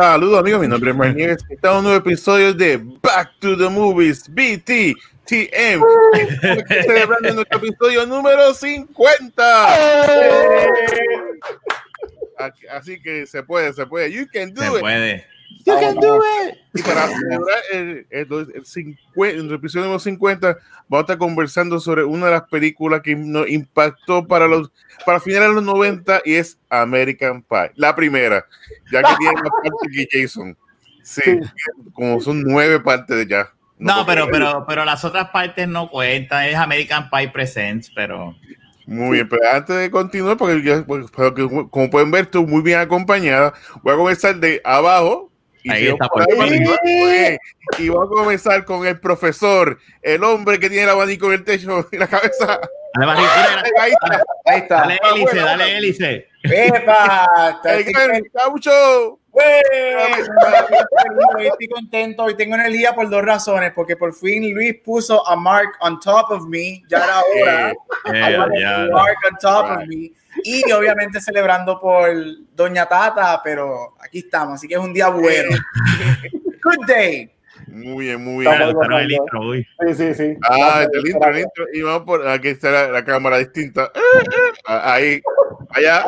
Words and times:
Saludos 0.00 0.40
amigos, 0.40 0.62
mi 0.62 0.66
nombre 0.66 0.92
es 0.92 0.96
Marnieves. 0.96 1.44
Está 1.50 1.76
un 1.76 1.84
nuevo 1.84 1.98
episodio 1.98 2.54
de 2.54 2.78
Back 3.02 3.32
to 3.38 3.54
the 3.54 3.68
Movies 3.68 4.24
BT 4.30 4.94
TM. 5.26 5.82
celebrando 6.86 7.34
nuestro 7.34 7.58
episodio 7.58 8.06
número 8.06 8.54
50. 8.54 9.74
Así 12.72 13.02
que 13.02 13.26
se 13.26 13.42
puede, 13.42 13.74
se 13.74 13.84
puede. 13.84 14.10
You 14.10 14.26
can 14.32 14.54
do 14.54 14.62
Se 14.62 14.68
it. 14.68 14.80
puede. 14.80 15.26
You 15.66 15.74
can 15.78 15.94
do 15.96 16.16
it. 16.16 16.56
Y 16.74 16.82
para 16.82 17.08
celebrar 17.08 17.58
el, 17.72 18.06
el, 18.10 18.52
el 18.54 18.64
50, 18.64 19.36
el 19.38 19.52
episodio 19.52 19.84
número 19.84 19.98
50, 19.98 20.56
vamos 20.88 20.98
a 20.98 21.00
estar 21.00 21.18
conversando 21.18 21.80
sobre 21.80 22.04
una 22.04 22.26
de 22.26 22.32
las 22.32 22.42
películas 22.48 23.00
que 23.02 23.14
nos 23.16 23.48
impactó 23.48 24.26
para 24.26 24.46
los 24.46 24.70
para 25.04 25.20
finales 25.20 25.48
de 25.48 25.54
los 25.56 25.64
90 25.64 26.22
y 26.24 26.34
es 26.34 26.58
American 26.68 27.42
Pie. 27.42 27.72
La 27.76 27.94
primera, 27.94 28.46
ya 28.92 29.02
que 29.02 29.14
tiene 29.18 29.34
más 29.34 29.50
partes 29.62 29.90
que 29.92 30.08
Jason. 30.22 30.56
Sí, 31.02 31.40
como 31.92 32.20
son 32.20 32.42
nueve 32.42 32.78
partes 32.80 33.16
de 33.16 33.26
ya. 33.26 33.50
No, 33.78 34.04
pero, 34.06 34.26
porque- 34.26 34.38
pero, 34.38 34.64
pero 34.68 34.84
las 34.84 35.04
otras 35.04 35.30
partes 35.30 35.66
no 35.66 35.88
cuentan. 35.88 36.44
Es 36.44 36.54
American 36.54 37.08
Pie 37.10 37.28
Presents, 37.30 37.90
pero. 37.94 38.34
Muy 38.86 39.16
bien, 39.16 39.28
pero 39.28 39.42
antes 39.50 39.76
de 39.76 39.90
continuar, 39.90 40.36
porque 40.36 40.62
ya, 40.62 40.84
pues, 40.84 41.06
pero 41.16 41.34
como 41.70 41.88
pueden 41.90 42.10
ver, 42.10 42.22
estoy 42.24 42.44
muy 42.44 42.60
bien 42.62 42.80
acompañada. 42.80 43.54
Voy 43.82 43.94
a 43.94 43.96
comenzar 43.96 44.36
de 44.36 44.60
abajo. 44.64 45.29
Y 45.62 45.70
Ahí 45.70 45.88
está, 45.88 46.08
por 46.08 46.24
por 46.26 46.44
ahí, 46.44 46.58
bien. 46.84 47.38
Y 47.78 47.88
voy 47.88 48.06
a 48.06 48.08
comenzar 48.08 48.64
con 48.64 48.86
el 48.86 48.98
profesor, 48.98 49.78
el 50.02 50.24
hombre 50.24 50.58
que 50.58 50.68
tiene 50.68 50.84
el 50.84 50.90
abanico 50.90 51.26
en 51.26 51.32
el 51.34 51.44
techo 51.44 51.86
y 51.92 51.96
la 51.98 52.06
cabeza. 52.06 52.60
Dale, 52.94 53.06
Barry, 53.06 53.22
mira, 53.22 53.62
Ahí 53.80 53.92
está, 53.92 54.22
Ahí 54.46 54.58
está. 54.60 54.76
dale 54.76 54.98
hélice, 55.14 55.36
dale 55.36 55.76
hélice. 55.78 56.26
¡Epa! 56.42 57.60
el 57.64 57.84
gran 57.84 58.22
gaucho. 58.32 59.18
Hoy 59.32 59.42
estoy 61.46 61.68
contento, 61.68 62.24
hoy 62.24 62.34
tengo 62.36 62.56
energía 62.56 62.94
por 62.94 63.08
dos 63.08 63.22
razones, 63.22 63.72
porque 63.74 63.96
por 63.96 64.12
fin 64.14 64.52
Luis 64.52 64.74
puso 64.84 65.26
a 65.28 65.36
Mark 65.36 65.70
on 65.80 66.00
top 66.00 66.30
of 66.32 66.46
me, 66.48 66.82
ya 66.88 66.98
era 66.98 67.20
hora. 67.20 67.70
Eh, 67.70 67.74
Eh, 68.12 68.36
Ahora 68.36 68.52
ya. 68.58 68.88
Mark 68.92 69.16
on 69.30 69.36
top 69.40 69.70
of 69.70 69.86
me. 69.86 70.10
Y 70.44 70.70
obviamente 70.72 71.20
celebrando 71.20 71.80
por 71.80 72.08
Doña 72.54 72.86
Tata, 72.86 73.40
pero 73.42 73.94
aquí 74.00 74.20
estamos, 74.20 74.54
así 74.54 74.68
que 74.68 74.74
es 74.74 74.80
un 74.80 74.92
día 74.92 75.08
bueno. 75.08 75.50
Good 76.62 76.86
day. 76.86 77.30
Muy 77.68 78.06
bien, 78.06 78.24
muy 78.24 78.44
bien. 78.44 78.60
Estamos 78.62 79.00
el 79.00 79.12
intro, 79.12 79.40
uy. 79.48 79.66
Sí, 79.86 79.94
sí, 79.94 80.14
sí. 80.14 80.36
Ah, 80.48 80.84
el 80.92 81.08
intro, 81.08 81.30
el 81.30 81.38
intro. 81.38 81.64
Y 81.72 81.82
vamos 81.82 82.02
por 82.02 82.26
aquí 82.26 82.48
está 82.48 82.70
la, 82.70 82.88
la 82.88 83.04
cámara 83.04 83.38
distinta. 83.38 83.90
Ah, 84.66 84.94
Ahí, 84.94 85.20
allá. 85.70 86.06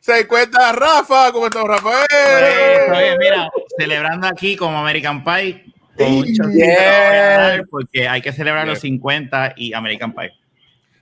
Se 0.00 0.20
encuentra 0.20 0.72
Rafa. 0.72 1.30
¿Cómo 1.32 1.46
estás, 1.46 1.64
Rafael? 1.64 2.06
Pues, 2.08 2.98
oye, 2.98 3.18
mira, 3.18 3.50
celebrando 3.78 4.26
aquí 4.26 4.56
como 4.56 4.78
American 4.78 5.22
Pie. 5.22 5.64
Con 5.96 6.06
shotcito 6.22 6.48
Yeah. 6.50 7.62
porque 7.70 8.08
hay 8.08 8.22
que 8.22 8.32
celebrar 8.32 8.66
los 8.66 8.78
Yeah. 8.82 8.90
50 8.90 9.54
y 9.56 9.74
American 9.74 10.14
Pie. 10.14 10.32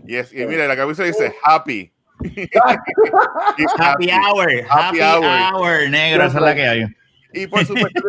Yes, 0.04 0.32
y 0.32 0.44
mira, 0.46 0.66
la 0.66 0.76
camisa 0.76 1.04
dice 1.04 1.34
happy. 1.44 1.92
Happy 3.78 4.10
hour, 4.10 4.48
happy, 4.68 5.00
Happy 5.00 5.00
hour. 5.00 5.24
hour. 5.54 5.90
negro, 5.90 6.24
esa 6.24 6.38
es 6.38 6.44
la 6.44 6.54
que 6.54 6.66
hay. 6.68 6.84
Y 7.32 7.46
por 7.46 7.64
supuesto, 7.64 8.00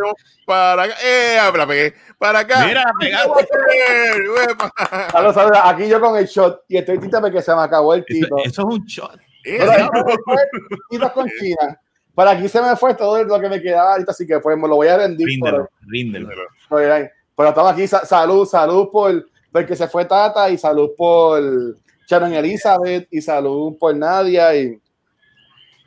para 0.46 0.84
acá. 0.84 0.96
¡Eh! 1.04 1.38
la 1.56 1.68
pegué. 1.68 1.94
Para 2.18 2.40
acá. 2.40 2.66
Mira, 2.66 2.84
pegaste. 3.00 3.48
Saludos, 5.12 5.36
saludos. 5.36 5.60
Aquí 5.64 5.88
yo 5.88 6.00
con 6.02 6.18
el 6.18 6.26
shot 6.26 6.64
y 6.68 6.78
estoy 6.78 6.98
triste 6.98 7.20
porque 7.20 7.42
se 7.42 7.54
me 7.56 7.62
acabó 7.62 7.94
el 7.94 8.04
tito. 8.06 8.36
eso 8.44 8.62
es 8.62 8.76
un 8.78 8.84
shot. 8.86 9.20
Eh, 9.46 9.58
Pero 9.60 9.90
titos 10.90 11.12
con 11.12 11.28
China. 11.40 11.80
Para 12.14 12.32
aquí 12.32 12.48
se 12.50 12.62
me 12.62 12.76
fue 12.76 12.94
todo 12.96 13.24
lo 13.24 13.40
que 13.40 13.48
me 13.48 13.62
quedaba 13.62 13.94
ahorita, 13.94 14.12
así 14.12 14.28
que 14.28 14.40
pues 14.40 14.58
me 14.58 14.68
lo 14.68 14.76
voy 14.76 14.88
a 14.88 14.98
rendir. 14.98 15.26
Ríndelo, 15.28 15.58
Por, 15.58 15.70
ríndelo. 15.88 16.30
por 16.68 16.82
ahí. 16.84 17.06
pero 17.38 17.50
estamos 17.50 17.72
aquí. 17.74 17.88
Sa- 17.88 18.06
salud, 18.06 18.46
salud 18.46 18.90
por 18.92 19.26
porque 19.52 19.76
se 19.76 19.88
fue 19.88 20.06
Tata 20.06 20.50
y 20.50 20.58
salud 20.58 20.92
por 20.98 21.42
Sharon 22.12 22.34
Elizabeth 22.34 23.08
y 23.10 23.22
salud 23.22 23.78
por 23.80 23.96
Nadia 23.96 24.54
y, 24.54 24.78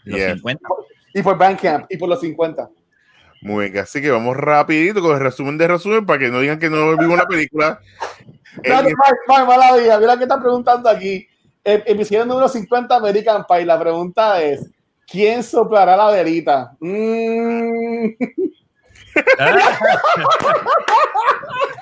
Los 0.05 0.19
Yeah. 0.19 0.35
50. 0.37 0.69
y 1.13 1.23
por 1.23 1.37
Bandcamp 1.37 1.85
y 1.91 1.99
por 1.99 2.09
los 2.09 2.19
50. 2.21 2.71
Muy 3.43 3.69
bien, 3.69 3.85
así 3.85 4.01
que 4.01 4.11
vamos 4.11 4.35
rapidito 4.35 5.03
con 5.03 5.13
el 5.17 5.21
resumen 5.21 5.59
de 5.59 5.69
resumen 5.69 6.07
para 6.07 6.19
que 6.19 6.31
no 6.31 6.41
digan 6.41 6.59
que 6.59 6.71
no 6.71 6.97
vimos 6.97 7.19
la 7.19 7.27
película. 7.27 7.79
El- 8.63 8.85
Mike, 8.85 8.97
mala 9.47 9.77
vida. 9.77 9.99
Mira 9.99 10.17
que 10.17 10.23
están 10.23 10.41
preguntando 10.41 10.89
aquí. 10.89 11.27
Eh, 11.63 11.83
episodio 11.85 12.25
número 12.25 12.49
50 12.49 12.97
American 12.97 13.45
Pie. 13.47 13.67
La 13.67 13.79
pregunta 13.79 14.43
es: 14.43 14.71
¿quién 15.07 15.43
soplará 15.43 15.95
la 15.95 16.11
velita? 16.11 16.75
Mm. 16.81 18.15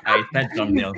Ahí 0.04 0.20
está 0.22 0.40
el 0.40 0.48
thumbnail. 0.50 0.92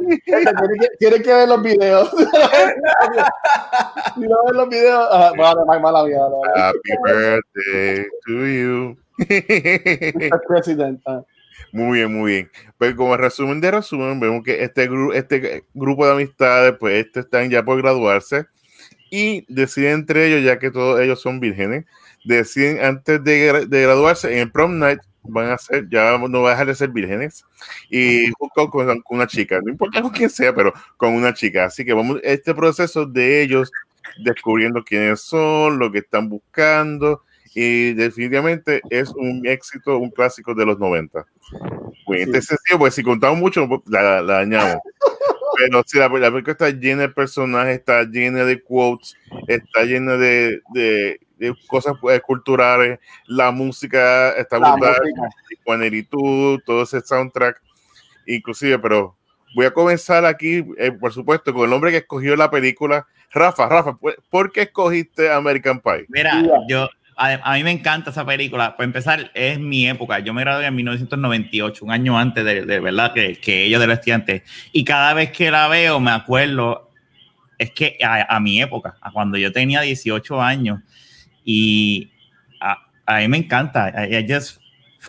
Tienen 0.98 1.22
que, 1.22 1.32
ver 1.32 1.48
los 1.48 1.62
videos. 1.62 2.10
si 4.14 4.20
no 4.20 4.36
ven 4.46 4.56
los 4.56 4.68
videos, 4.68 5.08
ah, 5.12 5.32
vale, 5.36 5.60
Mike, 5.68 5.82
mala 5.82 6.04
vida. 6.04 6.18
vale. 6.20 6.60
Happy 6.60 6.90
birthday 7.04 8.06
to 8.26 8.46
you. 8.46 8.96
Mr. 9.18 10.40
President, 10.48 11.00
ah. 11.06 11.22
Muy 11.72 11.98
bien, 11.98 12.12
muy 12.14 12.32
bien. 12.32 12.50
Pues 12.78 12.94
como 12.94 13.16
resumen 13.16 13.60
de 13.60 13.70
resumen, 13.72 14.20
vemos 14.20 14.42
que 14.44 14.62
este, 14.62 14.88
gru- 14.90 15.12
este 15.14 15.64
grupo 15.74 16.06
de 16.06 16.12
amistades, 16.12 16.74
pues 16.78 17.04
este 17.06 17.20
están 17.20 17.50
ya 17.50 17.62
por 17.64 17.80
graduarse 17.82 18.46
y 19.10 19.44
deciden 19.52 19.92
entre 19.94 20.26
ellos, 20.26 20.42
ya 20.44 20.58
que 20.58 20.70
todos 20.70 21.00
ellos 21.00 21.20
son 21.20 21.40
vírgenes, 21.40 21.84
deciden 22.24 22.82
antes 22.84 23.22
de, 23.22 23.52
gra- 23.52 23.66
de 23.66 23.82
graduarse 23.82 24.32
en 24.32 24.38
el 24.38 24.50
prom 24.52 24.78
night, 24.78 25.00
van 25.24 25.50
a 25.50 25.58
ser, 25.58 25.88
ya 25.88 26.16
no 26.18 26.28
van 26.42 26.46
a 26.46 26.50
dejar 26.50 26.66
de 26.66 26.74
ser 26.74 26.90
vírgenes 26.90 27.44
y 27.90 28.30
junto 28.38 28.68
con, 28.70 28.86
con 29.02 29.16
una 29.16 29.26
chica, 29.26 29.60
no 29.62 29.70
importa 29.70 30.02
con 30.02 30.10
quién 30.10 30.30
sea, 30.30 30.54
pero 30.54 30.72
con 30.96 31.14
una 31.14 31.32
chica. 31.34 31.64
Así 31.64 31.84
que 31.84 31.92
vamos, 31.92 32.20
este 32.22 32.54
proceso 32.54 33.06
de 33.06 33.42
ellos 33.42 33.70
descubriendo 34.22 34.84
quiénes 34.84 35.20
son, 35.20 35.78
lo 35.78 35.90
que 35.90 35.98
están 35.98 36.28
buscando 36.28 37.22
y 37.54 37.92
definitivamente 37.94 38.80
es 38.90 39.10
un 39.10 39.46
éxito, 39.46 39.98
un 39.98 40.10
clásico 40.10 40.54
de 40.54 40.66
los 40.66 40.78
90. 40.78 41.24
Muy 42.06 42.18
Sí. 42.24 42.32
sencillo, 42.32 42.78
pues 42.78 42.94
si 42.94 43.02
contamos 43.02 43.38
mucho, 43.38 43.66
pues, 43.68 43.80
la, 43.86 44.20
la 44.22 44.34
dañamos. 44.34 44.76
Pero 45.56 45.82
si 45.86 45.98
la, 45.98 46.08
la 46.08 46.30
película 46.32 46.52
está 46.52 46.70
llena 46.70 47.02
de 47.02 47.08
personajes, 47.10 47.78
está 47.78 48.02
llena 48.02 48.44
de 48.44 48.60
quotes, 48.60 49.16
está 49.46 49.84
llena 49.84 50.16
de- 50.16 50.60
de 50.74 51.20
cosas 51.66 51.94
eh, 52.10 52.20
culturales, 52.20 52.98
la 53.26 53.50
música 53.50 54.30
está 54.36 54.58
La 54.58 54.72
brutal. 54.72 54.96
Juaneritud, 55.64 56.60
todo 56.64 56.82
ese 56.82 57.00
soundtrack, 57.00 57.60
inclusive, 58.26 58.78
pero 58.78 59.16
voy 59.54 59.66
a 59.66 59.70
comenzar 59.72 60.24
aquí, 60.24 60.64
eh, 60.78 60.92
por 60.92 61.12
supuesto, 61.12 61.52
con 61.52 61.66
el 61.68 61.72
hombre 61.72 61.90
que 61.90 61.98
escogió 61.98 62.36
la 62.36 62.50
película, 62.50 63.06
Rafa, 63.32 63.68
Rafa, 63.68 63.94
¿por- 63.96 64.16
¿por 64.30 64.52
qué 64.52 64.62
escogiste 64.62 65.30
American 65.30 65.80
Pie? 65.80 66.04
Mira, 66.08 66.34
Mira. 66.40 66.54
yo, 66.68 66.88
a, 67.16 67.32
a 67.52 67.54
mí 67.54 67.64
me 67.64 67.70
encanta 67.72 68.10
esa 68.10 68.24
película. 68.24 68.76
Para 68.76 68.84
empezar, 68.84 69.30
es 69.34 69.58
mi 69.58 69.88
época. 69.88 70.18
Yo 70.20 70.32
me 70.34 70.42
gradué 70.42 70.66
en 70.66 70.74
1998, 70.74 71.84
un 71.84 71.90
año 71.90 72.18
antes 72.18 72.44
de, 72.44 72.64
de 72.64 72.80
verdad 72.80 73.12
que, 73.12 73.36
que 73.40 73.64
ellos 73.64 73.80
de 73.80 73.86
los 73.88 73.94
estudiantes. 73.94 74.42
Y 74.72 74.84
cada 74.84 75.14
vez 75.14 75.30
que 75.30 75.50
la 75.50 75.66
veo, 75.68 75.98
me 76.00 76.10
acuerdo, 76.12 76.90
es 77.58 77.70
que 77.72 77.98
a, 78.04 78.36
a 78.36 78.40
mi 78.40 78.60
época, 78.60 78.96
a 79.00 79.10
cuando 79.10 79.36
yo 79.38 79.52
tenía 79.52 79.80
18 79.80 80.40
años, 80.42 80.80
y 81.44 82.10
a, 82.60 82.78
a 83.06 83.18
mí 83.18 83.28
me 83.28 83.38
encanta. 83.38 84.06
I- 84.08 84.14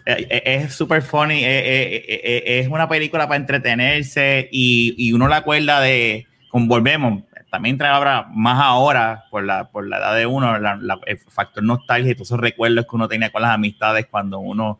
eh, 0.05 0.27
eh, 0.29 0.41
es 0.45 0.73
súper 0.75 1.01
funny, 1.01 1.41
eh, 1.43 2.59
es 2.59 2.67
una 2.67 2.89
película 2.89 3.27
para 3.27 3.37
entretenerse 3.37 4.49
y, 4.51 4.93
y 4.97 5.13
uno 5.13 5.27
la 5.27 5.37
acuerda 5.37 5.79
de, 5.79 6.27
con 6.49 6.67
volvemos, 6.67 7.23
también 7.49 7.77
trae 7.77 7.91
ahora 7.91 8.27
más 8.33 8.59
ahora 8.61 9.23
por 9.31 9.45
la, 9.45 9.69
por 9.71 9.87
la 9.87 9.97
edad 9.97 10.15
de 10.17 10.25
uno, 10.25 10.53
el 10.57 11.17
factor 11.29 11.63
nostalgia 11.63 12.11
y 12.11 12.15
todos 12.15 12.27
esos 12.27 12.39
recuerdos 12.41 12.85
que 12.85 12.95
uno 12.95 13.07
tenía 13.07 13.31
con 13.31 13.41
las 13.41 13.51
amistades 13.51 14.07
cuando 14.11 14.39
uno 14.39 14.79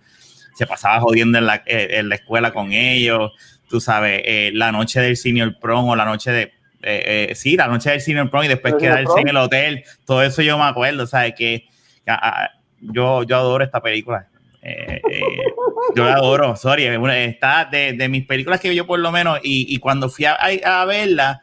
se 0.53 0.67
pasaba 0.67 0.99
jodiendo 0.99 1.37
en 1.37 1.45
la, 1.45 1.63
en 1.65 2.09
la 2.09 2.15
escuela 2.15 2.51
con 2.51 2.73
ellos, 2.73 3.31
tú 3.69 3.79
sabes, 3.79 4.21
la 4.53 4.73
noche 4.73 4.99
del 4.99 5.15
senior 5.15 5.57
prom 5.59 5.87
o 5.87 5.95
la 5.95 6.03
noche 6.05 6.31
de, 6.31 6.51
eh, 6.81 7.27
eh, 7.31 7.35
sí, 7.35 7.55
la 7.57 7.67
noche 7.67 7.89
del 7.91 8.01
senior 8.01 8.29
prom 8.29 8.43
y 8.43 8.47
después 8.47 8.73
quedarse 8.79 9.19
en 9.21 9.27
el 9.29 9.37
hotel, 9.37 9.83
todo 10.05 10.21
eso 10.23 10.41
yo 10.41 10.57
me 10.57 10.65
acuerdo, 10.65 11.05
¿sabes? 11.07 11.33
Que, 11.37 11.65
que, 12.05 12.11
ah, 12.11 12.49
yo, 12.79 13.23
yo 13.23 13.35
adoro 13.37 13.63
esta 13.63 13.81
película. 13.81 14.27
Eh, 14.61 14.99
yo 15.95 16.05
la 16.05 16.13
adoro, 16.15 16.55
sorry, 16.55 16.85
está 16.85 17.65
de, 17.65 17.93
de 17.93 18.09
mis 18.09 18.25
películas 18.25 18.59
que 18.59 18.73
yo 18.73 18.87
por 18.87 18.99
lo 18.99 19.11
menos, 19.11 19.39
y, 19.43 19.73
y 19.73 19.77
cuando 19.79 20.09
fui 20.09 20.25
a, 20.25 20.33
a- 20.33 20.81
a 20.81 20.85
verla, 20.85 21.41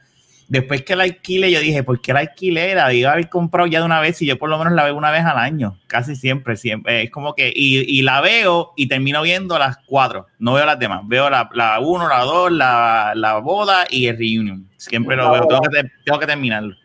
después 0.52 0.82
que 0.82 0.94
la 0.94 1.04
alquilé, 1.04 1.50
yo 1.50 1.60
dije, 1.60 1.82
¿por 1.82 1.98
qué 2.02 2.12
la 2.12 2.20
alquilé? 2.20 2.74
La 2.74 2.92
iba 2.92 3.08
a 3.08 3.14
haber 3.14 3.30
comprado 3.30 3.66
ya 3.66 3.78
de 3.78 3.86
una 3.86 4.00
vez 4.00 4.20
y 4.20 4.26
yo 4.26 4.38
por 4.38 4.50
lo 4.50 4.58
menos 4.58 4.74
la 4.74 4.84
veo 4.84 4.94
una 4.94 5.10
vez 5.10 5.24
al 5.24 5.38
año, 5.38 5.78
casi 5.86 6.14
siempre, 6.14 6.56
siempre. 6.56 7.04
Es 7.04 7.10
como 7.10 7.34
que, 7.34 7.50
y, 7.54 7.78
y 7.98 8.02
la 8.02 8.20
veo 8.20 8.74
y 8.76 8.86
termino 8.86 9.22
viendo 9.22 9.58
las 9.58 9.78
cuatro, 9.86 10.26
no 10.38 10.52
veo 10.52 10.66
las 10.66 10.78
demás. 10.78 11.00
Veo 11.04 11.30
la, 11.30 11.48
la 11.54 11.80
uno, 11.80 12.06
la 12.06 12.20
dos, 12.24 12.52
la, 12.52 13.12
la 13.16 13.38
boda 13.38 13.86
y 13.88 14.08
el 14.08 14.18
reunion. 14.18 14.68
Siempre 14.76 15.16
lo 15.16 15.32
veo, 15.32 15.46
tengo 15.46 15.62
que, 15.62 15.84
tengo 16.04 16.18
que 16.18 16.26
terminarlo. 16.26 16.76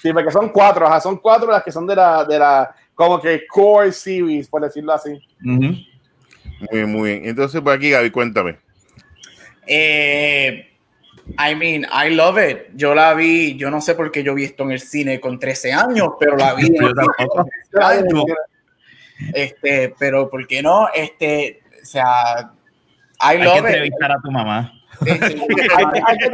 Sí, 0.00 0.12
porque 0.12 0.30
son 0.30 0.50
cuatro, 0.50 0.86
ajá, 0.86 1.00
son 1.00 1.16
cuatro 1.16 1.50
las 1.50 1.64
que 1.64 1.72
son 1.72 1.84
de 1.84 1.96
la, 1.96 2.24
de 2.24 2.38
la, 2.38 2.72
como 2.94 3.20
que 3.20 3.44
core 3.48 3.90
series, 3.90 4.46
por 4.46 4.62
decirlo 4.62 4.92
así. 4.92 5.10
Ujú. 5.44 5.60
Muy 6.60 6.68
bien, 6.70 6.92
muy 6.92 7.10
bien. 7.10 7.22
Entonces, 7.24 7.60
por 7.60 7.72
aquí, 7.72 7.90
Gaby, 7.90 8.10
cuéntame. 8.10 8.56
Eh, 9.66 10.71
I 11.38 11.54
mean, 11.54 11.86
I 11.92 12.10
love 12.10 12.36
it. 12.38 12.68
Yo 12.74 12.94
la 12.94 13.14
vi, 13.14 13.56
yo 13.56 13.70
no 13.70 13.80
sé 13.80 13.94
por 13.94 14.10
qué 14.10 14.22
yo 14.22 14.34
vi 14.34 14.44
esto 14.44 14.64
en 14.64 14.72
el 14.72 14.80
cine 14.80 15.20
con 15.20 15.38
13 15.38 15.72
años, 15.72 16.10
pero 16.18 16.36
la 16.36 16.54
vi. 16.54 16.70
Este, 19.34 19.94
pero 19.98 20.28
¿por 20.28 20.46
qué 20.46 20.62
no? 20.62 20.88
Este, 20.94 21.60
o 21.82 21.86
sea, 21.86 22.52
I 23.20 23.36
Hay 23.36 23.38
que 23.38 23.44
love 23.44 23.58
it. 23.58 23.64
entrevistar 23.66 24.12
a 24.12 24.16
tu 24.22 24.30
mamá. 24.30 24.72
Hay, 25.00 25.18
que- 25.18 25.24
hay 25.24 26.18
que. 26.18 26.26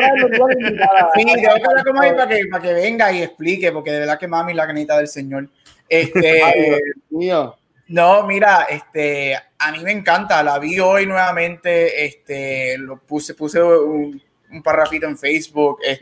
Sí, 1.14 1.46
hablar 1.46 1.84
con 1.84 1.94
mami 1.94 2.10
para 2.10 2.28
que, 2.28 2.40
para 2.50 2.62
que 2.62 2.72
venga 2.74 3.12
y 3.12 3.22
explique, 3.22 3.72
porque 3.72 3.92
de 3.92 4.00
verdad 4.00 4.18
que 4.18 4.26
mami 4.28 4.52
es 4.52 4.56
la 4.56 4.66
canita 4.66 4.96
del 4.98 5.08
Señor. 5.08 5.48
Este, 5.88 6.42
Ay, 6.42 6.62
Dios 6.62 6.80
mío. 7.10 7.56
no, 7.88 8.26
mira, 8.26 8.66
este, 8.68 9.36
a 9.58 9.72
mí 9.72 9.78
me 9.82 9.92
encanta, 9.92 10.42
la 10.42 10.58
vi 10.58 10.78
hoy 10.80 11.06
nuevamente, 11.06 12.04
este, 12.04 12.76
lo 12.78 12.98
puse, 12.98 13.34
puse 13.34 13.62
un, 13.62 14.20
un 14.50 14.62
parrafito 14.62 15.06
en 15.06 15.16
Facebook, 15.18 15.78
este, 15.82 16.00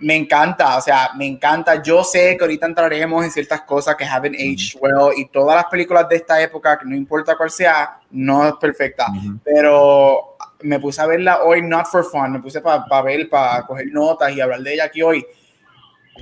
me 0.00 0.14
encanta, 0.14 0.76
o 0.76 0.80
sea, 0.80 1.10
me 1.16 1.26
encanta. 1.26 1.82
Yo 1.82 2.04
sé 2.04 2.36
que 2.36 2.44
ahorita 2.44 2.66
entraremos 2.66 3.24
en 3.24 3.30
ciertas 3.32 3.62
cosas 3.62 3.96
que 3.96 4.04
haven't 4.04 4.36
aged 4.36 4.78
well 4.80 5.12
y 5.16 5.26
todas 5.26 5.56
las 5.56 5.64
películas 5.66 6.08
de 6.08 6.16
esta 6.16 6.40
época, 6.40 6.78
que 6.78 6.86
no 6.86 6.94
importa 6.94 7.36
cuál 7.36 7.50
sea, 7.50 7.98
no 8.10 8.46
es 8.46 8.54
perfecta, 8.60 9.06
pero 9.44 10.36
me 10.60 10.78
puse 10.78 11.00
a 11.00 11.06
verla 11.06 11.42
hoy 11.42 11.62
not 11.62 11.86
for 11.86 12.04
fun, 12.04 12.32
me 12.32 12.40
puse 12.40 12.60
para 12.60 13.02
ver, 13.02 13.28
para 13.28 13.66
coger 13.66 13.86
notas 13.88 14.32
y 14.32 14.40
hablar 14.40 14.60
de 14.60 14.74
ella 14.74 14.84
aquí 14.84 15.02
hoy. 15.02 15.24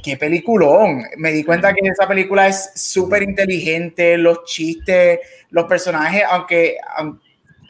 Qué 0.02 0.16
peliculón. 0.16 1.04
Me 1.16 1.32
di 1.32 1.42
cuenta 1.42 1.72
que 1.72 1.88
esa 1.88 2.06
película 2.06 2.46
es 2.48 2.70
súper 2.74 3.22
inteligente, 3.22 4.18
los 4.18 4.44
chistes, 4.44 5.20
los 5.50 5.64
personajes, 5.64 6.22
aunque 6.28 6.76
aun- 6.96 7.18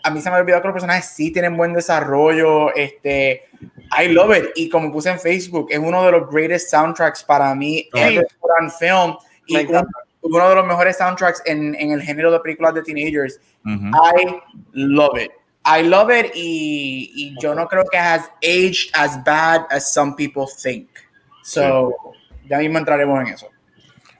a 0.07 0.11
mí 0.11 0.21
se 0.21 0.31
me 0.31 0.37
ha 0.37 0.39
olvidado 0.41 0.63
que 0.63 0.69
los 0.69 0.75
personajes 0.75 1.07
sí 1.07 1.33
tienen 1.33 1.57
buen 1.57 1.73
desarrollo. 1.73 2.75
Este, 2.75 3.45
I 4.01 4.09
love 4.09 4.37
it. 4.37 4.45
Y 4.55 4.69
como 4.69 4.93
puse 4.93 5.11
en 5.11 5.19
Facebook, 5.21 5.69
es 5.71 5.79
uno 5.79 6.05
de 6.05 6.13
los 6.13 6.31
greatest 6.31 6.71
soundtracks 6.71 7.23
para 7.25 7.55
mí 7.55 7.89
put 7.93 8.51
on 8.61 8.71
film. 8.71 9.17
Y 9.47 9.55
Me 9.55 9.61
un- 9.63 9.67
encanta. 9.69 9.99
uno 10.23 10.49
de 10.49 10.55
los 10.57 10.67
mejores 10.67 10.97
soundtracks 10.97 11.43
en, 11.45 11.75
en 11.77 11.93
el 11.93 12.03
género 12.03 12.31
de 12.33 12.41
películas 12.41 12.75
de 12.75 12.83
teenagers. 12.83 13.41
Ujú. 13.65 13.87
I 14.19 14.41
love 14.73 15.19
it. 15.21 15.31
I 15.65 15.83
love 15.83 16.11
it 16.11 16.31
y, 16.35 17.11
y 17.15 17.35
yo 17.43 17.55
no 17.55 17.67
creo 17.67 17.85
que 17.91 17.99
has 17.99 18.31
aged 18.43 18.91
as 18.95 19.23
bad 19.25 19.63
as 19.71 19.93
some 19.93 20.15
people 20.17 20.45
think. 20.63 20.89
So, 21.43 21.93
ya 22.49 22.59
mismo 22.59 22.79
entraremos 22.79 23.21
en 23.27 23.35
eso. 23.35 23.49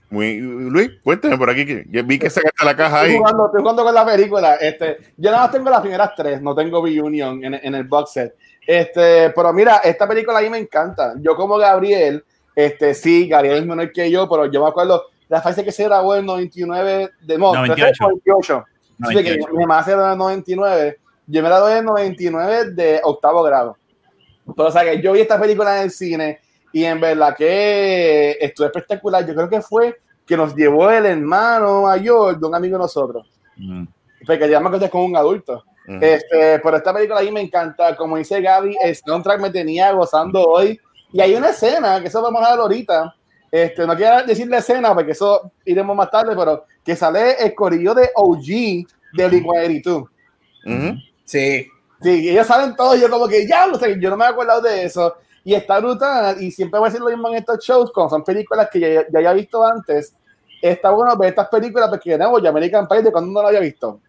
Muy, 0.09 0.39
Luis, 0.39 0.91
cuéntame 1.03 1.37
por 1.37 1.51
aquí, 1.51 1.67
que 1.67 1.85
ya 1.91 2.03
vi 2.03 2.19
que 2.19 2.31
sacaste 2.31 2.65
la 2.65 2.77
caja 2.77 2.99
Estoy 2.99 3.13
ahí. 3.13 3.19
jugando, 3.19 3.47
estoy 3.47 3.61
jugando 3.61 3.85
con 3.85 3.95
la 3.95 4.07
película. 4.07 4.55
Este, 4.55 4.99
yo 5.17 5.31
nada 5.31 5.45
más 5.45 5.53
tengo 5.53 5.69
las 5.69 5.81
primeras 5.81 6.15
tres, 6.17 6.41
no 6.41 6.55
tengo 6.55 6.85
Reunion 6.85 7.45
en, 7.45 7.55
en 7.55 7.75
el 7.75 7.85
box 7.85 8.13
set. 8.13 8.35
Este, 8.67 9.31
pero 9.31 9.53
mira, 9.53 9.77
esta 9.79 10.09
película 10.09 10.39
a 10.39 10.43
mí 10.43 10.51
me 10.51 10.59
encanta. 10.59 11.15
Yo 11.21 11.37
como 11.37 11.57
Gabriel, 11.57 12.25
este, 12.55 12.95
sí, 12.95 13.29
Gabriel 13.29 13.59
es 13.59 13.67
menor 13.67 13.93
que 13.93 14.11
yo, 14.11 14.29
pero 14.29 14.51
yo 14.51 14.63
me 14.63 14.69
acuerdo 14.69 15.05
la 15.29 15.43
fase 15.43 15.65
que 15.65 15.73
se 15.73 15.85
grabó 15.85 16.15
en 16.15 16.27
99, 16.27 17.11
de 17.21 17.39
no, 17.39 17.55
98. 17.55 17.95
98. 18.01 18.65
Sí, 19.09 19.09
que 19.09 19.37
98. 19.39 19.49
mi 19.53 19.59
mamá 19.67 19.83
se 19.85 19.91
graduó 19.93 20.13
en 20.13 20.19
99. 20.19 20.99
Yo 21.27 21.43
me 21.43 21.49
gradué 21.49 21.79
en 21.79 21.85
99 21.85 22.71
de 22.73 23.01
octavo 23.03 23.43
grado. 23.43 23.77
Pero, 24.57 24.69
o 24.69 24.73
sea, 24.73 24.85
que 24.85 25.03
yo 25.03 25.13
vi 25.13 25.21
esta 25.21 25.41
película 25.41 25.77
en 25.79 25.83
el 25.85 25.91
cine 25.91 26.41
y 26.77 26.85
en 26.85 27.01
verdad 27.01 27.35
que 27.35 28.37
estuvo 28.39 28.67
espectacular. 28.67 29.27
Yo 29.27 29.35
creo 29.35 29.49
que 29.49 29.63
fue 29.63 29.97
que 30.27 30.37
nos 30.37 30.55
llevó 30.55 30.91
el 30.91 31.07
hermano 31.07 31.81
mayor 31.81 32.39
de 32.39 32.47
un 32.47 32.55
amigo 32.55 32.77
de 32.77 32.83
nosotros. 32.83 33.27
Ujú. 33.59 33.87
Porque 34.27 34.47
ya 34.47 34.61
me 34.61 34.69
acordé 34.69 34.91
con 34.91 35.01
un 35.05 35.17
adulto. 35.17 35.65
Ujú. 35.89 35.99
Este, 36.03 36.59
pero 36.59 36.77
esta 36.77 36.93
película 36.93 37.21
a 37.21 37.23
mí 37.23 37.31
me 37.31 37.41
encanta. 37.41 37.97
Como 37.97 38.19
dice 38.19 38.43
Gaby, 38.43 38.77
el 38.85 38.95
soundtrack 38.95 39.41
me 39.41 39.49
tenía 39.49 39.91
gozando 39.93 40.45
hoy. 40.45 40.79
Y 41.15 41.19
hay 41.19 41.35
una 41.35 41.49
escena, 41.49 41.99
que 41.99 42.09
eso 42.09 42.21
vamos 42.21 42.45
a 42.45 42.51
ver 42.51 42.61
ahorita. 42.61 43.15
Este, 43.51 43.87
no 43.87 43.97
quiero 43.97 44.27
decir 44.27 44.47
la 44.47 44.59
escena, 44.59 44.93
porque 44.93 45.13
eso 45.13 45.51
iremos 45.65 45.97
más 45.97 46.11
tarde, 46.11 46.37
pero 46.37 46.67
que 46.85 46.95
sale 46.95 47.43
el 47.43 47.55
corillo 47.55 47.95
de 47.95 48.11
OG 48.15 48.47
de 49.15 49.31
Blink-182. 49.31 50.03
Ujú. 50.67 50.99
Sí. 51.25 51.69
Sí, 52.03 52.29
ellos 52.29 52.47
salen 52.47 52.77
todos, 52.77 52.99
y 52.99 53.01
yo 53.01 53.09
como 53.09 53.27
que 53.29 53.49
ya, 53.49 53.67
o 53.67 53.79
sea, 53.79 53.89
yo 53.99 54.11
no 54.11 54.19
me 54.19 54.27
he 54.27 54.29
acordado 54.29 54.61
de 54.61 54.85
eso. 54.85 55.17
Y 55.47 55.55
está 55.55 55.79
brutal, 55.79 56.43
y 56.43 56.51
siempre 56.51 56.81
voy 56.81 56.89
a 56.89 56.91
decir 56.91 57.01
lo 57.01 57.09
mismo 57.09 57.29
en 57.29 57.37
estos 57.37 57.65
shows, 57.65 57.93
como 57.93 58.11
son 58.11 58.25
películas 58.25 58.69
que 58.69 58.81
ya, 58.81 59.07
ya 59.09 59.19
había 59.19 59.33
visto 59.33 59.63
antes. 59.63 60.13
Está 60.61 60.91
bueno 60.91 61.17
ver 61.17 61.29
estas 61.29 61.49
películas 61.49 61.89
porque 61.89 62.11
de 62.11 62.19
nuevo, 62.19 62.41
ya 62.41 62.49
American 62.49 62.89
Pie 62.89 63.01
de 63.01 63.13
cuando 63.13 63.31
no 63.31 63.43
lo 63.43 63.47
había 63.47 63.61
visto. 63.61 64.01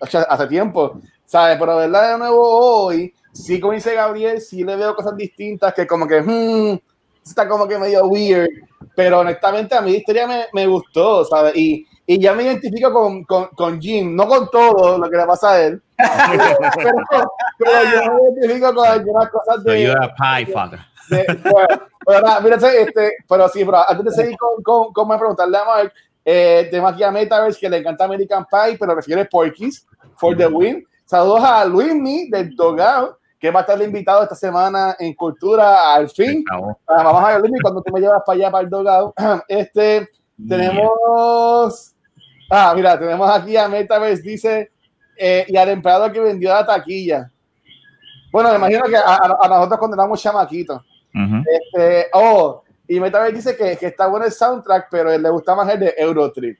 O 0.00 0.06
sea, 0.06 0.22
hace 0.22 0.46
tiempo, 0.46 0.98
¿sabes? 1.26 1.58
Pero 1.58 1.76
verla 1.76 2.12
de 2.12 2.18
nuevo 2.18 2.40
hoy, 2.40 3.12
sí, 3.34 3.60
como 3.60 3.74
dice 3.74 3.94
Gabriel, 3.94 4.40
sí 4.40 4.64
le 4.64 4.76
veo 4.76 4.96
cosas 4.96 5.14
distintas 5.14 5.74
que 5.74 5.86
como 5.86 6.08
que, 6.08 6.22
hmm, 6.22 6.78
está 7.22 7.46
como 7.46 7.68
que 7.68 7.78
medio 7.78 8.06
weird. 8.06 8.48
Pero 8.96 9.20
honestamente 9.20 9.74
a 9.74 9.82
mí 9.82 9.92
la 9.92 9.98
historia 9.98 10.26
me, 10.26 10.46
me 10.54 10.66
gustó, 10.66 11.22
¿sabes? 11.26 11.54
Y, 11.54 11.86
y 12.10 12.18
ya 12.18 12.32
me 12.32 12.44
identifico 12.44 12.90
con, 12.90 13.22
con, 13.24 13.48
con 13.48 13.78
Jim, 13.80 14.16
no 14.16 14.26
con 14.26 14.48
todo 14.50 14.96
lo 14.96 15.10
que 15.10 15.16
le 15.18 15.26
pasa 15.26 15.50
a 15.52 15.60
él, 15.60 15.82
pero, 15.98 17.32
pero 17.58 17.72
yo 17.84 18.12
me 18.14 18.22
identifico 18.40 18.74
con 18.74 18.86
algunas 18.88 19.28
cosas 19.30 19.56
So 19.56 19.70
de. 19.70 19.82
you're 19.82 20.04
a 20.04 20.14
pie 20.14 20.46
de- 21.10 21.50
bueno, 21.50 21.68
pero 22.06 22.20
nada, 22.22 22.40
mira, 22.40 22.56
este, 22.56 23.12
pero 23.28 23.46
sí, 23.50 23.62
pero 23.64 23.78
antes 23.88 24.04
de 24.06 24.10
seguir 24.22 24.38
con, 24.38 24.62
con, 24.62 24.92
con 24.92 25.06
más 25.06 25.18
preguntarle 25.18 25.58
a 25.58 25.64
Mark, 25.64 25.92
eh, 26.24 26.66
tenemos 26.70 26.92
aquí 26.92 27.02
a 27.02 27.10
Metaverse 27.10 27.60
que 27.60 27.68
le 27.68 27.76
encanta 27.78 28.04
American 28.04 28.46
Pie, 28.46 28.76
pero 28.78 28.94
prefiere 28.94 29.24
Porky's 29.26 29.86
for 30.16 30.34
the 30.36 30.46
win. 30.46 30.86
Saludos 31.04 31.42
a 31.44 31.64
Luismi 31.66 32.28
del 32.30 32.54
Dogout, 32.56 33.16
que 33.38 33.50
va 33.50 33.60
a 33.60 33.62
estar 33.62 33.80
invitado 33.82 34.22
esta 34.22 34.34
semana 34.34 34.96
en 34.98 35.14
Cultura 35.14 35.94
al 35.94 36.08
fin. 36.10 36.42
Ah, 36.50 37.02
vamos 37.04 37.22
a 37.24 37.28
ver, 37.32 37.40
Luismi, 37.40 37.60
cuando 37.60 37.82
tú 37.82 37.92
me 37.92 38.00
llevas 38.00 38.22
para 38.26 38.36
allá, 38.36 38.50
para 38.50 38.64
el 38.64 38.70
Dogout. 38.70 39.14
Este, 39.48 40.08
tenemos. 40.46 41.94
Ah, 42.50 42.72
mira, 42.74 42.98
tenemos 42.98 43.28
aquí 43.30 43.56
a 43.56 43.68
Metaverse, 43.68 44.22
dice, 44.22 44.70
eh, 45.16 45.44
y 45.48 45.56
al 45.56 45.68
empleado 45.68 46.10
que 46.10 46.20
vendió 46.20 46.50
la 46.50 46.64
taquilla. 46.64 47.30
Bueno, 48.32 48.50
me 48.50 48.56
imagino 48.56 48.84
que 48.84 48.96
a, 48.96 49.16
a- 49.16 49.48
nosotros 49.48 49.78
cuando 49.78 49.96
éramos 49.96 50.20
chamaquitos. 50.22 50.82
Ujú. 51.14 51.42
Este, 51.50 52.06
oh, 52.12 52.62
y 52.86 53.00
Metaverse 53.00 53.36
dice 53.36 53.56
que, 53.56 53.76
que 53.76 53.86
está 53.86 54.06
bueno 54.06 54.26
el 54.26 54.32
soundtrack, 54.32 54.88
pero 54.90 55.16
le 55.16 55.30
gusta 55.30 55.54
más 55.54 55.68
el 55.72 55.80
de 55.80 55.94
Eurotrip. 55.96 56.58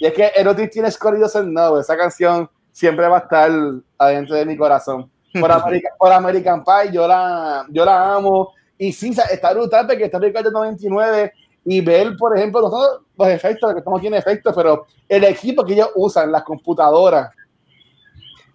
Y 0.00 0.06
es 0.06 0.12
que 0.12 0.32
Eurotrip 0.36 0.70
tiene 0.70 0.88
escondidos 0.88 1.34
en 1.36 1.52
no, 1.52 1.78
esa 1.78 1.96
canción 1.96 2.48
siempre 2.70 3.06
va 3.08 3.18
a 3.18 3.20
estar 3.20 3.50
adentro 3.98 4.34
de 4.36 4.44
mi 4.46 4.56
corazón. 4.56 5.10
Por, 5.38 5.50
America- 5.52 5.90
por 5.98 6.12
American 6.12 6.64
Pie, 6.64 6.92
yo 6.92 7.06
la, 7.06 7.64
yo 7.70 7.84
la 7.84 8.14
amo. 8.14 8.52
Y 8.78 8.92
sí, 8.92 9.14
está 9.30 9.52
brutal 9.52 9.86
porque 9.86 10.04
está 10.04 10.18
de 10.18 10.32
99 10.50 11.32
y 11.64 11.80
ver, 11.80 12.16
por 12.16 12.36
ejemplo, 12.36 12.60
nosotros 12.62 13.02
efectos, 13.28 13.72
que 13.72 13.78
estamos 13.78 14.00
tiene 14.00 14.18
efectos, 14.18 14.52
pero 14.54 14.86
el 15.08 15.24
equipo 15.24 15.64
que 15.64 15.74
ellos 15.74 15.90
usan, 15.94 16.30
las 16.32 16.42
computadoras, 16.42 17.30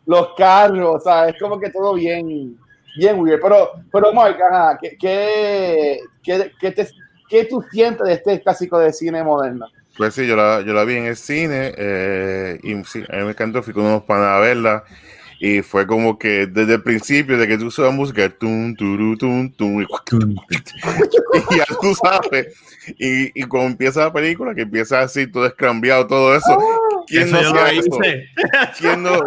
los 0.06 0.30
carros, 0.36 0.96
o 0.96 1.00
sea, 1.00 1.28
es 1.28 1.36
como 1.40 1.60
que 1.60 1.70
todo 1.70 1.94
bien, 1.94 2.58
bien 2.98 3.20
weird. 3.20 3.42
Pero, 3.42 3.72
pero 3.92 4.14
Mark, 4.14 4.38
ajá, 4.42 4.78
¿qué, 4.82 4.98
qué, 4.98 6.00
qué, 6.24 6.52
qué 6.60 6.72
te- 6.72 6.90
qué 7.30 7.46
tú 7.46 7.64
sientes 7.72 8.08
de 8.08 8.14
este 8.14 8.42
clásico 8.42 8.80
de 8.80 8.94
cine 8.94 9.24
moderno? 9.24 9.68
Pues 9.98 10.14
sí, 10.14 10.28
yo 10.28 10.36
la, 10.36 10.62
yo 10.62 10.74
la 10.74 10.84
vi 10.84 10.96
en 10.96 11.06
el 11.08 11.16
cine 11.18 11.74
eh, 11.76 12.60
y 12.64 12.84
sí, 12.86 13.04
a 13.12 13.16
mí 13.18 13.24
me 13.24 13.32
encantó, 13.32 13.64
fui 13.64 13.74
con 13.74 13.84
unos 13.86 14.04
panas 14.04 14.28
a 14.28 14.40
verla 14.40 14.84
y 15.40 15.62
fue 15.62 15.86
como 15.86 16.18
que 16.18 16.48
desde 16.48 16.76
el 16.76 16.84
principio 16.84 17.38
de 17.38 17.48
que 17.48 17.58
tú 17.58 17.68
usas 17.68 17.94
música, 17.94 18.30
tum, 18.30 18.76
turu, 18.76 19.18
tum, 19.18 19.52
tum, 19.52 19.82
y, 19.82 19.86
y 21.54 21.58
ya 21.58 21.66
tú 21.82 21.94
sabes, 21.96 22.56
y, 22.98 23.40
y 23.40 23.44
cuando 23.44 23.72
empieza 23.72 24.06
la 24.06 24.14
película, 24.14 24.56
que 24.56 24.62
empieza 24.62 25.02
así, 25.02 25.28
todo 25.28 25.46
escrambeado, 25.46 26.08
todo 26.08 26.36
eso, 26.36 26.58
¿quién 27.08 27.24
Eso 27.24 27.36
no 27.36 27.42
yo 27.44 27.54
lo 27.54 27.72
hice. 27.74 28.30
¿Quién 28.80 29.04
no, 29.04 29.20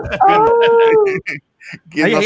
quién, 1.04 1.20
¿Quién 1.24 1.42
Ay, 2.02 2.12
no 2.12 2.18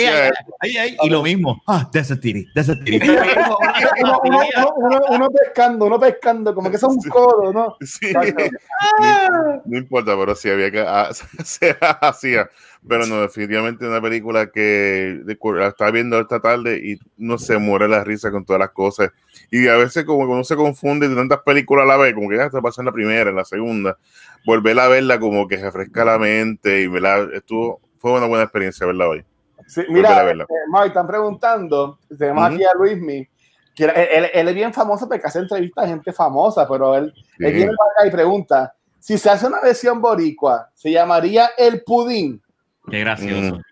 ay, 0.60 0.76
ay, 0.76 0.96
y 1.02 1.10
lo 1.10 1.22
mismo. 1.22 1.60
Ah, 1.66 1.88
that's 1.92 2.10
a 2.10 2.18
titty, 2.18 2.46
that's 2.54 2.68
a 2.68 2.78
titty. 2.78 3.00
uno, 3.08 4.20
uno- 4.24 4.72
uno- 4.76 5.00
uno- 5.10 5.30
pescando, 5.30 5.86
uno 5.86 5.98
pescando, 5.98 6.54
como 6.54 6.70
que 6.70 6.76
es 6.76 6.82
un 6.82 6.98
codo, 7.08 7.52
¿no? 7.52 7.76
Sí. 7.84 8.06
Exacto. 8.06 8.44
No, 9.66 9.78
importa, 9.78 10.16
pero 10.16 10.34
sí 10.34 10.48
había 10.50 10.70
que 10.70 10.80
ah, 10.80 11.10
se 11.44 11.76
hacía. 12.00 12.48
Pero 12.86 13.06
no, 13.06 13.22
definitivamente 13.22 13.86
una 13.86 14.00
película 14.00 14.50
que 14.50 15.20
de- 15.24 15.38
la 15.56 15.68
estaba 15.68 15.90
viendo 15.90 16.20
esta 16.20 16.38
tarde 16.40 16.78
y 16.84 16.98
no 17.16 17.38
se 17.38 17.56
muere 17.58 17.88
la 17.88 18.04
risa 18.04 18.30
con 18.30 18.44
todas 18.44 18.60
las 18.60 18.70
cosas. 18.70 19.10
Y 19.50 19.66
a 19.68 19.76
veces 19.76 20.04
como 20.04 20.26
que 20.26 20.32
uno 20.32 20.44
se 20.44 20.54
confunde 20.54 21.08
de 21.08 21.16
tantas 21.16 21.40
películas 21.40 21.84
a 21.84 21.88
la 21.88 21.96
vez, 21.96 22.14
como 22.14 22.28
que 22.28 22.36
ya 22.36 22.44
está 22.44 22.60
pasando 22.60 22.90
en 22.90 22.92
la 22.92 22.96
primera, 22.96 23.30
en 23.30 23.36
la 23.36 23.44
segunda, 23.44 23.96
volver 24.44 24.78
a 24.78 24.88
verla 24.88 25.18
como 25.18 25.48
que 25.48 25.56
refresca 25.56 26.04
la 26.04 26.18
mente 26.18 26.82
y 26.82 26.86
¿verdad? 26.86 27.32
estuvo 27.32 27.80
fue 28.04 28.12
una 28.18 28.26
buena 28.26 28.44
experiencia 28.44 28.86
verla 28.86 29.08
hoy. 29.08 29.24
Sí, 29.66 29.80
Volver 29.88 30.04
a 30.04 30.08
mira, 30.10 30.22
verla. 30.24 30.44
eh, 30.44 30.54
Mike, 30.70 30.88
están 30.88 31.06
preguntando, 31.06 31.98
tenemos 32.18 32.44
Ujú. 32.44 32.54
aquí 32.54 32.64
a 32.64 32.74
Luismi, 32.74 33.26
que 33.74 33.84
él, 33.84 33.92
él- 33.96 34.30
él 34.34 34.48
es 34.48 34.54
bien 34.54 34.74
famoso 34.74 35.08
porque 35.08 35.26
hace 35.26 35.38
entrevistas 35.38 35.86
a 35.86 35.88
gente 35.88 36.12
famosa, 36.12 36.68
pero 36.68 36.94
él, 36.96 37.14
él 37.38 37.48
Sí. 37.50 37.54
viene 37.54 37.72
para 37.74 37.90
acá 37.92 38.06
y 38.06 38.10
pregunta, 38.10 38.74
si 39.00 39.16
se 39.16 39.30
hace 39.30 39.46
una 39.46 39.62
versión 39.62 40.02
boricua, 40.02 40.68
¿se 40.74 40.90
llamaría 40.90 41.48
El 41.56 41.82
Pudín? 41.82 42.42
Qué 42.90 43.00
gracioso. 43.00 43.62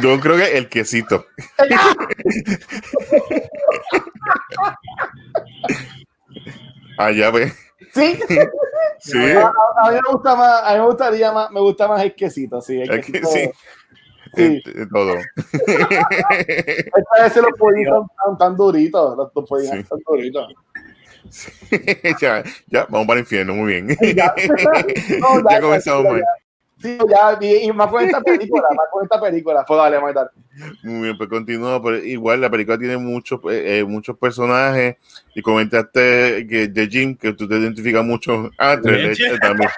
Yo 0.00 0.20
creo 0.20 0.36
que 0.36 0.56
el 0.56 0.68
quesito. 0.68 1.26
Allá 6.98 7.30
ve. 7.30 7.52
Sí, 7.92 8.18
Sí. 9.12 9.18
a, 9.32 9.46
a- 9.48 9.90
mí 9.90 9.96
me 9.96 10.12
gusta 10.12 10.34
más, 10.34 10.62
a 10.64 10.72
mí 10.72 10.78
me 10.80 10.86
gustaría 10.86 11.32
más, 11.32 11.50
me 11.50 11.60
gusta 11.60 11.86
más 11.88 12.02
el 12.02 12.14
quesito, 12.14 12.60
sí. 12.60 12.80
El 12.80 12.90
El 12.90 13.00
que- 13.04 13.12
quesito, 13.12 13.28
sí. 13.28 13.50
sí. 14.34 14.62
Todo. 14.92 15.14
Esta 16.46 17.22
vez 17.22 17.36
los 17.36 17.52
pudín 17.58 17.86
son 18.24 18.38
tan, 18.38 18.56
duritos, 18.56 19.16
los, 19.16 19.30
Sí. 19.70 19.84
son 19.88 20.00
duritos. 20.06 20.54
ya, 22.20 22.42
ya, 22.68 22.86
vamos 22.88 23.06
para 23.06 23.18
el 23.20 23.24
infierno, 23.24 23.54
muy 23.54 23.72
bien. 23.72 23.88
Ya, 24.14 24.34
no, 25.20 25.40
ya, 25.42 25.54
ya 25.56 25.60
comenzamos 25.60 26.04
mal. 26.04 26.22
Sí, 26.84 26.98
ya, 27.08 27.38
y, 27.40 27.56
y 27.68 27.72
más 27.72 27.88
con 27.88 28.04
esta 28.04 28.20
película, 28.20 28.68
más 28.76 28.86
con 28.92 29.04
esta 29.04 29.18
película. 29.20 29.64
Pues 29.66 29.78
dale, 29.78 29.98
Mike, 30.00 30.12
dale. 30.12 30.30
Muy 30.82 31.02
bien, 31.04 31.16
pues 31.16 31.30
continúa. 31.30 31.82
Pero 31.82 31.96
igual 31.96 32.42
la 32.42 32.50
película 32.50 32.76
tiene 32.78 32.98
muchos 32.98 33.40
eh, 33.50 33.78
eh, 33.78 33.84
muchos 33.84 34.18
personajes 34.18 34.96
y 35.34 35.40
comentaste 35.42 36.46
que 36.46 36.68
de 36.68 36.86
Jim, 36.88 37.16
que 37.16 37.32
tú 37.32 37.48
te 37.48 37.56
identificas 37.56 38.04
mucho. 38.04 38.50
Ah, 38.58 38.76
Tres. 38.82 39.18
Leches 39.18 39.40
también. 39.40 39.70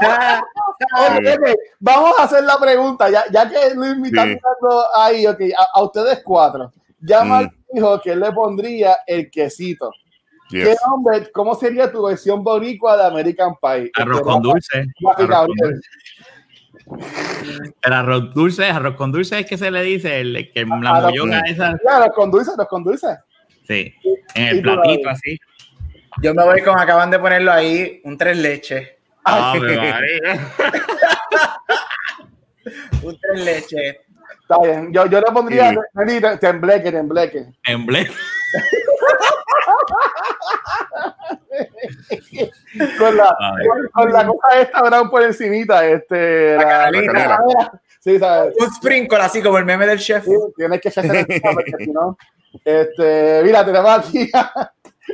Vamos 1.80 2.18
a 2.18 2.24
hacer 2.24 2.44
la 2.44 2.56
pregunta, 2.58 3.10
ya, 3.10 3.24
ya 3.30 3.48
que 3.48 3.74
Luis 3.74 3.96
me 3.96 4.08
está 4.08 4.22
Sí. 4.22 4.28
mirando 4.28 4.84
ahí, 4.96 5.26
ok, 5.26 5.40
a, 5.56 5.66
a 5.78 5.82
ustedes 5.82 6.22
cuatro. 6.24 6.72
Ya 7.00 7.24
Mm. 7.24 7.28
Mark 7.28 7.52
dijo 7.72 8.00
que 8.00 8.12
él 8.12 8.20
le 8.20 8.32
pondría 8.32 8.98
el 9.06 9.30
quesito. 9.30 9.90
¿Qué 10.50 10.74
nombre, 10.86 11.30
cómo 11.32 11.54
sería 11.54 11.90
tu 11.92 12.06
versión 12.06 12.42
boricua 12.42 12.96
de 12.96 13.04
American 13.06 13.54
Pie? 13.60 13.90
Arroz 13.94 14.18
Este, 14.18 14.22
con 14.30 14.42
dulce. 14.42 14.86
Arroz. 15.16 15.80
El 17.82 17.92
arroz 17.92 18.32
dulce, 18.34 18.64
arroz 18.64 18.94
con 18.96 19.12
dulce 19.12 19.40
es 19.40 19.46
que 19.46 19.58
se 19.58 19.70
le 19.70 19.82
dice, 19.82 20.20
el, 20.20 20.50
que 20.52 20.64
la 20.64 20.90
Arroz 20.90 21.10
mollonga 21.10 21.40
con- 21.40 21.48
esa. 21.50 21.70
Los 21.72 22.14
con 22.14 22.30
dulce, 22.30 22.50
los 22.56 22.66
con 22.68 22.84
dulce. 22.84 23.08
Sí, 23.66 23.94
en 24.34 24.46
el 24.46 24.62
platito 24.62 25.10
así. 25.10 25.38
Yo 26.22 26.34
me 26.34 26.44
voy 26.44 26.62
con, 26.62 26.78
acaban 26.78 27.10
de 27.10 27.18
ponerlo 27.18 27.52
ahí, 27.52 28.00
un 28.04 28.16
tres 28.16 28.38
leches. 28.38 28.88
María. 29.24 30.50
Un 33.02 33.18
tres 33.20 33.44
leches. 33.44 33.96
Está 34.48 34.62
bien, 34.62 34.92
yo, 34.94 35.04
yo 35.06 35.20
le 35.20 35.26
pondría 35.32 35.70
Sí. 35.70 35.76
tembleque, 36.40 36.90
tembleque. 36.90 37.46
Emblema. 37.66 38.14
Con 42.98 43.16
la, 43.16 43.36
con, 43.66 43.88
con 43.92 44.12
la 44.12 44.26
cosa 44.26 44.60
esta 44.60 44.82
brown 44.82 45.10
por 45.10 45.22
encimita, 45.22 45.86
este, 45.86 46.56
La 46.56 46.62
la, 46.62 46.68
canelita. 46.84 47.12
la 47.12 47.36
canela. 47.36 47.80
Sí, 48.00 48.18
¿sabes? 48.18 48.54
Un 48.58 48.72
sprinkle 48.74 49.18
así 49.18 49.42
como 49.42 49.58
el 49.58 49.64
meme 49.64 49.86
del 49.86 49.98
chef. 49.98 50.24
Sí, 50.24 50.32
tienes 50.56 50.80
que 50.80 50.88
echarse 50.88 51.26
porque 51.52 51.72
si 51.78 51.90
no. 51.90 52.16
Este, 52.64 53.40
mira, 53.44 53.64
tenemos 53.64 53.90
aquí 53.90 54.30
a, 54.32 54.70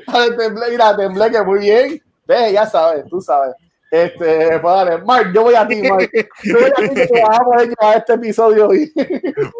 a 0.08 0.26
Temble, 0.36 0.70
mira, 0.70 0.96
Tembleque, 0.96 1.42
muy 1.42 1.60
bien. 1.60 2.02
Ve, 2.26 2.52
ya 2.52 2.66
sabes, 2.66 3.04
tú 3.08 3.20
sabes. 3.20 3.54
Este, 3.94 4.58
pues 4.58 4.74
dale, 4.74 4.98
Mark, 5.04 5.32
yo 5.32 5.42
voy 5.42 5.54
a 5.54 5.66
ti, 5.68 5.82
Mark. 5.82 6.10
Yo 6.42 6.54
voy 6.58 6.64
a 6.64 6.74
ti 6.74 6.94
que 6.94 7.06
te 7.06 7.22
vas 7.22 7.38
a 7.38 7.44
poder 7.44 7.68
llevar 7.68 7.96
este 7.98 8.14
episodio 8.14 8.68
hoy. 8.68 8.92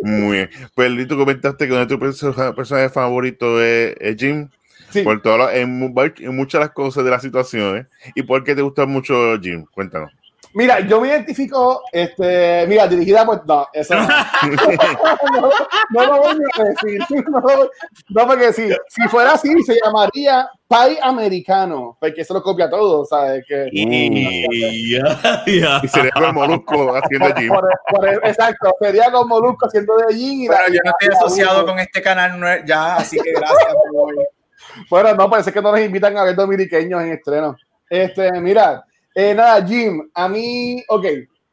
Muy 0.02 0.36
bien. 0.38 0.50
Pues 0.74 1.08
tú 1.08 1.16
comentaste 1.16 1.66
que 1.66 1.72
uno 1.72 1.86
de 1.86 1.96
tus 1.96 1.98
perso- 1.98 2.54
personajes 2.54 2.92
favoritos 2.92 3.60
es, 3.62 3.94
es 4.00 4.16
Jim. 4.16 4.48
Sí. 4.90 5.02
Por 5.02 5.22
todo 5.22 5.38
lo- 5.38 5.50
en, 5.50 5.94
en 6.18 6.36
muchas 6.36 6.60
de 6.60 6.64
las 6.66 6.74
cosas 6.74 7.04
de 7.04 7.10
las 7.10 7.22
situaciones. 7.22 7.86
¿Y 8.14 8.22
por 8.24 8.42
qué 8.44 8.54
te 8.54 8.62
gusta 8.62 8.86
mucho 8.86 9.38
Jim? 9.40 9.66
Cuéntanos. 9.72 10.10
Mira, 10.54 10.80
yo 10.80 11.00
me 11.00 11.08
identifico, 11.08 11.82
este, 11.90 12.64
mira, 12.68 12.86
dirigida, 12.86 13.26
pues 13.26 13.40
no, 13.44 13.66
eso 13.72 13.94
no. 13.96 14.06
no, 14.06 15.50
no 15.90 16.06
lo 16.06 16.18
voy 16.22 16.36
a 16.58 16.64
decir. 16.64 17.00
No, 17.28 17.40
voy- 17.40 17.68
no, 18.10 18.26
porque 18.26 18.52
si, 18.52 18.68
si 18.88 19.08
fuera 19.08 19.32
así, 19.32 19.52
se 19.64 19.76
llamaría 19.84 20.48
Pie 20.68 20.98
Americano, 21.02 21.96
porque 22.00 22.24
se 22.24 22.32
lo 22.32 22.42
copia 22.42 22.70
todo, 22.70 23.04
¿sabes? 23.04 23.44
Que, 23.48 23.68
Y 23.72 24.92
ya, 24.96 25.42
ya. 25.46 25.80
Y 25.82 25.88
sería 25.88 26.12
como 26.12 26.32
Molusco 26.32 26.94
haciendo 26.96 27.28
por- 27.28 27.38
Jim. 27.38 27.48
por- 27.48 27.70
por- 27.90 28.08
exacto, 28.28 28.72
sería 28.80 29.10
con 29.10 29.26
Molusco 29.28 29.66
haciendo 29.66 29.96
de 29.96 30.14
Jin 30.14 30.42
y 30.42 30.48
Pero 30.48 30.60
la- 30.60 30.68
yo 30.68 30.80
no 30.84 30.90
estoy 30.92 31.08
la- 31.08 31.14
asociado 31.16 31.66
con 31.66 31.78
este 31.80 32.00
canal 32.02 32.64
ya, 32.66 32.96
así 32.96 33.18
que 33.18 33.32
gracias. 33.32 33.58
Bueno, 34.90 35.14
no, 35.14 35.30
parece 35.30 35.52
que 35.52 35.60
no 35.62 35.70
nos 35.70 35.80
invitan 35.80 36.16
a 36.16 36.24
ver 36.24 36.34
dominiqueños 36.34 37.00
en 37.02 37.12
estreno. 37.12 37.54
Este, 37.88 38.32
mira, 38.40 38.84
eh, 39.14 39.34
nada, 39.34 39.64
Jim, 39.66 40.10
a 40.14 40.28
mí, 40.28 40.82
ok, 40.88 41.06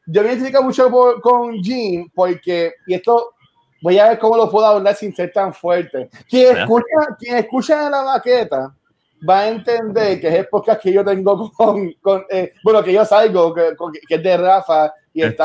yo 0.06 0.22
me 0.22 0.28
identifico 0.28 0.62
mucho 0.62 0.90
por- 0.90 1.20
con 1.20 1.54
Jim 1.62 2.08
porque, 2.14 2.72
y 2.86 2.94
esto 2.94 3.34
voy 3.80 3.98
a 3.98 4.08
ver 4.10 4.18
cómo 4.18 4.36
lo 4.36 4.50
puedo 4.50 4.66
hablar 4.66 4.94
sin 4.94 5.14
ser 5.14 5.32
tan 5.32 5.52
fuerte. 5.54 6.08
Quien 6.28 6.56
escucha, 6.56 7.16
quien 7.18 7.36
escucha 7.36 7.88
la 7.90 8.02
baqueta 8.02 8.74
va 9.28 9.40
a 9.40 9.48
entender 9.48 10.20
que 10.20 10.28
es 10.28 10.34
el 10.34 10.48
podcast 10.48 10.82
que 10.82 10.92
yo 10.92 11.04
tengo 11.04 11.50
con, 11.56 11.92
con 12.00 12.24
eh, 12.28 12.52
bueno, 12.64 12.82
que 12.82 12.92
yo 12.92 13.04
salgo, 13.04 13.54
que, 13.54 13.76
con- 13.76 13.92
que 13.92 14.14
es 14.16 14.22
de 14.22 14.36
Rafa 14.36 14.92
y 15.14 15.22
está 15.22 15.44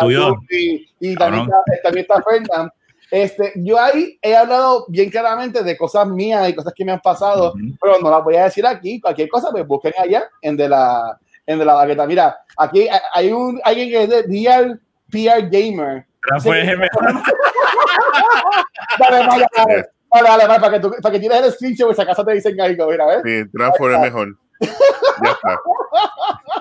y 1.00 1.16
también 1.16 1.44
está, 1.44 1.64
también 1.84 2.06
está 2.10 2.24
Fernán. 2.24 2.72
Este, 3.10 3.54
yo 3.56 3.80
ahí 3.80 4.18
he 4.22 4.36
hablado 4.36 4.86
bien 4.90 5.10
claramente 5.10 5.64
de 5.64 5.78
cosas 5.78 6.08
mías 6.10 6.50
y 6.50 6.54
cosas 6.56 6.74
que 6.76 6.84
me 6.84 6.92
han 6.92 7.00
pasado, 7.00 7.52
Ujú. 7.54 7.78
pero 7.80 8.00
no 8.02 8.10
las 8.10 8.24
voy 8.24 8.36
a 8.36 8.44
decir 8.46 8.66
aquí. 8.66 9.00
Cualquier 9.00 9.30
cosa, 9.30 9.50
pues 9.52 9.66
busquen 9.66 9.94
allá 9.98 10.30
en 10.42 10.58
de 10.58 10.68
la, 10.68 11.18
en 11.48 11.58
de 11.60 11.66
la 11.66 11.74
baqueta. 11.74 12.06
Mira, 12.06 12.38
aquí 12.58 12.88
hay- 13.14 13.32
un 13.32 13.60
alguien 13.64 13.90
que 13.90 14.04
es 14.04 14.10
de 14.10 14.22
Real 14.24 14.80
PR 15.10 15.50
Gamer. 15.50 16.06
Fue 16.44 16.62
el 16.62 16.78
mejor. 16.78 17.06
Dale, 19.00 19.28
vaya, 19.28 19.48
dale, 19.56 19.88
dale, 20.48 20.60
para 20.60 20.72
que, 20.74 20.80
tú, 20.80 20.94
para 21.02 21.14
que 21.14 21.20
tires 21.20 21.42
el 21.44 21.52
screenshot 21.54 21.92
y 21.92 21.96
si 21.96 22.02
acaso 22.02 22.26
te 22.26 22.34
dicen 22.34 22.60
algo, 22.60 22.88
mira, 22.90 23.06
¿ves? 23.06 23.22
Sí, 23.24 23.50
Transform 23.52 23.94
es 23.96 24.00
mejor. 24.02 24.38
Ya 24.60 25.32
está. 25.32 25.60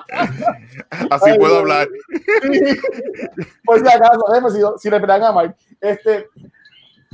Así 1.15 1.29
Ay, 1.31 1.37
puedo 1.39 1.57
hablar. 1.59 1.87
Por 3.65 3.79
si 3.79 3.87
acaso. 3.87 4.21
Pues 4.41 4.53
si, 4.53 4.61
si 4.77 4.89
le 4.89 4.99
pegan 4.99 5.23
a 5.23 5.31
Mike. 5.33 5.55
Este, 5.81 6.27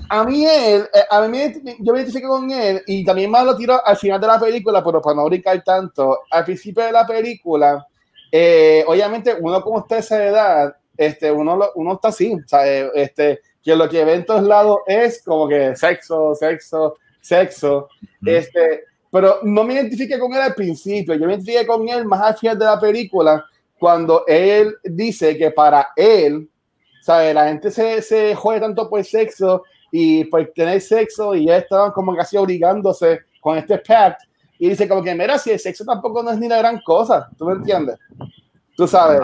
a 0.09 0.23
mí 0.23 0.45
él, 0.45 0.88
eh, 0.93 1.03
a 1.09 1.21
mí 1.27 1.39
yo 1.79 1.93
me 1.93 2.00
identifico 2.00 2.27
con 2.29 2.51
él 2.51 2.81
y 2.88 3.03
también 3.05 3.29
más 3.31 3.45
lo 3.45 3.55
tiro 3.55 3.79
al 3.85 3.97
final 3.97 4.19
de 4.19 4.27
la 4.27 4.39
película, 4.39 4.83
pero 4.83 5.01
para 5.01 5.15
no 5.15 5.25
brincar 5.25 5.63
tanto. 5.63 6.21
Al 6.29 6.43
principio 6.45 6.83
de 6.83 6.91
la 6.91 7.05
película, 7.05 7.85
eh, 8.31 8.83
obviamente 8.88 9.35
uno 9.39 9.62
con 9.62 9.77
usted 9.77 9.97
esa 9.97 10.23
edad, 10.23 10.75
este, 10.97 11.31
uno, 11.31 11.55
lo- 11.55 11.71
uno 11.75 11.93
está 11.93 12.09
así, 12.09 12.35
¿sabe? 12.45 12.91
Este, 12.95 13.41
que 13.63 13.75
lo 13.75 13.88
que 13.88 14.03
ve 14.03 14.15
en 14.15 14.25
todos 14.25 14.43
lados 14.43 14.79
es 14.88 15.23
como 15.23 15.47
que 15.47 15.75
sexo, 15.75 16.35
sexo, 16.35 16.97
sexo. 17.21 17.88
Mm. 18.21 18.27
Este, 18.29 18.83
pero 19.12 19.39
no 19.43 19.63
me 19.63 19.75
identifique 19.75 20.17
con 20.19 20.33
él 20.33 20.41
al 20.41 20.55
principio, 20.55 21.13
yo 21.15 21.25
me 21.27 21.33
identifiqué 21.33 21.65
con 21.65 21.88
él 21.88 22.03
más 22.05 22.21
al 22.21 22.38
final 22.38 22.59
de 22.59 22.65
la 22.65 22.79
película, 22.79 23.45
cuando 23.79 24.23
él 24.27 24.75
dice 24.83 25.38
que 25.38 25.51
para 25.51 25.89
él, 25.95 26.50
¿sabe? 27.01 27.33
La 27.33 27.47
gente 27.47 27.69
se, 27.69 28.01
se 28.01 28.33
jode 28.33 28.59
tanto 28.59 28.89
por 28.89 29.03
sexo 29.03 29.63
y 29.95 30.23
por 30.25 30.43
tener 30.55 30.81
sexo 30.81 31.35
y 31.35 31.45
ya 31.45 31.57
estaban 31.57 31.91
como 31.91 32.15
casi 32.15 32.35
obligándose 32.35 33.19
con 33.39 33.59
este 33.59 33.77
pact. 33.77 34.21
Y 34.57 34.69
dice 34.69 34.88
como 34.88 35.03
que, 35.03 35.13
mira, 35.13 35.38
si 35.38 35.51
el 35.51 35.59
sexo 35.59 35.85
tampoco 35.85 36.23
no 36.23 36.31
es 36.31 36.39
ni 36.39 36.47
la 36.47 36.57
gran 36.57 36.81
cosa, 36.81 37.29
¿tú 37.38 37.45
me 37.45 37.53
entiendes? 37.53 37.97
Tú 38.75 38.88
sabes. 38.88 39.21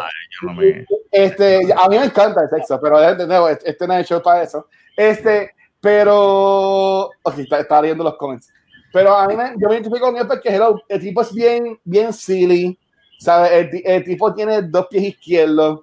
Me- 0.56 0.86
Este, 1.12 1.62
a 1.76 1.90
mí 1.90 1.98
me 1.98 2.06
encanta 2.06 2.44
el 2.44 2.50
sexo, 2.50 2.80
pero 2.80 3.00
de 3.16 3.26
nuevo, 3.26 3.50
este 3.50 3.72
este 3.72 3.88
no 3.88 3.96
es 3.96 4.08
show 4.08 4.22
para 4.22 4.44
eso. 4.44 4.68
Este, 4.96 5.52
pero. 5.82 7.06
Ok, 7.24 7.40
está, 7.40 7.60
está 7.62 7.82
leyendo 7.82 8.04
los 8.04 8.16
comments. 8.18 8.52
Pero 8.94 9.16
a 9.16 9.28
mí 9.28 9.36
me, 9.36 9.54
yo 9.58 9.68
me 9.70 9.74
identifico 9.76 10.06
con 10.06 10.18
él 10.18 10.28
porque 10.28 10.50
hello, 10.54 10.80
el 10.88 11.00
tipo 11.00 11.22
es 11.22 11.34
bien, 11.34 11.80
bien 11.84 12.14
silly, 12.14 12.78
¿sabes? 13.20 13.52
El, 13.52 13.82
el 13.86 14.04
tipo 14.04 14.34
tiene 14.36 14.62
dos 14.62 14.86
pies 14.88 15.04
izquierdos. 15.04 15.82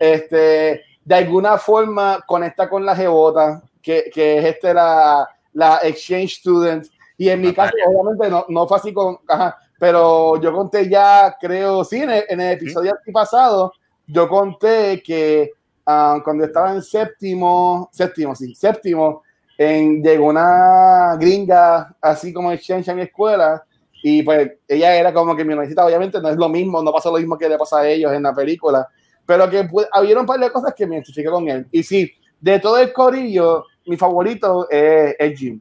Este, 0.00 0.82
de 1.04 1.14
alguna 1.14 1.58
forma 1.58 2.20
conecta 2.26 2.68
con 2.68 2.84
la 2.86 2.94
jebota, 2.96 3.62
que, 3.82 4.10
que 4.12 4.38
es 4.38 4.44
este 4.44 4.72
la, 4.72 5.28
la 5.52 5.80
exchange 5.82 6.38
student. 6.38 6.86
Y 7.18 7.28
en 7.28 7.40
mi 7.40 7.52
caso, 7.52 7.72
obviamente, 7.86 8.30
no, 8.30 8.46
no 8.48 8.66
fue 8.66 8.76
así 8.78 8.92
con, 8.92 9.18
ajá, 9.28 9.56
pero 9.78 10.40
yo 10.40 10.52
conté 10.52 10.88
ya, 10.88 11.36
creo, 11.40 11.84
sí, 11.84 11.96
en 11.96 12.10
el, 12.10 12.24
en 12.28 12.40
el 12.40 12.52
episodio 12.52 12.96
pasado, 13.12 13.72
yo 14.06 14.28
conté 14.28 15.02
que 15.02 15.50
ah, 15.86 16.20
cuando 16.24 16.44
estaba 16.44 16.72
en 16.72 16.82
séptimo, 16.82 17.90
séptimo, 17.92 18.34
sí, 18.34 18.54
séptimo, 18.54 19.22
en, 19.58 20.02
llegó 20.02 20.26
una 20.26 21.16
gringa 21.18 21.94
así 22.00 22.32
como 22.32 22.52
exchange 22.52 22.88
en 22.88 23.00
escuela 23.00 23.64
y 24.02 24.22
pues 24.22 24.52
ella 24.66 24.96
era 24.96 25.12
como 25.12 25.36
que 25.36 25.44
mi 25.44 25.52
universidad, 25.52 25.86
obviamente 25.86 26.20
no 26.20 26.28
es 26.28 26.36
lo 26.36 26.48
mismo, 26.48 26.82
no 26.82 26.92
pasa 26.92 27.10
lo 27.10 27.18
mismo 27.18 27.38
que 27.38 27.48
le 27.48 27.58
pasa 27.58 27.80
a 27.80 27.88
ellos 27.88 28.12
en 28.12 28.24
la 28.24 28.34
película, 28.34 28.88
pero 29.24 29.48
que 29.48 29.64
pues, 29.64 29.86
había 29.92 30.18
un 30.18 30.26
par 30.26 30.40
de 30.40 30.50
cosas 30.50 30.74
que 30.74 30.86
me 30.86 30.96
identifiqué 30.96 31.30
con 31.30 31.48
él. 31.48 31.66
Y 31.70 31.82
sí, 31.82 32.10
de 32.40 32.58
todo 32.58 32.78
el 32.78 32.92
corillo, 32.92 33.64
mi 33.86 33.96
favorito 33.96 34.68
es, 34.70 35.14
es 35.18 35.38
Jim. 35.38 35.60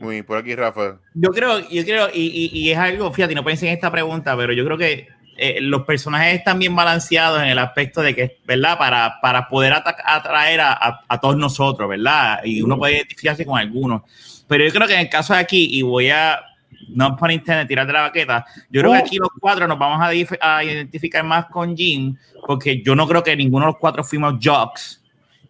Muy 0.00 0.22
por 0.22 0.38
aquí, 0.38 0.54
Rafa. 0.54 0.98
Yo 1.14 1.30
creo, 1.30 1.60
yo 1.68 1.84
creo, 1.84 2.08
y, 2.12 2.50
y, 2.52 2.58
y, 2.58 2.70
es 2.70 2.78
algo, 2.78 3.12
fíjate, 3.12 3.34
no 3.34 3.44
pensé 3.44 3.68
en 3.68 3.74
esta 3.74 3.90
pregunta, 3.90 4.36
pero 4.36 4.52
yo 4.52 4.64
creo 4.64 4.76
que 4.76 5.08
eh, 5.36 5.60
los 5.60 5.82
personajes 5.82 6.38
están 6.38 6.58
bien 6.58 6.74
balanceados 6.74 7.40
en 7.40 7.48
el 7.48 7.58
aspecto 7.58 8.02
de 8.02 8.14
que, 8.14 8.38
¿verdad? 8.44 8.76
Para, 8.76 9.20
para 9.20 9.48
poder 9.48 9.72
atraer 9.72 10.60
a, 10.60 10.72
a, 10.72 11.00
a, 11.08 11.20
todos 11.20 11.36
nosotros, 11.36 11.88
¿verdad? 11.88 12.40
Y 12.44 12.60
uno 12.60 12.76
puede 12.76 12.96
identificarse 12.96 13.46
con 13.46 13.58
algunos. 13.58 14.02
Pero 14.46 14.64
yo 14.64 14.72
creo 14.72 14.86
que 14.86 14.94
en 14.94 15.00
el 15.00 15.08
caso 15.08 15.32
de 15.32 15.40
aquí, 15.40 15.68
y 15.70 15.82
voy 15.82 16.10
a, 16.10 16.40
no 16.88 17.16
por 17.16 17.30
internet, 17.30 17.68
tirar 17.68 17.86
de 17.86 17.92
la 17.92 18.02
baqueta, 18.02 18.44
yo 18.70 18.80
creo 18.80 18.92
que 18.92 18.98
aquí 18.98 19.16
los 19.16 19.30
cuatro 19.40 19.66
nos 19.66 19.78
vamos 19.78 20.00
a, 20.00 20.56
a 20.56 20.64
identificar 20.64 21.24
más 21.24 21.46
con 21.46 21.76
Jim, 21.76 22.16
porque 22.46 22.82
yo 22.82 22.94
no 22.94 23.06
creo 23.08 23.22
que 23.22 23.34
ninguno 23.36 23.66
de 23.66 23.72
los 23.72 23.80
cuatro 23.80 24.04
fuimos 24.04 24.34
jocks 24.40 25.03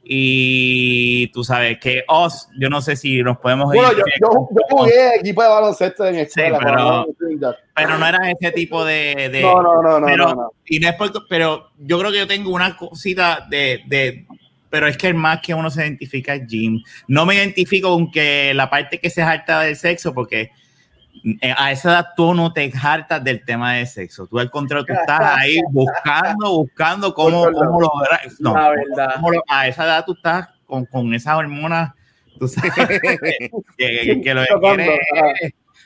y 0.06 1.28
tú 1.28 1.42
sabes 1.42 1.78
que 1.78 2.04
Oz, 2.08 2.48
yo 2.58 2.68
no 2.68 2.82
sé 2.82 2.94
si 2.94 3.22
nos 3.22 3.38
podemos 3.38 3.66
bueno, 3.66 3.90
yo, 3.92 4.04
yo, 4.20 4.48
yo, 4.50 4.66
jugué 4.70 5.16
equipo 5.16 5.42
de 5.42 5.48
baloncesto 5.48 6.06
en 6.06 6.16
escuela. 6.16 6.58
Sí, 6.58 6.64
pero, 6.64 7.56
pero, 7.74 7.98
no 7.98 8.06
era 8.06 8.18
ese 8.30 8.52
tipo 8.52 8.84
de. 8.84 9.30
de 9.32 9.40
no, 9.40 9.62
no, 9.62 9.82
no, 9.82 10.00
no, 10.00 10.06
pero, 10.06 10.28
no, 10.28 10.34
no. 10.34 10.52
Y 10.66 10.78
no 10.78 10.90
es 10.90 10.94
porque, 10.96 11.20
pero 11.28 11.70
yo 11.78 11.98
creo 11.98 12.12
que 12.12 12.18
yo 12.18 12.26
tengo 12.26 12.50
una 12.50 12.76
cosita 12.76 13.46
de, 13.48 13.80
de. 13.86 14.26
Pero 14.68 14.88
es 14.88 14.98
que 14.98 15.06
el 15.06 15.14
más 15.14 15.40
que 15.40 15.54
uno 15.54 15.70
se 15.70 15.82
identifica 15.82 16.34
es 16.34 16.42
Jim. 16.48 16.82
No 17.08 17.24
me 17.24 17.36
identifico 17.36 17.90
con 17.90 18.10
que 18.10 18.52
la 18.52 18.68
parte 18.68 18.98
que 18.98 19.08
se 19.08 19.22
harta 19.22 19.60
del 19.60 19.76
sexo, 19.76 20.12
porque 20.12 20.50
a 21.56 21.72
esa 21.72 21.90
edad 21.90 22.06
tú 22.16 22.34
no 22.34 22.52
te 22.52 22.70
hartas 22.82 23.22
del 23.22 23.44
tema 23.44 23.74
de 23.74 23.86
sexo. 23.86 24.26
Tú 24.26 24.38
al 24.38 24.50
contrario, 24.50 24.84
tú 24.86 24.92
estás 24.92 25.20
ahí 25.38 25.56
buscando, 25.70 26.58
buscando 26.58 27.14
cómo, 27.14 27.44
cómo 27.52 27.80
lograr. 27.80 28.20
No, 28.38 28.54
la 28.54 28.70
verdad. 28.70 29.14
Cómo, 29.20 29.30
a 29.48 29.68
esa 29.68 29.84
edad 29.84 30.04
tú 30.04 30.12
estás 30.12 30.48
con, 30.66 30.84
con 30.86 31.14
esas 31.14 31.34
hormonas, 31.36 31.92
tú 32.38 32.48
sabes, 32.48 32.72
que, 33.78 34.20
que, 34.22 34.34
lo 34.34 34.44
quieres. 34.60 35.00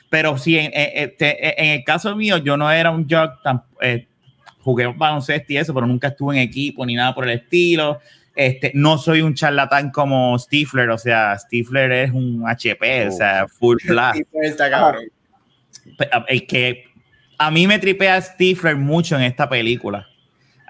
Pero 0.09 0.37
sí, 0.37 0.57
en, 0.57 0.71
en, 0.73 1.13
en, 1.19 1.79
el 1.79 1.83
caso 1.83 2.15
mío, 2.15 2.37
yo 2.37 2.57
no 2.57 2.69
era 2.71 2.91
un 2.91 3.07
tan, 3.07 3.63
eh, 3.81 4.07
jugué 4.61 4.87
baloncesto 4.87 5.53
y 5.53 5.57
eso, 5.57 5.73
pero 5.73 5.85
nunca 5.85 6.09
estuve 6.09 6.35
en 6.35 6.41
equipo 6.41 6.85
ni 6.85 6.95
nada 6.95 7.13
por 7.13 7.25
el 7.25 7.37
estilo. 7.37 7.99
Este, 8.35 8.71
no 8.73 8.97
soy 8.97 9.21
un 9.21 9.35
charlatán 9.35 9.91
como 9.91 10.37
Stifler, 10.39 10.89
o 10.89 10.97
sea, 10.97 11.37
Stifler 11.37 11.91
es 11.91 12.11
un 12.11 12.43
HP, 12.47 13.05
oh. 13.05 13.09
o 13.09 13.11
sea, 13.11 13.47
full 13.47 13.77
blast. 13.87 14.21
está 14.41 14.69
cabrón 14.69 15.03
el 16.27 16.47
que 16.47 16.85
a 17.37 17.51
mí 17.51 17.67
me 17.67 17.79
tripea 17.79 18.21
Stifler 18.21 18.75
mucho 18.75 19.15
en 19.15 19.23
esta 19.23 19.47
película. 19.47 20.07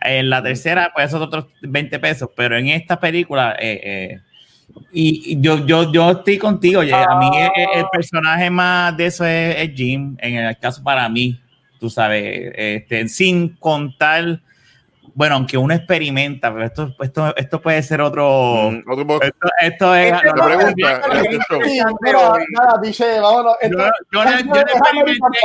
En 0.01 0.29
la 0.29 0.41
tercera, 0.41 0.91
pues 0.93 1.07
esos 1.07 1.21
otros 1.21 1.47
20 1.61 1.99
pesos, 1.99 2.29
pero 2.35 2.57
en 2.57 2.67
esta 2.67 2.99
película, 2.99 3.55
eh, 3.59 3.81
eh, 3.83 4.19
y, 4.93 5.41
yo, 5.41 5.65
yo, 5.65 5.91
yo 5.91 6.11
estoy 6.11 6.37
contigo, 6.37 6.81
a 6.81 7.19
mí 7.19 7.29
el, 7.75 7.85
personaje 7.91 8.49
más 8.49 8.95
de 8.95 9.07
eso 9.07 9.25
es, 9.25 9.57
es, 9.57 9.75
Jim, 9.75 10.15
en 10.19 10.35
el 10.35 10.57
caso 10.57 10.83
para 10.83 11.09
mí, 11.09 11.39
tú 11.79 11.89
sabes, 11.89 12.53
este, 12.55 13.07
sin 13.09 13.49
contar 13.55 14.39
bueno, 15.13 15.35
aunque 15.35 15.57
uno 15.57 15.73
experimenta, 15.73 16.53
pero 16.53 16.65
esto, 16.65 16.95
esto, 17.01 17.35
esto 17.35 17.61
puede 17.61 17.81
ser 17.83 18.01
otro. 18.01 18.71
Mm, 18.71 18.89
otro 18.89 19.21
esto, 19.21 19.47
esto, 19.61 19.95
es. 19.95 20.13
Este 20.13 20.27
no, 20.35 20.45
pregunta. 20.45 20.73
Yo, 20.75 20.87
yo, 20.87 21.49
yo, 24.11 24.23
no 24.23 24.31
experimenté, 24.31 25.39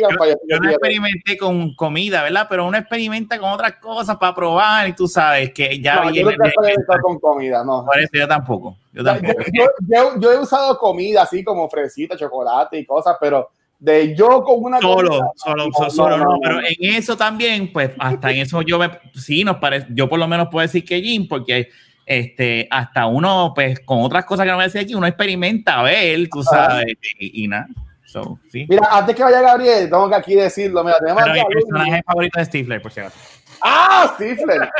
yo, 0.00 0.36
yo 0.48 0.58
no 0.60 0.70
experimenté 0.70 1.38
con 1.38 1.74
comida, 1.74 2.22
¿verdad? 2.22 2.46
Pero 2.48 2.66
uno 2.66 2.78
experimenta 2.78 3.38
con 3.38 3.50
otras 3.50 3.74
cosas 3.74 4.16
para 4.16 4.34
probar 4.34 4.88
y 4.88 4.92
tú 4.92 5.06
sabes 5.08 5.52
que 5.52 5.80
ya 5.80 6.04
no, 6.04 6.10
viene. 6.10 6.30
Yo 6.30 6.36
no 6.36 6.66
he 6.66 7.00
con 7.00 7.18
comida, 7.18 7.64
no. 7.64 7.84
Por 7.84 7.98
eso 7.98 8.10
yo 8.12 8.28
tampoco. 8.28 8.76
Yo, 8.92 9.04
tampoco. 9.04 9.42
Yo, 9.52 10.18
yo, 10.18 10.32
he 10.32 10.38
usado 10.38 10.76
comida 10.78 11.22
así 11.22 11.44
como 11.44 11.68
fresita, 11.68 12.16
chocolate 12.16 12.78
y 12.78 12.84
cosas, 12.84 13.16
pero 13.20 13.50
de 13.78 14.14
yo 14.16 14.42
con 14.42 14.64
una 14.64 14.80
solo, 14.80 15.10
cosa, 15.10 15.32
solo, 15.36 15.66
no, 15.66 15.90
solo, 15.90 16.18
no, 16.18 16.24
no, 16.24 16.38
pero 16.42 16.58
en 16.60 16.94
eso 16.94 17.16
también, 17.16 17.72
pues 17.72 17.92
hasta 17.98 18.30
en 18.32 18.38
eso 18.38 18.62
yo 18.62 18.78
me, 18.78 18.90
sí 19.14 19.44
nos 19.44 19.58
parece, 19.58 19.86
yo 19.90 20.08
por 20.08 20.18
lo 20.18 20.26
menos 20.26 20.48
puedo 20.50 20.66
decir 20.66 20.84
que 20.84 21.00
Jim, 21.00 21.28
porque 21.28 21.68
este, 22.04 22.66
hasta 22.70 23.06
uno, 23.06 23.52
pues 23.54 23.80
con 23.80 24.02
otras 24.02 24.24
cosas 24.24 24.44
que 24.44 24.50
no 24.50 24.56
voy 24.56 24.64
a 24.64 24.66
decir 24.66 24.80
aquí, 24.80 24.94
uno 24.94 25.06
experimenta 25.06 25.78
a 25.78 25.82
ver, 25.84 26.28
tú 26.28 26.42
sabes, 26.42 26.96
y, 27.18 27.44
y, 27.44 27.48
nada. 27.48 27.68
So, 28.04 28.38
¿sí? 28.50 28.66
Mira, 28.68 28.88
antes 28.90 29.14
que 29.14 29.22
vaya 29.22 29.42
Gabriel, 29.42 29.90
tengo 29.90 30.08
que 30.08 30.14
aquí 30.14 30.34
decirlo, 30.34 30.82
mira, 30.82 30.98
tenemos 30.98 31.22
pero 31.22 31.34
mi 31.34 31.54
personaje 31.54 32.02
favorito 32.04 32.38
de 32.38 32.44
Stifler, 32.46 32.82
por 32.82 32.90
cierto. 32.90 33.16
¡Ah, 33.60 34.14
Stifler! 34.14 34.70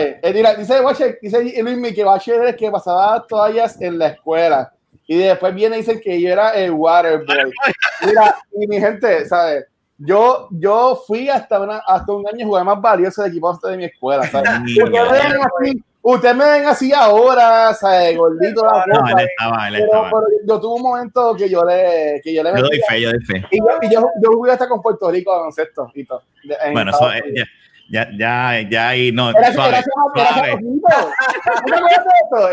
eh, 0.00 0.32
mira, 0.34 0.54
dice, 0.54 0.74
dice 1.22 1.62
Luis 1.62 1.94
que 1.94 2.04
Bachelor 2.04 2.48
es 2.48 2.56
que 2.56 2.70
pasaba 2.70 3.24
toallas 3.26 3.80
en 3.80 3.98
la 3.98 4.08
escuela 4.08 4.72
y 5.10 5.16
después 5.16 5.54
viene 5.54 5.76
y 5.76 5.80
dicen 5.80 6.00
que 6.00 6.20
yo 6.20 6.30
era 6.30 6.50
el 6.50 6.70
Waterboy. 6.70 7.50
Mira, 8.06 8.36
y 8.52 8.66
mi 8.66 8.78
gente, 8.78 9.26
¿sabes? 9.26 9.64
Yo, 9.96 10.48
yo 10.50 11.02
fui 11.06 11.30
hasta, 11.30 11.58
una, 11.58 11.78
hasta 11.78 12.12
un 12.12 12.28
año 12.28 12.46
jugar 12.46 12.64
más 12.64 12.80
valioso 12.80 13.22
de 13.22 13.30
equipo 13.30 13.58
de 13.64 13.76
mi 13.78 13.84
escuela, 13.86 14.24
¿sabes? 14.30 14.50
Ustedes 14.84 14.90
me 14.90 15.00
ven 15.00 15.40
así, 15.40 15.84
usted 16.02 16.34
me 16.34 16.44
ven 16.44 16.66
así 16.66 16.92
ahora, 16.92 17.72
¿sabes? 17.72 18.18
Gordito 18.18 18.64
la 18.66 18.84
no, 18.86 19.08
él 19.08 19.26
estaba, 19.30 19.68
él 19.68 19.74
pero, 19.78 19.86
estaba. 19.86 20.10
pero, 20.10 20.26
yo 20.46 20.60
tuve 20.60 20.74
un 20.74 20.82
momento 20.82 21.34
que 21.34 21.48
yo 21.48 21.64
le, 21.64 22.20
que 22.22 22.34
yo 22.34 22.42
le 22.42 22.50
Yo 22.50 22.62
doy 22.62 22.80
fe, 22.86 23.00
yo 23.00 23.10
doy 23.10 23.24
fe. 23.24 23.42
Y 23.50 23.58
yo, 23.58 23.66
y 23.80 23.90
yo, 23.90 24.00
yo 24.22 24.32
jugué 24.32 24.52
hasta 24.52 24.68
con 24.68 24.82
Puerto 24.82 25.10
Rico 25.10 25.32
baloncesto 25.32 25.90
y 25.94 26.04
todo. 26.04 26.22
Bueno, 26.72 26.90
eso 26.90 27.10
es, 27.12 27.48
ya, 27.88 28.08
ya, 28.18 28.68
ya, 28.68 28.96
y 28.96 29.12
no, 29.12 29.30
era, 29.30 29.52
suave, 29.52 29.78
era, 29.78 29.84
suave. 30.34 30.58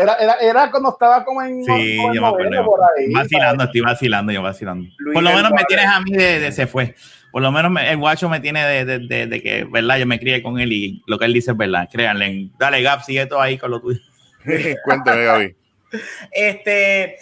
era, 0.00 0.14
era, 0.14 0.34
era, 0.40 0.70
cuando 0.70 0.90
estaba 0.90 1.24
como 1.24 1.42
en. 1.42 1.62
Sí, 1.62 1.96
como 1.96 2.14
yo 2.14 2.22
me 2.22 2.28
acuerdo. 2.28 2.64
por 2.64 2.80
ahí, 2.82 3.12
vacilando, 3.12 3.64
estoy 3.64 3.80
vacilando, 3.82 4.32
yo 4.32 4.42
vacilando. 4.42 4.88
Luis 4.98 5.14
por 5.14 5.22
lo 5.22 5.32
menos 5.32 5.50
me 5.50 5.64
tienes 5.64 5.86
a 5.86 6.00
mí 6.00 6.12
de, 6.12 6.40
de, 6.40 6.52
se 6.52 6.66
fue. 6.66 6.94
Por 7.32 7.42
lo 7.42 7.52
menos 7.52 7.70
me, 7.70 7.90
el 7.90 7.98
guacho 7.98 8.30
me 8.30 8.40
tiene 8.40 8.64
de, 8.64 8.84
de, 8.86 8.98
de, 9.00 9.26
de, 9.26 9.42
que, 9.42 9.64
¿verdad? 9.64 9.98
Yo 9.98 10.06
me 10.06 10.18
crié 10.18 10.42
con 10.42 10.58
él 10.58 10.72
y 10.72 11.02
lo 11.06 11.18
que 11.18 11.26
él 11.26 11.34
dice 11.34 11.50
es 11.50 11.56
verdad. 11.56 11.86
Créanle. 11.92 12.48
Dale, 12.58 12.80
Gap, 12.80 13.02
sigue 13.02 13.26
todo 13.26 13.42
ahí 13.42 13.58
con 13.58 13.70
lo 13.70 13.80
tuyo. 13.80 14.00
Cuéntame, 14.84 15.24
Gaby. 15.24 15.56
Este. 16.32 17.16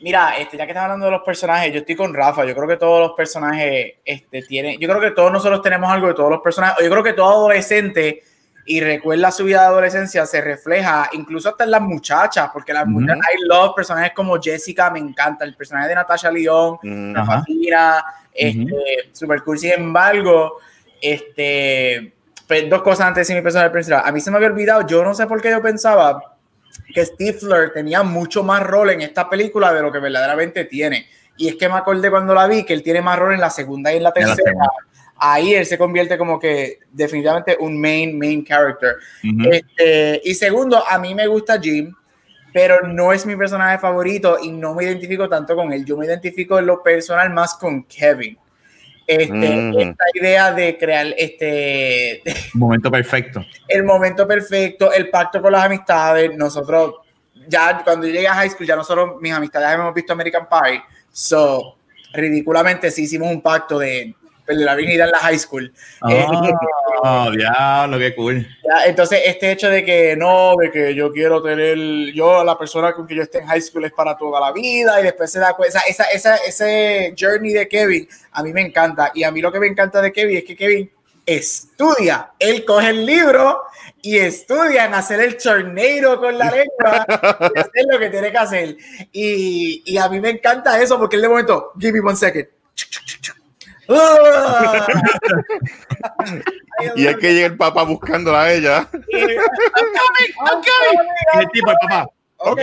Mira, 0.00 0.36
este, 0.38 0.56
ya 0.56 0.64
que 0.64 0.70
estás 0.70 0.84
hablando 0.84 1.06
de 1.06 1.12
los 1.12 1.22
personajes, 1.22 1.72
yo 1.72 1.80
estoy 1.80 1.96
con 1.96 2.14
Rafa. 2.14 2.44
Yo 2.44 2.54
creo 2.54 2.68
que 2.68 2.76
todos 2.76 3.00
los 3.00 3.12
personajes 3.16 3.94
este, 4.04 4.42
tienen. 4.42 4.78
Yo 4.78 4.88
creo 4.88 5.00
que 5.00 5.10
todos 5.10 5.32
nosotros 5.32 5.60
tenemos 5.60 5.90
algo 5.90 6.06
de 6.06 6.14
todos 6.14 6.30
los 6.30 6.40
personajes. 6.40 6.84
Yo 6.84 6.90
creo 6.90 7.02
que 7.02 7.14
todo 7.14 7.28
adolescente 7.28 8.22
y 8.64 8.80
recuerda 8.80 9.30
su 9.30 9.44
vida 9.44 9.62
de 9.62 9.66
adolescencia 9.66 10.26
se 10.26 10.40
refleja 10.40 11.08
incluso 11.12 11.48
hasta 11.48 11.64
en 11.64 11.70
las 11.70 11.80
muchachas, 11.80 12.50
porque 12.52 12.72
las 12.72 12.84
uh 12.84 12.86
-huh. 12.86 12.92
muchachas, 12.92 13.26
I 13.34 13.48
love 13.48 13.74
personajes 13.74 14.12
como 14.14 14.40
Jessica, 14.40 14.90
me 14.90 14.98
encanta. 14.98 15.44
El 15.44 15.56
personaje 15.56 15.88
de 15.88 15.94
Natasha 15.94 16.30
León, 16.30 16.78
me 16.82 17.24
fascina. 17.24 18.04
Este, 18.32 18.62
uh 18.62 18.66
-huh. 18.66 19.12
Super 19.12 19.42
cool. 19.42 19.58
Sin 19.58 19.72
embargo, 19.72 20.58
este, 21.00 22.12
pues, 22.46 22.68
dos 22.70 22.82
cosas 22.82 23.06
antes 23.06 23.26
de 23.26 23.34
mi 23.34 23.40
personaje 23.40 23.70
principal. 23.70 24.02
A 24.04 24.12
mí 24.12 24.20
se 24.20 24.30
me 24.30 24.36
había 24.36 24.48
olvidado, 24.48 24.86
yo 24.86 25.02
no 25.02 25.12
sé 25.14 25.26
por 25.26 25.40
qué 25.42 25.50
yo 25.50 25.60
pensaba 25.60 26.37
que 26.94 27.04
Stifler 27.04 27.72
tenía 27.72 28.02
mucho 28.02 28.42
más 28.42 28.62
rol 28.62 28.90
en 28.90 29.02
esta 29.02 29.28
película 29.28 29.72
de 29.72 29.82
lo 29.82 29.92
que 29.92 29.98
verdaderamente 29.98 30.64
tiene. 30.64 31.06
Y 31.36 31.48
es 31.48 31.56
que 31.56 31.68
me 31.68 31.76
acordé 31.76 32.10
cuando 32.10 32.34
la 32.34 32.46
vi 32.46 32.64
que 32.64 32.74
él 32.74 32.82
tiene 32.82 33.00
más 33.00 33.18
rol 33.18 33.34
en 33.34 33.40
la 33.40 33.50
segunda 33.50 33.92
y 33.92 33.96
en 33.98 34.02
la 34.02 34.12
tercera. 34.12 34.50
En 34.50 34.58
la 34.58 34.68
Ahí 35.20 35.54
él 35.54 35.66
se 35.66 35.78
convierte 35.78 36.16
como 36.16 36.38
que 36.38 36.78
definitivamente 36.92 37.56
un 37.58 37.80
main, 37.80 38.16
main 38.16 38.44
character. 38.44 38.96
Uh 39.24 39.26
-huh. 39.26 39.52
este, 39.52 40.20
y 40.24 40.34
segundo, 40.34 40.82
a 40.86 40.98
mí 40.98 41.14
me 41.14 41.26
gusta 41.26 41.60
Jim, 41.60 41.92
pero 42.52 42.86
no 42.86 43.12
es 43.12 43.26
mi 43.26 43.34
personaje 43.34 43.78
favorito 43.78 44.38
y 44.40 44.50
no 44.50 44.74
me 44.74 44.84
identifico 44.84 45.28
tanto 45.28 45.56
con 45.56 45.72
él. 45.72 45.84
Yo 45.84 45.96
me 45.96 46.06
identifico 46.06 46.58
en 46.58 46.66
lo 46.66 46.82
personal 46.82 47.30
más 47.30 47.54
con 47.54 47.84
Kevin. 47.84 48.38
Este, 49.08 49.32
mm. 49.32 49.78
Esta 49.78 50.04
idea 50.12 50.52
de 50.52 50.76
crear 50.76 51.06
este 51.16 52.22
momento 52.52 52.90
perfecto. 52.90 53.42
El 53.66 53.84
momento 53.84 54.28
perfecto, 54.28 54.92
el 54.92 55.08
pacto 55.08 55.40
con 55.40 55.50
las 55.50 55.64
amistades. 55.64 56.36
Nosotros, 56.36 56.96
ya 57.48 57.80
cuando 57.82 58.06
yo 58.06 58.12
llegué 58.12 58.28
a 58.28 58.34
high 58.34 58.50
school, 58.50 58.66
ya 58.66 58.76
nosotros, 58.76 59.18
mis 59.18 59.32
amistades, 59.32 59.74
hemos 59.74 59.94
visto 59.94 60.12
American 60.12 60.46
Pie. 60.46 60.82
So, 61.10 61.76
ridículamente, 62.12 62.90
sí 62.90 63.04
hicimos 63.04 63.32
un 63.32 63.40
pacto 63.40 63.78
de 63.78 64.14
perder 64.48 64.64
la 64.64 64.74
virginidad 64.74 65.06
en 65.08 65.12
la 65.12 65.18
high 65.18 65.38
school. 65.38 65.72
Oh, 66.00 67.30
diablo, 67.36 67.98
qué 67.98 68.14
cool. 68.14 68.46
entonces, 68.86 69.20
este 69.26 69.52
hecho 69.52 69.68
de 69.68 69.84
que 69.84 70.16
no, 70.16 70.56
de 70.56 70.70
que 70.70 70.94
yo 70.94 71.12
quiero 71.12 71.42
tener, 71.42 71.76
yo, 72.14 72.42
la 72.42 72.58
persona 72.58 72.92
con 72.94 73.06
que 73.06 73.14
yo 73.14 73.22
esté 73.22 73.38
en 73.38 73.46
high 73.46 73.60
school 73.60 73.84
es 73.84 73.92
para 73.92 74.16
toda 74.16 74.40
la 74.40 74.52
vida 74.52 74.98
y 75.00 75.04
después 75.04 75.30
se 75.30 75.38
da 75.38 75.52
cuenta, 75.52 75.80
esa, 75.86 76.04
esa, 76.04 76.36
ese 76.36 77.14
journey 77.18 77.52
de 77.52 77.68
Kevin, 77.68 78.08
a 78.32 78.42
mí 78.42 78.52
me 78.52 78.62
encanta. 78.62 79.12
Y 79.14 79.22
a 79.22 79.30
mí 79.30 79.40
lo 79.42 79.52
que 79.52 79.60
me 79.60 79.66
encanta 79.66 80.00
de 80.00 80.12
Kevin 80.12 80.38
es 80.38 80.44
que 80.44 80.56
Kevin 80.56 80.90
estudia, 81.26 82.30
él 82.38 82.64
coge 82.64 82.88
el 82.88 83.04
libro 83.04 83.64
y 84.00 84.16
estudia 84.16 84.86
en 84.86 84.94
hacer 84.94 85.20
el 85.20 85.36
tornado 85.36 86.18
con 86.18 86.38
la 86.38 86.50
lengua 86.50 87.04
y 87.54 87.58
hacer 87.60 87.84
lo 87.86 87.98
que 87.98 88.08
tiene 88.08 88.32
que 88.32 88.38
hacer. 88.38 88.76
Y, 89.12 89.82
y 89.84 89.98
a 89.98 90.08
mí 90.08 90.20
me 90.20 90.30
encanta 90.30 90.80
eso 90.80 90.98
porque 90.98 91.16
él 91.16 91.22
de 91.22 91.28
momento, 91.28 91.72
give 91.78 91.92
me 91.92 92.00
one 92.00 92.16
second. 92.16 92.48
Y 96.94 97.06
es 97.06 97.16
que 97.16 97.34
llega 97.34 97.46
el 97.46 97.56
papá 97.56 97.82
buscándola 97.84 98.42
a 98.42 98.52
ella. 98.52 98.88
Y 101.34 101.38
el 101.38 101.48
tipo, 101.50 101.70
el 101.70 101.76
papá. 101.80 102.08
Ok. 102.40 102.58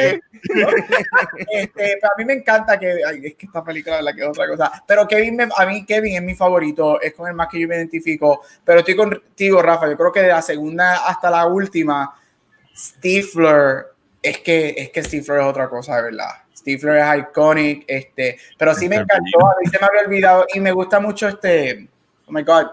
Este, 1.49 1.97
pero 1.99 2.13
a 2.13 2.17
mí 2.17 2.23
me 2.25 2.33
encanta 2.33 2.79
que 2.79 3.01
ay, 3.05 3.21
es 3.25 3.35
que 3.35 3.45
esta 3.47 3.61
película 3.63 4.01
la 4.01 4.13
que 4.13 4.21
es 4.21 4.27
otra 4.27 4.47
cosa. 4.47 4.71
Pero 4.87 5.05
Kevin, 5.07 5.35
me- 5.35 5.49
a 5.55 5.65
mí 5.65 5.85
Kevin 5.85 6.15
es 6.15 6.21
mi 6.21 6.33
favorito, 6.35 7.01
es 7.01 7.13
con 7.13 7.27
el 7.27 7.33
más 7.33 7.49
que 7.49 7.59
yo 7.59 7.67
me 7.67 7.75
identifico. 7.75 8.41
Pero 8.63 8.79
estoy 8.79 8.95
contigo, 8.95 9.61
Rafa. 9.61 9.89
Yo 9.89 9.97
creo 9.97 10.11
que 10.13 10.21
de 10.21 10.29
la 10.29 10.41
segunda 10.41 11.05
hasta 11.07 11.29
la 11.29 11.45
última, 11.47 12.15
Stifler 12.75 13.87
es 14.21 14.39
que 14.39 14.69
es 14.77 14.91
que 14.91 15.03
Stifler 15.03 15.39
es 15.41 15.45
otra 15.45 15.67
cosa, 15.67 15.97
de 15.97 16.03
verdad. 16.03 16.29
Stifler 16.65 16.97
es 16.97 17.19
iconic, 17.29 17.85
este, 17.87 18.37
pero 18.57 18.73
sí 18.73 18.89
me 18.89 18.95
encantó, 18.95 19.45
a 19.47 19.53
mí 19.63 19.69
se 19.69 19.77
me 19.79 19.85
había 19.85 20.01
olvidado 20.01 20.45
y 20.51 20.59
me 20.59 20.71
gusta 20.71 20.99
mucho 20.99 21.27
este, 21.27 21.87
oh 22.25 22.31
my 22.31 22.41
god, 22.41 22.65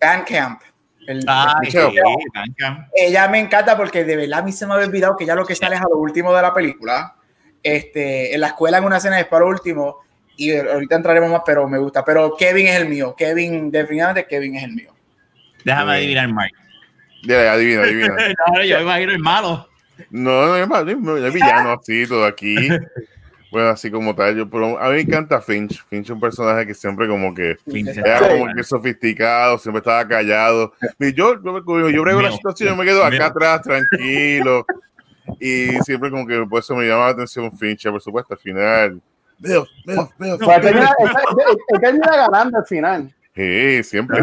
Bandcamp. 0.00 0.60
El, 1.08 1.24
Ay, 1.26 1.70
sí, 1.70 1.78
Michelle. 1.78 2.00
Duncan. 2.34 2.86
ella 2.94 3.28
me 3.28 3.38
encanta 3.40 3.76
porque 3.76 4.04
de 4.04 4.14
verdad 4.14 4.40
a 4.40 4.42
mí 4.42 4.52
se 4.52 4.66
me 4.66 4.74
había 4.74 4.86
olvidado 4.86 5.16
que 5.16 5.24
ya 5.26 5.34
lo 5.34 5.44
que 5.46 5.54
sale 5.56 5.74
es 5.74 5.80
a 5.80 5.88
lo 5.88 5.96
último 5.96 6.32
de 6.34 6.42
la 6.42 6.52
película. 6.54 7.14
Este, 7.62 8.34
en 8.34 8.40
la 8.40 8.48
escuela 8.48 8.78
en 8.78 8.84
una 8.84 8.98
escena 8.98 9.18
es 9.18 9.26
para 9.26 9.44
lo 9.44 9.50
último 9.50 10.00
y 10.36 10.54
ahorita 10.54 10.94
entraremos 10.96 11.30
más, 11.30 11.40
pero 11.44 11.66
me 11.68 11.78
gusta. 11.78 12.04
Pero 12.04 12.36
Kevin 12.36 12.68
es 12.68 12.76
el 12.76 12.88
mío. 12.88 13.14
Kevin, 13.16 13.70
definitivamente 13.70 14.26
Kevin 14.26 14.54
es 14.56 14.62
el 14.64 14.72
mío. 14.74 14.92
Déjame 15.64 15.92
Sí. 15.92 15.98
adivinar, 15.98 16.28
Mark. 16.28 16.52
Ya, 17.24 17.52
adivina, 17.52 17.82
adivina. 17.82 18.16
No, 18.52 18.62
yo 18.62 18.80
imagino 18.80 19.12
el 19.12 19.18
malo. 19.18 19.67
No, 20.10 20.46
no 20.46 20.56
es 20.56 20.68
malo, 20.68 20.96
no 20.98 21.16
es 21.16 21.32
villano 21.32 21.72
así, 21.72 22.06
todo 22.06 22.24
aquí. 22.24 22.56
Bueno, 23.50 23.68
así 23.70 23.90
como 23.90 24.14
tal. 24.14 24.36
Yo, 24.36 24.50
pero 24.50 24.78
a 24.78 24.88
mí 24.90 24.96
me 24.96 25.00
encanta 25.00 25.40
Finch. 25.40 25.82
Finch 25.88 26.04
es 26.04 26.10
un 26.10 26.20
personaje 26.20 26.66
que 26.66 26.74
siempre 26.74 27.08
como 27.08 27.32
que 27.34 27.56
era 27.66 28.18
Sí. 28.18 28.24
como 28.28 28.54
que 28.54 28.62
sofisticado, 28.62 29.56
siempre 29.58 29.78
estaba 29.78 30.06
callado. 30.06 30.74
Y 30.98 31.14
yo, 31.14 31.42
yo, 31.42 31.64
yo, 31.64 31.88
yo 31.90 32.02
brego 32.02 32.20
la 32.20 32.30
situación, 32.32 32.68
yo 32.70 32.76
me 32.76 32.84
quedo 32.84 33.02
acá 33.02 33.16
Mío. 33.16 33.24
atrás, 33.24 33.62
tranquilo. 33.62 34.66
Y 35.40 35.68
siempre 35.82 36.10
como 36.10 36.26
que 36.26 36.44
por 36.48 36.60
eso 36.60 36.74
me 36.76 36.86
llama 36.86 37.04
la 37.06 37.10
atención 37.12 37.50
Finch, 37.56 37.84
por 37.90 38.02
supuesto, 38.02 38.34
al 38.34 38.40
final. 38.40 39.00
Veo, 39.38 39.66
veo, 39.86 40.10
veo. 40.18 40.38
Pues 40.38 40.60
termina 41.80 42.16
ganando 42.16 42.58
al 42.58 42.66
final. 42.66 43.14
Sí, 43.38 43.84
siempre. 43.84 44.18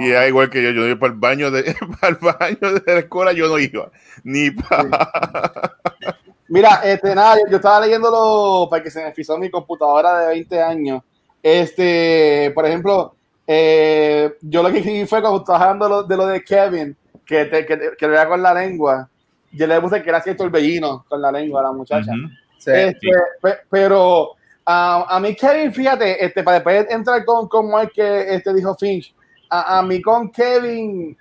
Y 0.00 0.10
es 0.12 0.28
igual 0.28 0.50
que 0.50 0.62
yo, 0.62 0.70
yo 0.70 0.86
iba 0.86 0.98
para 0.98 1.12
el 1.14 1.18
baño 1.18 1.50
de, 1.50 1.62
para 2.00 2.08
el 2.12 2.16
baño 2.16 2.80
de 2.80 2.92
la 2.92 2.98
escuela, 3.00 3.32
yo 3.32 3.48
no 3.48 3.58
iba. 3.58 3.90
Ni 4.22 4.50
para. 4.50 5.78
Mira, 6.48 6.80
este, 6.84 7.14
nada, 7.14 7.36
yo, 7.36 7.50
yo 7.50 7.56
estaba 7.56 7.80
leyéndolo 7.80 8.68
para 8.68 8.82
que 8.82 8.90
se 8.90 9.02
me 9.02 9.12
frizó 9.14 9.38
mi 9.38 9.50
computadora 9.50 10.20
de 10.20 10.26
20 10.28 10.60
años. 10.60 11.02
Este, 11.42 12.52
por 12.54 12.66
ejemplo, 12.66 13.14
eh, 13.46 14.34
yo 14.42 14.62
lo 14.62 14.70
que 14.70 14.78
escribí 14.78 15.06
fue 15.06 15.22
cuando 15.22 15.38
estaba 15.40 15.60
hablando 15.64 15.88
lo- 15.88 16.02
de 16.02 16.16
lo 16.16 16.26
de 16.26 16.44
Kevin, 16.44 16.94
que, 17.24 17.46
te, 17.46 17.64
que, 17.64 17.92
que 17.96 18.06
le 18.08 18.14
da 18.14 18.28
con 18.28 18.42
la 18.42 18.52
lengua. 18.52 19.08
Yo 19.52 19.66
le 19.66 19.80
puse 19.80 20.02
que 20.02 20.10
era 20.10 20.20
cierto 20.20 20.44
el 20.44 20.50
torbellino 20.50 21.04
con 21.08 21.22
la 21.22 21.32
lengua 21.32 21.60
a 21.60 21.64
la 21.64 21.72
muchacha. 21.72 22.10
Ujú. 22.12 22.28
Sí. 22.58 22.70
Este, 22.74 23.08
pe- 23.40 23.58
pero 23.70 24.32
ah, 24.66 25.06
a 25.08 25.20
mí 25.20 25.34
Kevin, 25.34 25.72
fíjate, 25.72 26.24
este, 26.24 26.42
para 26.42 26.56
después 26.56 26.86
entrar 26.90 27.24
con, 27.24 27.48
con 27.48 27.70
Mark 27.70 27.92
que 27.94 28.34
este, 28.34 28.52
dijo 28.54 28.74
Finch, 28.76 29.14
a, 29.50 29.78
a 29.78 29.82
mí 29.82 30.00
con 30.00 30.30
Kevin, 30.30 31.16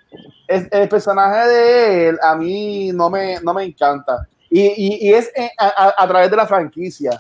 es- 0.48 0.68
el 0.72 0.88
personaje 0.90 1.48
de 1.50 2.08
él, 2.10 2.20
a 2.22 2.36
mí 2.36 2.92
no 2.94 3.10
me, 3.10 3.40
no 3.42 3.54
me 3.54 3.64
encanta. 3.64 4.28
Y, 4.50 4.62
y, 4.62 5.10
y 5.10 5.14
es 5.14 5.32
eh, 5.36 5.50
a, 5.58 5.68
a- 5.68 6.04
a 6.04 6.08
través 6.08 6.30
de 6.30 6.38
la 6.38 6.46
franquicia. 6.48 7.18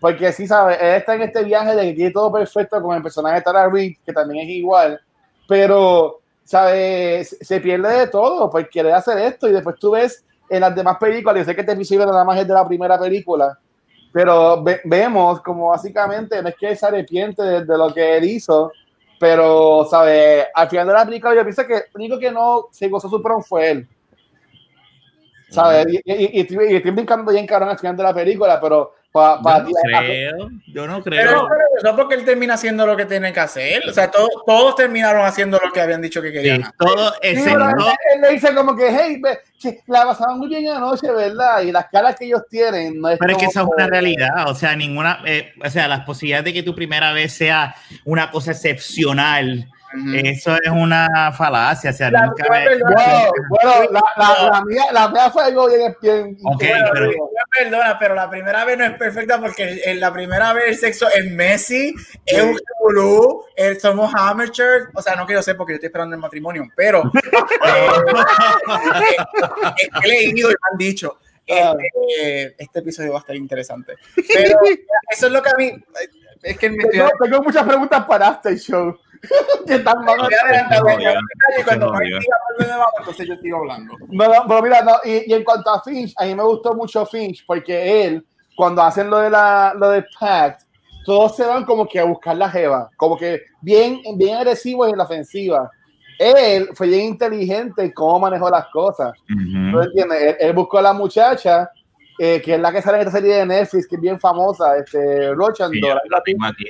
Porque 0.00 0.30
sí, 0.32 0.46
¿sabes? 0.46 0.78
Él 0.80 0.94
está 0.94 1.16
en 1.16 1.22
este 1.22 1.42
viaje 1.42 1.74
de 1.74 1.82
que 1.86 1.92
tiene 1.94 2.10
todo 2.12 2.30
perfecto 2.32 2.80
con 2.80 2.96
el 2.96 3.02
personaje 3.02 3.36
de 3.36 3.42
Tara 3.42 3.68
Reid, 3.68 3.96
que 4.06 4.12
también 4.12 4.46
es 4.46 4.54
igual. 4.54 5.00
Pero, 5.48 6.20
¿sabes? 6.44 7.36
Se 7.40 7.60
pierde 7.60 7.92
de 8.00 8.06
todo 8.06 8.48
por 8.48 8.68
querer 8.68 8.92
hacer 8.94 9.18
esto. 9.18 9.48
Y 9.48 9.52
después 9.52 9.74
tú 9.80 9.90
ves 9.92 10.24
en 10.48 10.60
las 10.60 10.72
demás 10.74 10.98
películas, 10.98 11.38
yo 11.38 11.44
sé 11.44 11.54
que 11.54 11.62
este 11.62 11.72
episodio 11.72 12.06
nada 12.06 12.24
más 12.24 12.38
es 12.38 12.46
de 12.46 12.54
la 12.54 12.66
primera 12.66 12.96
película, 12.98 13.58
pero 14.12 14.62
ve- 14.62 14.80
vemos 14.84 15.40
como 15.42 15.68
básicamente 15.68 16.42
no 16.42 16.48
es 16.48 16.56
que 16.56 16.68
él 16.70 16.76
se 16.76 16.86
arrepiente 16.86 17.42
de, 17.42 17.64
de 17.64 17.78
lo 17.78 17.92
que 17.92 18.16
él 18.16 18.24
hizo, 18.24 18.72
pero, 19.20 19.84
¿sabes? 19.90 20.46
Al 20.54 20.68
final 20.68 20.86
de 20.86 20.92
la 20.92 21.04
película 21.04 21.34
yo 21.34 21.42
pienso 21.42 21.66
que 21.66 21.74
el 21.74 21.84
único 21.94 22.18
que 22.18 22.30
no 22.30 22.66
se 22.70 22.88
gozó 22.88 23.08
su 23.08 23.20
prom 23.22 23.42
fue 23.42 23.70
él. 23.70 23.88
¿Sabes? 25.50 25.86
Y, 25.88 25.96
y- 26.04 26.38
y 26.38 26.40
estoy, 26.40 26.72
y 26.72 26.76
estoy 26.76 26.90
brincando 26.90 27.32
bien 27.32 27.46
cabrón 27.46 27.70
al 27.70 27.78
final 27.78 27.96
de 27.96 28.02
la 28.02 28.14
película, 28.14 28.60
pero 28.60 28.92
para 29.12 29.40
Yo 29.42 29.68
no 29.68 29.72
creo, 29.82 30.50
yo 30.66 30.86
no 30.86 31.02
Pero, 31.02 31.02
creo. 31.02 31.48
pero 31.48 31.90
no 31.92 31.96
porque 31.96 32.14
él 32.14 32.24
termina 32.24 32.54
haciendo 32.54 32.86
lo 32.86 32.96
que 32.96 33.06
tiene 33.06 33.32
que 33.32 33.40
hacer. 33.40 33.82
O 33.88 33.92
sea, 33.92 34.10
todos, 34.10 34.30
todos 34.46 34.76
terminaron 34.76 35.24
haciendo 35.24 35.58
lo 35.64 35.72
que 35.72 35.80
habían 35.80 36.02
dicho 36.02 36.20
que 36.20 36.28
Sí, 36.28 36.34
querían. 36.34 36.72
todo 36.78 37.10
Sí, 37.12 37.18
pero 37.22 37.34
él, 37.34 37.70
excepto 37.70 37.92
él 38.14 38.20
le 38.20 38.30
dice 38.30 38.54
como 38.54 38.76
que, 38.76 38.88
hey, 38.90 39.22
la 39.86 40.04
pasaban 40.04 40.38
muy 40.38 40.48
bien 40.48 40.68
anoche, 40.68 41.10
¿verdad? 41.10 41.62
Y 41.62 41.72
las 41.72 41.86
caras 41.88 42.16
que 42.16 42.26
ellos 42.26 42.42
tienen 42.50 43.00
no 43.00 43.08
es 43.08 43.18
Pero 43.18 43.32
es 43.32 43.38
que 43.38 43.46
eso 43.46 43.60
es 43.62 43.66
una 43.66 43.86
realidad, 43.86 44.48
o 44.48 44.54
sea, 44.54 44.76
ninguna, 44.76 45.20
eh, 45.24 45.52
o 45.64 45.70
sea, 45.70 45.88
las 45.88 46.00
posibilidades 46.00 46.44
de 46.44 46.52
que 46.52 46.62
tu 46.62 46.74
primera 46.74 47.12
vez 47.12 47.32
sea 47.32 47.74
una 48.04 48.30
cosa 48.30 48.52
excepcional, 48.52 49.68
Eso 50.14 50.54
es 50.62 50.70
una 50.70 51.32
falacia, 51.32 51.90
o 51.90 51.92
sea, 51.92 52.10
La- 52.10 52.26
nunca 52.26 52.44
la- 52.50 52.58
me- 52.58 52.64
Bueno, 52.78 53.30
bueno, 53.48 53.90
la, 53.90 54.02
la, 54.16 54.50
la 54.50 54.64
mía, 54.64 54.82
la 54.92 55.08
mía 55.08 55.30
fue 55.30 55.44
algo 55.44 55.66
bien, 55.68 55.96
bien 56.02 56.36
Ok, 56.44 56.58
Bueno, 56.62 56.86
pero- 56.92 57.10
perdona, 57.58 57.98
pero 57.98 58.14
la 58.14 58.28
primera 58.30 58.64
vez 58.64 58.76
no 58.78 58.84
es 58.84 58.92
perfecta 58.98 59.40
porque 59.40 59.80
en 59.84 59.98
la 60.00 60.12
primera 60.12 60.52
vez 60.52 60.64
el 60.68 60.76
sexo 60.76 61.08
es 61.08 61.30
Messi, 61.32 61.94
es 62.26 62.42
un 62.42 62.58
revolú, 62.78 63.44
eh, 63.56 63.76
somos 63.80 64.12
amateur, 64.14 64.90
o 64.94 65.00
sea, 65.02 65.16
no 65.16 65.26
quiero 65.26 65.42
ser 65.42 65.56
porque 65.56 65.72
yo 65.72 65.76
estoy 65.76 65.86
esperando 65.88 66.14
el 66.14 66.20
matrimonio, 66.20 66.64
pero 66.76 67.02
eh, 67.64 67.88
es 69.76 69.88
que 70.00 70.08
he 70.08 70.08
leído 70.08 70.50
y 70.50 70.52
me 70.52 70.58
han 70.72 70.78
dicho. 70.78 71.18
Este, 71.46 72.54
este 72.62 72.78
episodio 72.80 73.12
va 73.12 73.18
a 73.18 73.20
estar 73.20 73.34
interesante. 73.36 73.94
Pero 74.14 74.58
eso 75.10 75.26
es 75.28 75.32
lo 75.32 75.42
que 75.42 75.48
a 75.48 75.54
mí 75.54 75.72
es 76.42 76.58
que 76.58 76.68
me 76.68 76.76
estoy 76.76 76.90
Tengo, 76.98 77.10
tengo 77.22 77.42
muchas 77.42 77.66
preguntas 77.66 78.04
para 78.04 78.28
After 78.28 78.54
Show. 78.58 78.98
Que 79.66 79.74
entonces 82.98 83.28
yo 83.28 83.36
sigo 83.36 83.58
hablando. 83.58 83.94
No, 84.08 84.28
no, 84.28 84.44
pero 84.46 84.62
mira, 84.62 84.82
no, 84.82 84.92
y, 85.04 85.30
y 85.30 85.34
en 85.34 85.44
cuanto 85.44 85.70
a 85.70 85.82
Finch, 85.82 86.14
a 86.16 86.24
mí 86.24 86.34
me 86.34 86.42
gustó 86.42 86.74
mucho 86.74 87.04
Finch 87.06 87.44
porque 87.46 88.04
él, 88.04 88.26
cuando 88.56 88.82
hacen 88.82 89.10
lo 89.10 89.18
de 89.18 89.30
la 89.30 89.74
lo 89.76 89.90
de 89.90 90.04
Pact, 90.18 90.62
todos 91.04 91.36
se 91.36 91.46
van 91.46 91.64
como 91.64 91.86
que 91.86 92.00
a 92.00 92.04
buscar 92.04 92.36
la 92.36 92.50
jeva, 92.50 92.90
como 92.96 93.16
que 93.16 93.42
bien, 93.60 94.00
bien 94.16 94.36
agresivos 94.36 94.90
en 94.90 94.98
la 94.98 95.04
ofensiva. 95.04 95.70
Él 96.18 96.70
fue 96.74 96.88
bien 96.88 97.06
inteligente 97.06 97.84
en 97.84 97.92
cómo 97.92 98.18
manejó 98.18 98.50
las 98.50 98.66
cosas. 98.66 99.12
Ujú. 99.30 99.70
¿Tú 99.72 99.80
entiendes? 99.80 100.20
Él, 100.20 100.36
él 100.40 100.52
buscó 100.52 100.78
a 100.78 100.82
la 100.82 100.92
muchacha, 100.92 101.70
eh, 102.18 102.42
que 102.44 102.54
es 102.54 102.60
la 102.60 102.72
que 102.72 102.82
sale 102.82 102.96
en 103.00 103.06
esta 103.06 103.18
serie 103.18 103.36
de 103.36 103.46
Netflix, 103.46 103.86
que 103.86 103.94
es 103.94 104.02
bien 104.02 104.18
famosa, 104.18 104.76
este, 104.76 105.32
Rochandor. 105.34 106.02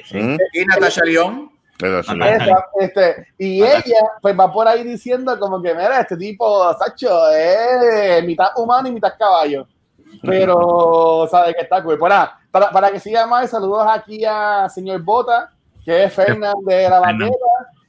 Sí. 0.05 0.37
Y 0.53 0.65
Natasha 0.67 1.03
León. 1.05 1.51
No. 1.81 2.01
Esa, 2.01 2.67
este, 2.81 3.29
y 3.39 3.63
Ajá. 3.63 3.83
ella 3.85 4.01
pues 4.21 4.37
va 4.39 4.53
por 4.53 4.67
ahí 4.67 4.83
diciendo 4.83 5.39
como 5.39 5.63
que 5.63 5.73
mira 5.75 6.01
este 6.01 6.17
tipo 6.17 6.75
Sacho 6.75 7.31
es 7.31 8.25
mitad 8.25 8.49
humano 8.57 8.89
y 8.89 8.93
mitad 8.93 9.15
caballo 9.17 9.65
pero 10.23 11.27
sabe 11.31 11.55
que 11.55 11.61
está 11.61 11.81
cool 11.85 11.97
Pues 11.97 12.13
para, 12.51 12.71
para 12.71 12.91
que 12.91 12.99
siga 12.99 13.27
más 13.27 13.51
saludos 13.51 13.87
aquí 13.89 14.25
a 14.25 14.69
señor 14.69 15.03
Bota 15.03 15.53
que 15.85 16.05
es 16.05 16.13
Fernández 16.13 16.65
de 16.67 16.91
la. 16.91 16.99
Vaquera 16.99 17.31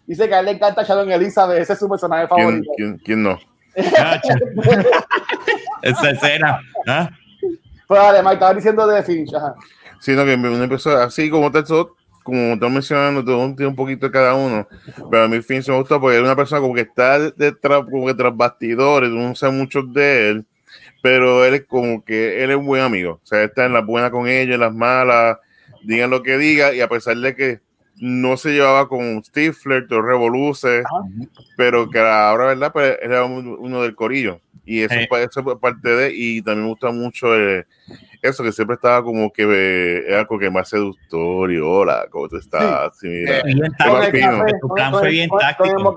dice 0.05 0.27
que 0.27 0.35
a 0.35 0.39
él 0.39 0.45
le 0.45 0.51
encanta 0.51 0.83
Sharon 0.83 1.11
Elizabeth 1.11 1.59
ese 1.59 1.73
es 1.73 1.79
su 1.79 1.89
personaje 1.89 2.27
¿Quién, 2.27 2.39
favorito 2.39 2.71
quién, 2.75 2.97
quién 2.99 3.23
no? 3.23 3.39
Esa 5.81 6.09
escena. 6.11 6.59
¿ah? 6.87 7.09
dale 7.87 8.21
Mike 8.21 8.33
estaba 8.33 8.53
diciendo 8.53 8.85
de 8.85 9.01
Finch 9.01 9.33
ajá. 9.33 9.55
Sino 9.99 10.25
que 10.25 10.35
uno 10.35 10.63
empezó 10.63 10.95
así 10.97 11.29
como 11.29 11.51
te 11.51 11.63
como 12.29 12.53
estás 12.53 12.71
mencionando, 12.71 13.23
todo 13.23 13.39
un, 13.39 13.55
un 13.61 13.75
poquito 13.75 14.07
de 14.07 14.11
cada 14.11 14.35
uno. 14.35 14.67
Pero 15.09 15.23
a 15.23 15.27
mí 15.27 15.41
Finch 15.41 15.67
me 15.67 15.75
gustó 15.75 15.99
porque 15.99 16.17
es 16.17 16.23
una 16.23 16.35
persona 16.35 16.61
como 16.61 16.73
que 16.73 16.81
está 16.81 17.19
detrás, 17.31 17.83
como 17.89 18.07
que 18.07 18.13
tras 18.13 18.35
bastidores, 18.35 19.09
uno 19.09 19.35
sabe 19.35 19.53
mucho 19.53 19.81
de 19.83 20.29
él, 20.29 20.45
pero 21.01 21.45
él 21.45 21.55
es 21.55 21.65
como 21.65 22.03
que 22.03 22.43
él 22.43 22.51
es 22.51 22.57
un 22.57 22.65
buen 22.65 22.81
amigo. 22.81 23.19
O 23.23 23.25
sea, 23.25 23.43
está 23.43 23.65
en 23.65 23.73
las 23.73 23.85
buenas 23.85 24.11
con 24.11 24.27
ella, 24.27 24.55
en 24.55 24.59
las 24.61 24.73
malas, 24.73 25.37
digan 25.83 26.09
lo 26.09 26.23
que 26.23 26.37
diga, 26.37 26.73
y 26.73 26.81
a 26.81 26.87
pesar 26.87 27.17
de 27.17 27.35
que 27.35 27.59
no 27.99 28.37
se 28.37 28.51
llevaba 28.51 28.87
con 28.87 29.23
Stifler, 29.23 29.87
todo 29.87 30.01
Revoluce, 30.01 30.83
pero 31.57 31.89
que 31.89 31.99
ahora, 31.99 32.47
¿verdad? 32.47 32.71
Pues 32.71 32.97
era 33.01 33.25
un- 33.25 33.57
uno 33.59 33.81
del 33.83 33.95
corillo. 33.95 34.39
Y 34.65 34.81
eso, 34.81 34.93
Sí. 34.95 35.07
eso 35.17 35.43
fue 35.43 35.59
parte 35.59 35.89
de, 35.89 36.11
y 36.13 36.41
también 36.41 36.63
me 36.65 36.69
gusta 36.69 36.91
mucho 36.91 37.35
eh, 37.35 37.65
eso, 38.21 38.43
que 38.43 38.51
siempre 38.51 38.75
estaba 38.75 39.03
como 39.03 39.31
que 39.31 39.43
eh, 39.43 40.03
era 40.07 40.25
como 40.25 40.39
que 40.39 40.49
más 40.49 40.69
seductor 40.69 41.51
y 41.51 41.57
hola, 41.57 42.05
¿cómo 42.11 42.27
tú 42.29 42.37
estás? 42.37 42.97
Sí, 42.99 43.07
mira. 43.07 43.41
Bien 43.43 43.63
el 43.65 43.75
café, 43.77 44.53
Tu 44.61 44.73
plan 44.73 44.91
fue 44.93 45.09
bien 45.09 45.29
táctico. 45.29 45.95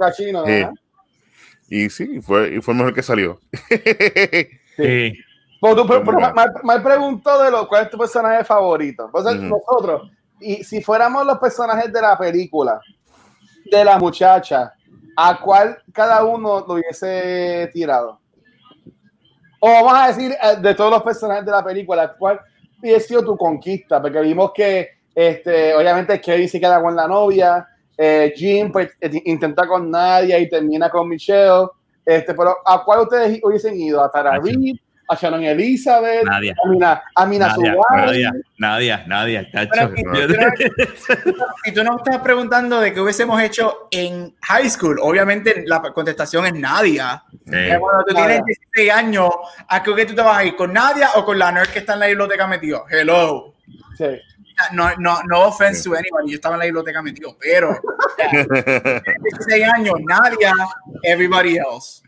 Y 1.68 1.88
sí, 1.88 2.20
fue, 2.20 2.56
y 2.56 2.60
fue 2.60 2.74
el 2.74 2.78
mejor 2.78 2.94
que 2.94 3.02
salió. 3.02 3.40
Sí. 4.76 5.12
Pero 5.60 5.76
tú, 5.76 5.86
pero, 5.86 6.02
pero 6.02 6.18
me, 6.18 6.44
me 6.64 6.80
preguntó 6.80 7.42
de 7.42 7.50
lo, 7.50 7.68
cuál 7.68 7.84
es 7.84 7.90
tu 7.90 7.98
personaje 7.98 8.42
favorito. 8.42 9.04
Entonces, 9.06 9.34
Ujú. 9.38 9.48
nosotros, 9.60 10.10
y 10.42 10.64
si 10.64 10.82
fuéramos 10.82 11.24
los 11.26 11.38
personajes 11.38 11.92
de 11.92 12.00
la 12.00 12.18
película, 12.18 12.80
de 13.70 13.84
la 13.84 13.98
muchacha, 13.98 14.72
¿a 15.16 15.40
cuál 15.40 15.78
cada 15.92 16.24
uno 16.24 16.64
lo 16.66 16.74
hubiese 16.74 17.70
tirado? 17.72 18.18
O 19.60 19.68
vamos 19.68 19.94
a 19.94 20.08
decir, 20.08 20.32
eh, 20.32 20.56
de 20.60 20.74
todos 20.74 20.90
los 20.90 21.02
personajes 21.02 21.44
de 21.44 21.52
la 21.52 21.64
película, 21.64 22.14
¿cuál 22.18 22.40
hubiese 22.80 23.08
sido 23.08 23.24
tu 23.24 23.36
conquista? 23.36 24.02
Porque 24.02 24.20
vimos 24.20 24.52
que, 24.52 24.88
este, 25.14 25.74
obviamente, 25.74 26.20
Kevin 26.20 26.48
se 26.48 26.58
queda 26.58 26.82
con 26.82 26.96
la 26.96 27.06
novia, 27.06 27.66
eh, 27.96 28.32
Jim 28.34 28.72
pues, 28.72 28.90
eh, 29.00 29.22
intenta 29.26 29.66
con 29.66 29.90
Nadia 29.90 30.38
y 30.38 30.48
termina 30.48 30.90
con 30.90 31.08
Michelle. 31.08 31.68
Este, 32.04 32.34
pero 32.34 32.56
¿a 32.64 32.82
cuál 32.84 33.02
ustedes 33.02 33.38
hubiesen 33.42 33.78
ido? 33.78 34.02
¿A 34.02 34.10
Tara. 34.10 34.40
Reid? 34.40 34.76
¿A 35.12 35.14
Shannon 35.14 35.44
Elizabeth? 35.44 36.24
Nadie. 36.24 36.52
¿A 36.64 36.68
Mina, 36.70 37.02
a 37.14 37.26
Mina 37.26 37.48
Nadia, 37.48 37.72
Subari? 37.74 38.06
Nadia, 38.06 38.32
Nadia, 38.58 39.04
Nadia, 39.06 39.50
tacho. 39.50 39.92
Yo- 39.94 40.26
Si 41.64 41.72
tú 41.72 41.84
nos 41.84 41.96
estás 41.98 42.18
preguntando 42.22 42.80
de 42.80 42.92
qué 42.94 43.00
hubiésemos 43.00 43.40
hecho 43.42 43.88
en 43.90 44.34
high 44.42 44.68
school, 44.70 44.98
obviamente 45.00 45.64
la 45.66 45.80
contestación 45.82 46.46
es 46.46 46.54
Nadia. 46.54 47.22
Sí. 47.30 47.52
Eh, 47.54 47.76
Cuando 47.78 48.04
tú 48.06 48.14
Nadia. 48.14 48.26
tienes 48.42 48.44
16 48.74 48.90
años, 48.92 49.28
¿a 49.68 49.82
qué 49.82 50.06
tú 50.06 50.14
te 50.14 50.22
vas 50.22 50.38
a 50.38 50.44
ir? 50.44 50.56
¿Con 50.56 50.72
Nadia 50.72 51.10
o 51.16 51.24
con 51.24 51.38
la 51.38 51.52
nerd 51.52 51.68
que 51.68 51.80
está 51.80 51.92
en 51.94 52.00
la 52.00 52.06
biblioteca 52.06 52.46
metido? 52.46 52.84
Hello. 52.90 53.54
Sí. 53.98 54.06
No, 54.72 54.90
no, 54.98 55.18
no 55.28 55.40
offense 55.46 55.82
to 55.82 55.94
anyone, 55.96 56.28
yo 56.30 56.34
estaba 56.36 56.54
en 56.54 56.58
la 56.60 56.64
biblioteca 56.66 57.02
metido, 57.02 57.36
pero 57.40 57.76
16 58.30 59.64
años, 59.74 59.94
Nadia, 60.06 60.52
everybody 61.02 61.56
else. 61.58 62.02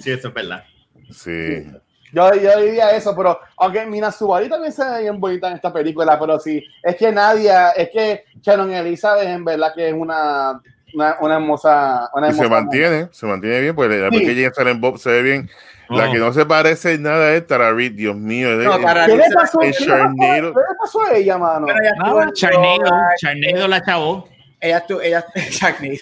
Sí, 0.00 0.10
eso 0.12 0.28
es 0.28 0.34
verdad. 0.34 0.64
sí. 1.10 1.66
Yo, 2.14 2.32
yo 2.34 2.60
diría 2.60 2.90
eso, 2.96 3.14
pero 3.16 3.38
aunque 3.56 3.84
Mina 3.86 4.12
Subari 4.12 4.48
también 4.48 4.72
se 4.72 4.84
ve 4.84 5.02
bien 5.02 5.18
bonita 5.20 5.48
en 5.48 5.54
esta 5.56 5.72
película, 5.72 6.18
pero 6.18 6.38
sí, 6.38 6.64
es 6.82 6.94
que 6.96 7.10
Nadia, 7.10 7.70
es 7.70 7.90
que 7.90 8.24
Shannon 8.40 8.72
Elizabeth 8.72 9.26
en 9.28 9.44
verdad 9.44 9.72
que 9.74 9.88
es 9.88 9.94
una, 9.94 10.60
una, 10.94 11.16
una 11.20 11.34
hermosa. 11.34 12.08
Una 12.14 12.28
Y 12.28 12.32
se 12.34 12.42
hermosa 12.42 12.60
mantiene, 12.62 13.08
se 13.10 13.26
mantiene 13.26 13.60
bien, 13.60 13.74
porque 13.74 13.96
la 13.96 14.10
Sí. 14.10 14.18
pequeña 14.20 14.50
Silent 14.54 14.80
Bob 14.80 14.98
se 14.98 15.10
ve 15.10 15.22
bien. 15.22 15.50
La 15.90 16.08
Oh. 16.08 16.12
que 16.12 16.18
no 16.18 16.32
se 16.32 16.46
parece 16.46 16.94
en 16.94 17.02
nada 17.02 17.34
es 17.34 17.46
Tara 17.46 17.70
Reid, 17.72 17.92
Dios 17.92 18.16
mío. 18.16 18.52
es 18.52 18.58
de- 18.60 18.64
No, 18.64 18.78
Tara 18.78 19.04
¿Qué 19.06 19.16
le 19.16 19.24
pasó, 19.34 19.60
En 19.60 19.72
¿Qué 19.72 19.84
le 19.84 19.86
pasó-. 19.90 20.14
¿Qué 20.18 20.40
le 20.42 20.52
pasó 20.80 21.02
a 21.02 21.12
ella, 21.16 21.36
mano? 21.38 21.66
Nada, 21.66 22.22
en 22.22 22.32
Charnado, 22.32 22.84
Charnado 23.18 23.68
la 23.68 23.84
chavó. 23.84 24.28
Ella 24.60 24.78
estuvo, 24.78 25.00
ella, 25.02 25.24
Sharknado. 25.50 25.94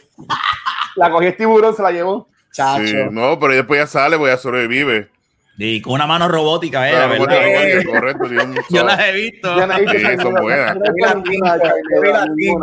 La 0.97 1.11
cogió 1.11 1.29
el 1.29 1.37
tiburón, 1.37 1.75
se 1.75 1.83
la 1.83 1.91
llevó. 1.91 2.29
Chacho. 2.53 2.87
Sí, 2.87 2.95
no, 3.11 3.39
pero 3.41 3.55
después 3.55 3.81
ya 3.81 3.87
sale, 3.87 4.19
pues 4.19 4.31
ya 4.31 4.37
sobrevive. 4.39 5.09
Y 5.59 5.81
con 5.83 5.93
una 5.95 6.07
mano 6.07 6.29
robótica, 6.29 6.89
eh, 6.89 6.93
Claro, 6.93 7.11
¿verdad? 7.11 7.27
correcto, 7.27 7.91
correcto, 7.91 8.25
tiene 8.29 8.43
un- 8.45 8.57
Yo 8.71 8.85
las 8.85 9.01
he 9.01 9.13
visto. 9.13 9.57
Yo 9.57 9.67
no 9.67 9.75
he 9.75 9.81
visto 9.81 9.93
Sí, 9.93 10.03
Sharknado. 10.03 10.31
son 10.31 10.43
buenas. 10.43 10.75
Yo 10.75 10.81
no 10.81 10.85
he 10.87 10.93
visto 10.93 12.59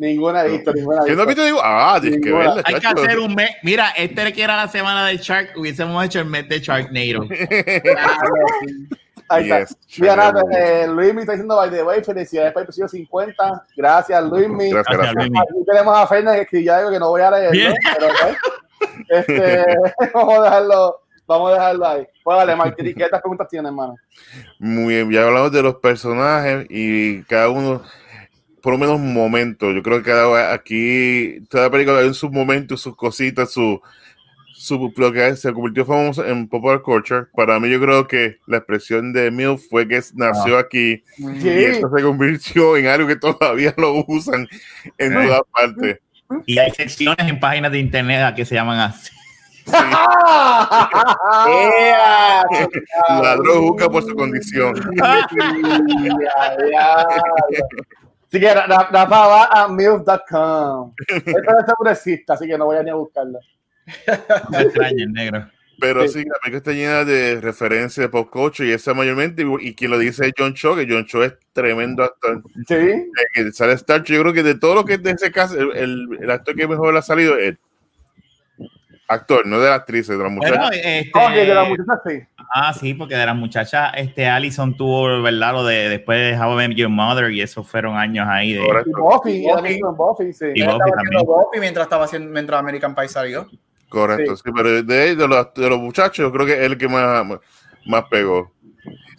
ninguna 0.00 0.42
de 0.44 0.48
he 0.48 0.52
visto, 0.52 0.72
ninguna 0.72 1.02
he 1.02 1.06
¿Qué 1.06 1.16
no 1.16 1.22
has 1.22 1.26
visto. 1.26 1.44
Digo, 1.44 1.60
ah, 1.62 1.98
tienes 2.00 2.20
que 2.20 2.30
verla, 2.32 2.62
Hay 2.64 2.74
que 2.76 2.86
hacer 2.86 3.18
un 3.18 3.34
mes. 3.34 3.50
Mira, 3.64 3.90
este 3.96 4.32
que 4.32 4.42
era 4.44 4.56
la 4.56 4.68
semana 4.68 5.04
del 5.06 5.18
Shark, 5.18 5.54
hubiésemos 5.56 6.04
hecho 6.04 6.20
el 6.20 6.26
mes 6.26 6.48
de 6.48 6.60
Sharknado. 6.60 7.26
Ahí 9.30 9.44
Yes, 9.44 9.70
está. 9.72 9.76
Mira, 9.98 10.16
nada, 10.16 10.42
eh, 10.56 10.86
Luis 10.88 11.12
me 11.12 11.20
está 11.20 11.32
diciendo, 11.32 11.56
by 11.56 11.68
the 11.70 11.82
way, 11.82 12.02
felicidades 12.02 12.50
para 12.52 12.62
el 12.62 12.68
episodio 12.68 12.88
50. 12.88 13.66
Gracias, 13.76 14.24
Luis. 14.24 14.48
Gracias, 14.48 14.72
Gracias, 14.72 14.96
gracias. 14.96 15.14
Luismi. 15.16 15.38
Aquí 15.38 15.64
tenemos 15.66 15.98
a 15.98 16.06
Fernández 16.06 16.36
que 16.38 16.42
escribió 16.44 16.74
algo 16.74 16.90
que 16.92 16.98
no 16.98 17.08
voy 17.10 17.20
a 17.20 17.30
leer. 17.32 17.50
Pero, 17.98 18.06
ok. 18.06 18.36
este, 19.08 19.64
vamos 20.14 20.38
a 20.38 20.42
dejarlo, 20.44 21.00
vamos 21.28 21.50
a 21.50 21.54
dejarlo 21.54 21.86
ahí. 21.86 22.06
Pues 22.24 22.36
vale, 22.36 22.56
Martín, 22.56 22.94
¿qué 22.96 23.04
otras 23.04 23.20
preguntas 23.20 23.46
tienes, 23.48 23.68
hermano? 23.68 23.94
Muy 24.58 24.94
bien, 24.94 25.10
ya 25.10 25.26
hablamos 25.26 25.52
de 25.52 25.62
los 25.62 25.76
personajes 25.76 26.66
y 26.70 27.22
cada 27.24 27.50
uno, 27.50 27.82
por 28.62 28.72
lo 28.72 28.78
menos 28.78 28.98
momentos. 28.98 29.72
Yo 29.74 29.82
creo 29.82 29.98
que 29.98 30.10
cada 30.10 30.52
aquí, 30.52 31.40
toda 31.48 31.70
película 31.70 31.98
hay 31.98 32.12
sus 32.14 32.30
momentos, 32.30 32.80
sus 32.80 32.96
cositas, 32.96 33.52
su, 33.52 33.80
su 34.54 34.92
lo 34.96 35.12
que 35.12 35.36
se 35.36 35.52
convirtió 35.52 35.84
famoso 35.84 36.24
en 36.26 36.48
popular 36.48 36.82
culture. 36.82 37.26
Para 37.34 37.60
mí, 37.60 37.70
yo 37.70 37.80
creo 37.80 38.08
que 38.08 38.38
la 38.46 38.56
expresión 38.56 39.12
de 39.12 39.30
Milf 39.30 39.68
fue 39.68 39.86
que 39.86 40.00
nació 40.14 40.58
aquí 40.58 41.04
y 41.18 41.40
Sí. 41.40 41.48
esto 41.48 41.88
se 41.94 42.02
convirtió 42.02 42.76
en 42.76 42.86
algo 42.86 43.06
que 43.06 43.16
todavía 43.16 43.74
lo 43.76 44.04
usan 44.08 44.48
en 44.96 45.12
todas 45.12 45.42
partes. 45.52 45.98
Y 46.46 46.58
hay 46.58 46.70
secciones 46.72 47.26
en 47.28 47.38
páginas 47.38 47.70
de 47.72 47.78
internet 47.78 48.34
que 48.34 48.44
se 48.44 48.54
llaman 48.54 48.80
así. 48.80 49.12
¡Ea! 49.72 49.74
Ladrón 53.22 53.68
juzga 53.68 53.88
por 53.90 54.02
su 54.02 54.14
condición. 54.14 54.74
Así 58.28 58.40
que 58.40 58.52
Ra- 58.54 58.66
Rafa 58.90 59.26
va 59.26 59.44
a 59.46 59.68
milf.com. 59.68 60.92
Esto 61.08 61.30
es 61.30 61.64
progresista, 61.78 62.34
así 62.34 62.46
que 62.46 62.58
no 62.58 62.66
voy 62.66 62.76
a 62.76 62.82
ni 62.82 62.90
a 62.90 62.94
buscarlo. 62.94 63.38
Me 64.50 64.60
extraña 64.62 65.04
el 65.04 65.12
negro. 65.12 65.48
Pero 65.80 66.06
Sí. 66.08 66.24
la 66.24 66.34
película 66.42 66.58
está 66.58 66.72
llena 66.72 67.04
de 67.04 67.40
referencias 67.40 68.04
de 68.04 68.08
pop 68.10 68.28
culture 68.28 68.68
y 68.68 68.72
esa 68.72 68.92
mayormente, 68.94 69.46
y 69.60 69.74
quien 69.74 69.92
lo 69.92 69.98
dice 69.98 70.26
es 70.26 70.32
John 70.36 70.52
Cho, 70.54 70.74
que 70.76 70.86
John 70.90 71.06
Cho 71.06 71.22
es 71.24 71.34
tremendo 71.54 72.02
actor. 72.02 72.42
Sí. 72.66 72.74
Eh, 72.74 73.06
que 73.32 73.50
sale 73.52 73.72
Star 73.74 74.02
Trek, 74.02 74.16
yo 74.16 74.22
creo 74.22 74.34
que 74.34 74.42
de 74.42 74.56
todo 74.56 74.74
lo 74.74 74.84
que 74.84 74.94
es 74.94 75.02
de 75.02 75.12
ese 75.12 75.30
caso, 75.32 75.54
el, 75.56 75.70
el- 75.76 76.18
el 76.20 76.30
actor 76.30 76.54
que 76.56 76.66
mejor 76.68 76.92
le 76.92 76.98
ha 76.98 77.02
salido 77.02 77.38
es 77.38 77.48
él. 77.50 77.58
Actor, 79.10 79.46
no 79.46 79.58
de 79.58 79.70
la 79.70 79.76
actriz, 79.76 80.06
de 80.06 80.18
la 80.18 80.28
muchacha. 80.28 80.54
Bueno, 80.54 80.70
este, 80.70 81.10
Ok, 81.14 81.30
de 81.32 81.54
la 81.54 81.64
muchacha 81.64 82.00
sí. 82.06 82.20
ah, 82.54 82.74
sí, 82.74 82.92
porque 82.94 83.14
de 83.16 83.24
la 83.24 83.32
muchacha, 83.32 83.88
este 83.90 84.26
Allison 84.28 84.76
tuvo, 84.76 85.22
¿verdad? 85.22 85.52
Lo 85.54 85.64
de 85.64 85.88
después 85.88 86.18
de 86.18 86.38
How 86.38 86.52
I 86.60 86.68
Met 86.68 86.76
Your 86.76 86.90
Mother 86.90 87.30
y 87.32 87.40
esos 87.40 87.66
fueron 87.66 87.96
años 87.96 88.26
ahí 88.28 88.52
de. 88.52 88.60
Correcto. 88.66 88.90
Y 88.90 89.00
Buffy, 89.00 89.30
y 89.30 89.42
Buffy. 89.46 89.80
Buffy, 89.96 90.32
sí. 90.34 90.46
Y 90.54 90.62
Buffy 90.62 90.72
estaba 90.72 90.76
haciendo 90.76 90.94
también. 90.96 91.24
Buffy 91.26 91.60
mientras 91.60 91.84
estaba 91.86 92.04
haciendo, 92.04 92.30
mientras 92.30 92.60
American 92.60 92.94
Pie 92.94 93.08
salió. 93.08 93.48
Correcto, 93.88 94.36
sí, 94.36 94.42
pero 94.54 94.82
de, 94.82 95.16
de, 95.16 95.26
los, 95.28 95.54
de 95.54 95.68
los 95.70 95.78
muchachos, 95.78 96.18
yo 96.18 96.30
creo 96.30 96.44
que 96.44 96.52
es 96.52 96.60
el 96.70 96.76
que 96.76 96.86
más, 96.88 97.24
más 97.86 98.04
pegó. 98.10 98.52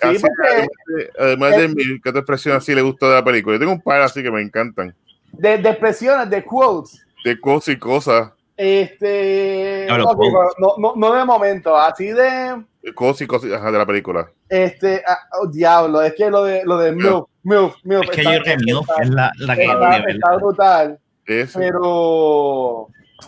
Así, 0.01 0.19
porque- 0.19 0.47
además 0.47 0.67
de, 0.87 1.09
además 1.19 1.57
de 1.57 1.67
mí, 1.69 1.83
¿qué 2.03 2.09
otra 2.09 2.21
expresión 2.21 2.55
así 2.55 2.75
le 2.75 2.81
gustó 2.83 3.09
de 3.09 3.15
la 3.15 3.23
película? 3.23 3.55
Yo 3.55 3.59
tengo 3.61 3.71
un 3.73 3.81
par 3.81 4.01
así 4.01 4.21
que 4.21 4.29
me 4.29 4.41
encantan. 4.43 4.93
De, 5.31 5.57
de 5.57 5.69
expresiones, 5.69 6.29
de 6.29 6.43
quotes. 6.43 7.03
De 7.25 7.39
cosas 7.39 7.73
y 7.73 7.77
cosas. 7.79 8.31
Este. 8.61 9.85
No, 9.87 9.97
no, 9.97 10.75
no, 10.77 10.93
no 10.97 11.13
de 11.13 11.23
momento, 11.23 11.77
así 11.77 12.07
de. 12.11 12.61
Cosas 12.93 13.21
y 13.21 13.27
cosas 13.27 13.53
ajá, 13.53 13.71
de 13.71 13.77
la 13.77 13.85
película. 13.85 14.29
Este. 14.49 15.01
ah, 15.07 15.17
oh, 15.39 15.47
diablo, 15.47 16.01
es 16.01 16.13
que 16.13 16.29
lo 16.29 16.43
de, 16.43 16.63
lo 16.65 16.77
de 16.77 16.91
Milf, 16.91 17.23
Milf, 17.43 17.75
Milf. 17.83 18.03
Es 18.03 18.09
que 18.09 18.21
está- 18.21 18.35
yo 18.35 18.41
creo 18.43 18.57
que 18.57 18.63
Milf 18.65 18.81
está- 18.81 19.01
es 19.03 19.09
la, 19.11 19.31
la 19.37 19.55
que 19.55 19.63
está- 19.63 20.35
brutal. 20.35 20.99
Ese. 21.25 21.57
Pero. 21.57 22.87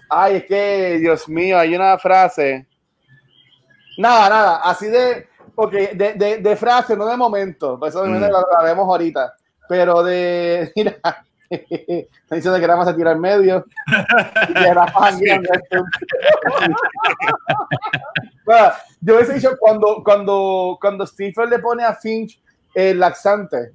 Ay, 0.10 0.36
es 0.38 0.46
que, 0.46 0.98
Dios 1.00 1.30
mío, 1.30 1.58
hay 1.58 1.76
una 1.76 1.98
frase. 1.98 2.68
Nada, 3.98 4.30
nada, 4.30 4.56
así 4.66 4.88
de. 4.88 5.28
Porque 5.56 5.92
de, 5.94 6.14
de, 6.14 6.38
de 6.40 6.56
frase, 6.58 6.98
no 6.98 7.06
de 7.06 7.16
momento. 7.16 7.80
Por 7.80 7.88
eso 7.88 8.04
Mm. 8.06 8.20
la, 8.20 8.30
la 8.30 8.64
vemos 8.64 8.86
ahorita. 8.86 9.34
Pero 9.70 10.04
de. 10.04 10.74
Mira. 10.76 10.98
Están 11.52 12.38
diciendo 12.38 12.60
que 12.60 12.68
la 12.68 12.74
vamos 12.76 12.88
a 12.88 12.96
tirar 12.96 13.18
medio. 13.18 13.66
Y 14.50 14.54
que 14.54 14.74
jangueando 14.94 15.50
esto. 15.54 15.84
Bueno, 18.46 18.72
yo 19.02 19.16
hubiese 19.16 19.34
dicho 19.34 19.56
cuando, 19.60 20.02
cuando, 20.04 20.78
cuando 20.82 21.06
Stephen 21.06 21.50
le 21.50 21.60
pone 21.60 21.84
a 21.84 21.94
Finch 21.96 22.42
el 22.74 23.00
laxante 23.00 23.72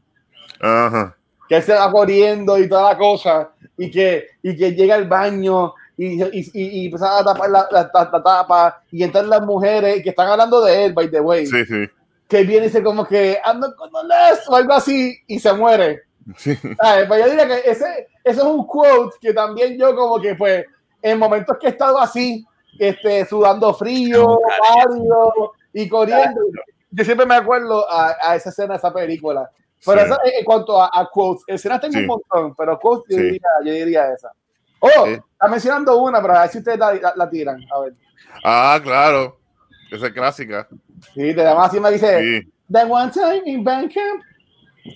Ajá. 0.60 1.16
que 1.48 1.56
él 1.56 1.62
se 1.62 1.74
va 1.74 1.90
corriendo 1.90 2.58
y 2.58 2.68
toda 2.68 2.92
la 2.92 2.98
cosa, 2.98 3.50
y 3.76 3.90
que, 3.90 4.26
y 4.42 4.56
que 4.56 4.72
llega 4.72 4.94
al 4.94 5.06
baño 5.06 5.74
y, 5.96 6.22
y, 6.22 6.26
y, 6.32 6.50
y 6.54 6.84
empieza 6.86 7.18
a 7.18 7.24
tapar 7.24 7.50
la, 7.50 7.66
la- 7.70 7.90
la- 7.92 8.10
la 8.12 8.22
tapa, 8.22 8.82
y 8.90 9.02
entran 9.02 9.28
las 9.30 9.42
mujeres 9.42 10.02
que 10.02 10.10
están 10.10 10.28
hablando 10.28 10.60
de 10.62 10.86
él, 10.86 10.92
by 10.92 11.10
the 11.10 11.20
way, 11.20 11.46
Sí, 11.46 11.64
sí. 11.64 11.86
que 12.28 12.42
viene 12.42 12.66
y 12.66 12.68
dice 12.68 12.82
como 12.82 13.06
que 13.06 13.38
ando 13.44 13.74
con 13.76 13.90
Les 14.08 14.48
o 14.48 14.56
algo 14.56 14.72
así, 14.74 15.16
y 15.26 15.38
se 15.38 15.52
muere. 15.52 16.02
Sí. 16.36 16.56
¿Sabes? 16.80 17.06
Pues 17.06 17.24
yo 17.24 17.30
diría 17.30 17.46
que 17.46 17.70
ese, 17.70 18.08
ese 18.24 18.38
es 18.40 18.42
un 18.42 18.66
quote 18.66 19.16
que 19.20 19.32
también 19.32 19.78
yo 19.78 19.94
como 19.94 20.20
que 20.20 20.34
pues 20.34 20.64
en 21.02 21.18
momentos 21.18 21.56
que 21.60 21.66
he 21.68 21.70
estado 21.70 21.98
así, 21.98 22.44
este, 22.78 23.24
sudando 23.26 23.72
frío, 23.74 24.40
pálido 24.74 25.52
y 25.72 25.88
corriendo, 25.88 26.40
yo 26.90 27.04
siempre 27.04 27.26
me 27.26 27.34
acuerdo 27.36 27.90
a, 27.90 28.16
a 28.22 28.36
esa 28.36 28.48
escena 28.50 28.74
de 28.74 28.78
esa 28.78 28.92
película. 28.92 29.50
Pero 29.84 30.00
Sí. 30.00 30.06
eso 30.06 30.18
en 30.24 30.44
cuanto 30.44 30.80
a, 30.82 30.90
a 30.92 31.06
quotes, 31.08 31.44
escenas 31.46 31.80
tengo 31.80 31.92
Sí. 31.92 32.00
un 32.00 32.06
montón, 32.06 32.54
pero 32.56 32.78
quotes 32.78 33.14
yo, 33.16 33.22
Sí. 33.22 33.24
diría, 33.24 33.48
yo 33.64 33.72
diría 33.72 34.12
esa. 34.12 34.32
Oh, 34.80 34.88
Sí. 35.06 35.12
está 35.12 35.48
mencionando 35.48 35.96
una, 35.98 36.20
pero 36.20 36.34
a 36.34 36.40
ver 36.42 36.50
si 36.50 36.58
ustedes 36.58 36.78
la, 36.78 36.94
la- 36.94 37.12
la 37.14 37.30
tiran. 37.30 37.60
A 37.72 37.80
ver. 37.80 37.92
Ah, 38.42 38.80
claro. 38.82 39.38
Esa 39.92 40.06
es 40.08 40.12
clásica. 40.12 40.66
Sí, 41.14 41.34
te 41.34 41.42
llama 41.44 41.66
así 41.66 41.78
me 41.78 41.90
dice, 41.92 42.20
Sí, 42.42 42.52
That 42.72 42.90
one 42.90 43.12
time 43.12 43.42
in 43.44 43.62
Bandcamp. 43.62 44.22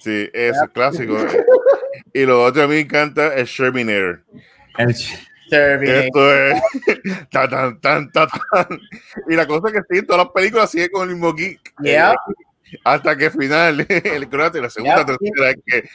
Sí, 0.01 0.29
eso 0.33 0.65
es 0.65 0.71
clásico. 0.71 1.17
y 2.13 2.25
lo 2.25 2.45
otro 2.45 2.63
a 2.63 2.67
mí 2.67 2.75
me 2.75 2.81
encanta 2.81 3.35
es 3.35 3.49
Sherminator. 3.49 4.23
El-. 4.79 4.95
Esto 5.53 6.33
es 6.33 6.63
tan, 7.31 7.51
tan, 7.51 7.81
tan, 7.81 8.11
tan, 8.13 8.29
tan. 8.53 8.81
Y 9.29 9.35
la 9.35 9.47
cosa 9.47 9.69
es 9.69 9.75
que 9.75 9.97
sí, 9.97 10.07
todas 10.07 10.25
las 10.27 10.33
películas 10.33 10.71
sigue 10.71 10.89
con 10.91 11.09
el 11.09 11.15
mismo 11.17 11.35
geek. 11.35 11.75
Yeah. 11.83 12.15
Hasta 12.85 13.17
que 13.17 13.27
al 13.27 13.33
final, 13.33 13.87
el 13.89 14.29
croate, 14.29 14.61
la 14.61 14.71
segunda, 14.71 14.97
Yeah. 14.97 15.07
tercera, 15.07 15.51
es 15.51 15.57
que, 15.67 15.89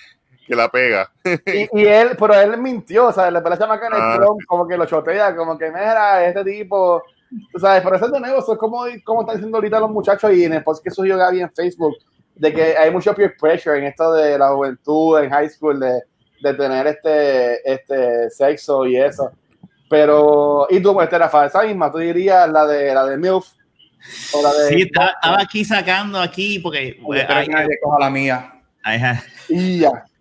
que 0.46 0.56
la 0.56 0.70
pega. 0.70 1.10
Y, 1.46 1.70
y 1.82 1.86
él, 1.86 2.18
pero 2.20 2.34
él 2.34 2.58
mintió, 2.58 3.08
o 3.08 3.14
sea, 3.14 3.32
le 3.32 3.42
parece 3.42 3.66
más 3.66 3.80
que 3.80 3.86
en 3.86 3.94
el 3.94 4.02
Ah. 4.02 4.16
Trump, 4.18 4.42
como 4.46 4.68
que 4.68 4.76
lo 4.76 4.86
chotea, 4.86 5.34
como 5.38 5.58
que 5.58 5.70
mira, 5.70 6.26
este 6.28 6.44
tipo, 6.44 7.02
tú 7.54 7.58
sabes, 7.60 7.82
pero 7.82 7.96
eso 7.96 8.08
es 8.08 8.12
de 8.12 8.20
nuevo, 8.20 8.40
eso 8.40 8.54
es 8.54 8.60
como, 8.60 8.84
como 9.06 9.22
están 9.22 9.38
diciendo 9.38 9.58
ahorita 9.58 9.80
los 9.80 9.90
muchachos 9.92 10.34
y 10.34 10.44
en 10.44 10.52
el 10.54 10.64
post 10.64 10.84
que 10.84 10.92
subió 10.92 11.16
Gaby 11.18 11.42
en 11.44 11.54
Facebook, 11.54 11.96
de 12.36 12.54
que 12.54 12.78
hay 12.78 12.91
mucho 12.91 13.13
peer 13.15 13.36
pressure 13.39 13.78
en 13.80 13.86
esto 13.86 14.13
de 14.13 14.38
la 14.38 14.50
juventud, 14.50 15.19
en 15.19 15.30
high 15.30 15.50
school, 15.50 15.80
de, 15.80 16.02
de 16.41 16.54
tener 16.54 16.88
este, 16.88 17.71
este 17.71 18.30
sexo 18.30 18.86
y 18.86 18.98
eso. 18.98 19.32
Pero, 19.89 20.67
¿y 20.69 20.80
tú, 20.82 20.93
pues, 20.93 21.10
Rafa, 21.10 21.45
esa 21.45 21.63
misma? 21.63 21.91
¿Tú 21.91 22.00
dirías 22.00 22.50
la 22.50 22.65
de, 22.65 22.93
la 22.93 23.06
de 23.06 23.17
MILF? 23.17 23.45
O 24.34 24.41
la 24.41 24.54
de... 24.54 24.69
Sí, 24.69 24.82
estaba, 24.82 25.10
estaba 25.12 25.41
aquí 25.41 25.63
sacando 25.65 26.19
aquí 26.19 26.60
porque. 26.60 27.00
Oye, 27.06 27.21
espera 27.21 27.39
ay, 27.39 27.48
que 27.48 27.54
nadie 27.54 27.80
coja 27.82 28.00
la 28.00 28.10
mía. 28.10 28.54
ay. 28.84 29.02
Y 29.50 29.80
ya. 29.80 29.91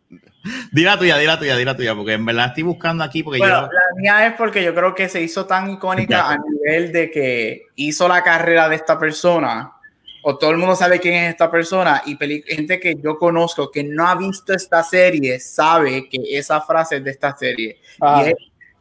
Di 0.72 0.82
la 0.82 0.98
tuya, 0.98 1.16
di 1.16 1.24
la 1.26 1.38
tuya, 1.38 1.56
di 1.56 1.64
la 1.64 1.74
tuya, 1.74 1.94
porque 1.94 2.12
en 2.12 2.26
verdad 2.26 2.48
estoy 2.48 2.64
buscando 2.64 3.02
aquí 3.02 3.22
porque 3.22 3.38
Bueno, 3.38 3.62
yo. 3.62 3.72
la 3.72 3.80
mía 3.96 4.26
es 4.26 4.34
porque 4.34 4.62
yo 4.62 4.74
creo 4.74 4.94
que 4.94 5.08
se 5.08 5.22
hizo 5.22 5.46
tan 5.46 5.70
icónica 5.70 6.32
a 6.32 6.36
nivel 6.36 6.92
de 6.92 7.10
que 7.10 7.62
hizo 7.76 8.06
la 8.08 8.22
carrera 8.22 8.68
de 8.68 8.76
esta 8.76 8.98
persona, 8.98 9.72
o 10.24 10.36
todo 10.38 10.50
el 10.50 10.56
mundo 10.56 10.74
sabe 10.74 10.98
quién 11.00 11.14
es 11.14 11.30
esta 11.32 11.50
persona, 11.50 12.02
y 12.06 12.16
gente 12.46 12.80
que 12.80 12.96
yo 12.96 13.18
conozco 13.18 13.70
que 13.70 13.84
no 13.84 14.06
ha 14.08 14.14
visto 14.14 14.54
esta 14.54 14.82
serie 14.82 15.38
sabe 15.38 16.08
que 16.08 16.18
esa 16.30 16.62
frase 16.62 16.96
es 16.96 17.04
de 17.04 17.10
esta 17.10 17.36
serie. 17.36 17.78
Ah. 18.00 18.24
Y 18.24 18.30
es 18.30 18.36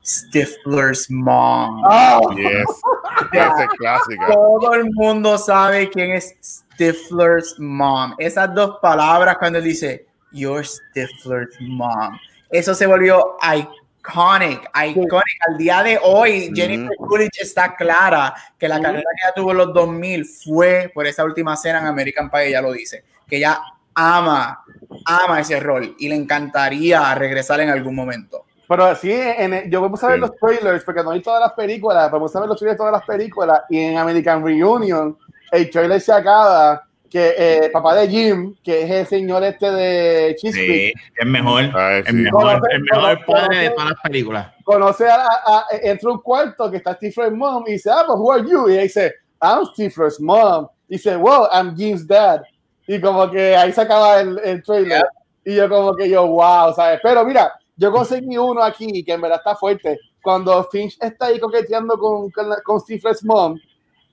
Stifler's 0.06 1.10
mom. 1.10 1.82
Ah, 1.86 2.20
Yes. 2.36 2.66
Esa 3.34 3.64
es 3.64 3.70
clásica. 3.78 4.28
Todo 4.28 4.74
el 4.74 4.92
mundo 4.92 5.38
sabe 5.38 5.90
quién 5.90 6.12
es 6.12 6.36
Stifler's 6.42 7.56
mom. 7.60 8.14
Esas 8.18 8.54
dos 8.54 8.78
palabras 8.82 9.38
cuando 9.38 9.60
él 9.60 9.66
dice, 9.66 10.06
You're 10.32 10.64
Stifler's 10.64 11.56
mom. 11.60 12.18
Eso 12.50 12.74
se 12.74 12.86
volvió 12.86 13.38
iconic, 14.08 14.70
iconic. 14.86 15.24
Al 15.48 15.58
día 15.58 15.84
de 15.84 16.00
hoy. 16.04 16.52
Jennifer 16.54 16.96
Coolidge 16.98 17.42
está 17.42 17.76
clara 17.76 18.34
que 18.58 18.68
la 18.68 18.76
Ujú. 18.76 18.84
carrera 18.84 19.04
que 19.16 19.26
ella 19.28 19.34
tuvo 19.36 19.52
en 19.52 19.58
los 19.58 19.74
2000 19.74 20.26
fue 20.26 20.92
por 20.94 21.08
esa 21.08 21.24
última 21.24 21.54
escena 21.54 21.80
en 21.80 21.88
American 21.88 22.30
Pie, 22.30 22.48
ella 22.50 22.62
lo 22.62 22.72
dice, 22.74 23.04
que 23.28 23.38
ella 23.38 23.60
ama, 23.96 24.64
ama 25.06 25.40
ese 25.40 25.60
rol 25.60 25.96
y 26.00 26.10
le 26.10 26.16
encantaría 26.16 27.14
regresar 27.16 27.60
en 27.62 27.70
algún 27.70 27.96
momento. 27.96 28.46
Pero 28.68 28.96
sí, 28.96 29.12
en 29.12 29.54
el- 29.54 29.70
yo 29.70 29.88
puse 29.90 30.06
a 30.06 30.10
ver 30.10 30.18
Sí. 30.18 30.22
los 30.22 30.36
trailers 30.38 30.84
porque 30.84 31.04
no 31.04 31.12
vi 31.12 31.22
todas 31.22 31.40
las 31.42 31.54
películas, 31.54 32.10
puse 32.10 32.38
a 32.38 32.42
ver 32.42 32.50
los 32.50 32.58
trailers 32.58 32.76
de 32.76 32.78
todas 32.78 32.94
las 32.94 33.04
películas 33.06 33.62
y 33.70 33.80
en 33.80 33.98
American 33.98 34.44
Reunion 34.44 35.18
el 35.52 35.70
trailer 35.70 36.02
se 36.02 36.12
acaba 36.12 36.84
que 37.14 37.36
eh, 37.38 37.70
papá 37.72 37.94
de 37.94 38.08
Jim, 38.10 38.56
que 38.64 38.82
es 38.82 38.90
el 38.90 39.06
señor 39.06 39.44
este 39.44 39.70
de 39.70 40.36
Cheese 40.36 40.56
Sí, 40.56 40.94
es 41.16 41.26
mejor. 41.28 41.62
Ay, 41.76 42.02
El 42.08 42.16
mejor, 42.16 42.42
Conoce- 42.44 42.72
el 42.74 42.82
mejor 42.82 43.02
conoce- 43.20 43.26
padre 43.28 43.58
de 43.60 43.70
todas 43.70 43.90
las 43.92 44.02
películas. 44.02 44.48
conoce 44.64 45.08
a, 45.08 45.16
a- 45.24 45.60
a- 45.60 45.66
entra 45.84 46.10
un 46.12 46.20
cuarto 46.22 46.72
que 46.72 46.78
está 46.78 46.96
Stifler's 46.96 47.32
mom 47.32 47.64
y 47.68 47.74
dice, 47.74 47.92
ah, 47.92 48.04
pues 48.08 48.18
who 48.20 48.32
are 48.32 48.44
you? 48.50 48.68
Y 48.68 48.74
ella 48.74 48.82
dice, 48.82 49.14
I'm 49.40 49.64
Stifler's 49.68 50.20
mom. 50.20 50.68
Y 50.90 50.96
dice, 50.96 51.16
wow, 51.16 51.48
I'm 51.54 51.76
Jim's 51.78 52.08
dad. 52.08 52.42
Y 52.88 53.00
como 53.00 53.30
que 53.30 53.56
ahí 53.56 53.72
se 53.72 53.82
acaba 53.82 54.20
el, 54.20 54.40
el 54.44 54.64
trailer. 54.64 55.06
Y 55.46 55.56
yo 55.56 55.70
como 55.70 55.96
que 55.96 56.10
yo, 56.10 56.26
wow, 56.26 56.74
¿sabes? 56.76 57.00
Pero 57.04 57.24
mira, 57.24 57.54
yo 57.78 57.92
conseguí 57.92 58.38
uno 58.40 58.64
aquí 58.64 59.04
que 59.04 59.14
en 59.14 59.22
verdad 59.22 59.38
está 59.38 59.56
fuerte. 59.56 60.00
Cuando 60.24 60.64
Finch 60.72 60.98
está 61.00 61.28
ahí 61.28 61.40
coqueteando 61.40 61.96
con, 61.98 62.32
con, 62.32 62.48
con 62.66 62.80
Stifler's 62.80 63.24
mom, 63.24 63.56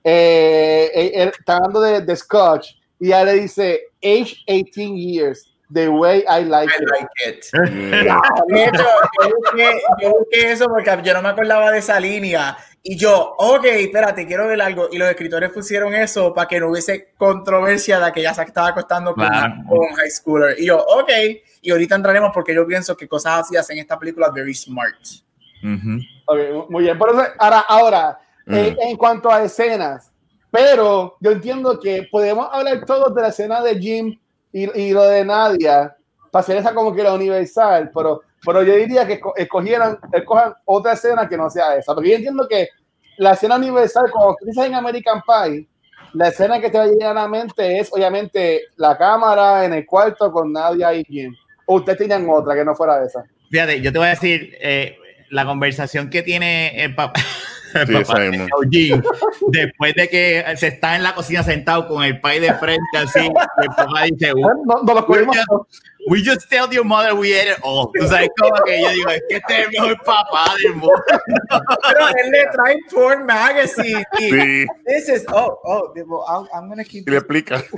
eh, 0.03 0.91
él- 0.93 1.11
él 1.15 1.31
está 1.37 1.55
hablando 1.57 1.81
de, 1.81 2.01
de 2.01 2.15
Scotch 2.15 2.75
y 3.01 3.07
ella 3.07 3.23
le 3.25 3.33
dice, 3.33 3.81
age 4.03 4.37
18 4.47 4.95
years, 4.95 5.49
the 5.73 5.89
way 5.89 6.19
I 6.29 6.43
like 6.45 6.71
I 6.71 6.83
it. 6.83 6.89
like 6.89 7.09
it. 7.27 7.45
Yeah. 8.05 8.21
De 8.47 8.63
hecho, 8.65 8.83
yo 9.23 9.29
busqué, 9.37 9.81
yo 10.01 10.09
busqué 10.11 10.51
eso 10.51 10.65
porque 10.67 10.99
yo 11.03 11.13
no 11.13 11.21
me 11.21 11.29
acordaba 11.29 11.71
de 11.71 11.79
esa 11.79 11.99
línea. 11.99 12.55
Y 12.83 12.97
yo, 12.97 13.35
ok, 13.37 13.65
espérate, 13.65 14.25
quiero 14.25 14.47
ver 14.47 14.61
algo. 14.61 14.87
Y 14.91 14.97
los 14.97 15.07
escritores 15.09 15.49
pusieron 15.51 15.93
eso 15.93 16.33
para 16.33 16.47
que 16.47 16.59
no 16.59 16.69
hubiese 16.69 17.09
controversia 17.17 17.99
de 17.99 18.11
que 18.11 18.21
ya 18.23 18.33
se 18.33 18.41
estaba 18.43 18.69
acostando 18.69 19.13
con, 19.13 19.27
Claro. 19.27 19.53
con 19.67 19.79
un 19.79 19.93
high 19.95 20.09
schooler. 20.09 20.59
Y 20.59 20.65
yo, 20.67 20.77
ok. 20.79 21.09
Y 21.61 21.71
ahorita 21.71 21.95
entraremos 21.95 22.31
porque 22.33 22.55
yo 22.55 22.65
pienso 22.65 22.95
que 22.97 23.07
cosas 23.07 23.41
así 23.41 23.55
hacen 23.55 23.77
esta 23.77 23.97
película 23.99 24.29
very 24.31 24.53
smart. 24.55 24.95
Ujú. 25.63 25.99
Ok, 26.25 26.69
muy 26.69 26.83
bien. 26.83 26.97
Por 26.97 27.09
eso, 27.11 27.23
ahora, 27.39 27.59
ahora 27.59 28.19
Mm. 28.47 28.55
en, 28.55 28.77
en 28.81 28.97
cuanto 28.97 29.29
a 29.31 29.43
escenas, 29.43 30.10
pero 30.51 31.15
yo 31.19 31.31
entiendo 31.31 31.79
que 31.79 32.07
podemos 32.11 32.47
hablar 32.51 32.83
todos 32.85 33.15
de 33.15 33.21
la 33.21 33.29
escena 33.29 33.61
de 33.61 33.79
Jim 33.79 34.19
y, 34.51 34.79
y 34.79 34.91
lo 34.91 35.03
de 35.03 35.23
Nadia 35.25 35.95
para 36.31 36.41
hacer 36.41 36.57
esa 36.57 36.73
como 36.73 36.93
que 36.93 37.03
la 37.03 37.13
universal, 37.13 37.89
pero, 37.93 38.21
pero 38.45 38.61
yo 38.63 38.75
diría 38.75 39.07
que 39.07 39.19
esco- 39.21 39.33
escogieran, 39.35 39.97
escojan 40.13 40.53
otra 40.65 40.93
escena 40.93 41.27
que 41.27 41.37
no 41.37 41.49
sea 41.49 41.75
esa, 41.75 41.93
porque 41.93 42.09
yo 42.11 42.15
entiendo 42.17 42.47
que 42.47 42.67
la 43.17 43.31
escena 43.33 43.55
universal, 43.55 44.09
como 44.11 44.35
dices 44.45 44.65
en 44.65 44.75
American 44.75 45.21
Pie, 45.21 45.67
la 46.13 46.27
escena 46.29 46.59
que 46.59 46.69
te 46.69 46.77
va 46.77 46.85
a 46.85 46.87
llegar 46.87 47.11
a 47.11 47.21
la 47.21 47.27
mente 47.27 47.79
es 47.79 47.89
obviamente 47.93 48.61
la 48.75 48.97
cámara 48.97 49.63
en 49.65 49.73
el 49.73 49.85
cuarto 49.85 50.31
con 50.31 50.51
Nadia 50.51 50.93
y 50.93 51.03
Jim. 51.05 51.33
O 51.65 51.75
ustedes 51.75 51.99
tenían 51.99 52.27
otra 52.29 52.55
que 52.55 52.65
no 52.65 52.75
fuera 52.75 53.01
esa. 53.05 53.23
Fíjate, 53.49 53.79
yo 53.81 53.91
te 53.93 53.97
voy 53.99 54.07
a 54.07 54.11
decir 54.11 54.57
eh, 54.61 54.97
la 55.29 55.45
conversación 55.45 56.09
que 56.09 56.21
tiene 56.21 56.83
el 56.83 56.95
papá. 56.95 57.21
Sí, 57.87 57.93
papá 57.93 57.99
esa 58.01 58.19
de 58.19 58.29
misma. 58.29 58.47
Eugene, 58.63 59.01
después 59.49 59.93
de 59.95 60.07
que 60.09 60.45
se 60.57 60.67
está 60.67 60.95
en 60.95 61.03
la 61.03 61.13
cocina 61.15 61.43
sentado 61.43 61.87
con 61.87 62.03
el 62.03 62.19
pay 62.21 62.39
de 62.39 62.53
frente 62.55 62.81
así, 62.97 63.19
el 63.27 63.67
papá 63.75 64.03
dice, 64.03 64.33
No, 64.35 64.83
no 64.83 64.93
lo 64.93 65.05
cogimos. 65.05 65.35
We 66.07 66.23
just 66.25 66.49
tell 66.49 66.67
your 66.71 66.83
mother 66.83 67.13
we 67.13 67.39
ate 67.39 67.51
it 67.51 67.57
all. 67.61 67.91
Tú 67.93 68.07
sabes 68.07 68.29
como 68.39 68.55
que 68.65 68.81
yo 68.81 68.89
digo, 68.89 69.09
es 69.11 69.21
que 69.29 69.35
este 69.35 69.53
es 69.61 69.65
el 69.67 69.71
mejor 69.71 69.97
papá 70.03 70.45
del 70.63 70.73
mundo. 70.75 70.93
Pero 71.47 72.07
él 72.07 72.31
le 72.31 72.45
trae 72.51 72.75
Porn 72.91 73.25
Magazine. 73.27 74.03
Y 74.19 74.29
Sí, 74.31 74.65
this 74.87 75.09
is, 75.09 75.25
oh, 75.31 75.59
oh, 75.63 75.93
well, 75.95 76.23
I'll- 76.27 76.49
I'm 76.55 76.69
gonna 76.69 76.83
keep 76.83 77.07
y 77.07 77.11
le 77.11 77.17
explica. 77.17 77.63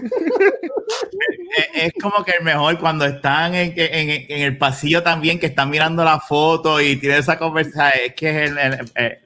Es, 1.56 1.84
es 1.84 1.94
como 2.02 2.24
que 2.26 2.32
el 2.40 2.44
mejor 2.44 2.80
cuando 2.80 3.06
están 3.06 3.54
en, 3.54 3.74
en- 3.76 4.26
en 4.28 4.42
el 4.42 4.58
pasillo 4.58 5.04
también, 5.04 5.40
que 5.40 5.48
están 5.48 5.70
mirando 5.70 6.04
la 6.04 6.20
foto 6.20 6.82
y 6.82 6.96
tienen 6.96 7.20
esa 7.20 7.38
conversación. 7.38 7.92
Es 8.06 8.14
que 8.16 8.30
es 8.30 8.50
el- 8.52 8.58
el- 8.58 8.92
el- 8.96 9.20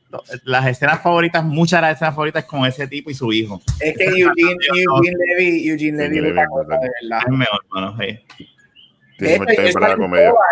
las 0.44 0.66
escenas 0.68 1.02
favoritas, 1.02 1.44
muchas 1.44 1.80
de 1.80 1.82
las 1.88 1.96
escenas 1.96 2.16
favoritas 2.16 2.46
con 2.46 2.66
ese 2.66 2.88
tipo 2.88 3.10
y 3.10 3.14
su 3.14 3.32
hijo. 3.34 3.62
Es 3.80 3.98
que 3.98 4.06
Eugene, 4.06 4.56
Eugene 4.86 5.16
Levy, 5.28 5.70
Eugene 5.70 5.98
Levy 5.98 6.18
Eugene 6.18 6.32
es 6.32 6.36
la 6.36 6.42
Levy, 6.42 6.50
cosa, 6.50 6.78
de 6.80 6.90
verdad. 7.02 7.20
Es 7.22 7.28
el 7.28 7.34
mejor, 7.38 7.66
mano, 7.70 7.98
sí. 8.00 8.20
Sí, 9.20 9.26
está 9.26 9.52
él, 9.64 9.72
sale 9.74 9.96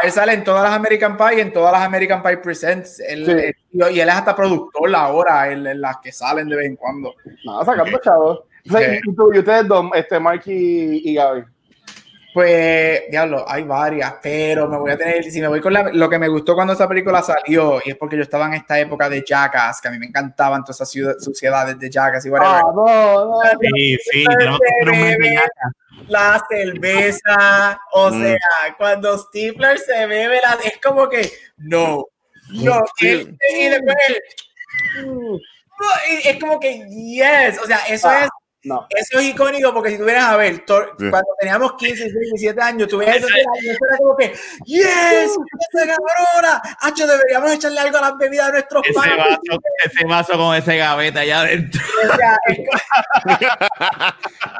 él 0.03 0.11
sale 0.11 0.33
en 0.33 0.43
todas 0.43 0.63
las 0.63 0.73
American 0.73 1.15
Pie 1.15 1.37
y 1.37 1.41
en 1.41 1.53
todas 1.53 1.71
las 1.71 1.81
American 1.83 2.23
Pie 2.23 2.37
Presents. 2.37 2.99
Él, 2.99 3.25
Sí. 3.25 3.31
él- 3.31 3.55
y 3.95 3.99
él 3.99 4.09
es 4.09 4.15
hasta 4.15 4.35
productor 4.35 4.95
ahora, 4.95 5.51
en, 5.51 5.67
en 5.67 5.81
las 5.81 5.97
que 5.97 6.11
salen 6.11 6.49
de 6.49 6.55
vez 6.55 6.65
en 6.65 6.75
cuando. 6.75 7.13
No, 7.43 7.63
sacando 7.63 7.99
chavos. 7.99 8.39
O 8.67 8.71
sea, 8.71 8.95
y, 8.95 8.97
y 8.97 9.15
tú- 9.15 9.31
y 9.33 9.37
ustedes 9.39 9.67
dos, 9.67 9.85
este, 9.93 10.19
Mark 10.19 10.41
y, 10.47 11.11
y 11.11 11.13
Gaby. 11.13 11.43
Pues, 12.35 13.03
diablo, 13.09 13.45
hay 13.47 13.63
varias, 13.63 14.15
pero 14.21 14.67
me 14.67 14.77
voy 14.77 14.91
a 14.91 14.97
tener, 14.97 15.23
si 15.23 15.39
me 15.39 15.47
voy 15.47 15.61
con 15.61 15.71
la- 15.71 15.89
lo 15.93 16.09
que 16.09 16.19
me 16.19 16.27
gustó 16.27 16.53
cuando 16.53 16.73
esa 16.73 16.85
película 16.85 17.21
salió, 17.21 17.79
y 17.85 17.91
es 17.91 17.95
porque 17.95 18.17
yo 18.17 18.23
estaba 18.23 18.47
en 18.47 18.55
esta 18.55 18.77
época 18.77 19.07
de 19.07 19.23
Jackass, 19.25 19.79
que 19.79 19.87
a 19.87 19.91
mí 19.91 19.97
me 19.97 20.07
encantaban 20.07 20.61
todas 20.61 20.75
esas 20.75 20.91
ciudad- 20.91 21.15
suciedades 21.17 21.79
de 21.79 21.89
Jackass 21.89 22.25
y 22.25 22.29
whatever. 22.29 22.55
Ah, 22.57 22.61
no, 22.75 23.25
no. 23.25 23.39
Sí, 23.73 23.97
sí, 24.11 24.25
tenemos 24.37 24.59
que 24.59 24.89
un 24.91 24.99
de 25.17 25.39
la 26.09 26.43
cerveza, 26.49 27.79
o 27.93 28.09
Mm. 28.11 28.21
sea, 28.21 28.37
cuando 28.77 29.17
Stifler 29.17 29.79
se 29.79 30.05
bebe 30.05 30.41
la, 30.41 30.57
es 30.61 30.77
como 30.83 31.07
que 31.07 31.31
no, 31.55 32.03
no, 32.49 32.81
Sí. 32.97 33.07
él- 33.07 33.37
y 33.57 33.69
después 33.69 33.95
él, 34.09 34.21
y 36.09 36.27
es 36.27 36.37
como 36.41 36.59
que 36.59 36.85
yes, 36.89 37.59
o 37.63 37.65
sea, 37.65 37.77
eso 37.87 38.09
Ah. 38.09 38.23
es 38.25 38.29
No. 38.65 38.87
Eso 38.89 39.19
es 39.19 39.25
icónico 39.25 39.73
porque 39.73 39.91
si 39.91 39.97
tú 39.97 40.05
vienes 40.05 40.23
a 40.23 40.35
ver, 40.37 40.65
Thor- 40.65 40.95
Sí. 40.99 41.09
cuando 41.09 41.29
teníamos 41.39 41.73
15, 41.73 41.95
16, 42.03 42.13
17 42.33 42.61
años, 42.61 42.87
y 42.91 42.95
eso 43.03 43.27
era 43.27 43.97
como 43.99 44.17
que, 44.17 44.33
¡Yes! 44.65 44.85
¡Esa 45.71 45.95
cabrona! 45.95 46.61
¡Hacho, 46.81 47.05
deberíamos 47.07 47.51
echarle 47.53 47.79
algo 47.79 47.97
a 47.99 48.01
las 48.01 48.17
bebidas 48.17 48.47
de 48.47 48.51
nuestros 48.53 48.83
Ese 48.85 48.93
padres! 48.93 49.17
vaso, 49.17 49.61
ese 49.85 50.05
vaso 50.05 50.33
con 50.33 50.55
ese 50.55 50.77
gaveta 50.77 51.19
allá 51.21 51.41
adentro. 51.41 51.81
O 52.05 52.15
sea, 52.17 52.37
es 52.47 52.57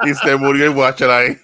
y 0.06 0.14
se 0.16 0.36
murió 0.36 0.66
el 0.66 0.72
Watcher 0.72 1.10
ahí. 1.10 1.38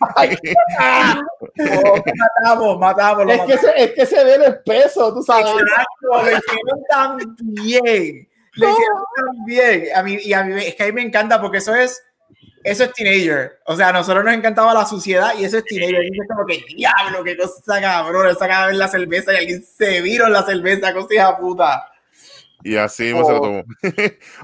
como, 1.58 2.04
matamos, 2.16 2.80
matamos. 2.80 3.26
Es 3.34 3.42
que, 3.42 3.48
matamos. 3.56 3.62
se, 3.76 3.84
es 3.84 3.92
que 3.92 4.06
se 4.06 4.24
ve 4.24 4.36
el 4.36 4.44
espeso, 4.44 5.14
tú 5.14 5.24
sabes. 5.24 5.46
Exacto, 5.48 6.08
lo 6.10 6.22
hicieron 6.22 6.84
tan 6.90 7.18
bien. 7.38 8.30
Lo 8.54 8.70
hicieron 8.70 9.04
tan 9.16 9.46
bien. 9.46 9.86
A 9.96 10.04
mí, 10.04 10.18
y 10.22 10.34
a 10.34 10.44
mí, 10.44 10.64
es 10.64 10.76
que 10.76 10.84
a 10.84 10.86
mí 10.88 10.92
me 10.92 11.02
encanta 11.04 11.40
porque 11.42 11.58
eso 11.58 11.74
es, 11.76 12.04
eso 12.64 12.84
es 12.84 12.94
teenager. 12.94 13.60
O 13.66 13.76
sea, 13.76 13.90
a 13.90 13.94
nosotros 13.94 14.24
nos 14.24 14.34
encantaba 14.34 14.74
la 14.74 14.86
suciedad 14.86 15.34
y 15.38 15.46
eso 15.46 15.58
es 15.58 15.66
teenager. 15.66 16.04
Y 16.04 16.08
es 16.22 16.28
como 16.28 16.46
que, 16.46 16.64
diablo, 16.76 17.24
qué 17.24 17.38
cosa 17.38 17.82
cabrón. 17.82 18.28
Esa 18.28 18.48
cada 18.48 18.68
vez 18.68 18.78
la 18.78 18.88
cerveza 18.88 19.34
y 19.34 19.38
alguien 19.38 19.64
se 19.64 20.02
vino 20.02 20.26
en 20.28 20.34
la 20.34 20.44
cerveza, 20.44 20.94
cosa 20.94 21.14
hija 21.14 21.38
puta. 21.38 21.88
Y 22.64 22.76
así 22.78 23.04
mismo 23.06 23.26
se 23.26 23.32
lo 23.32 23.38
Oh. 23.40 23.42
tomó. 23.42 23.64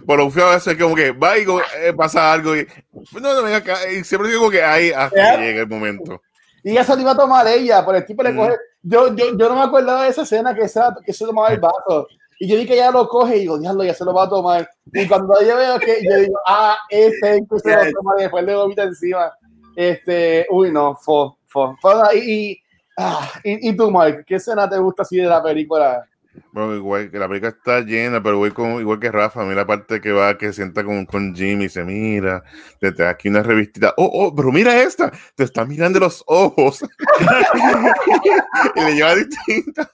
Pero 0.07 0.25
un 0.25 0.31
feo 0.31 0.47
a 0.47 0.55
veces 0.55 0.73
es 0.73 0.81
como 0.81 0.95
que 0.95 1.11
va 1.11 1.37
y 1.37 1.43
eh, 1.81 1.93
pasa 1.95 2.33
algo 2.33 2.55
y 2.55 2.67
no, 3.13 3.33
no, 3.33 3.43
venga 3.43 3.57
acá. 3.57 3.77
Y 3.91 4.03
siempre 4.03 4.29
digo 4.31 4.49
que 4.49 4.63
ahí 4.63 4.91
hasta 4.91 5.37
llega 5.37 5.61
el 5.61 5.67
momento. 5.67 6.21
Y 6.63 6.75
se 6.77 6.95
lo 6.95 7.01
iba 7.01 7.11
a 7.11 7.15
tomar 7.17 7.47
ella, 7.47 7.85
pero 7.85 7.99
el 7.99 8.05
tipo 8.05 8.23
le 8.23 8.31
Mm. 8.33 8.37
coge. 8.37 8.55
Yo, 8.81 9.15
yo, 9.15 9.37
yo 9.37 9.49
no 9.49 9.55
me 9.55 9.61
acordaba 9.63 10.03
de 10.03 10.09
esa 10.09 10.23
escena 10.23 10.55
que 10.55 10.67
se, 10.67 10.79
que 11.05 11.13
se 11.13 11.25
tomaba 11.25 11.49
el 11.49 11.59
vaso. 11.59 12.07
Y 12.39 12.47
yo 12.47 12.57
vi 12.57 12.65
que 12.65 12.73
ella 12.73 12.91
lo 12.91 13.07
coge 13.07 13.37
y 13.37 13.39
digo, 13.41 13.57
diablo, 13.57 13.83
ya 13.83 13.93
se 13.93 14.05
lo 14.05 14.13
va 14.13 14.25
a 14.25 14.29
tomar. 14.29 14.69
Y 14.93 15.07
cuando 15.07 15.33
yo 15.41 15.57
veo 15.57 15.79
que, 15.79 15.99
yo 16.03 16.17
digo, 16.17 16.37
ah, 16.47 16.77
ese 16.89 17.37
es 17.37 17.41
que 17.49 17.59
se 17.59 17.75
lo 17.75 17.91
toma 17.91 18.13
y 18.17 18.21
después 18.23 18.45
le 18.45 18.55
vomita 18.55 18.83
encima. 18.83 19.31
Este, 19.75 20.45
uy, 20.49 20.71
no, 20.71 20.95
fo, 20.95 21.37
fo. 21.45 21.75
fo 21.81 22.13
y, 22.13 22.17
y, 22.51 22.61
ah, 22.97 23.29
y, 23.43 23.69
y 23.69 23.75
tú, 23.75 23.89
Mark, 23.89 24.23
¿qué 24.25 24.35
escena 24.35 24.69
te 24.69 24.77
gusta 24.77 25.01
así 25.01 25.17
de 25.17 25.25
la 25.25 25.41
película? 25.41 26.05
Bueno, 26.51 26.75
igual 26.75 27.11
que 27.11 27.19
la 27.19 27.27
película 27.27 27.49
está 27.49 27.81
llena, 27.81 28.21
pero 28.23 28.37
voy 28.37 28.51
con, 28.51 28.79
igual 28.79 28.99
que 28.99 29.11
Rafa, 29.11 29.41
a 29.41 29.45
mí 29.45 29.53
la 29.53 29.65
parte 29.67 30.01
que 30.01 30.11
va, 30.11 30.37
que 30.37 30.53
sienta 30.53 30.83
con, 30.83 31.05
con 31.05 31.35
Jimmy 31.35 31.65
y 31.65 31.69
se 31.69 31.83
mira, 31.83 32.43
te 32.79 32.91
trae 32.91 33.09
aquí 33.09 33.29
una 33.29 33.43
revistita, 33.43 33.93
oh, 33.97 34.09
oh, 34.11 34.35
pero 34.35 34.51
mira 34.51 34.81
esta, 34.81 35.11
te 35.35 35.43
está 35.43 35.65
mirando 35.65 35.99
los 35.99 36.23
ojos. 36.27 36.81
y 38.75 38.81
le 38.83 38.95
lleva 38.95 39.15
distinta. 39.15 39.91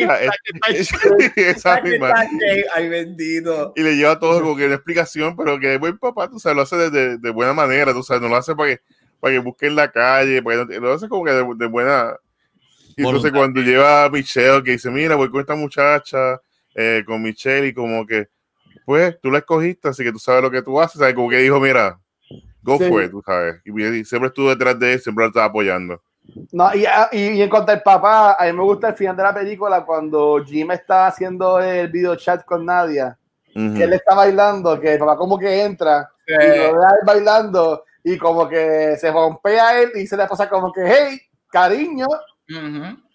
Mira, 0.00 0.20
es- 0.68 0.88
esa 1.36 1.80
misma. 1.80 2.14
Ay, 2.74 2.88
bendito. 2.88 3.72
Y 3.76 3.82
le 3.82 3.96
lleva 3.96 4.18
todo 4.18 4.40
como 4.40 4.56
que 4.56 4.66
una 4.66 4.74
explicación, 4.76 5.36
pero 5.36 5.58
que 5.58 5.78
buen 5.78 5.98
papá, 5.98 6.28
tú 6.28 6.38
sabes, 6.38 6.56
lo 6.56 6.62
hace 6.62 6.76
de, 6.76 6.90
de- 6.90 7.18
de 7.18 7.30
buena 7.30 7.52
manera, 7.52 7.92
tú 7.92 8.02
sabes, 8.02 8.22
no 8.22 8.28
lo 8.28 8.36
hace 8.36 8.54
para 8.54 8.70
que, 8.76 8.80
para 9.20 9.34
que 9.34 9.38
busque 9.40 9.66
en 9.66 9.76
la 9.76 9.90
calle, 9.90 10.42
para 10.42 10.66
que 10.66 10.80
lo 10.80 10.92
hace 10.92 11.08
como 11.08 11.24
que 11.24 11.32
de, 11.32 11.44
de 11.56 11.66
buena. 11.66 12.16
Y 12.96 13.04
entonces 13.04 13.32
cuando 13.32 13.60
lleva 13.60 14.04
a 14.04 14.10
Michelle, 14.10 14.62
que 14.62 14.72
dice, 14.72 14.90
mira, 14.90 15.16
voy 15.16 15.30
con 15.30 15.40
esta 15.40 15.54
muchacha, 15.54 16.40
eh, 16.74 17.02
con 17.06 17.22
Michelle, 17.22 17.68
y 17.68 17.74
como 17.74 18.06
que, 18.06 18.28
pues, 18.84 19.18
tú 19.20 19.30
la 19.30 19.38
escogiste, 19.38 19.88
así 19.88 20.04
que 20.04 20.12
tú 20.12 20.18
sabes 20.18 20.42
lo 20.42 20.50
que 20.50 20.62
tú 20.62 20.80
haces, 20.80 20.98
¿sabes? 20.98 21.14
Como 21.14 21.28
que 21.30 21.38
dijo, 21.38 21.58
mira, 21.60 21.98
go 22.62 22.78
Sí. 22.78 22.88
for 22.88 23.02
it, 23.02 23.10
tú 23.10 23.22
sabes. 23.24 23.56
Y, 23.64 23.82
y 23.82 24.04
siempre 24.04 24.28
estuvo 24.28 24.50
detrás 24.50 24.78
de 24.78 24.94
él, 24.94 25.00
siempre 25.00 25.24
lo 25.24 25.28
estaba 25.28 25.46
apoyando. 25.46 26.00
No, 26.52 26.74
y, 26.74 26.86
ah, 26.86 27.08
y, 27.12 27.18
y 27.32 27.42
en 27.42 27.50
cuanto 27.50 27.72
al 27.72 27.82
papá, 27.82 28.34
a 28.38 28.46
mí 28.46 28.52
me 28.52 28.62
gusta 28.62 28.88
el 28.88 28.94
final 28.94 29.14
de 29.16 29.22
la 29.22 29.34
película 29.34 29.84
cuando 29.84 30.42
Jim 30.44 30.70
está 30.70 31.06
haciendo 31.06 31.60
el 31.60 31.88
video 31.88 32.16
chat 32.16 32.44
con 32.44 32.64
Nadia, 32.64 33.18
Ujú. 33.54 33.74
que 33.74 33.84
él 33.84 33.92
está 33.92 34.14
bailando, 34.14 34.80
que 34.80 34.94
el 34.94 34.98
papá 34.98 35.16
como 35.16 35.38
que 35.38 35.62
entra 35.62 36.10
y 36.26 36.32
lo 36.58 36.78
ve 36.78 36.86
a 36.86 36.90
él 36.90 37.06
bailando 37.06 37.84
y 38.02 38.16
como 38.16 38.48
que 38.48 38.96
se 38.98 39.12
rompea 39.12 39.68
a 39.68 39.82
él 39.82 39.90
y 39.96 40.06
se 40.06 40.16
le 40.16 40.26
pasa 40.26 40.48
como 40.48 40.72
que, 40.72 40.80
hey, 40.86 41.20
cariño, 41.50 42.06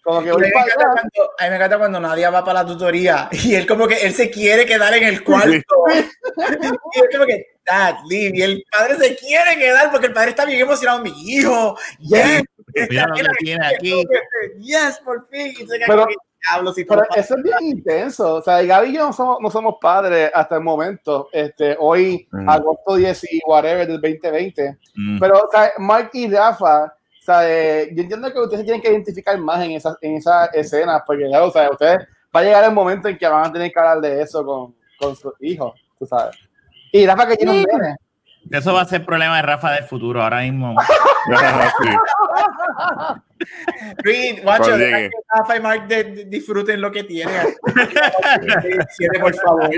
Como 0.02 0.20
que 0.22 0.28
Y 0.28 0.30
a, 0.30 0.34
mí 0.34 0.40
voy 0.40 0.40
me 0.42 0.50
para 0.52 0.64
allá. 0.64 0.74
cuando, 0.76 1.30
a 1.38 1.44
mí 1.44 1.50
me 1.50 1.56
encanta 1.56 1.78
cuando 1.78 2.00
Nadia 2.00 2.30
va 2.30 2.44
para 2.44 2.62
la 2.62 2.66
tutoría 2.68 3.28
y 3.30 3.54
él 3.54 3.66
como 3.66 3.86
que 3.86 3.94
él 4.06 4.12
se 4.14 4.30
quiere 4.30 4.64
quedar 4.66 4.94
en 4.94 5.04
el 5.04 5.22
cuarto 5.22 5.50
y 5.92 6.98
él 7.00 7.08
como 7.12 7.26
que 7.26 7.46
dad 7.64 7.94
leave 8.08 8.38
y 8.38 8.42
el 8.42 8.64
padre 8.72 8.96
se 8.96 9.16
quiere 9.16 9.56
quedar 9.56 9.90
porque 9.92 10.06
el 10.08 10.12
padre 10.12 10.30
está 10.30 10.44
bien 10.46 10.60
emocionado 10.60 11.02
mi 11.02 11.10
hijo 11.10 11.76
yes 12.00 12.42
Mira 12.88 13.06
lo 13.08 13.14
que 13.14 13.22
tiene 13.40 13.66
aquí. 13.66 14.04
yes 14.58 15.00
por 15.04 15.28
fin 15.28 15.48
y 15.48 15.66
se 15.66 15.78
Pero- 15.86 16.06
que, 16.06 16.14
si 16.74 16.84
Pero 16.84 17.02
eso 17.14 17.36
es 17.36 17.42
bien 17.42 17.56
intenso. 17.60 18.36
O 18.36 18.42
sea, 18.42 18.62
Gaby 18.62 18.88
y 18.88 18.92
yo 18.94 19.06
no 19.06 19.12
somos, 19.12 19.38
no 19.42 19.50
somos 19.50 19.74
padres 19.80 20.30
hasta 20.32 20.54
el 20.54 20.62
momento. 20.62 21.28
Este, 21.32 21.76
hoy, 21.78 22.26
Mm. 22.32 22.48
agosto 22.48 22.94
10 22.96 23.24
y 23.32 23.40
whatever 23.46 23.86
del 23.86 24.00
2020. 24.00 24.78
Mm. 24.94 25.18
Pero, 25.20 25.34
o 25.46 25.50
sea, 25.50 25.72
Mark 25.78 26.08
y 26.14 26.30
Rafa, 26.30 26.94
o 27.20 27.22
sea, 27.22 27.48
eh, 27.48 27.90
yo 27.94 28.02
entiendo 28.02 28.32
que 28.32 28.38
ustedes 28.40 28.60
se 28.60 28.64
tienen 28.64 28.80
que 28.80 28.90
identificar 28.90 29.36
más 29.38 29.62
en 29.64 29.72
esas 29.72 29.96
en 30.00 30.16
esa 30.16 30.46
escenas, 30.46 31.02
porque, 31.06 31.30
ya, 31.30 31.42
o 31.44 31.50
sea, 31.50 31.70
ustedes 31.70 31.98
va 32.34 32.40
a 32.40 32.42
llegar 32.42 32.64
el 32.64 32.72
momento 32.72 33.08
en 33.08 33.18
que 33.18 33.28
van 33.28 33.44
a 33.46 33.52
tener 33.52 33.70
que 33.70 33.78
hablar 33.78 34.00
de 34.00 34.22
eso 34.22 34.44
con, 34.44 34.74
con 34.98 35.14
sus 35.14 35.34
hijos, 35.40 35.74
tú 35.98 36.06
sabes. 36.06 36.36
Y 36.92 37.06
Rafa 37.06 37.26
que 37.26 37.36
tiene 37.36 37.52
un 37.52 37.62
nene. 37.62 37.96
Eso 38.50 38.72
va 38.72 38.80
a 38.80 38.84
ser 38.86 39.04
problema 39.04 39.36
de 39.36 39.42
Rafa 39.42 39.72
del 39.72 39.84
futuro. 39.84 40.22
Ahora 40.22 40.40
mismo. 40.40 40.74
Sí. 41.82 43.46
Reed, 43.98 44.42
llegue. 44.76 45.10
que 45.10 45.10
Rafa 45.28 45.56
y 45.56 45.60
Mark 45.60 45.86
de- 45.88 46.04
de- 46.04 46.24
disfruten 46.26 46.80
lo 46.80 46.90
que 46.90 47.04
tienen 47.04 47.34
Siete, 48.90 49.18
por 49.18 49.34
favor 49.34 49.70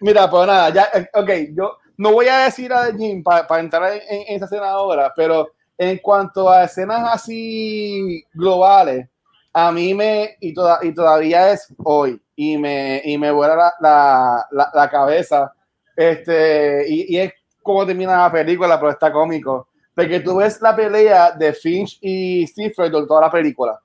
Mira, 0.00 0.28
pues 0.30 0.46
nada, 0.46 0.70
ya, 0.70 0.88
eh, 0.94 1.08
ok, 1.14 1.30
yo 1.56 1.78
no 1.96 2.12
voy 2.12 2.28
a 2.28 2.38
decir 2.44 2.72
a 2.72 2.86
Jim 2.94 3.22
para 3.22 3.60
entrar 3.60 3.92
en, 3.92 4.00
en 4.28 4.36
esa 4.36 4.44
escena 4.46 4.70
ahora, 4.70 5.12
pero 5.16 5.52
en 5.90 5.98
cuanto 5.98 6.48
a 6.50 6.64
escenas 6.64 7.14
así 7.14 8.24
globales, 8.34 9.08
a 9.52 9.70
mí 9.72 9.94
me, 9.94 10.36
y, 10.40 10.54
toda, 10.54 10.78
y 10.82 10.92
todavía 10.94 11.52
es 11.52 11.72
hoy, 11.84 12.20
y 12.36 12.56
me, 12.56 13.02
y 13.04 13.18
me 13.18 13.30
vuela 13.30 13.54
la, 13.56 13.72
la, 13.80 14.46
la, 14.50 14.70
la 14.74 14.90
cabeza, 14.90 15.52
este, 15.96 16.84
y, 16.88 17.16
y 17.16 17.18
es 17.18 17.32
como 17.62 17.84
termina 17.86 18.16
la 18.22 18.32
película, 18.32 18.78
pero 18.78 18.90
está 18.92 19.12
cómico, 19.12 19.68
porque 19.94 20.20
tú 20.20 20.36
ves 20.36 20.60
la 20.62 20.74
pelea 20.74 21.32
de 21.32 21.52
Finch 21.52 21.98
y 22.00 22.46
Stephen 22.46 22.90
toda 22.90 23.20
la 23.22 23.30
película, 23.30 23.78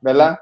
¿verdad? 0.00 0.38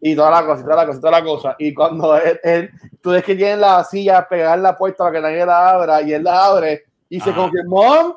Y 0.00 0.14
toda 0.16 0.30
la 0.30 0.44
cosa, 0.44 0.60
y 0.60 0.64
toda 0.64 0.76
la 0.76 0.86
cosa, 0.86 0.98
y 0.98 1.00
toda 1.00 1.12
la 1.12 1.24
cosa. 1.24 1.56
Y 1.58 1.74
cuando 1.74 2.16
él, 2.16 2.40
él- 2.42 2.70
tú 3.00 3.10
ves 3.10 3.22
que 3.24 3.34
tiene 3.36 3.56
la 3.56 3.82
silla 3.84 4.26
pegar 4.28 4.58
la 4.58 4.76
puerta 4.76 5.04
para 5.04 5.12
que 5.12 5.20
nadie 5.22 5.46
la 5.46 5.70
abra, 5.70 6.02
y 6.02 6.12
él 6.12 6.24
la 6.24 6.46
abre, 6.46 6.84
y 7.08 7.20
Ah. 7.20 7.24
como 7.34 7.50
que, 7.50 7.62
Mom, 7.66 8.14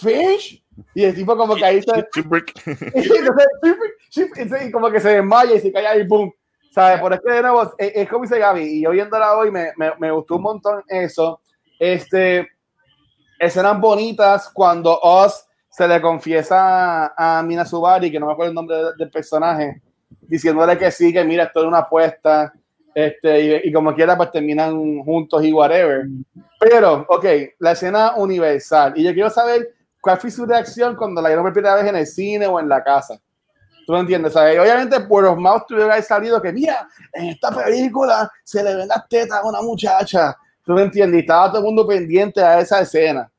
Fish, 0.00 0.63
y 0.94 1.04
el 1.04 1.14
tipo 1.14 1.36
como 1.36 1.54
que 1.56 1.64
ahí 1.64 1.82
se, 1.82 2.06
y 4.66 4.70
como 4.70 4.90
que 4.90 5.00
se 5.00 5.10
desmaya 5.10 5.54
y 5.54 5.60
se 5.60 5.72
cae 5.72 5.86
ahí, 5.86 6.06
boom. 6.06 6.32
¿Sabes? 6.70 7.00
Por 7.00 7.12
es 7.12 7.20
que 7.20 7.32
de 7.32 7.42
nuevo, 7.42 7.62
es, 7.78 7.92
es 7.94 8.08
como 8.08 8.22
dice 8.24 8.38
Gaby, 8.38 8.62
y 8.62 8.82
yo 8.82 8.90
viéndola 8.90 9.36
hoy 9.36 9.50
me, 9.52 9.68
me, 9.76 9.92
me 9.98 10.10
gustó 10.10 10.36
un 10.36 10.42
montón 10.42 10.82
eso. 10.88 11.40
Este, 11.78 12.48
escenas 13.38 13.80
bonitas 13.80 14.50
cuando 14.52 14.98
Oz 15.00 15.46
se 15.68 15.86
le 15.86 16.00
confiesa 16.00 17.06
a, 17.16 17.38
a 17.38 17.42
Mina 17.44 17.64
Subari, 17.64 18.10
que 18.10 18.18
no 18.18 18.26
me 18.26 18.32
acuerdo 18.32 18.48
el 18.50 18.54
nombre 18.56 18.76
de- 18.76 18.90
del 18.98 19.10
personaje, 19.10 19.80
diciéndole 20.22 20.76
que 20.76 20.90
sí, 20.90 21.12
que 21.12 21.24
mira, 21.24 21.44
esto 21.44 21.60
es 21.60 21.66
una 21.66 21.78
apuesta, 21.78 22.52
este, 22.92 23.60
y, 23.64 23.68
y 23.68 23.72
como 23.72 23.94
quiera, 23.94 24.16
pues 24.16 24.32
terminan 24.32 25.02
juntos 25.04 25.44
y 25.44 25.52
whatever. 25.52 26.06
Pero, 26.58 27.06
ok, 27.08 27.24
la 27.60 27.72
escena 27.72 28.14
universal, 28.16 28.94
y 28.96 29.04
yo 29.04 29.12
quiero 29.12 29.30
saber 29.30 29.73
cuál 30.04 30.18
fue 30.18 30.30
su 30.30 30.44
reacción 30.44 30.94
cuando 30.96 31.22
la 31.22 31.30
vieron 31.30 31.46
por 31.46 31.54
primera 31.54 31.76
vez 31.76 31.86
en 31.86 31.96
el 31.96 32.06
cine 32.06 32.46
o 32.46 32.60
en 32.60 32.68
la 32.68 32.84
casa. 32.84 33.18
¿Tú 33.86 33.94
me 33.94 34.00
entiendes? 34.00 34.36
Obviamente, 34.36 35.00
por 35.00 35.24
los 35.24 35.38
mouse 35.38 35.64
tuviera 35.66 36.00
salido 36.02 36.42
que, 36.42 36.52
mira, 36.52 36.86
en 37.10 37.30
esta 37.30 37.50
película 37.50 38.30
se 38.42 38.62
le 38.62 38.74
ven 38.76 38.88
las 38.88 39.08
tetas 39.08 39.38
a 39.38 39.46
una 39.46 39.62
muchacha. 39.62 40.36
¿Tú 40.62 40.74
me 40.74 40.82
entiendes? 40.82 41.16
Y 41.16 41.20
estaba 41.20 41.48
todo 41.48 41.60
el 41.60 41.64
mundo 41.64 41.86
pendiente 41.86 42.42
a 42.42 42.60
esa 42.60 42.80
escena. 42.80 43.30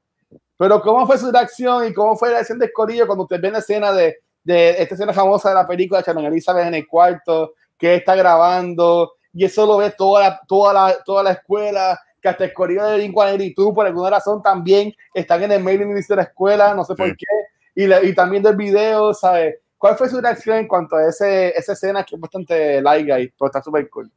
Pero, 0.58 0.82
¿cómo 0.82 1.06
fue 1.06 1.20
su 1.20 1.32
reacción 1.32 1.86
y 1.86 1.94
cómo 1.94 2.16
fue 2.16 2.32
la 2.32 2.40
escena 2.40 2.66
de 2.66 2.74
Corillo 2.74 3.06
cuando 3.06 3.26
usted 3.26 3.40
ve 3.40 3.52
la 3.52 3.60
escena 3.60 3.92
de, 3.92 4.18
de 4.44 4.82
esta 4.82 4.96
escena 4.96 5.14
famosa 5.14 5.50
de 5.50 5.56
la 5.56 5.68
película 5.68 6.00
de 6.02 6.06
Shannon 6.08 6.26
Elizabeth 6.26 6.66
en 6.66 6.74
el 6.74 6.88
cuarto, 6.88 7.54
que 7.78 7.96
está 7.96 8.16
grabando, 8.16 9.14
y 9.34 9.46
eso 9.46 9.68
lo 9.68 9.78
ve 9.78 9.92
toda 9.92 10.22
la, 10.22 10.42
toda 10.48 10.74
la, 10.74 10.98
toda 11.04 11.22
la 11.22 11.32
escuela, 11.34 12.00
que 12.26 12.30
hasta 12.30 12.44
el 12.46 12.54
Corillo 12.54 12.84
de 12.88 12.96
Blink 12.98 13.56
tú 13.56 13.72
por 13.72 13.86
alguna 13.86 14.10
razón 14.10 14.42
también 14.42 14.92
están 15.14 15.44
en 15.44 15.52
el 15.52 15.64
mailing 15.64 15.94
list 15.94 16.10
de 16.10 16.16
la 16.16 16.24
escuela, 16.24 16.74
no 16.74 16.84
sé 16.84 16.96
por 16.96 17.08
Sí. 17.10 17.16
qué, 17.20 17.84
y, 17.84 17.86
le- 17.86 18.04
y 18.04 18.16
también 18.16 18.42
del 18.42 18.56
video, 18.56 19.14
¿sabes? 19.14 19.58
¿Cuál 19.78 19.96
fue 19.96 20.10
su 20.10 20.20
reacción 20.20 20.58
en 20.58 20.68
cuanto 20.68 20.96
a 20.96 21.08
ese, 21.08 21.50
esa 21.56 21.74
escena 21.74 22.04
que 22.04 22.16
es 22.16 22.20
bastante 22.22 22.82
light 22.82 23.06
guy, 23.08 23.32
pero 23.38 23.46
está 23.46 23.62
súper 23.62 23.88
cool? 23.90 24.10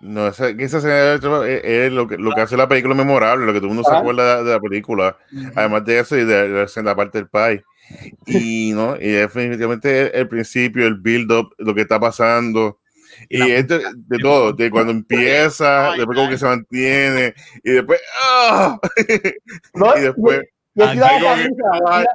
No, 0.00 0.26
esa, 0.26 0.48
esa 0.48 0.78
escena 0.78 1.14
es, 1.46 1.64
es 1.64 1.92
lo, 1.92 2.08
que, 2.08 2.16
lo 2.18 2.34
que 2.34 2.40
hace 2.40 2.56
la 2.56 2.66
película 2.68 2.96
memorable, 2.96 3.46
lo 3.46 3.52
que 3.52 3.58
todo 3.60 3.68
el 3.68 3.74
mundo 3.74 3.84
se 3.84 3.90
Ajá. 3.90 4.00
acuerda 4.00 4.38
de, 4.38 4.44
de 4.44 4.50
la 4.54 4.60
película. 4.60 5.16
Además 5.54 5.84
de 5.84 5.98
eso 6.00 6.16
y 6.16 6.24
de, 6.24 6.48
de 6.48 6.66
la- 6.74 6.82
la 6.82 6.96
parte 6.96 7.18
del 7.18 7.28
pie. 7.28 7.64
Y, 8.26 8.72
¿no? 8.74 8.96
y 8.96 9.08
definitivamente 9.12 10.02
el, 10.02 10.10
el 10.14 10.28
principio, 10.28 10.84
el 10.86 10.96
build-up, 10.96 11.54
lo 11.58 11.74
que 11.76 11.82
está 11.82 12.00
pasando. 12.00 12.80
Y 13.28 13.38
La- 13.38 13.46
esto, 13.46 13.78
de 13.94 14.18
todo, 14.18 14.52
de 14.52 14.70
cuando 14.70 14.92
empieza, 14.92 15.90
Ay, 15.92 15.98
después 15.98 16.16
como 16.18 16.30
que 16.30 16.38
se 16.38 16.44
mantiene, 16.46 17.34
y 17.64 17.72
después, 17.72 18.00
¡ah! 18.22 18.78
¿No? 19.74 19.96
y 19.96 20.00
después, 20.02 20.42
Y 20.74 20.82
Aquí 20.82 20.98
la 20.98 21.08
camisa, 21.20 22.06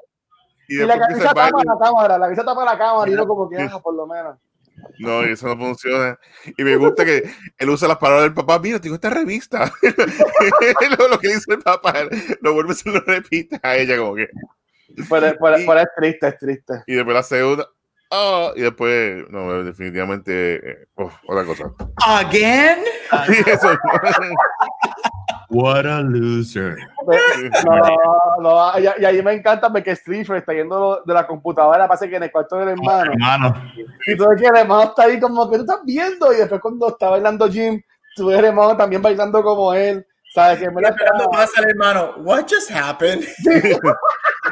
y 0.69 0.75
y 0.75 0.85
la 0.85 0.97
camisa 0.99 1.33
va, 1.33 1.49
tapa 1.49 1.63
la 1.65 1.77
cámara, 1.79 2.17
la 2.17 2.25
camisa 2.27 2.45
tapa 2.45 2.65
la 2.65 2.77
cámara 2.77 3.11
y 3.11 3.13
uno 3.13 3.27
como 3.27 3.49
que, 3.49 3.57
ah, 3.57 3.79
por 3.83 3.93
lo 3.95 4.07
menos. 4.07 4.37
no, 4.99 5.25
y 5.27 5.33
eso 5.33 5.47
no 5.47 5.57
funciona. 5.57 6.17
Y 6.57 6.63
me 6.63 6.75
gusta 6.77 7.03
que 7.05 7.23
él 7.57 7.69
usa 7.69 7.87
las 7.87 7.97
palabras 7.97 8.23
del 8.23 8.33
papá, 8.33 8.57
mira, 8.59 8.79
tengo 8.79 8.95
esta 8.95 9.09
revista. 9.09 9.71
lo, 10.99 11.07
lo 11.09 11.19
que 11.19 11.27
dice 11.27 11.53
el 11.53 11.59
papá, 11.59 11.93
lo 12.41 12.53
vuelve 12.53 12.71
a 12.71 12.75
se 12.75 12.89
lo 12.89 12.99
repite 13.01 13.59
a 13.61 13.75
ella 13.75 13.97
como 13.97 14.15
que, 14.15 14.27
Pero, 15.09 15.35
pero- 15.39 15.59
Y- 15.59 15.65
pero 15.65 15.79
es 15.79 15.87
triste, 15.97 16.27
es 16.27 16.37
triste. 16.37 16.73
y 16.87 16.95
después 16.95 17.13
la 17.15 17.23
segunda, 17.23 17.67
¡ah! 18.13 18.51
y 18.55 18.61
después, 18.61 19.25
no, 19.29 19.63
definitivamente, 19.63 20.87
uf, 20.95 21.13
otra 21.27 21.45
cosa. 21.45 21.71
Again. 22.05 22.79
Y 23.27 23.49
eso, 23.49 23.77
What 25.53 25.85
a 25.85 26.01
loser. 26.01 26.77
No, 27.63 28.41
no, 28.41 28.79
y, 28.79 29.01
y 29.01 29.05
ahí 29.05 29.21
me 29.21 29.33
encanta 29.33 29.71
porque 29.71 29.95
Stryfer 29.95 30.37
está 30.37 30.51
yendo 30.51 31.03
de 31.05 31.13
la 31.13 31.27
computadora, 31.27 31.87
pasa 31.87 32.07
que 32.07 32.15
en 32.15 32.23
el 32.23 32.31
cuarto 32.31 32.57
del 32.57 32.69
hermano. 32.69 33.11
Hermano. 33.11 33.71
Y 34.07 34.17
tú 34.17 34.27
ves 34.27 34.41
que 34.41 34.47
el 34.47 34.55
hermano 34.57 34.83
está 34.83 35.03
ahí 35.03 35.19
como 35.19 35.49
que 35.51 35.57
tú 35.57 35.63
estás 35.63 35.81
viendo. 35.85 36.33
Y 36.33 36.37
después 36.37 36.59
cuando 36.59 36.87
está 36.87 37.09
bailando 37.09 37.47
Jim, 37.47 37.79
tú 38.15 38.31
el 38.31 38.45
hermano 38.45 38.75
también 38.75 39.01
bailando 39.01 39.43
como 39.43 39.73
él. 39.75 40.05
¿Sabes? 40.33 40.59
Que 40.59 40.71
me 40.71 40.81
la 40.81 40.89
Esperando 40.89 41.29
pasa 41.29 41.61
el 41.61 41.69
hermano. 41.69 42.15
What 42.17 42.45
just 42.49 42.71
happened? 42.71 43.23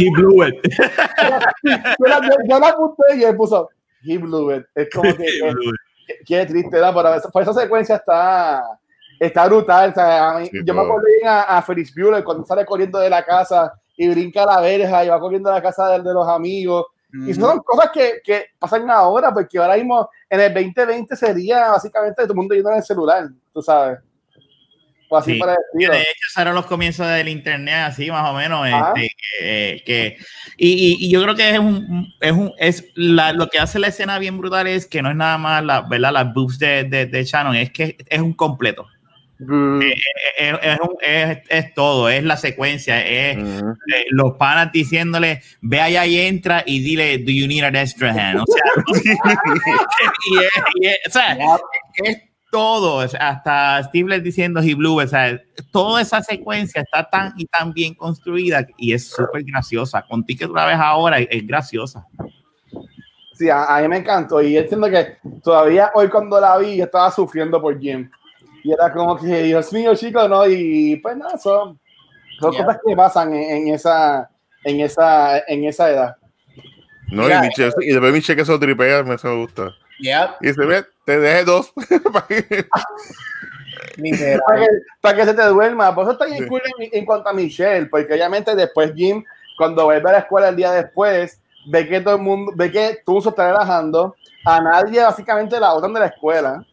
He 0.00 0.10
blew 0.10 0.46
it. 0.46 0.54
yo, 1.98 2.06
la, 2.06 2.20
yo, 2.48 2.58
la 2.58 2.68
apunté 2.68 3.02
y 3.16 3.24
él 3.24 3.36
puso 3.36 3.68
He 4.02 4.18
blew 4.18 4.54
it. 4.56 4.64
Es 4.74 4.88
como 4.94 5.14
que, 5.14 5.24
que- 5.24 6.14
que 6.26 6.46
triste. 6.46 6.70
Pero 6.70 7.14
esa, 7.14 7.28
pues 7.30 7.48
esa 7.48 7.60
secuencia 7.60 7.96
está, 7.96 8.62
está 9.18 9.46
brutal. 9.46 9.90
o 9.90 9.94
sea, 9.94 10.30
a 10.30 10.38
mí- 10.40 10.46
Sí, 10.46 10.58
yo 10.64 10.74
me 10.74 10.80
acuerdo 10.82 11.04
bien 11.06 11.28
a, 11.28 11.42
a 11.42 11.62
Felix 11.62 11.94
Bueller 11.94 12.24
cuando 12.24 12.44
sale 12.44 12.64
corriendo 12.64 12.98
de 12.98 13.10
la 13.10 13.24
casa 13.24 13.72
y 13.96 14.08
brinca 14.08 14.44
la 14.46 14.60
verja 14.60 15.04
y 15.04 15.08
va 15.08 15.20
corriendo 15.20 15.50
a 15.50 15.54
la 15.54 15.62
casa 15.62 15.88
de, 15.90 16.02
de 16.02 16.14
los 16.14 16.26
amigos. 16.28 16.86
Y 17.26 17.34
son 17.34 17.58
cosas 17.58 17.90
que, 17.92 18.20
que 18.24 18.44
pasan 18.56 18.88
ahora, 18.88 19.34
porque 19.34 19.58
ahora 19.58 19.74
mismo 19.76 20.08
en 20.28 20.40
el 20.40 20.54
2020 20.54 21.16
sería 21.16 21.70
básicamente 21.70 22.22
todo 22.22 22.32
el 22.32 22.36
mundo 22.36 22.54
yendo 22.54 22.70
en 22.70 22.76
el 22.76 22.82
celular, 22.84 23.28
tú 23.52 23.60
sabes. 23.60 23.98
Así 25.12 25.32
Sí. 25.34 25.38
decirlo. 25.40 25.94
de 25.94 26.00
hecho, 26.02 26.10
esos 26.28 26.40
eran 26.42 26.54
los 26.54 26.66
comienzos 26.66 27.06
del 27.08 27.28
internet, 27.28 27.74
así 27.86 28.10
más 28.10 28.28
o 28.30 28.34
menos. 28.34 28.66
Este, 28.66 29.08
que, 29.16 29.70
eh, 29.74 29.82
que- 29.84 30.16
y, 30.56 30.68
y- 30.68 31.06
y 31.06 31.10
yo 31.10 31.22
creo 31.22 31.34
que 31.34 31.50
es 31.50 31.58
un, 31.58 32.12
es 32.20 32.32
un, 32.32 32.52
es 32.58 32.84
la, 32.94 33.32
lo 33.32 33.48
que 33.48 33.58
hace 33.58 33.78
la 33.78 33.88
escena 33.88 34.18
bien 34.18 34.38
brutal 34.38 34.66
es 34.66 34.86
que 34.86 35.02
no 35.02 35.10
es 35.10 35.16
nada 35.16 35.36
más 35.38 35.64
la, 35.64 35.80
¿verdad? 35.82 36.12
Las 36.12 36.32
boobs 36.32 36.58
de, 36.58 36.84
de, 36.84 37.06
de 37.06 37.24
Shannon, 37.24 37.56
es 37.56 37.70
que 37.70 37.96
es 38.08 38.20
un 38.20 38.32
completo. 38.34 38.86
Mm, 39.42 39.80
Es, 39.80 39.94
es- 40.36 40.58
es 40.62 40.78
un- 40.80 40.96
es- 41.00 41.38
es 41.48 41.74
todo, 41.74 42.10
es 42.10 42.22
la 42.22 42.36
secuencia, 42.36 43.00
es 43.04 43.38
eh, 43.38 44.04
los 44.10 44.34
panas 44.36 44.70
diciéndole, 44.70 45.40
ve 45.62 45.80
allá 45.80 46.04
y 46.04 46.20
entra 46.20 46.62
y 46.66 46.80
dile, 46.80 47.16
do 47.18 47.30
you 47.32 47.46
need 47.48 47.64
an 47.64 47.74
extra 47.74 48.10
hand? 48.10 48.40
O 48.40 48.44
sea, 48.46 48.62
y 50.30 50.44
es, 50.44 50.50
y 50.80 50.86
es- 50.86 50.98
o 51.06 51.10
sea, 51.10 51.38
es 52.04 52.18
todo, 52.50 52.96
o 53.04 53.08
sea, 53.08 53.28
hasta 53.30 53.82
Steve 53.84 54.20
diciendo 54.20 54.60
he 54.60 54.74
blew, 54.74 55.00
it, 55.00 55.06
o 55.06 55.10
sea, 55.10 55.40
toda 55.70 56.00
esa 56.00 56.22
secuencia 56.22 56.82
está 56.82 57.08
tan 57.08 57.32
y 57.36 57.46
tan 57.46 57.72
bien 57.72 57.94
construida 57.94 58.66
y 58.76 58.92
es 58.92 59.08
súper 59.08 59.44
graciosa. 59.44 60.02
Contigo 60.02 60.40
que 60.40 60.46
tú 60.46 60.54
la 60.54 60.66
ves 60.66 60.76
ahora 60.78 61.18
es, 61.20 61.46
graciosa. 61.46 62.06
Sí, 63.34 63.48
a, 63.48 63.76
a 63.76 63.80
mí 63.82 63.88
me 63.88 63.98
encantó. 63.98 64.42
Y 64.42 64.56
entiendo 64.56 64.90
que 64.90 65.16
todavía 65.42 65.90
hoy 65.94 66.08
cuando 66.08 66.40
la 66.40 66.58
vi, 66.58 66.76
yo 66.76 66.84
estaba 66.84 67.10
sufriendo 67.10 67.60
por 67.60 67.78
Jim. 67.80 68.10
Y 68.62 68.72
era 68.72 68.92
como 68.92 69.16
que, 69.18 69.42
Dios 69.44 69.72
mío, 69.72 69.94
chicos, 69.94 70.28
¿no? 70.28 70.46
Y 70.46 70.96
pues 70.96 71.16
nada, 71.16 71.38
son, 71.38 71.78
son 72.38 72.52
Yeah. 72.52 72.64
cosas 72.64 72.80
que 72.86 72.96
pasan 72.96 73.32
en, 73.34 73.68
en 73.68 73.74
esa, 73.74 74.30
en, 74.64 74.80
esa, 74.80 75.38
en 75.46 75.64
esa 75.64 75.90
edad. 75.90 76.16
No, 77.10 77.22
Mira, 77.24 77.38
y, 77.44 77.48
Michelle, 77.48 77.72
y 77.80 77.92
después 77.92 78.12
Michelle 78.12 78.36
que 78.36 78.44
se 78.44 78.52
lo 78.52 78.60
tripea, 78.60 79.02
me- 79.02 79.14
eso 79.14 79.28
me 79.28 79.36
gusta. 79.42 79.74
Yep. 80.00 80.30
Y 80.42 80.46
dice, 80.48 80.64
ve, 80.64 80.84
te 81.14 81.20
dejé 81.20 81.44
dos. 81.44 81.72
Para 82.12 82.26
que, 82.26 82.66
para 85.00 85.16
que 85.16 85.24
se 85.24 85.34
te 85.34 85.42
duerma. 85.46 85.94
Por 85.94 86.04
eso 86.04 86.12
está 86.12 86.26
bien 86.26 86.38
Sí. 86.38 86.46
cool 86.48 86.62
en, 86.78 86.90
en 86.92 87.04
cuanto 87.04 87.28
a 87.28 87.32
Michelle, 87.32 87.86
porque 87.86 88.12
obviamente 88.14 88.54
después 88.54 88.92
Jim, 88.94 89.24
cuando 89.56 89.84
vuelve 89.84 90.08
a 90.08 90.12
la 90.12 90.18
escuela 90.20 90.48
el 90.48 90.56
día 90.56 90.72
después, 90.72 91.40
ve 91.66 91.86
que 91.88 92.00
todo 92.00 92.14
el 92.16 92.22
mundo, 92.22 92.52
ve 92.54 92.70
que 92.70 92.98
tú 93.04 93.20
se 93.20 93.28
está 93.30 93.48
relajando, 93.48 94.14
a 94.44 94.60
nadie 94.60 95.02
básicamente 95.02 95.60
la 95.60 95.72
botan 95.74 95.92
de 95.92 96.00
la 96.00 96.06
escuela, 96.06 96.64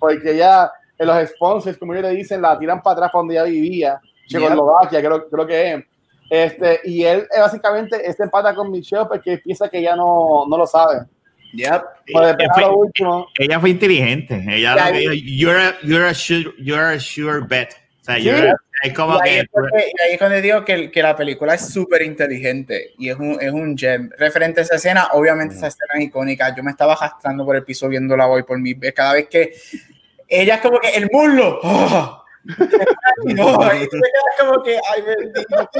porque 0.00 0.36
ya 0.36 0.70
en 0.98 1.06
los 1.06 1.28
sponsors, 1.30 1.78
como 1.78 1.92
ellos 1.94 2.10
le 2.10 2.16
dicen, 2.16 2.42
la 2.42 2.58
tiran 2.58 2.82
para 2.82 2.94
atrás 2.94 3.10
para 3.12 3.20
donde 3.20 3.34
ella 3.34 3.44
vivía, 3.44 4.00
Checoslovaquia, 4.28 5.00
creo, 5.00 5.28
creo 5.28 5.46
que 5.46 5.72
es. 5.74 5.84
Este, 6.30 6.80
y 6.84 7.04
él 7.04 7.28
eh, 7.36 7.40
básicamente 7.40 8.08
este 8.08 8.22
empata 8.24 8.54
con 8.54 8.70
Michelle 8.70 9.04
porque 9.06 9.38
piensa 9.38 9.68
que 9.68 9.78
ella 9.78 9.94
no, 9.94 10.46
no 10.48 10.56
lo 10.56 10.66
sabe. 10.66 11.04
Yep. 11.56 11.82
Pues 12.12 12.34
Ella 12.38 12.48
fue, 12.54 12.68
último, 12.68 13.28
ella 13.38 13.60
fue 13.60 13.70
inteligente. 13.70 14.44
Ella 14.48 14.74
Ya, 14.76 14.86
lo 14.86 14.92
que 14.92 14.98
dijo, 14.98 15.12
you're 15.14 15.60
a, 15.62 15.74
you're 15.82 16.06
a 16.08 16.14
sure, 16.14 16.52
you're 16.58 16.94
a 16.94 16.98
sure 16.98 17.40
bet. 17.46 17.72
O 18.00 18.04
sea, 18.04 18.16
Sí. 18.16 18.22
you're 18.24 18.50
a- 18.50 18.56
es 18.82 18.92
como 18.92 19.14
Y 19.14 19.28
ahí, 19.28 19.34
que 19.36 19.40
es 19.40 19.46
donde- 19.52 19.78
y 19.78 20.02
ahí 20.02 20.12
es 20.12 20.18
cuando 20.18 20.40
digo 20.40 20.64
que, 20.64 20.90
que 20.90 21.02
la 21.02 21.16
película 21.16 21.54
es 21.54 21.68
súper 21.72 22.02
inteligente 22.02 22.90
y 22.98 23.08
es 23.08 23.16
un, 23.16 23.38
es 23.40 23.50
un 23.52 23.78
gem. 23.78 24.10
Referente 24.18 24.60
a 24.60 24.64
esa 24.64 24.74
escena, 24.74 25.08
obviamente 25.12 25.54
esa 25.54 25.68
escena 25.68 25.94
es 25.94 26.04
icónica. 26.04 26.54
Yo 26.54 26.62
me 26.62 26.72
estaba 26.72 26.92
arrastrando 26.94 27.44
por 27.46 27.56
el 27.56 27.62
piso 27.64 27.88
viéndola 27.88 28.26
hoy 28.26 28.42
por 28.42 28.58
mi 28.58 28.74
Cada 28.92 29.14
vez 29.14 29.28
que 29.28 29.54
ella 30.28 30.56
es 30.56 30.60
como 30.60 30.80
que 30.80 30.88
el 30.90 31.08
muslo. 31.10 31.60
¡oh! 31.62 32.20
No, 33.24 33.58
como 34.38 34.62
que, 34.62 34.78
ay, 34.92 35.02
bendito, 35.02 35.70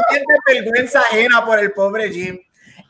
vergüenza 0.46 1.00
ajena 1.00 1.44
por 1.44 1.58
el 1.58 1.72
pobre 1.72 2.10
Jim. 2.10 2.40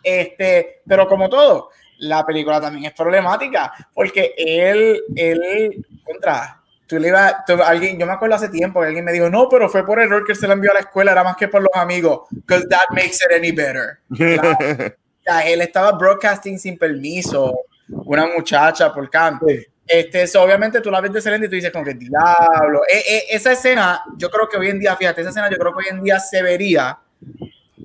Este, 0.03 0.83
pero 0.87 1.09
como 1.09 1.29
todo, 1.29 1.71
la 1.99 2.25
película 2.25 2.61
también 2.61 2.87
es 2.87 2.93
problemática 2.93 3.73
porque 3.93 4.35
él, 4.37 5.03
él, 5.17 5.85
contra, 6.05 6.61
tú 6.87 6.99
le 6.99 7.09
ibas, 7.09 7.35
alguien, 7.65 7.99
yo 7.99 8.07
me 8.07 8.13
acuerdo 8.13 8.37
hace 8.37 8.49
tiempo 8.49 8.81
que 8.81 8.87
alguien 8.87 9.05
me 9.05 9.13
dijo, 9.13 9.31
no, 9.31 9.49
pero 9.49 9.69
fue 9.69 9.85
por 9.85 10.01
error 10.01 10.25
que 10.27 10.35
se 10.35 10.47
la 10.47 10.55
envió 10.55 10.71
a 10.71 10.75
la 10.75 10.81
escuela, 10.81 11.13
era 11.13 11.25
más 11.25 11.37
que 11.37 11.49
por 11.49 11.63
los 11.63 11.71
amigos, 11.75 12.29
because 12.31 12.67
that 12.69 12.87
makes 12.91 13.19
it 13.25 13.33
any 13.37 13.53
better. 13.53 13.99
O 15.27 15.33
sea, 15.33 15.49
él 15.49 15.63
estaba 15.63 15.93
broadcasting 15.93 16.59
sin 16.59 16.77
permiso, 16.77 17.59
una 17.89 18.27
muchacha 18.27 18.93
por 18.93 19.09
campo. 19.09 19.47
Sí. 19.49 19.65
Este, 19.87 20.23
eso, 20.23 20.43
obviamente 20.43 20.81
tú 20.81 20.91
la 20.91 21.01
ves 21.01 21.13
de 21.13 21.19
excelente 21.19 21.47
y 21.47 21.49
tú 21.49 21.57
dices 21.57 21.71
como 21.71 21.85
que 21.85 21.95
diablo. 21.95 22.83
Eh, 22.89 23.03
eh, 23.09 23.25
esa 23.31 23.53
escena, 23.53 24.03
yo 24.17 24.31
creo 24.31 24.49
que 24.49 24.57
hoy 24.57 24.69
en 24.69 24.79
día, 24.79 24.97
fíjate, 24.97 25.21
esa 25.21 25.31
escena 25.31 25.51
yo 25.51 25.59
creo 25.59 25.73
que 25.73 25.79
hoy 25.79 25.97
en 25.97 26.03
día 26.03 26.19
se 26.19 26.43
vería 26.43 26.99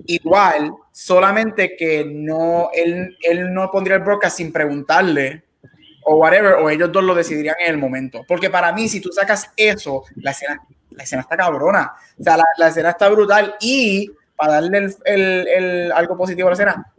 igual, 0.06 0.72
solamente 0.92 1.76
que 1.76 2.04
no, 2.04 2.70
él, 2.72 3.16
él 3.22 3.52
no 3.52 3.70
pondría 3.70 3.96
el 3.96 4.02
broadcast 4.02 4.36
sin 4.38 4.52
preguntarle 4.52 5.44
o 6.04 6.16
whatever, 6.16 6.54
o 6.54 6.70
ellos 6.70 6.90
dos 6.90 7.04
lo 7.04 7.14
decidirían 7.14 7.56
en 7.64 7.72
el 7.74 7.78
momento. 7.78 8.22
Porque 8.26 8.50
para 8.50 8.72
mí, 8.72 8.88
si 8.88 9.00
tú 9.00 9.10
sacas 9.12 9.50
eso, 9.56 10.04
la 10.16 10.30
escena, 10.30 10.60
la 10.90 11.02
escena 11.02 11.22
está 11.22 11.36
cabrona. 11.36 11.92
O 12.18 12.22
sea, 12.22 12.36
la, 12.36 12.44
la 12.56 12.68
escena 12.68 12.90
está 12.90 13.08
brutal 13.08 13.54
y 13.60 14.10
para 14.36 14.54
darle 14.54 14.78
el, 14.78 14.96
el- 15.04 15.48
el- 15.48 15.92
algo 15.92 16.16
positivo 16.16 16.48
a 16.48 16.50
la 16.50 16.54
escena, 16.54 16.92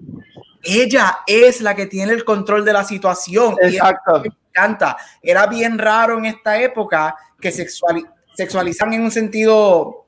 ella 0.63 1.19
es 1.25 1.61
la 1.61 1.75
que 1.75 1.87
tiene 1.87 2.13
el 2.13 2.23
control 2.23 2.63
de 2.63 2.73
la 2.73 2.83
situación. 2.83 3.55
Y 3.63 3.75
Exacto. 3.75 4.21
me 4.21 4.29
encanta. 4.49 4.95
Era 5.21 5.47
bien 5.47 5.79
raro 5.79 6.19
en 6.19 6.25
esta 6.25 6.61
época 6.61 7.15
que 7.39 7.51
sexuali 7.51 8.05
sexualizan 8.35 8.93
en 8.93 9.01
un 9.01 9.11
sentido 9.11 10.00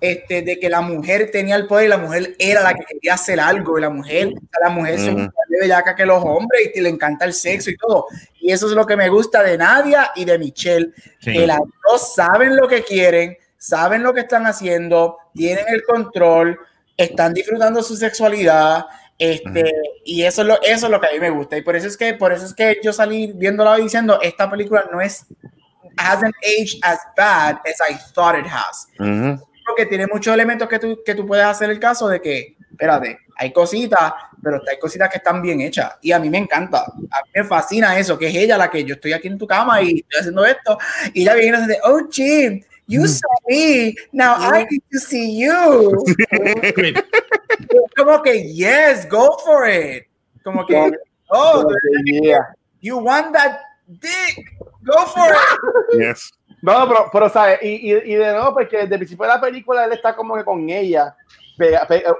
este, 0.00 0.42
de 0.42 0.58
que 0.58 0.68
la 0.68 0.80
mujer 0.80 1.30
tenía 1.30 1.56
el 1.56 1.66
poder 1.66 1.86
y 1.86 1.88
la 1.88 1.98
mujer 1.98 2.34
era 2.38 2.62
la 2.62 2.74
que 2.74 2.84
quería 2.84 3.14
hacer 3.14 3.40
algo 3.40 3.78
y 3.78 3.80
la 3.82 3.90
mujer, 3.90 4.30
la 4.62 4.68
mujer 4.70 4.98
se 4.98 5.10
igual 5.10 5.30
de 5.48 5.60
bellaca 5.60 5.94
que 5.94 6.06
los 6.06 6.22
hombres 6.22 6.70
y 6.74 6.80
le 6.80 6.88
encanta 6.88 7.24
el 7.24 7.32
sexo 7.32 7.70
y 7.70 7.76
todo. 7.76 8.06
Y 8.40 8.52
eso 8.52 8.66
es 8.66 8.72
lo 8.72 8.86
que 8.86 8.96
me 8.96 9.08
gusta 9.08 9.42
de 9.42 9.58
Nadia 9.58 10.12
y 10.14 10.24
de 10.24 10.38
Michelle, 10.38 10.92
Sí. 11.20 11.32
que 11.32 11.46
las 11.46 11.58
dos 11.88 12.14
saben 12.14 12.56
lo 12.56 12.68
que 12.68 12.82
quieren, 12.82 13.36
saben 13.58 14.02
lo 14.02 14.12
que 14.14 14.20
están 14.20 14.46
haciendo, 14.46 15.18
tienen 15.34 15.64
el 15.68 15.82
control, 15.82 16.58
están 16.96 17.34
disfrutando 17.34 17.82
su 17.82 17.96
sexualidad. 17.96 18.86
Este, 19.18 19.72
y 20.04 20.24
eso 20.24 20.42
es, 20.42 20.48
lo, 20.48 20.60
eso 20.62 20.86
es 20.86 20.92
lo 20.92 21.00
que 21.00 21.06
a 21.06 21.12
mí 21.12 21.18
me 21.18 21.30
gusta. 21.30 21.56
Y 21.56 21.62
por 21.62 21.74
eso 21.74 21.86
es 21.88 21.96
que, 21.96 22.12
por 22.14 22.32
eso 22.32 22.44
es 22.44 22.52
que 22.54 22.78
yo 22.82 22.92
salí 22.92 23.32
viéndola 23.32 23.76
diciendo, 23.76 24.20
esta 24.20 24.50
película 24.50 24.84
no 24.92 25.00
es, 25.00 25.24
hasn't 25.96 26.34
aged 26.44 26.78
as 26.82 26.98
bad 27.16 27.56
as 27.64 27.80
I 27.80 27.94
thought 28.14 28.38
it 28.38 28.46
has. 28.46 28.86
Porque 29.66 29.86
tiene 29.86 30.06
muchos 30.06 30.32
elementos 30.32 30.68
que 30.68 30.78
tú, 30.78 31.02
que 31.04 31.14
tú 31.14 31.26
puedes 31.26 31.44
hacer 31.44 31.70
el 31.70 31.80
caso 31.80 32.08
de 32.08 32.20
que, 32.20 32.56
espérate, 32.70 33.18
hay 33.36 33.52
cositas, 33.52 34.12
pero 34.42 34.60
hay 34.68 34.78
cositas 34.78 35.10
que 35.10 35.18
están 35.18 35.42
bien 35.42 35.60
hechas. 35.60 35.96
Y 36.00 36.12
a 36.12 36.18
mí 36.18 36.30
me 36.30 36.38
encanta, 36.38 36.84
a 36.84 37.22
mí 37.24 37.30
me 37.34 37.44
fascina 37.44 37.98
eso, 37.98 38.18
que 38.18 38.28
es 38.28 38.34
ella 38.34 38.56
la 38.56 38.70
que 38.70 38.84
yo 38.84 38.94
estoy 38.94 39.12
aquí 39.12 39.28
en 39.28 39.38
tu 39.38 39.46
cama 39.46 39.82
y 39.82 40.00
estoy 40.00 40.20
haciendo 40.20 40.44
esto. 40.44 40.78
Y 41.12 41.22
ella 41.22 41.34
viene 41.34 41.58
y 41.58 41.60
dice, 41.62 41.80
oh, 41.84 42.00
Jim, 42.10 42.62
you 42.86 43.06
saw 43.06 43.28
me, 43.48 43.94
now 44.12 44.36
I 44.38 44.64
need 44.70 44.82
to 44.92 44.98
see 44.98 45.38
you. 45.38 45.92
Como 47.96 48.22
que, 48.22 48.52
yes, 48.54 49.08
go 49.08 49.36
for 49.44 49.68
it. 49.68 50.04
Como 50.44 50.64
que, 50.64 50.92
oh, 51.30 51.66
Yeah. 52.04 52.54
you 52.80 52.98
want 52.98 53.32
that 53.32 53.60
dick. 54.00 54.56
Go 54.84 55.04
for 55.06 55.32
it. 55.32 56.00
Yes. 56.00 56.32
No, 56.66 56.88
pero, 56.88 57.08
pero 57.12 57.28
¿sabes? 57.28 57.60
Y, 57.62 57.92
y, 57.92 57.92
y 57.92 58.14
de 58.16 58.32
nuevo, 58.32 58.52
porque 58.54 58.78
desde 58.78 58.94
el 58.94 58.98
principio 58.98 59.24
de 59.24 59.32
la 59.32 59.40
película 59.40 59.84
él 59.84 59.92
está 59.92 60.16
como 60.16 60.34
que 60.34 60.44
con 60.44 60.68
ella, 60.68 61.14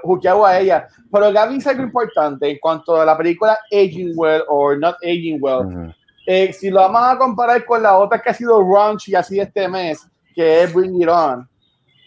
juqueado 0.03 0.45
a 0.45 0.57
ella. 0.57 0.87
Pero 1.11 1.33
Gaby 1.33 1.55
dice 1.55 1.71
algo 1.71 1.83
importante 1.83 2.49
en 2.49 2.57
cuanto 2.57 2.95
a 2.95 3.03
la 3.03 3.17
película 3.17 3.59
Aging 3.73 4.13
Well 4.15 4.43
or 4.47 4.79
Not 4.79 4.95
Aging 5.03 5.39
Well. 5.41 5.65
Ujú. 5.65 5.93
Eh, 6.25 6.53
si 6.53 6.69
lo 6.69 6.79
vamos 6.79 7.01
a 7.03 7.17
comparar 7.17 7.65
con 7.65 7.83
la 7.83 7.97
otra 7.97 8.21
que 8.21 8.29
ha 8.29 8.33
sido 8.33 8.61
raunchy 8.61 9.15
así 9.15 9.37
este 9.37 9.67
mes, 9.67 10.07
que 10.33 10.63
es 10.63 10.73
Bring 10.73 11.01
It 11.01 11.09
On, 11.09 11.47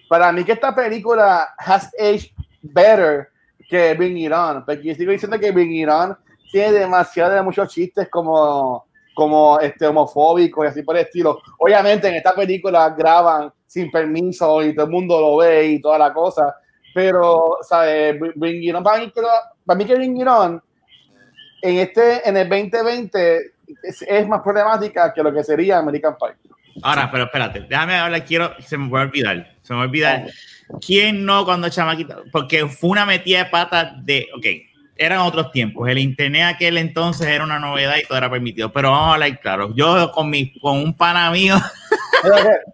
para 0.09 0.33
mí 0.33 0.43
que 0.43 0.53
esta 0.53 0.75
película 0.75 1.47
has 1.59 1.91
aged 1.99 2.31
better 2.63 3.29
que 3.69 3.93
Bring 3.93 4.17
It 4.17 4.33
On, 4.33 4.65
porque 4.65 4.83
yo 4.83 4.95
sigo 4.95 5.13
diciendo 5.13 5.39
que 5.39 5.53
Bring 5.53 5.73
It 5.73 5.89
On 5.91 6.17
tiene 6.51 6.73
demasiado 6.73 7.33
de 7.33 7.43
muchos 7.43 7.69
chistes 7.69 8.09
como, 8.09 8.87
como 9.15 9.59
este, 9.61 9.87
homofóbicos 9.87 10.65
y 10.65 10.69
así 10.69 10.83
por 10.83 10.97
el 10.97 11.03
estilo. 11.05 11.41
Obviamente 11.59 12.09
en 12.09 12.15
esta 12.15 12.35
película 12.35 12.91
graban 12.91 13.53
sin 13.67 13.91
permiso 13.91 14.63
y 14.63 14.75
todo 14.75 14.87
el 14.87 14.93
mundo 14.93 15.21
lo 15.21 15.37
ve 15.37 15.67
y 15.67 15.81
toda 15.81 15.99
la 15.99 16.13
cosa, 16.13 16.57
pero, 16.95 17.59
¿sabes? 17.63 18.19
Bring- 18.19 18.63
It 18.69 18.75
On, 18.75 18.83
para 18.83 18.99
mí 18.99 19.11
que, 19.11 19.21
para 19.65 19.79
mí 19.79 19.85
que 19.85 19.95
Bring 19.95 20.21
It 20.21 20.27
On 20.27 20.63
en 21.63 21.79
este 21.79 22.29
en 22.29 22.37
el 22.37 22.49
2020 22.49 23.37
es, 23.83 24.03
es 24.03 24.27
más 24.27 24.41
problemática 24.43 25.13
que 25.13 25.23
lo 25.23 25.33
que 25.33 25.45
sería 25.45 25.79
American 25.79 26.17
Pie. 26.19 26.31
Ahora, 26.83 27.11
pero 27.11 27.25
espérate, 27.25 27.61
déjame 27.61 27.97
hablar, 27.97 28.25
quiero, 28.25 28.53
se 28.61 28.79
me 28.79 28.89
va 28.91 29.01
a 29.01 29.05
olvidar, 29.05 29.55
se 29.63 29.73
me 29.73 29.79
va 29.79 29.83
a 29.85 29.87
olvidar. 29.87 30.27
¿Quién 30.85 31.25
no 31.27 31.45
cuando 31.45 31.69
chamaquita? 31.69 32.19
Porque 32.33 32.67
fue 32.69 32.91
una 32.91 33.05
metida 33.05 33.45
de 33.45 33.51
pata 33.51 33.93
de, 34.03 34.29
ok, 34.37 34.47
eran 35.01 35.21
otros 35.21 35.51
tiempos, 35.51 35.89
el 35.89 35.99
internet 35.99 36.45
aquel 36.55 36.77
entonces 36.77 37.27
era 37.27 37.43
una 37.43 37.59
novedad 37.59 37.97
y 37.97 38.07
todo 38.07 38.19
era 38.19 38.31
permitido, 38.31 38.71
pero 38.71 38.91
vamos 38.91 39.09
a 39.09 39.15
hablar 39.15 39.41
claro, 39.41 39.75
yo 39.75 40.13
con, 40.13 40.29
mi, 40.29 40.53
con 40.61 40.77
un 40.77 40.95
pana 40.95 41.31
mío, 41.31 41.57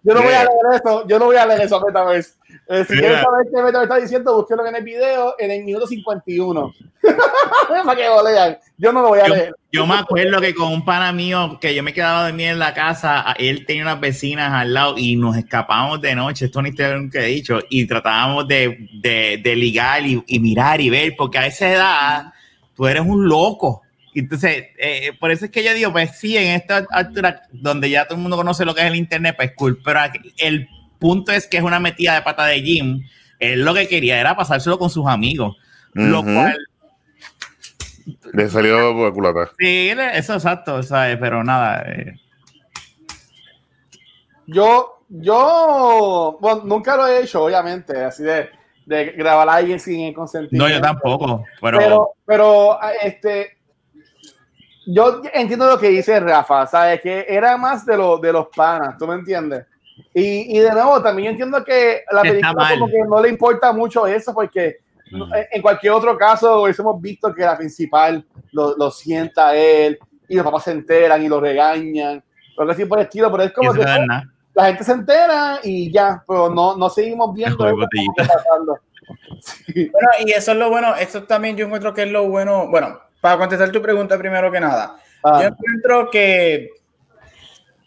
Yo 0.03 0.13
no 0.13 0.21
voy 0.21 0.33
a 0.33 0.43
leer 0.43 0.81
eso, 0.83 1.07
yo 1.07 1.19
no 1.19 1.25
voy 1.25 1.37
a 1.37 1.45
leer 1.45 1.61
eso 1.61 1.77
a 1.77 1.85
Metaverse. 1.85 2.33
Eh, 2.69 2.83
si 2.85 2.93
Mira. 2.95 3.07
quieres 3.07 3.21
saber 3.23 3.45
qué 3.45 3.61
Metaverse 3.63 3.83
está 3.83 3.95
diciendo, 3.97 4.35
búsquelo 4.35 4.65
en 4.65 4.75
el 4.75 4.83
video 4.83 5.35
en 5.39 5.51
el 5.51 5.63
minuto 5.63 5.87
51. 5.87 6.73
Para 7.85 7.95
que 7.95 8.05
lo 8.05 8.23
lean. 8.23 8.57
Yo 8.77 8.91
no 8.91 9.01
lo 9.01 9.07
voy 9.09 9.19
a 9.19 9.27
yo, 9.27 9.33
leer. 9.35 9.55
yo 9.71 9.87
me 9.87 9.95
acuerdo 9.95 10.41
que 10.41 10.53
con 10.53 10.73
un 10.73 10.83
pana 10.83 11.11
mío 11.13 11.57
que 11.61 11.73
yo 11.73 11.81
me 11.81 11.93
quedaba 11.93 12.25
de 12.27 12.33
mí 12.33 12.43
en 12.43 12.59
la 12.59 12.73
casa, 12.73 13.29
a- 13.31 13.33
él 13.33 13.65
tenía 13.65 13.83
unas 13.83 13.99
vecinas 14.01 14.51
al 14.51 14.73
lado 14.73 14.95
y 14.97 15.15
nos 15.15 15.37
escapábamos 15.37 16.01
de 16.01 16.13
noche, 16.15 16.45
esto 16.45 16.61
ni 16.61 16.73
te 16.73 16.93
nunca 16.93 17.19
he 17.21 17.27
dicho, 17.27 17.59
y 17.69 17.87
tratábamos 17.87 18.47
de, 18.47 18.89
de, 19.01 19.39
de 19.41 19.55
ligar 19.55 20.05
y, 20.05 20.21
y 20.27 20.39
mirar 20.39 20.81
y 20.81 20.89
ver, 20.89 21.15
porque 21.17 21.37
a 21.37 21.45
esa 21.47 21.69
edad 21.71 22.33
tú 22.75 22.85
eres 22.87 23.01
un 23.03 23.27
loco. 23.27 23.81
Entonces, 24.13 24.65
eh, 24.79 25.11
por 25.19 25.31
eso 25.31 25.45
es 25.45 25.51
que 25.51 25.63
yo 25.63 25.73
digo, 25.73 25.91
pues 25.91 26.17
sí, 26.19 26.35
en 26.35 26.47
esta 26.55 26.85
altura 26.89 27.43
donde 27.51 27.89
ya 27.89 28.05
todo 28.05 28.15
el 28.15 28.21
mundo 28.21 28.35
conoce 28.35 28.65
lo 28.65 28.73
que 28.75 28.81
es 28.81 28.87
el 28.87 28.95
internet, 28.95 29.35
pues 29.37 29.51
cool, 29.55 29.79
pero 29.83 29.99
el 30.39 30.67
punto 30.99 31.31
es 31.31 31.47
que 31.47 31.57
es 31.57 31.63
una 31.63 31.79
metida 31.79 32.15
de 32.15 32.21
pata 32.21 32.45
de 32.45 32.61
Jim. 32.61 33.01
Él 33.39 33.63
lo 33.63 33.73
que 33.73 33.87
quería 33.87 34.19
era 34.19 34.35
pasárselo 34.35 34.79
con 34.79 34.89
sus 34.89 35.07
amigos, 35.07 35.55
lo 35.93 36.23
cual 36.23 36.57
Le 38.33 38.49
salió 38.49 38.93
por 38.93 39.07
la 39.07 39.11
culata. 39.13 39.51
Sí, 39.59 39.89
eso 40.13 40.33
exacto, 40.35 40.81
¿sabes? 40.83 41.17
Pero 41.19 41.43
nada. 41.43 41.83
eh, 41.87 42.19
Yo, 44.47 45.01
yo, 45.09 46.37
bueno, 46.39 46.61
nunca 46.65 46.95
lo 46.95 47.07
he 47.07 47.21
hecho, 47.23 47.43
obviamente, 47.43 48.03
así 48.03 48.23
de, 48.23 48.49
de 48.85 49.05
grabar 49.11 49.49
a 49.49 49.55
alguien 49.55 49.79
sin 49.79 49.99
el 50.01 50.13
no, 50.13 50.15
consentimiento. 50.19 50.69
yo 50.73 50.81
tampoco, 50.81 51.43
pero, 51.61 51.77
pero, 51.77 52.09
pero 52.25 52.79
este, 53.03 53.57
yo 54.85 55.21
entiendo 55.33 55.67
lo 55.67 55.77
que 55.77 55.89
dice 55.89 56.19
Rafa, 56.19 56.65
¿sabes? 56.67 57.01
Que 57.01 57.25
era 57.27 57.57
más 57.57 57.85
de, 57.85 57.97
lo, 57.97 58.17
de 58.17 58.31
los 58.31 58.47
panas, 58.55 58.97
¿tú 58.97 59.05
me 59.05 59.15
entiendes? 59.15 59.65
Y, 60.19 60.57
y 60.57 60.59
de 60.59 60.71
nuevo, 60.71 61.01
también 61.01 61.25
yo 61.27 61.31
entiendo 61.31 61.63
que 61.63 62.01
la 62.11 62.21
película 62.23 62.69
como 62.79 62.87
que 62.87 62.97
no 63.07 63.21
le 63.21 63.29
importa 63.29 63.71
mucho 63.71 64.07
eso, 64.07 64.33
porque 64.33 64.77
Mm. 65.11 65.21
en- 65.33 65.45
en 65.53 65.61
cualquier 65.61 65.93
otro 65.93 66.17
caso 66.17 66.63
hubiésemos 66.63 66.99
visto 67.01 67.33
que 67.33 67.41
la 67.43 67.55
principal 67.57 68.25
lo, 68.51 68.75
lo 68.75 68.91
sienta 68.91 69.49
a 69.49 69.55
él 69.55 69.97
y 70.27 70.35
los 70.35 70.43
papás 70.43 70.65
se 70.65 70.71
enteran 70.71 71.23
y 71.23 71.29
lo 71.29 71.39
regañan, 71.39 72.21
lo 72.57 72.65
que 72.65 72.71
así 72.73 72.83
por 72.85 72.99
el 72.99 73.05
estilo, 73.05 73.31
pero 73.31 73.43
es 73.43 73.53
como 73.53 73.71
que 73.71 73.83
no 73.85 73.93
es 73.93 74.05
nada. 74.05 74.23
la 74.53 74.65
gente 74.65 74.83
se 74.83 74.91
entera 74.91 75.59
y 75.63 75.91
ya, 75.93 76.21
pero 76.27 76.49
no, 76.49 76.75
no 76.75 76.89
seguimos 76.89 77.33
viendo. 77.33 77.63
Sí. 79.39 79.89
Bueno, 79.91 80.09
y 80.25 80.31
eso 80.31 80.51
es 80.51 80.57
lo 80.57 80.69
bueno, 80.69 80.95
esto 80.95 81.23
también 81.23 81.55
yo 81.55 81.65
encuentro 81.65 81.93
que 81.93 82.03
es 82.03 82.11
lo 82.11 82.27
bueno, 82.27 82.67
bueno, 82.67 82.99
para 83.21 83.37
contestar 83.37 83.71
tu 83.71 83.81
pregunta 83.81 84.17
primero 84.17 84.51
que 84.51 84.59
nada, 84.59 84.97
Ah, 85.23 85.39
yo 85.41 85.47
encuentro 85.49 86.09
que 86.11 86.69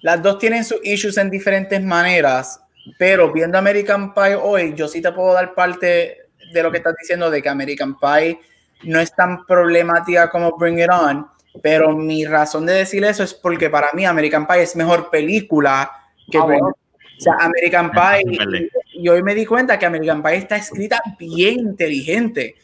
las 0.02 0.22
dos 0.22 0.38
tienen 0.38 0.64
sus 0.64 0.80
issues 0.82 1.16
en 1.18 1.30
diferentes 1.30 1.82
maneras, 1.82 2.60
pero 2.98 3.32
viendo 3.32 3.58
American 3.58 4.14
Pie 4.14 4.34
hoy, 4.34 4.74
yo 4.74 4.88
sí 4.88 5.02
te 5.02 5.12
puedo 5.12 5.34
dar 5.34 5.54
parte 5.54 6.16
de 6.52 6.62
lo 6.62 6.70
que 6.70 6.78
estás 6.78 6.94
diciendo 6.98 7.30
de 7.30 7.42
que 7.42 7.48
American 7.48 7.96
Pie 7.98 8.38
no 8.84 8.98
es 8.98 9.14
tan 9.14 9.44
problemática 9.46 10.30
como 10.30 10.56
Bring 10.56 10.80
It 10.80 10.90
On, 10.90 11.26
pero 11.62 11.92
mi 11.96 12.24
razón 12.24 12.64
de 12.66 12.72
decir 12.74 13.04
eso 13.04 13.22
es 13.22 13.34
porque 13.34 13.68
para 13.68 13.88
mí 13.92 14.04
American 14.06 14.46
Pie 14.46 14.62
es 14.62 14.74
mejor 14.76 15.10
película 15.10 15.90
que 16.30 16.38
Ah, 16.38 16.44
Bring 16.44 16.58
It 16.58 16.62
bueno. 16.62 16.66
On. 16.66 16.72
O 17.18 17.22
sea, 17.22 17.34
American 17.40 17.90
Pie, 17.90 18.38
Vale. 18.38 18.70
y 18.94 19.06
hoy 19.10 19.22
me 19.22 19.34
di 19.34 19.44
cuenta 19.44 19.78
que 19.78 19.84
American 19.84 20.22
Pie 20.22 20.36
está 20.36 20.56
escrita 20.56 21.02
bien 21.18 21.60
inteligente. 21.60 22.54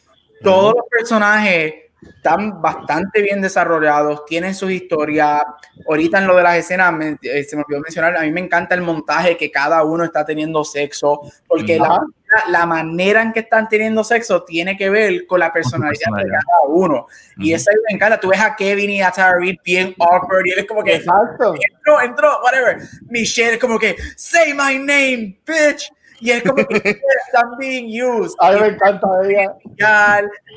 Todos 0.43 0.74
los 0.76 0.87
personajes 0.91 1.74
están 2.09 2.61
bastante 2.61 3.22
bien 3.22 3.40
desarrollados, 3.40 4.24
tienen 4.26 4.54
sus 4.54 4.70
historias. 4.70 5.42
Ahorita 5.88 6.18
en 6.18 6.26
lo 6.26 6.36
de 6.36 6.42
las 6.42 6.57
escenas, 6.57 6.92
me- 6.92 7.18
eh, 7.22 7.44
se 7.44 7.57
me 7.57 7.62
olvidó 7.66 7.80
mencionar, 7.80 8.16
a 8.16 8.22
mí 8.22 8.30
me 8.32 8.40
encanta 8.40 8.74
el 8.74 8.82
montaje 8.82 9.36
que 9.36 9.50
cada 9.50 9.82
uno 9.84 10.04
está 10.04 10.24
teniendo 10.24 10.64
sexo, 10.64 11.20
porque 11.46 11.78
la, 11.78 12.00
la 12.48 12.66
manera 12.66 13.22
en 13.22 13.32
que 13.32 13.40
están 13.40 13.68
teniendo 13.68 14.02
sexo 14.04 14.42
tiene 14.44 14.76
que 14.76 14.90
ver 14.90 15.26
con 15.26 15.40
la 15.40 15.52
personalidad 15.52 15.92
de 15.92 16.04
personalidad. 16.04 16.40
cada 16.46 16.62
uno. 16.74 17.07
Y 17.38 17.50
Ujú. 17.52 17.57
eso 17.57 17.70
a 17.70 17.74
mí 17.74 17.80
me 17.90 17.94
encanta. 17.96 18.18
Tú 18.20 18.28
ves 18.28 18.40
a 18.40 18.57
Kevin 18.57 18.90
y 18.90 19.00
a 19.02 19.11
Reid 19.38 19.57
bien 19.64 19.94
awkward 19.98 20.46
y 20.46 20.50
él 20.50 20.59
es 20.61 20.66
como 20.66 20.82
que 20.82 20.96
Exacto. 20.96 21.54
entró, 21.54 22.00
entró, 22.00 22.40
whatever. 22.42 22.78
Michelle 23.09 23.54
es 23.54 23.59
como 23.61 23.78
que, 23.78 23.96
say 24.16 24.52
my 24.52 24.78
name, 24.78 25.38
bitch. 25.46 25.90
Y 26.20 26.30
es 26.30 26.42
como 26.42 26.64
que 26.66 26.76
están 27.26 27.56
being 27.58 28.02
used. 28.02 28.34
A 28.40 28.52
mí 28.52 28.60
me 28.60 28.66
encanta 28.68 29.06
ella. 29.24 29.54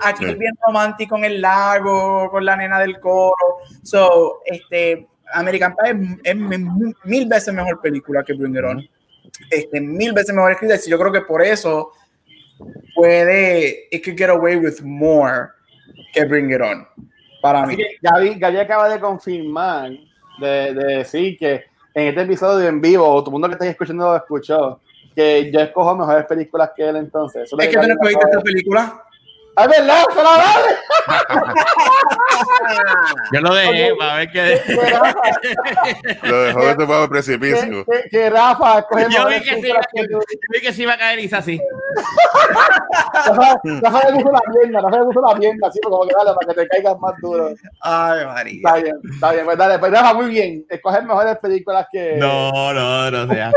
Aquí 0.04 0.24
Sí. 0.26 0.32
es 0.32 0.38
bien 0.38 0.54
romántico 0.66 1.18
en 1.18 1.26
el 1.26 1.42
lago, 1.42 2.30
con 2.32 2.46
la 2.46 2.56
nena 2.56 2.80
del 2.80 3.00
coro. 3.00 3.36
So, 3.84 4.42
este, 4.46 5.08
American 5.34 5.76
Pie 5.76 5.92
es, 5.92 6.20
es 6.24 6.36
mil- 6.36 6.96
mil 7.04 7.28
veces 7.28 7.54
mejor 7.54 7.82
película 7.82 8.24
que 8.24 8.34
Bring 8.34 8.56
It 8.56 8.64
On. 8.64 8.90
Este, 9.52 9.82
mil 9.82 10.14
veces 10.14 10.34
mejor 10.34 10.52
escrita. 10.54 10.76
Y 10.86 10.90
Yo 10.90 10.98
creo 10.98 11.12
que 11.12 11.22
por 11.22 11.42
eso 11.42 11.92
puede, 12.96 13.88
it 13.92 14.04
could 14.04 14.18
get 14.18 14.30
away 14.30 14.56
with 14.56 14.82
more 14.82 15.50
que 16.14 16.26
Bring 16.26 16.52
It 16.52 16.62
On. 16.62 16.88
Para 17.42 17.64
Así 17.64 17.76
mí. 17.76 17.78
que 17.78 17.98
Gaby, 18.02 18.36
Gaby 18.40 18.58
acaba 18.58 18.90
de 18.90 19.00
confirmar, 19.00 19.92
de, 20.40 20.74
de 20.74 20.98
decir 20.98 21.38
que 21.38 21.64
en 21.94 22.08
este 22.08 22.22
episodio 22.22 22.68
en 22.68 22.82
vivo, 22.82 23.06
todo 23.22 23.26
el 23.28 23.32
mundo 23.32 23.48
que 23.48 23.54
está 23.54 23.68
escuchando 23.68 24.06
lo 24.12 24.16
escuchó, 24.18 24.82
que 25.16 25.52
yo 25.52 25.60
escojo 25.60 25.96
mejores 25.96 26.26
películas 26.26 26.72
que 26.76 26.88
él 26.90 26.96
entonces. 26.98 27.44
Eso 27.44 27.60
Es 27.60 27.68
que 27.68 27.78
tú 27.78 27.88
no 27.88 27.94
escogiste 27.94 28.26
esta 28.30 28.42
película. 28.42 29.04
¡Es 29.58 29.68
verdad! 29.68 30.04
¡Se 30.14 30.24
la 30.24 30.30
vale! 30.30 30.76
Yo 33.34 33.42
lo 33.42 33.54
dejé 33.54 33.92
para 33.98 34.16
ver 34.16 34.32
qué. 34.32 34.62
Lo 36.24 36.42
dejó 36.44 36.66
de 36.66 36.76
tomar 36.76 37.04
el 37.04 37.10
precipicio. 37.10 37.86
que, 37.86 37.92
que- 38.04 38.10
que 38.10 38.30
Rafa 38.30 38.80
escoge 38.80 39.04
Yo 39.04 39.08
vi 39.10 39.16
mejores 39.16 39.44
que, 39.94 40.08
yo 40.10 40.20
vi 40.54 40.62
que 40.62 40.72
sí 40.74 40.84
iba 40.84 40.94
a 40.94 40.98
caer 40.98 41.20
y 41.20 41.24
hizo 41.24 41.38
así. 41.38 41.60
Rafa, 43.28 43.60
Rafa 43.82 44.08
le 44.10 44.14
puso 44.24 44.32
la 44.32 44.42
pierna, 44.52 44.82
Rafa 44.82 44.98
le 45.00 45.04
puso 45.06 45.22
la 45.22 45.36
pierna, 45.36 45.68
así 45.68 45.80
como 45.82 46.08
que 46.08 46.14
dale, 46.16 46.32
para 46.40 46.54
que 46.54 46.62
te 46.62 46.68
caigas 46.70 47.00
más 47.00 47.14
duro. 47.22 47.54
Ay, 47.82 48.26
María. 48.26 48.56
Está 48.58 48.76
bien, 48.78 48.96
está 49.14 49.32
bien. 49.32 49.46
Pues 49.46 49.58
dale, 49.58 49.80
pues 49.80 49.92
Rafa, 49.92 50.14
muy 50.14 50.28
bien. 50.30 50.66
Escoger 50.70 51.04
mejores 51.04 51.38
películas 51.40 51.88
que 51.92 52.16
No, 52.18 52.74
no, 52.74 53.12
no 53.12 53.28
sea. 53.34 53.52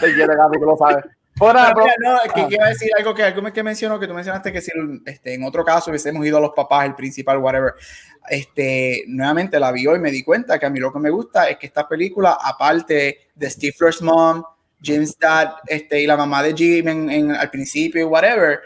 Te 0.00 0.14
quiere, 0.14 0.36
Gaby, 0.36 0.58
tú 0.58 0.64
lo 0.66 0.76
sabes. 0.76 1.04
Mira, 1.40 1.94
no, 1.98 2.22
es 2.22 2.32
que 2.32 2.40
ah. 2.42 2.46
quiero 2.48 2.66
decir 2.66 2.90
algo 2.96 3.14
que 3.14 3.22
algo 3.24 3.52
que 3.52 3.62
mencionó, 3.62 3.98
que 3.98 4.06
tú 4.06 4.14
mencionaste 4.14 4.52
que 4.52 4.60
si 4.60 4.70
este, 5.06 5.34
en 5.34 5.42
otro 5.44 5.64
caso 5.64 5.90
hubiésemos 5.90 6.24
ido 6.26 6.36
a 6.36 6.40
los 6.40 6.52
papás, 6.54 6.86
el 6.86 6.94
principal, 6.94 7.38
whatever, 7.38 7.74
este, 8.28 9.04
nuevamente 9.08 9.58
la 9.58 9.72
vi 9.72 9.86
hoy 9.86 9.96
y 9.96 10.00
me 10.00 10.10
di 10.10 10.22
cuenta 10.22 10.58
que 10.58 10.66
a 10.66 10.70
mí 10.70 10.78
lo 10.78 10.92
que 10.92 10.98
me 10.98 11.10
gusta 11.10 11.48
es 11.48 11.56
que 11.56 11.66
esta 11.66 11.88
película, 11.88 12.38
aparte 12.40 13.30
de 13.34 13.50
Stifler's 13.50 14.02
mom, 14.02 14.42
Jim's 14.80 15.18
dad, 15.18 15.54
este, 15.66 16.02
y 16.02 16.06
la 16.06 16.16
mamá 16.16 16.42
de 16.42 16.54
Jim 16.54 16.88
en, 16.88 17.10
en- 17.10 17.30
al 17.32 17.50
principio 17.50 18.08
whatever, 18.08 18.60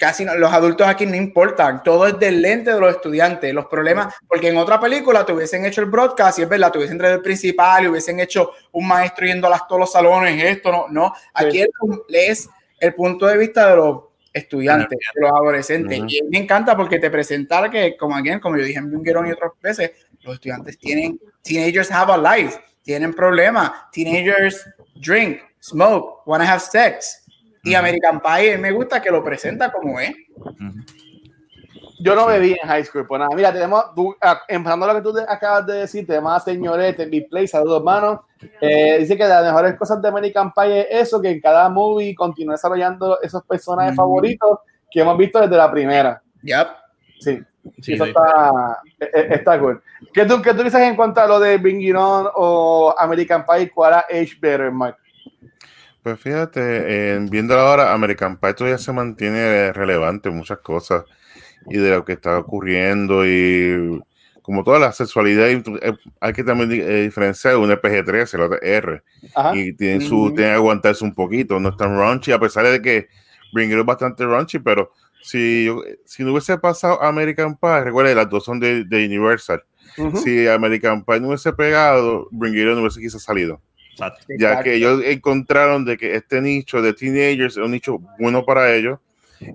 casi 0.00 0.24
no- 0.24 0.34
los 0.34 0.50
adultos 0.52 0.88
aquí 0.88 1.04
no 1.06 1.14
importan, 1.14 1.82
todo 1.84 2.06
es 2.06 2.18
del 2.18 2.40
lente 2.42 2.72
de 2.72 2.80
los 2.80 2.94
estudiantes, 2.96 3.52
los 3.54 3.66
problemas, 3.66 4.14
porque 4.26 4.48
en 4.48 4.56
otra 4.56 4.80
película 4.80 5.24
te 5.26 5.32
hubiesen 5.32 5.64
hecho 5.66 5.82
el 5.82 5.86
broadcast 5.90 6.38
y 6.38 6.42
es 6.42 6.48
verdad, 6.48 6.72
te 6.72 6.78
hubiesen 6.78 6.96
traído 6.98 7.16
el 7.18 7.22
principal 7.22 7.84
y 7.84 7.88
hubiesen 7.88 8.18
hecho 8.18 8.50
un 8.72 8.88
maestro 8.88 9.26
yendo 9.26 9.46
a 9.46 9.50
las, 9.50 9.68
todos 9.68 9.80
los 9.80 9.92
salones, 9.92 10.42
esto, 10.42 10.72
no, 10.72 10.86
no, 10.88 11.14
aquí 11.34 11.60
es, 11.60 11.68
es 12.08 12.48
el 12.80 12.94
punto 12.94 13.26
de 13.26 13.36
vista 13.36 13.68
de 13.70 13.76
los 13.76 14.00
estudiantes, 14.32 14.98
de 15.14 15.20
los 15.20 15.30
adolescentes, 15.32 15.98
y 16.08 16.22
me 16.30 16.38
encanta 16.38 16.76
porque 16.76 16.98
te 16.98 17.10
presentara 17.10 17.68
que, 17.70 17.96
como 17.96 18.16
again, 18.16 18.40
como 18.40 18.56
yo 18.56 18.64
dije 18.64 18.78
en 18.78 18.90
Bunkerón 18.90 19.26
y 19.26 19.32
otras 19.32 19.52
veces, 19.60 19.90
los 20.22 20.34
estudiantes 20.34 20.78
tienen, 20.78 21.20
teenagers 21.42 21.90
have 21.90 22.12
a 22.12 22.16
life, 22.36 22.58
tienen 22.82 23.12
problemas, 23.12 23.70
teenagers 23.92 24.66
drink, 24.94 25.40
smoke, 25.60 26.22
wanna 26.26 26.50
have 26.50 26.60
sex. 26.60 27.19
Y 27.62 27.74
American 27.74 28.20
Pie 28.20 28.58
me 28.58 28.72
gusta 28.72 29.00
que 29.00 29.10
lo 29.10 29.22
presenta 29.22 29.70
como 29.70 30.00
es. 30.00 30.12
Yo 32.02 32.14
no 32.14 32.26
bebí 32.26 32.52
en 32.52 32.68
high 32.68 32.84
school, 32.84 33.06
pues 33.06 33.18
nada. 33.18 33.34
Mira, 33.36 33.52
tenemos, 33.52 33.94
tú, 33.94 34.16
ah, 34.22 34.40
empezando 34.48 34.86
lo 34.86 34.94
que 34.94 35.02
tú 35.02 35.14
acabas 35.28 35.66
de 35.66 35.74
decir, 35.80 36.06
tema 36.06 36.40
señorete, 36.40 37.04
Big 37.04 37.28
Play, 37.28 37.46
saludos, 37.46 37.80
hermano. 37.80 38.24
Eh, 38.60 38.98
dice 39.00 39.18
que 39.18 39.24
de 39.24 39.28
las 39.28 39.44
mejores 39.44 39.76
cosas 39.76 40.00
de 40.00 40.08
American 40.08 40.50
Pie 40.52 40.80
es 40.90 41.08
eso, 41.08 41.20
que 41.20 41.30
en 41.30 41.40
cada 41.40 41.68
movie 41.68 42.14
continúa 42.14 42.54
desarrollando 42.54 43.20
esos 43.20 43.44
personajes 43.44 43.94
favoritos 43.94 44.60
que 44.90 45.00
hemos 45.00 45.18
visto 45.18 45.40
desde 45.40 45.56
la 45.56 45.70
primera. 45.70 46.22
Yep. 46.42 46.68
Sí, 47.20 47.44
Sí, 47.80 47.94
eso 47.94 48.06
está, 48.06 48.80
eh, 48.98 49.10
eh, 49.12 49.28
está 49.32 49.58
cool. 49.58 49.82
¿Qué 50.12 50.24
tú, 50.24 50.40
¿Qué 50.40 50.54
tú 50.54 50.62
dices 50.62 50.80
en 50.80 50.96
cuanto 50.96 51.20
a 51.20 51.26
lo 51.26 51.38
de 51.38 51.56
On 51.94 52.30
o 52.34 52.94
American 52.98 53.44
Pie? 53.44 53.70
¿Cuál 53.70 53.92
era 53.92 54.00
Age 54.08 54.36
Better, 54.40 54.72
Mike? 54.72 54.96
Pues 56.02 56.18
fíjate, 56.18 56.60
eh, 57.14 57.18
viendo 57.30 57.58
ahora, 57.58 57.92
American 57.92 58.38
Pie 58.38 58.54
todavía 58.54 58.78
se 58.78 58.92
mantiene 58.92 59.70
relevante 59.72 60.30
en 60.30 60.36
muchas 60.36 60.58
cosas 60.58 61.04
y 61.66 61.76
de 61.76 61.90
lo 61.90 62.04
que 62.06 62.14
está 62.14 62.38
ocurriendo 62.38 63.26
y 63.26 64.00
como 64.40 64.64
toda 64.64 64.78
la 64.78 64.92
sexualidad, 64.92 65.50
eh, 65.50 65.62
hay 66.20 66.32
que 66.32 66.42
también 66.42 66.72
eh, 66.72 67.02
diferenciar 67.02 67.58
un 67.58 67.68
PG-13, 67.70 68.34
el 68.34 68.40
otro 68.40 68.62
R, 68.62 69.02
Ajá. 69.34 69.54
y 69.54 69.74
tienen, 69.74 70.00
su, 70.00 70.32
tienen 70.34 70.52
que 70.52 70.56
aguantarse 70.56 71.04
un 71.04 71.14
poquito, 71.14 71.60
no 71.60 71.68
es 71.68 71.76
tan 71.76 71.94
raunchy, 71.94 72.32
a 72.32 72.40
pesar 72.40 72.66
de 72.66 72.80
que 72.80 73.08
Bring 73.52 73.70
es 73.70 73.84
bastante 73.84 74.24
raunchy, 74.24 74.58
pero 74.58 74.92
si, 75.22 75.68
si 76.06 76.24
no 76.24 76.32
hubiese 76.32 76.56
pasado 76.56 77.02
American 77.02 77.58
Pie, 77.58 77.84
recuerda, 77.84 78.14
las 78.14 78.30
dos 78.30 78.42
son 78.42 78.58
de, 78.58 78.84
de 78.84 79.04
Universal, 79.04 79.62
si 80.24 80.48
American 80.48 81.04
Pie 81.04 81.20
no 81.20 81.28
hubiese 81.28 81.52
pegado, 81.52 82.26
Bring 82.30 82.54
It 82.54 82.68
On 82.68 82.76
no 82.76 82.80
hubiese 82.80 83.00
quizás 83.00 83.22
salido 83.22 83.60
Exacto. 84.06 84.26
ya 84.28 84.34
Exacto. 84.34 84.64
que 84.64 84.74
ellos 84.74 85.02
encontraron 85.04 85.84
de 85.84 85.96
que 85.96 86.14
este 86.14 86.40
nicho 86.40 86.80
de 86.82 86.94
teenagers 86.94 87.56
es 87.56 87.62
un 87.62 87.72
nicho 87.72 87.98
bueno 88.18 88.44
para 88.44 88.74
ellos. 88.74 88.98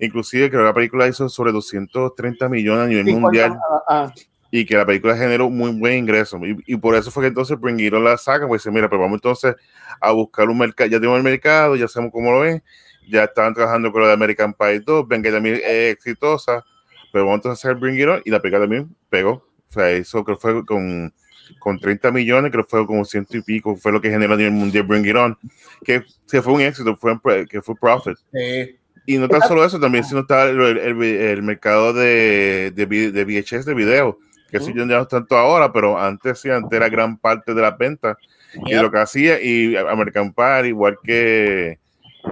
Inclusive 0.01 0.49
creo 0.49 0.61
que 0.61 0.67
la 0.67 0.73
película 0.73 1.07
hizo 1.07 1.29
sobre 1.29 1.51
230 1.51 2.49
millones 2.49 2.85
a 2.85 2.87
nivel 2.87 3.05
50, 3.05 3.21
mundial 3.21 3.57
ah, 3.69 3.83
ah. 3.87 4.13
y 4.49 4.65
que 4.65 4.75
la 4.75 4.85
película 4.85 5.15
generó 5.15 5.49
muy 5.49 5.71
buen 5.71 5.99
ingreso. 5.99 6.39
Y, 6.45 6.57
y 6.65 6.75
por 6.77 6.95
eso 6.95 7.11
fue 7.11 7.23
que 7.23 7.27
entonces 7.27 7.59
Bring 7.59 7.79
It 7.79 7.93
la 7.93 8.17
saca, 8.17 8.47
pues 8.47 8.63
dice, 8.63 8.71
mira, 8.71 8.89
pues 8.89 8.99
vamos 8.99 9.17
entonces 9.17 9.55
a 10.01 10.11
buscar 10.11 10.49
un 10.49 10.57
mercado, 10.57 10.89
ya 10.89 10.97
tenemos 10.97 11.17
el 11.17 11.23
mercado, 11.23 11.75
ya 11.75 11.87
sabemos 11.87 12.11
cómo 12.11 12.31
lo 12.31 12.45
es, 12.45 12.61
ya 13.07 13.25
estaban 13.25 13.53
trabajando 13.53 13.91
con 13.91 14.01
lo 14.01 14.07
de 14.07 14.13
American 14.13 14.53
Pie 14.53 14.79
2, 14.79 15.07
ven 15.07 15.21
que 15.21 15.31
también 15.31 15.55
es 15.63 15.93
exitosa, 15.93 16.65
pero 17.11 17.25
vamos 17.25 17.39
entonces 17.39 17.63
a 17.63 17.69
hacer 17.69 17.79
Bring 17.79 17.99
It 17.99 18.07
On 18.07 18.21
y 18.25 18.31
la 18.31 18.39
película 18.39 18.63
también 18.63 18.95
pegó. 19.09 19.31
O 19.69 19.71
sea, 19.71 19.91
eso 19.91 20.23
creo 20.23 20.37
que 20.37 20.41
fue 20.41 20.65
con, 20.65 21.13
con 21.59 21.79
30 21.79 22.11
millones, 22.11 22.51
creo 22.51 22.63
que 22.63 22.69
fue 22.69 22.85
como 22.87 23.05
ciento 23.05 23.37
y 23.37 23.41
pico, 23.41 23.75
fue 23.75 23.91
lo 23.91 24.01
que 24.01 24.09
generó 24.09 24.33
a 24.33 24.37
nivel 24.37 24.53
mundial 24.53 24.83
Bring 24.83 25.05
It 25.05 25.15
On, 25.15 25.37
que, 25.83 26.03
que 26.29 26.41
fue 26.41 26.53
un 26.53 26.61
éxito, 26.61 26.95
fue, 26.95 27.17
que 27.47 27.61
fue 27.61 27.75
profit. 27.75 28.17
Sí. 28.33 28.75
Y 29.07 29.17
no 29.17 29.27
tan 29.27 29.41
solo 29.41 29.63
eso, 29.63 29.79
también 29.79 30.03
sino 30.03 30.21
está 30.21 30.43
el, 30.49 30.59
el- 30.59 31.01
el- 31.03 31.43
mercado 31.43 31.93
de, 31.93 32.71
de, 32.75 32.85
de 33.11 33.23
VHS 33.25 33.65
de 33.65 33.73
video, 33.75 34.17
que 34.49 34.57
eso 34.57 34.69
ya 34.71 34.83
no 34.85 34.99
es 35.01 35.07
tanto 35.07 35.37
ahora, 35.37 35.71
pero 35.71 35.99
antes 35.99 36.39
sí, 36.39 36.49
antes 36.49 36.75
era 36.75 36.89
gran 36.89 37.17
parte 37.17 37.53
de 37.53 37.61
las 37.61 37.77
ventas. 37.77 38.17
Y 38.65 38.71
Yep. 38.71 38.81
lo 38.83 38.91
que 38.91 38.99
hacía, 38.99 39.41
y 39.41 39.75
American 39.75 40.33
Pie, 40.33 40.69
igual 40.69 40.97
que, 41.03 41.77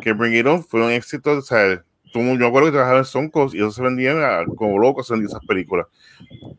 que 0.01 0.14
Bring 0.14 0.34
It 0.36 0.45
On, 0.47 0.64
fue 0.64 0.84
un 0.86 0.91
éxito. 0.91 1.32
O 1.34 1.41
sea, 1.41 1.84
yo 2.14 2.22
me 2.38 2.45
acuerdo 2.47 2.68
que 2.68 2.74
trabajaba 2.74 2.99
en 2.99 3.05
Soncos 3.05 3.53
y 3.53 3.57
eso 3.57 3.72
se 3.72 3.82
vendían 3.82 4.22
a- 4.22 4.45
como 4.57 4.78
locos 4.80 5.09
en 5.11 5.24
esas 5.26 5.39
películas. 5.47 5.88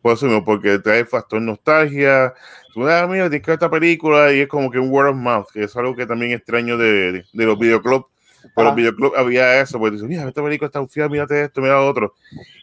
Por 0.02 0.14
eso 0.14 0.26
mismo, 0.26 0.44
porque 0.44 0.78
trae 0.78 1.04
factor 1.04 1.40
nostalgia. 1.40 2.34
Tú, 2.72 2.86
ah, 2.88 3.06
mira, 3.08 3.28
tienes 3.30 3.42
que 3.44 3.50
ver 3.52 3.54
esta 3.56 3.70
película 3.70 4.32
y 4.32 4.40
es 4.40 4.48
como 4.48 4.70
que 4.70 4.78
un 4.78 4.90
word 4.90 5.10
of 5.10 5.16
mouth, 5.16 5.46
que 5.52 5.64
es 5.64 5.76
algo 5.76 5.94
que 5.94 6.06
también 6.06 6.32
extraño 6.32 6.76
de, 6.76 7.12
de, 7.12 7.24
de 7.32 7.44
los 7.46 7.58
videoclubs. 7.58 8.06
Por 8.54 8.64
Ah. 8.64 8.68
los 8.68 8.76
videoclubs 8.76 9.16
había 9.16 9.60
eso, 9.60 9.78
porque 9.78 9.92
dices, 9.92 10.08
mira, 10.08 10.28
esta 10.28 10.42
película 10.42 10.66
está 10.66 10.80
ufia, 10.80 11.08
mírate 11.08 11.44
esto, 11.44 11.60
mira 11.62 11.80
otro. 11.80 12.14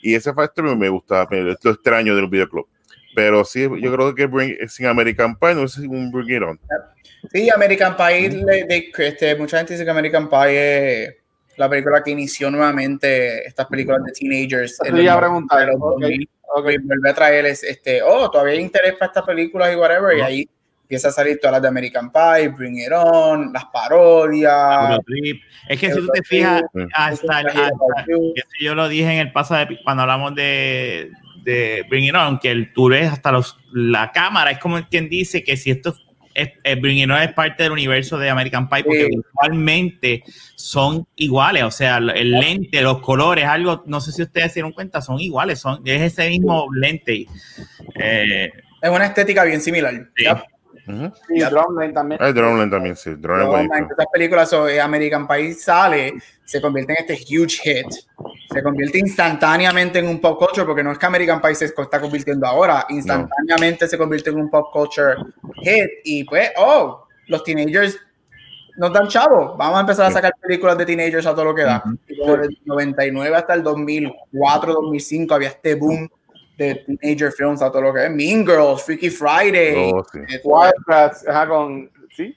Y 0.03 0.13
ese 0.13 0.31
factor 0.33 0.63
me- 0.65 0.75
me 0.75 0.89
gustaba, 0.89 1.27
pero 1.27 1.51
es 1.51 1.57
extraño 1.65 2.13
de 2.15 2.21
los 2.21 2.29
videoclubs. 2.29 2.69
Pero 3.15 3.43
sí, 3.43 3.61
yo 3.81 3.93
creo 3.93 4.13
que 4.15 4.25
Bring, 4.27 4.55
sin 4.69 4.85
American 4.85 5.35
Pie 5.37 5.55
no 5.55 5.63
es 5.63 5.77
un 5.77 6.11
Bring 6.11 6.29
It 6.29 6.43
On. 6.43 6.59
Sí, 7.31 7.49
American 7.49 7.95
Pie, 7.97 8.29
le- 8.29 8.63
de- 8.65 8.91
este, 8.99 9.35
mucha 9.35 9.57
gente 9.57 9.73
dice 9.73 9.83
que 9.85 9.91
American 9.91 10.29
Pie 10.29 11.03
es 11.03 11.15
la 11.61 11.69
película 11.69 12.03
que 12.03 12.11
inició 12.11 12.49
nuevamente 12.51 13.47
estas 13.47 13.67
películas 13.67 14.01
de 14.03 14.11
teenagers. 14.11 14.77
Te 14.79 15.01
iba 15.01 15.13
a 15.13 15.19
preguntar, 15.19 15.61
en 15.61 15.67
los 15.69 15.75
ok, 15.79 16.01
2000. 16.01 16.29
ok. 16.55 16.69
Y 16.71 16.77
vuelve 16.79 17.09
a 17.09 17.13
traerles, 17.13 17.63
este, 17.63 18.01
oh, 18.01 18.29
todavía 18.29 18.53
hay 18.55 18.59
interés 18.61 18.93
para 18.93 19.07
estas 19.07 19.23
películas 19.23 19.71
y 19.71 19.75
whatever, 19.75 20.17
y 20.17 20.21
ahí 20.21 20.49
empieza 20.81 21.07
a 21.07 21.11
salir 21.11 21.39
todas 21.39 21.53
las 21.53 21.61
de 21.61 21.67
American 21.69 22.11
Pie, 22.11 22.49
Bring 22.49 22.77
It 22.79 22.91
On, 22.93 23.53
las 23.53 23.65
parodias. 23.65 24.99
Es 25.69 25.79
que 25.79 25.91
si 25.93 25.99
tú 25.99 26.07
te 26.07 26.21
fijas, 26.23 26.63
hasta, 26.93 27.39
el- 27.41 27.47
hasta 27.47 28.05
si 28.57 28.65
yo 28.65 28.75
lo 28.75 28.89
dije 28.89 29.11
en 29.13 29.19
el 29.19 29.31
pasado 29.31 29.67
cuando 29.85 30.03
hablamos 30.03 30.35
de, 30.35 31.11
de 31.43 31.85
Bring 31.89 32.05
It 32.05 32.15
On, 32.15 32.39
que 32.39 32.51
el 32.51 32.73
tour 32.73 32.93
es 32.95 33.09
hasta 33.11 33.31
los, 33.31 33.57
la 33.71 34.11
cámara, 34.11 34.51
es 34.51 34.59
como 34.59 34.79
quien 34.89 35.07
dice 35.07 35.43
que 35.43 35.55
si 35.55 35.71
esto 35.71 35.93
es, 36.33 36.49
es- 36.63 36.81
Bring 36.81 36.97
It 36.99 37.09
On 37.09 37.21
es 37.21 37.33
parte 37.33 37.63
del 37.63 37.71
universo 37.71 38.17
de 38.17 38.29
American 38.29 38.69
Pie, 38.69 38.83
porque 38.83 39.07
Sí. 39.09 39.17
visualmente 39.17 40.23
son 40.55 41.07
iguales, 41.15 41.63
o 41.63 41.71
sea, 41.71 41.97
el 41.97 42.31
lente, 42.31 42.81
los 42.81 43.01
colores, 43.01 43.45
algo, 43.45 43.83
no 43.85 43.99
sé 44.01 44.11
si 44.11 44.21
ustedes 44.23 44.47
se 44.49 44.55
dieron 44.55 44.71
cuenta, 44.71 45.01
son 45.01 45.19
iguales, 45.19 45.59
son, 45.59 45.81
es 45.85 46.01
ese 46.01 46.29
mismo 46.29 46.67
lente. 46.73 47.25
Eh, 47.95 48.51
Es 48.81 48.89
una 48.89 49.05
estética 49.05 49.43
bien 49.43 49.61
similar. 49.61 49.93
Sí. 50.15 50.25
Ujú. 50.91 51.13
Y 51.29 51.41
Drumline 51.41 51.93
también. 51.93 52.21
Ah, 52.21 52.31
Droneland 52.31 52.71
también, 52.71 52.95
sí. 52.95 53.11
No, 53.19 53.51
man, 53.51 53.87
esas 53.91 54.07
películas, 54.11 54.49
so, 54.49 54.67
eh, 54.67 54.79
American 54.79 55.27
Pie 55.27 55.53
sale, 55.53 56.13
se 56.43 56.61
convierte 56.61 56.93
en 56.93 57.05
este 57.05 57.13
huge 57.13 57.61
hit, 57.63 57.87
se 58.51 58.63
convierte 58.63 58.99
instantáneamente 58.99 59.99
en 59.99 60.07
un 60.07 60.19
pop 60.19 60.37
culture, 60.39 60.65
porque 60.65 60.83
no 60.83 60.91
es 60.91 60.97
que 60.97 61.05
American 61.05 61.41
Pie 61.41 61.55
se 61.55 61.65
está 61.65 61.99
convirtiendo 61.99 62.45
ahora, 62.45 62.85
instantáneamente 62.89 63.87
se 63.87 63.97
convierte 63.97 64.29
en 64.29 64.37
un 64.37 64.49
pop 64.49 64.71
culture 64.71 65.15
hit, 65.61 65.89
y 66.03 66.23
pues, 66.23 66.51
oh, 66.57 67.07
los 67.27 67.43
teenagers 67.43 67.97
nos 68.77 68.93
dan 68.93 69.07
chavos, 69.07 69.57
vamos 69.57 69.77
a 69.77 69.81
empezar 69.81 70.05
a 70.07 70.11
sacar 70.11 70.33
películas 70.41 70.77
de 70.77 70.85
teenagers 70.85 71.25
a 71.25 71.35
todo 71.35 71.45
lo 71.45 71.55
que 71.55 71.63
da. 71.63 71.83
Ujú. 71.85 71.97
Y 72.07 72.17
como 72.17 72.37
del 72.37 72.57
99 72.65 73.35
hasta 73.35 73.53
el 73.53 73.63
2004, 73.63 74.73
2005 74.73 75.35
había 75.35 75.49
este 75.49 75.75
boom 75.75 76.09
de 76.63 76.75
teenager 76.97 77.31
films 77.31 77.61
a 77.61 77.71
todo 77.71 77.81
lo 77.81 77.93
que 77.93 78.05
es. 78.05 78.11
Mean 78.11 78.45
Girls, 78.45 78.83
Freaky 78.83 79.09
Friday. 79.09 79.91
Oh, 79.93 80.03
sí. 80.11 80.19
eh, 80.27 80.41
ajá, 81.27 81.47
con. 81.47 81.89
¿Sí? 82.15 82.35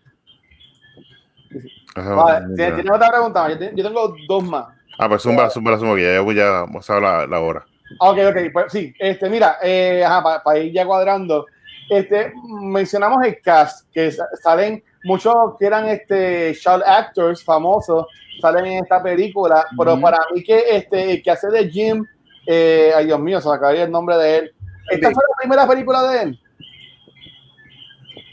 Ajá, 1.95 2.15
Vale, 2.15 2.47
muy 2.47 2.57
¿tienes 2.57 2.75
bien. 2.75 2.83
tienes 2.83 2.97
otra 2.97 3.11
pregunta? 3.11 3.49
Yo, 3.51 3.59
te- 3.59 3.73
yo 3.75 3.85
tengo 3.85 4.15
dos 4.27 4.45
más. 4.45 4.67
Ah, 4.99 5.09
pues 5.09 5.23
zumba, 5.23 5.51
zumba, 5.51 5.79
zumba, 5.79 5.97
que 5.97 6.03
ya 6.03 6.21
voy 6.21 6.39
a 6.41 6.61
hablar 6.61 7.03
la, 7.03 7.27
la 7.27 7.41
hora. 7.41 7.65
Ok, 8.01 8.19
ok, 8.29 8.37
pues 8.53 8.73
sí, 8.73 8.95
este, 8.99 9.29
mira, 9.29 9.59
eh, 9.63 10.05
para 10.45 10.59
ir 10.59 10.73
ya 10.73 10.87
cuadrando, 10.87 11.47
este, 11.89 12.33
mencionamos 12.61 13.25
el 13.25 13.41
cast, 13.41 13.89
que 13.93 14.11
sa- 14.11 14.29
salen 14.43 14.83
muchos 15.05 15.35
que 15.59 15.67
eran 15.67 15.87
este, 15.89 16.55
child 16.55 16.83
actors 16.87 17.45
famosos, 17.45 18.07
salen 18.41 18.67
en 18.67 18.83
esta 18.85 19.03
película, 19.03 19.67
pero 19.77 19.93
Ujú. 19.95 20.03
para 20.03 20.19
mí 20.35 20.43
que 20.43 20.65
este, 20.71 21.13
el 21.13 21.23
que 21.23 21.31
hace 21.31 21.49
de 21.49 21.69
Jim, 21.69 22.05
eh, 22.47 22.93
ay 22.95 23.07
Dios 23.07 23.21
mío, 23.21 23.41
se 23.41 23.49
me 23.49 23.55
acabó 23.55 23.73
el 23.73 23.91
nombre 23.91 24.17
de 24.17 24.37
él. 24.37 24.55
¿Esta 24.91 25.11
fue 25.11 25.23
la 25.29 25.37
primera 25.41 25.67
película 25.69 26.03
de 26.11 26.23
él? 26.23 26.41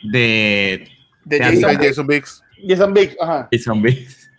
de 0.04 0.88
de 1.24 1.40
Jason 1.40 2.08
Biggs. 2.08 2.44
Jason 2.68 2.94
Biggs, 2.94 3.16
ajá. 3.20 3.48
Jason 3.52 3.82
Biggs. 3.82 4.30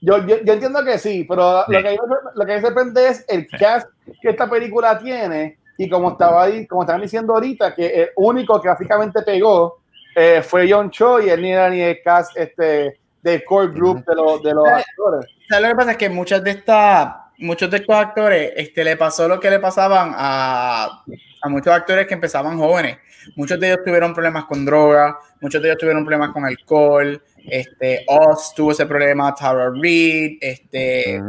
Yo, 0.00 0.24
yo, 0.26 0.42
yo 0.44 0.52
entiendo 0.52 0.84
que 0.84 0.98
sí, 0.98 1.26
pero 1.28 1.64
Sí. 1.66 1.72
Lo, 1.72 1.82
que, 1.82 1.98
lo 2.34 2.46
que 2.46 2.54
me 2.54 2.60
sorprende 2.60 3.08
es 3.08 3.24
el 3.28 3.48
cast 3.48 3.88
que 4.22 4.30
esta 4.30 4.48
película 4.48 4.98
tiene 4.98 5.58
y 5.76 5.88
como 5.88 6.12
estaba 6.12 6.44
ahí, 6.44 6.66
como 6.66 6.82
estaban 6.82 7.02
diciendo 7.02 7.34
ahorita, 7.34 7.74
que 7.74 7.86
el 7.86 8.08
único 8.16 8.60
que 8.60 8.68
básicamente 8.68 9.22
pegó 9.22 9.80
eh, 10.14 10.42
fue 10.42 10.70
John 10.70 10.90
Cho 10.90 11.20
y 11.20 11.30
él 11.30 11.42
ni 11.42 11.52
era 11.52 11.68
ni 11.68 11.80
el 11.80 12.00
cast 12.02 12.36
este, 12.36 12.98
del 13.22 13.44
core 13.44 13.68
group 13.68 14.04
de 14.04 14.14
los, 14.14 14.42
de 14.42 14.54
los 14.54 14.68
actores. 14.68 15.26
¿Sabes 15.48 15.62
lo 15.62 15.68
que 15.68 15.76
pasa? 15.76 15.90
Es 15.92 15.96
que 15.96 16.08
muchas 16.08 16.42
de 16.42 16.50
estas, 16.50 17.14
muchos 17.38 17.70
de 17.70 17.78
estos 17.78 17.96
actores, 17.96 18.52
este, 18.56 18.84
le 18.84 18.96
pasó 18.96 19.28
lo 19.28 19.40
que 19.40 19.50
le 19.50 19.58
pasaban 19.60 20.12
a, 20.14 21.04
a 21.42 21.48
muchos 21.48 21.72
actores 21.72 22.06
que 22.06 22.14
empezaban 22.14 22.58
jóvenes. 22.58 22.98
Muchos 23.36 23.58
de 23.60 23.68
ellos 23.68 23.84
tuvieron 23.84 24.14
problemas 24.14 24.44
con 24.44 24.64
droga, 24.64 25.18
muchos 25.40 25.60
de 25.62 25.68
ellos 25.68 25.78
tuvieron 25.78 26.04
problemas 26.04 26.30
con 26.30 26.44
alcohol. 26.44 27.22
Este, 27.48 28.04
Oz 28.08 28.54
tuvo 28.54 28.72
ese 28.72 28.86
problema, 28.86 29.34
Tara 29.34 29.70
Reid, 29.70 30.38
este, 30.40 31.20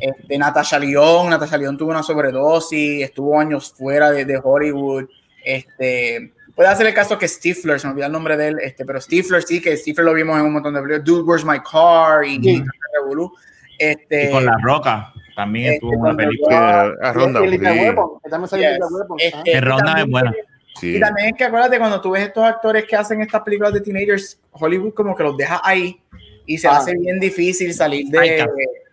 este, 0.00 0.38
Natasha 0.38 0.78
Lyonne, 0.78 1.30
Natasha 1.30 1.56
Lyonne 1.56 1.78
tuvo 1.78 1.90
una 1.90 2.02
sobredosis, 2.02 3.02
estuvo 3.04 3.38
años 3.38 3.72
fuera 3.76 4.10
de, 4.10 4.24
de 4.24 4.40
Hollywood. 4.42 5.04
Este, 5.44 6.32
puede 6.54 6.68
hacer 6.68 6.86
el 6.86 6.94
caso 6.94 7.18
que 7.18 7.28
Stifler, 7.28 7.78
se 7.78 7.86
me 7.86 7.92
olvidó 7.92 8.06
el 8.06 8.12
nombre 8.12 8.36
de 8.36 8.48
él, 8.48 8.58
este, 8.60 8.84
pero 8.84 9.00
Stifler 9.00 9.42
sí, 9.42 9.60
que 9.60 9.76
Stifler 9.76 10.04
lo 10.04 10.14
vimos 10.14 10.38
en 10.38 10.46
un 10.46 10.52
montón 10.52 10.74
de 10.74 10.80
películas, 10.80 11.04
Dude, 11.04 11.22
Where's 11.22 11.44
My 11.44 11.60
Car 11.60 12.24
y, 12.24 12.42
Sí. 12.42 12.50
y 12.56 12.64
Revolú. 12.94 13.32
Este, 13.78 14.28
Y 14.28 14.32
con 14.32 14.44
La 14.44 14.56
Roca 14.62 15.12
también 15.38 15.66
este, 15.66 15.76
estuvo 15.76 15.92
en 15.92 16.00
una 16.00 16.16
película. 16.16 16.92
A, 17.00 17.12
Ronda. 17.12 17.40
Este. 17.44 19.42
Que 19.44 19.60
Ronda 19.60 20.00
es 20.00 20.06
buena. 20.08 20.34
Sí. 20.80 20.96
Y 20.96 21.00
también 21.00 21.28
es 21.28 21.34
que 21.36 21.44
acuérdate, 21.44 21.78
cuando 21.78 22.00
tú 22.00 22.10
ves 22.10 22.24
estos 22.24 22.42
actores 22.42 22.84
que 22.86 22.96
hacen 22.96 23.20
estas 23.20 23.42
películas 23.42 23.72
de 23.72 23.80
teenagers, 23.80 24.40
Hollywood 24.50 24.94
como 24.94 25.14
que 25.14 25.22
los 25.22 25.36
deja 25.36 25.60
ahí 25.62 26.00
y 26.44 26.58
se 26.58 26.66
Ah. 26.66 26.78
hace 26.78 26.96
bien 26.98 27.20
difícil 27.20 27.72
salir 27.72 28.08
de, 28.08 28.48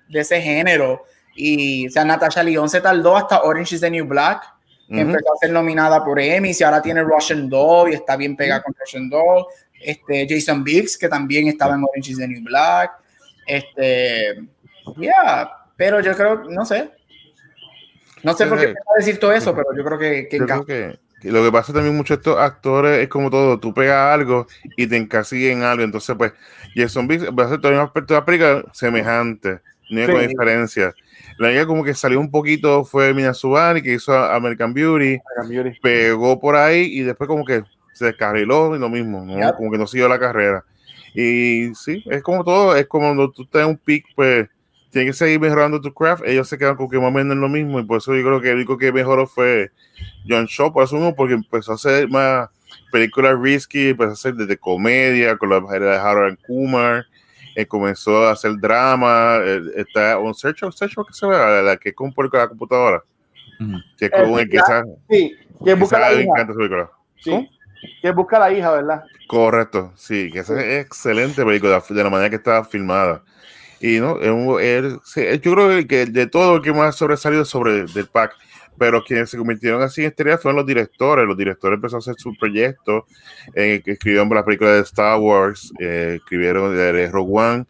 de 0.07 0.19
ese 0.19 0.39
género. 0.39 1.05
Y, 1.35 1.87
o 1.87 1.89
sea, 1.89 2.05
Natasha 2.05 2.43
Lyonne 2.43 2.69
se 2.69 2.79
tardó 2.79 3.17
hasta 3.17 3.41
Orange 3.41 3.73
is 3.73 3.81
the 3.81 3.89
New 3.89 4.05
Black, 4.05 4.43
que 4.87 4.93
Ujú. 4.93 5.01
empezó 5.01 5.33
a 5.33 5.37
ser 5.37 5.49
nominada 5.49 6.05
por 6.05 6.19
Emmy, 6.19 6.51
y 6.59 6.63
ahora 6.63 6.79
tiene 6.79 7.01
Russian 7.01 7.49
Doll 7.49 7.89
y 7.89 7.95
está 7.95 8.15
bien 8.17 8.35
pegada 8.35 8.61
con 8.61 8.75
Russian 8.79 9.09
Doll. 9.09 9.45
Este, 9.81 10.27
Jason 10.29 10.63
Biggs, 10.63 10.95
que 10.95 11.09
también 11.09 11.47
estaba 11.47 11.73
en 11.73 11.83
Orange 11.83 12.11
is 12.11 12.19
the 12.19 12.27
New 12.27 12.43
Black. 12.43 12.91
Este, 13.47 14.35
yeah, 14.97 15.64
pero 15.77 15.99
yo 16.01 16.15
creo, 16.15 16.43
no 16.49 16.65
sé. 16.65 16.89
No 18.23 18.33
sé 18.33 18.47
por 18.47 18.57
qué 18.57 18.67
Sí. 18.67 18.73
me 18.73 18.73
va 18.79 18.95
a 18.95 18.99
decir 18.99 19.19
todo 19.19 19.31
eso, 19.33 19.53
pero 19.55 19.67
yo 19.75 19.83
creo 19.83 19.99
que, 19.99 20.27
que 20.29 20.37
Yo 20.37 20.43
encaja. 20.45 20.63
creo 20.65 20.91
que, 20.91 20.99
que 21.21 21.31
lo 21.31 21.43
que 21.43 21.51
pasa 21.51 21.73
también 21.73 21.95
mucho 21.95 22.15
estos 22.15 22.37
actores 22.39 22.99
es 22.99 23.07
como 23.07 23.29
todo, 23.29 23.59
tú 23.59 23.73
pegas 23.73 24.13
algo 24.13 24.47
y 24.77 24.87
te 24.87 24.97
encasillas 24.97 25.51
en 25.53 25.63
algo, 25.63 25.83
entonces 25.83 26.15
pues 26.17 26.33
Jason 26.75 27.07
Biggs 27.07 27.25
va 27.29 27.45
a 27.45 27.49
ser 27.49 27.59
todavía 27.59 27.81
un 27.81 27.85
aspecto 27.87 28.13
de 28.13 28.19
la 28.19 28.25
película 28.25 28.63
semejante, 28.73 29.59
no 29.91 29.99
hay 29.99 30.05
Sí. 30.07 30.11
con 30.11 30.27
diferencia. 30.27 30.93
La 31.37 31.49
única 31.49 31.65
como 31.67 31.83
que 31.83 31.93
salió 31.93 32.19
un 32.19 32.31
poquito 32.31 32.83
fue 32.85 33.13
Mina 33.13 33.33
Subari 33.33 33.81
que 33.81 33.93
hizo 33.93 34.13
American 34.17 34.73
Beauty, 34.73 35.19
Beauty. 35.47 35.79
pegó 35.81 36.39
por 36.39 36.55
ahí 36.55 36.83
y 36.99 37.01
después 37.01 37.27
como 37.27 37.43
que 37.45 37.63
se 37.93 38.05
descarriló 38.05 38.75
y 38.75 38.79
lo 38.79 38.89
mismo, 38.89 39.23
¿no? 39.25 39.37
Yep. 39.37 39.55
como 39.57 39.71
que 39.71 39.77
no 39.77 39.85
siguió 39.87 40.07
la 40.07 40.19
carrera. 40.19 40.63
Y 41.13 41.73
sí, 41.75 42.03
es 42.09 42.23
como 42.23 42.43
todo, 42.43 42.75
es 42.75 42.87
como 42.87 43.05
cuando 43.07 43.31
tú 43.31 43.43
estás 43.43 43.61
en 43.63 43.69
un 43.69 43.77
peak, 43.77 44.03
pues 44.15 44.47
tienes 44.91 45.11
que 45.11 45.17
seguir 45.25 45.39
mejorando 45.39 45.81
tu 45.81 45.93
craft. 45.93 46.23
Ellos 46.25 46.47
se 46.47 46.57
quedan 46.57 46.75
con 46.75 46.89
que 46.89 46.97
más 46.97 47.07
o 47.07 47.11
menos 47.11 47.35
lo 47.37 47.49
mismo 47.49 47.79
y 47.79 47.83
por 47.83 47.97
eso 47.97 48.15
yo 48.15 48.23
creo 48.23 48.41
que 48.41 48.49
el 48.49 48.55
único 48.57 48.77
que 48.77 48.91
mejoró 48.91 49.27
fue 49.27 49.71
John 50.27 50.45
Shaw, 50.45 50.71
por 50.73 50.83
eso 50.83 50.95
mismo, 50.95 51.15
porque 51.15 51.33
empezó 51.33 51.73
a 51.73 51.75
hacer 51.75 52.09
más 52.09 52.49
películas 52.91 53.37
risky, 53.39 53.89
empezó 53.89 54.09
a 54.09 54.13
hacer 54.13 54.35
desde 54.35 54.57
comedia 54.57 55.37
con 55.37 55.49
la 55.49 55.57
era 55.75 55.91
de 55.91 55.97
Harold 55.97 56.37
Kumar, 56.45 57.05
eh, 57.55 57.65
comenzó 57.65 58.27
a 58.27 58.31
hacer 58.31 58.51
drama, 58.59 59.37
eh, 59.43 59.61
está 59.75 60.17
un 60.19 60.33
Search 60.33 60.63
of 60.63 60.75
Search 60.75 60.93
que 60.95 61.13
se 61.13 61.25
ve, 61.25 61.33
la, 61.37 61.61
la 61.61 61.77
que 61.77 61.89
es 61.89 61.95
con 61.95 62.13
por 62.13 62.33
la 62.33 62.47
computadora, 62.47 63.03
que 63.97 64.05
es 64.05 64.11
con 64.11 64.39
Eh, 64.39 64.41
el 64.41 64.49
que 64.49 64.57
esa, 64.57 64.83
Sí, 65.09 65.35
que 65.63 65.73
busca 65.73 65.99
la 65.99 66.13
hija. 66.13 66.47
película. 66.47 66.91
Sí, 67.21 67.49
que 68.01 68.11
busca 68.11 68.39
la 68.39 68.51
hija, 68.51 68.71
¿verdad? 68.71 69.03
Correcto, 69.27 69.93
sí, 69.95 70.29
que 70.31 70.39
esa 70.39 70.59
es 70.59 70.85
excelente 70.85 71.43
película 71.45 71.81
de 71.87 72.03
la 72.03 72.09
manera 72.09 72.29
que 72.29 72.35
está 72.35 72.63
filmada. 72.65 73.23
Y 73.81 73.99
no, 73.99 74.19
es 74.21 74.29
un- 74.29 74.59
es- 74.61 74.93
sí, 75.03 75.21
yo 75.41 75.53
creo 75.53 75.87
que 75.87 76.05
de 76.05 76.27
todo 76.27 76.55
lo 76.57 76.61
que 76.61 76.71
más 76.71 76.89
ha 76.89 76.91
sobresalido 76.97 77.43
es 77.43 77.49
sobre 77.49 77.85
del 77.85 78.07
pack, 78.07 78.33
pero 78.77 79.03
quienes 79.03 79.29
se 79.29 79.37
convirtieron 79.37 79.81
así 79.81 80.01
en 80.01 80.07
estrellas 80.07 80.41
fueron 80.41 80.57
los 80.57 80.65
directores. 80.65 81.25
Los 81.27 81.37
directores 81.37 81.75
empezaron 81.77 81.99
a 81.99 82.03
hacer 82.03 82.15
sus 82.17 82.37
proyectos, 82.37 83.03
eh, 83.53 83.81
escribieron 83.85 84.29
la 84.29 84.43
película 84.43 84.71
de 84.71 84.81
Star 84.81 85.19
Wars, 85.19 85.71
eh, 85.79 86.15
escribieron 86.17 86.75
de, 86.75 87.09
Rogue 87.09 87.31
One, 87.33 87.65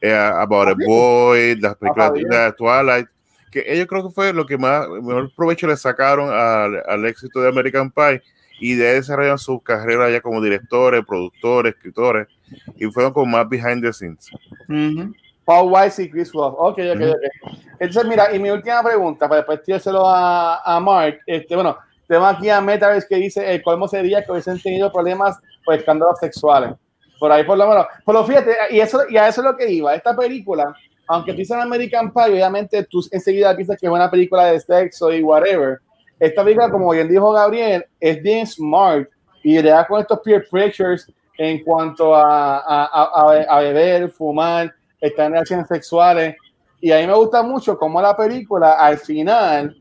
eh, 0.00 0.12
About 0.14 0.68
a 0.68 0.74
Boy, 0.86 1.56
las 1.56 1.76
películas 1.76 2.12
de 2.14 2.52
Twilight, 2.56 3.08
que 3.50 3.64
ellos 3.66 3.86
creo 3.86 4.06
que 4.08 4.14
fue 4.14 4.32
lo 4.32 4.44
que 4.46 4.58
más 4.58 4.88
mejor 4.88 5.30
provecho 5.34 5.66
le 5.66 5.76
sacaron 5.76 6.28
al, 6.30 6.82
al 6.86 7.06
éxito 7.06 7.40
de 7.40 7.48
American 7.48 7.90
Pie 7.90 8.22
y 8.58 8.74
de 8.74 8.88
ahí 8.88 8.94
desarrollaron 8.96 9.38
su 9.38 9.60
carrera 9.60 10.10
ya 10.10 10.20
como 10.20 10.42
directores, 10.42 11.04
productores, 11.06 11.74
escritores 11.74 12.28
y 12.76 12.86
fueron 12.86 13.12
con 13.12 13.30
más 13.30 13.48
behind 13.48 13.82
the 13.82 13.92
scenes. 13.92 14.30
Ujú. 14.68 15.14
Paul 15.46 15.72
Weiss 15.72 15.98
y 15.98 16.10
Chris 16.10 16.30
Wolf. 16.32 16.54
Ok, 16.58 16.78
ok, 16.94 17.00
ok. 17.08 17.52
Entonces, 17.78 18.04
mira, 18.06 18.34
y 18.34 18.38
mi 18.38 18.50
última 18.50 18.82
pregunta, 18.82 19.26
para 19.28 19.38
después 19.40 19.62
tirárselo 19.62 20.06
a, 20.06 20.60
a 20.62 20.78
Mark. 20.80 21.20
Este, 21.26 21.54
bueno, 21.54 21.76
tengo 22.06 22.26
aquí 22.26 22.50
a 22.50 22.60
Metaverse 22.60 23.06
que 23.08 23.16
dice: 23.16 23.54
el 23.54 23.62
colmo 23.62 23.86
sería 23.88 24.22
que 24.24 24.32
hubiesen 24.32 24.60
tenido 24.60 24.92
problemas 24.92 25.38
por 25.64 25.74
escándalos 25.74 26.18
sexuales. 26.18 26.72
Por 27.18 27.32
ahí, 27.32 27.44
por 27.44 27.56
lo 27.56 27.66
menos. 27.68 27.86
Pero 28.04 28.24
fíjate, 28.24 28.54
y, 28.70 28.80
eso, 28.80 29.08
y 29.08 29.16
a 29.16 29.28
eso 29.28 29.40
es 29.40 29.46
lo 29.46 29.56
que 29.56 29.70
iba. 29.70 29.94
Esta 29.94 30.14
película, 30.14 30.74
aunque 31.08 31.32
tú 31.32 31.38
dices 31.38 31.56
American 31.56 32.12
Pie, 32.12 32.24
obviamente 32.32 32.84
tú 32.84 33.00
enseguida 33.10 33.54
piensas 33.56 33.78
que 33.78 33.86
es 33.86 33.92
una 33.92 34.10
película 34.10 34.46
de 34.46 34.60
sexo 34.60 35.10
y 35.12 35.22
whatever. 35.22 35.78
Esta 36.18 36.42
película, 36.42 36.70
como 36.70 36.90
bien 36.90 37.08
dijo 37.08 37.30
Gabriel, 37.32 37.84
es 38.00 38.22
bien 38.22 38.46
smart 38.46 39.08
y 39.42 39.60
le 39.62 39.70
da 39.70 39.86
con 39.86 40.00
estos 40.00 40.18
peer 40.20 40.46
pressures 40.50 41.10
en 41.38 41.62
cuanto 41.62 42.14
a, 42.14 42.58
a, 42.58 42.84
a- 42.84 43.44
a 43.48 43.60
beber, 43.60 44.10
fumar, 44.10 44.74
estar 45.00 45.26
en 45.26 45.32
relaciones 45.32 45.66
sexuales. 45.68 46.36
Y 46.80 46.92
a 46.92 46.98
mí 46.98 47.06
me 47.06 47.14
gusta 47.14 47.42
mucho 47.42 47.78
cómo 47.78 48.00
la 48.00 48.16
película 48.16 48.72
al 48.72 48.98
final 48.98 49.76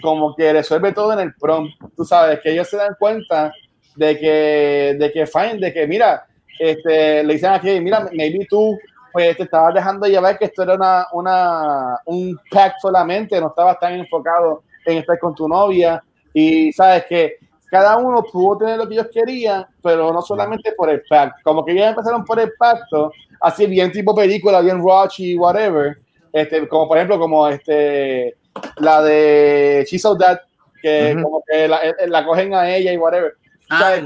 como 0.00 0.34
que 0.36 0.52
resuelve 0.52 0.92
todo 0.92 1.12
en 1.12 1.20
el 1.20 1.34
prom. 1.34 1.68
Tú 1.96 2.04
sabes, 2.04 2.40
que 2.40 2.52
ellos 2.52 2.68
se 2.68 2.76
dan 2.76 2.96
cuenta 2.98 3.52
de 3.96 4.18
que, 4.18 4.96
de 4.98 5.12
que 5.12 5.26
fine, 5.26 5.58
de 5.58 5.72
que 5.72 5.86
mira, 5.86 6.26
este, 6.58 7.24
le 7.24 7.34
dicen 7.34 7.52
aquí, 7.52 7.80
mira, 7.80 8.08
maybe 8.12 8.46
tú 8.48 8.78
pues 9.12 9.36
te 9.36 9.42
estabas 9.42 9.74
dejando 9.74 10.06
llevar 10.06 10.38
que 10.38 10.44
esto 10.44 10.62
era 10.62 10.74
una, 10.74 11.06
una, 11.12 11.98
un 12.06 12.38
pack 12.50 12.74
solamente, 12.80 13.40
no 13.40 13.48
estabas 13.48 13.78
tan 13.78 13.94
enfocado 13.94 14.62
en 14.86 14.98
estar 14.98 15.18
con 15.18 15.34
tu 15.34 15.48
novia 15.48 16.02
y 16.32 16.72
sabes 16.72 17.06
que 17.06 17.36
cada 17.70 17.96
uno 17.96 18.22
pudo 18.22 18.58
tener 18.58 18.78
lo 18.78 18.88
que 18.88 18.94
ellos 18.94 19.08
querían, 19.12 19.66
pero 19.82 20.12
no 20.12 20.22
solamente 20.22 20.72
por 20.72 20.90
el 20.90 21.02
pacto, 21.08 21.38
como 21.42 21.64
que 21.64 21.72
ellos 21.72 21.86
empezaron 21.86 22.24
por 22.24 22.38
el 22.40 22.52
pacto, 22.58 23.12
así 23.40 23.66
bien 23.66 23.90
tipo 23.90 24.14
película, 24.14 24.60
bien 24.60 24.80
Rocky, 24.82 25.36
whatever, 25.36 25.98
este, 26.32 26.68
como 26.68 26.88
por 26.88 26.98
ejemplo 26.98 27.18
como 27.18 27.48
este 27.48 28.36
la 28.78 29.02
de 29.02 29.86
She's 29.88 30.02
So 30.02 30.16
That, 30.16 30.40
que 30.82 31.16
como 31.20 31.42
que 31.46 31.68
la, 31.68 31.80
la 32.06 32.24
cogen 32.24 32.54
a 32.54 32.74
ella 32.74 32.92
y 32.92 32.96
whatever. 32.96 33.34
Ah, 33.68 33.80
¿Sabes? 33.80 34.04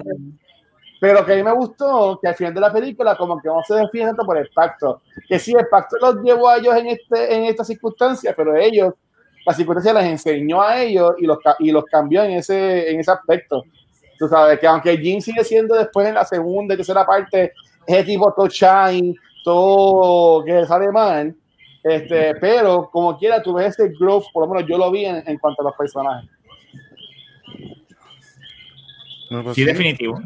Pero 1.00 1.24
que 1.24 1.32
a 1.34 1.36
mí 1.36 1.42
me 1.42 1.52
gustó 1.52 2.18
que 2.20 2.28
al 2.28 2.34
final 2.34 2.54
de 2.54 2.60
la 2.60 2.72
película 2.72 3.16
como 3.16 3.40
que 3.40 3.48
no 3.48 3.62
se 3.66 3.74
define 3.74 4.06
tanto 4.06 4.24
por 4.24 4.38
el 4.38 4.48
pacto. 4.54 5.02
Que 5.28 5.38
sí, 5.38 5.52
el 5.52 5.66
pacto 5.68 5.96
los 6.00 6.22
llevó 6.22 6.48
a 6.48 6.56
ellos 6.56 6.74
en, 6.76 6.86
este, 6.86 7.34
en 7.34 7.44
estas 7.44 7.66
circunstancias, 7.66 8.34
pero 8.36 8.56
ellos, 8.56 8.94
la 9.44 9.52
circunstancia 9.52 9.92
les 9.92 10.10
enseñó 10.10 10.62
a 10.62 10.80
ellos 10.82 11.14
y 11.18 11.26
los, 11.26 11.38
y 11.58 11.70
los 11.72 11.84
cambió 11.84 12.22
en 12.22 12.32
ese, 12.32 12.90
en 12.90 13.00
ese 13.00 13.10
aspecto. 13.10 13.64
Tú 14.18 14.28
sabes 14.28 14.58
que 14.58 14.66
aunque 14.66 14.96
Jim 14.96 15.20
sigue 15.20 15.44
siendo 15.44 15.74
después 15.74 16.08
en 16.08 16.14
la 16.14 16.24
segunda 16.24 16.72
y 16.72 16.78
tercera 16.78 17.04
parte, 17.04 17.52
ese 17.86 18.04
tipo 18.04 18.32
todo 18.34 18.48
shine, 18.48 19.14
todo 19.42 20.44
que 20.44 20.64
sale 20.66 20.90
mal, 20.90 21.34
este, 21.82 22.34
pero 22.36 22.88
como 22.90 23.16
quiera, 23.18 23.42
tú 23.42 23.54
ves 23.54 23.78
ese 23.78 23.92
growth, 23.98 24.24
por 24.32 24.46
lo 24.46 24.54
menos 24.54 24.68
yo 24.68 24.78
lo 24.78 24.90
vi 24.90 25.04
en, 25.04 25.22
en 25.26 25.38
cuanto 25.38 25.62
a 25.62 25.64
los 25.66 25.76
personajes. 25.76 26.30
Sí. 29.54 29.64
definitivo. 29.64 30.20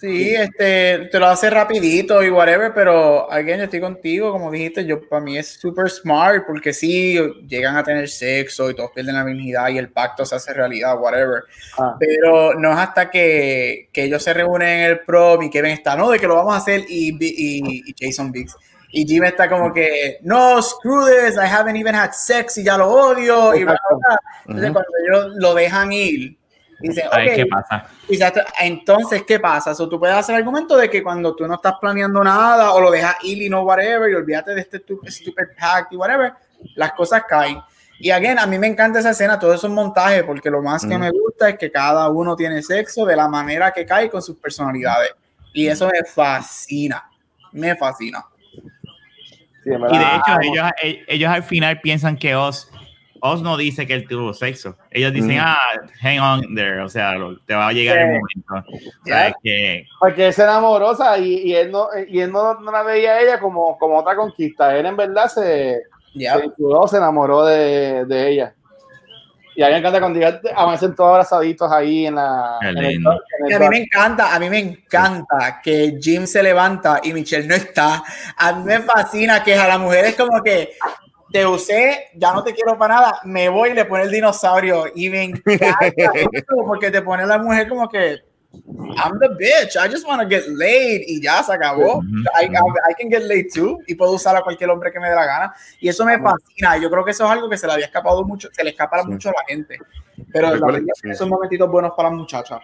Sí, 0.00 0.32
este, 0.32 1.08
te 1.10 1.18
lo 1.18 1.26
hace 1.26 1.50
rapidito 1.50 2.22
y 2.22 2.30
whatever, 2.30 2.72
pero 2.72 3.30
again, 3.32 3.58
yo 3.58 3.64
estoy 3.64 3.80
contigo, 3.80 4.30
como 4.30 4.48
dijiste, 4.48 4.86
yo 4.86 5.00
para 5.08 5.20
mí 5.20 5.36
es 5.36 5.48
super 5.54 5.90
smart 5.90 6.44
porque 6.46 6.72
sí, 6.72 7.18
llegan 7.48 7.76
a 7.76 7.82
tener 7.82 8.08
sexo 8.08 8.70
y 8.70 8.76
todos 8.76 8.92
pierden 8.92 9.16
la 9.16 9.24
virginidad 9.24 9.68
y 9.70 9.78
el 9.78 9.90
pacto 9.90 10.24
se 10.24 10.36
hace 10.36 10.54
realidad, 10.54 11.00
whatever. 11.00 11.42
Ah. 11.78 11.96
Pero 11.98 12.54
no 12.54 12.72
es 12.72 12.78
hasta 12.78 13.10
que, 13.10 13.88
que 13.92 14.04
ellos 14.04 14.22
se 14.22 14.32
reúnen 14.34 14.68
en 14.68 14.84
el 14.84 15.00
prom 15.00 15.42
y 15.42 15.50
Kevin 15.50 15.72
está, 15.72 15.96
no, 15.96 16.10
de 16.10 16.20
que 16.20 16.28
lo 16.28 16.36
vamos 16.36 16.54
a 16.54 16.58
hacer 16.58 16.84
y, 16.88 17.16
y, 17.20 17.82
y 17.88 17.94
Jason 17.98 18.30
Biggs. 18.30 18.54
Y 18.90 19.06
Jim 19.06 19.24
está 19.24 19.48
como 19.48 19.72
que, 19.72 20.18
no, 20.22 20.62
screw 20.62 21.06
this, 21.06 21.36
I 21.36 21.46
haven't 21.46 21.76
even 21.76 21.94
had 21.94 22.12
sex 22.12 22.56
y 22.56 22.64
ya 22.64 22.78
lo 22.78 22.88
odio. 22.88 23.54
Y 23.54 23.64
bla, 23.64 23.76
bla, 23.90 23.98
bla. 23.98 24.20
Entonces, 24.46 24.72
cuando 24.72 24.90
ellos 25.06 25.32
lo 25.36 25.54
dejan 25.54 25.92
ir, 25.92 26.37
dicen, 26.80 27.04
Ay, 27.10 27.28
ok, 27.28 27.34
¿qué 27.34 27.46
pasa? 27.46 27.86
Exacto. 28.08 28.40
Entonces, 28.60 29.22
¿qué 29.26 29.40
pasa? 29.40 29.74
So, 29.74 29.88
tú 29.88 29.98
puedes 29.98 30.16
hacer 30.16 30.34
el 30.34 30.40
argumento 30.42 30.76
de 30.76 30.88
que 30.88 31.02
cuando 31.02 31.34
tú 31.34 31.46
no 31.46 31.54
estás 31.54 31.74
planeando 31.80 32.22
nada 32.22 32.72
o 32.72 32.80
lo 32.80 32.90
dejas 32.90 33.16
ir 33.24 33.42
y 33.42 33.48
no 33.48 33.62
whatever 33.62 34.10
y 34.10 34.14
olvídate 34.14 34.54
de 34.54 34.60
este 34.60 34.78
stupid, 34.78 35.08
stupid 35.10 35.44
y 35.90 35.96
whatever, 35.96 36.32
las 36.74 36.92
cosas 36.92 37.22
caen. 37.28 37.58
Y 38.00 38.10
again, 38.10 38.38
a 38.38 38.46
mí 38.46 38.58
me 38.58 38.68
encanta 38.68 39.00
esa 39.00 39.10
escena, 39.10 39.38
todo 39.40 39.52
eso 39.52 39.66
es 39.66 39.72
montaje, 39.72 40.22
porque 40.22 40.50
lo 40.50 40.62
más 40.62 40.86
que 40.86 40.96
Mm. 40.96 41.00
me 41.00 41.10
gusta 41.10 41.48
es 41.48 41.58
que 41.58 41.70
cada 41.70 42.08
uno 42.10 42.36
tiene 42.36 42.62
sexo 42.62 43.04
de 43.04 43.16
la 43.16 43.26
manera 43.26 43.72
que 43.72 43.84
cae 43.84 44.08
con 44.08 44.22
sus 44.22 44.36
personalidades. 44.36 45.10
Y 45.52 45.66
eso 45.66 45.88
me 45.88 46.04
fascina. 46.04 47.10
Me 47.52 47.74
fascina. 47.74 48.24
Sí, 49.64 49.70
Y 49.70 49.98
de 49.98 50.04
hecho, 50.16 50.40
ellos, 50.42 50.66
e- 50.82 51.04
ellos 51.08 51.30
al 51.30 51.42
final 51.42 51.80
piensan 51.80 52.16
que 52.16 52.36
Oz, 52.36 52.70
Oz 53.20 53.42
no 53.42 53.56
dice 53.56 53.86
que 53.86 53.94
él 53.94 54.06
tuvo 54.08 54.32
sexo. 54.32 54.76
Ellos 54.90 55.12
dicen, 55.12 55.32
Ujú. 55.38 55.40
ah, 55.42 55.58
hang 56.00 56.18
on 56.20 56.54
there, 56.54 56.80
o 56.82 56.88
sea, 56.88 57.12
lo- 57.14 57.38
te 57.40 57.54
va 57.54 57.68
a 57.68 57.72
llegar 57.72 57.98
el 57.98 58.06
Sí. 58.16 58.20
momento. 58.44 58.70
O 58.70 59.06
Ya. 59.06 59.14
sea, 59.14 59.28
es 59.28 59.34
que 59.42 59.86
Porque 60.00 60.26
él 60.28 60.32
se 60.32 60.42
enamorosa 60.42 61.18
y, 61.18 61.34
y 61.50 61.54
él, 61.54 61.70
no, 61.70 61.88
y 62.08 62.20
él 62.20 62.30
no, 62.32 62.54
no 62.60 62.70
la 62.72 62.82
veía 62.82 63.12
a 63.12 63.20
ella 63.20 63.40
como, 63.40 63.76
como 63.78 63.98
otra 63.98 64.14
conquista. 64.16 64.76
Él 64.76 64.86
en 64.86 64.96
verdad 64.96 65.28
se, 65.28 65.82
Ya. 66.14 66.34
se 66.36 66.42
vinculó, 66.42 66.86
se 66.88 66.96
enamoró 66.98 67.44
de, 67.44 68.04
de 68.06 68.30
ella. 68.30 68.54
Y 69.56 69.62
a 69.64 69.66
mí 69.66 69.72
me 69.72 69.78
encanta 69.80 69.98
cuando 69.98 70.20
ya 70.20 70.40
amanecen 70.54 70.94
todos 70.94 71.10
abrazaditos 71.10 71.72
ahí 71.72 72.06
en 72.06 72.14
la. 72.14 72.58
En 72.60 72.68
el- 72.78 72.84
en 72.94 73.02
el 73.48 73.54
a 73.54 73.58
mí 73.58 73.68
me 73.70 73.78
encanta, 73.82 74.32
a 74.32 74.38
mí 74.38 74.48
me 74.48 74.58
encanta 74.60 75.60
que 75.64 75.98
Jim 76.00 76.26
se 76.28 76.44
levanta 76.44 77.00
y 77.02 77.12
Michelle 77.12 77.48
no 77.48 77.56
está. 77.56 78.00
A 78.36 78.52
mí 78.52 78.62
me 78.64 78.78
fascina 78.82 79.42
que 79.42 79.56
a 79.56 79.66
la 79.66 79.78
mujer 79.78 80.04
es 80.04 80.14
como 80.14 80.40
que 80.44 80.74
te 81.30 81.46
usé, 81.46 82.08
ya 82.14 82.32
no 82.32 82.42
te 82.42 82.54
quiero 82.54 82.78
para 82.78 82.94
nada, 82.94 83.20
me 83.24 83.48
voy 83.48 83.70
y 83.70 83.74
le 83.74 83.84
pone 83.84 84.04
el 84.04 84.10
dinosaurio. 84.10 84.86
Y 84.94 85.10
me 85.10 85.24
encanta 85.24 85.78
porque 86.66 86.90
te 86.90 87.02
pone 87.02 87.26
la 87.26 87.38
mujer 87.38 87.68
como 87.68 87.88
que 87.88 88.28
I'm 88.50 89.18
the 89.20 89.28
bitch. 89.38 89.76
I 89.76 89.88
just 89.88 90.06
want 90.06 90.22
to 90.22 90.28
get 90.28 90.48
laid 90.48 91.02
y 91.06 91.20
ya 91.20 91.42
se 91.42 91.52
acabó. 91.52 92.02
I, 92.40 92.46
I, 92.46 92.90
I, 92.90 92.94
can 92.98 93.10
get 93.10 93.22
laid 93.24 93.48
too 93.52 93.78
y 93.86 93.94
puedo 93.94 94.12
usar 94.12 94.36
a 94.36 94.40
cualquier 94.40 94.70
hombre 94.70 94.90
que 94.90 94.98
me 94.98 95.08
dé 95.08 95.14
la 95.14 95.26
gana. 95.26 95.54
Y 95.80 95.88
eso 95.88 96.04
me 96.04 96.18
fascina. 96.18 96.78
Yo 96.78 96.90
creo 96.90 97.04
que 97.04 97.10
eso 97.10 97.24
es 97.24 97.30
algo 97.30 97.48
que 97.48 97.58
se 97.58 97.66
le 97.66 97.74
había 97.74 97.86
escapado 97.86 98.24
mucho, 98.24 98.48
se 98.50 98.64
le 98.64 98.70
escapa 98.70 99.02
sí. 99.02 99.08
mucho 99.08 99.28
a 99.28 99.32
la 99.32 99.44
gente. 99.46 99.78
Pero 100.32 100.56
la 100.56 100.82
sí. 100.94 101.14
son 101.14 101.28
momentitos 101.28 101.70
buenos 101.70 101.92
para 101.96 102.08
las 102.08 102.18
muchachas. 102.18 102.60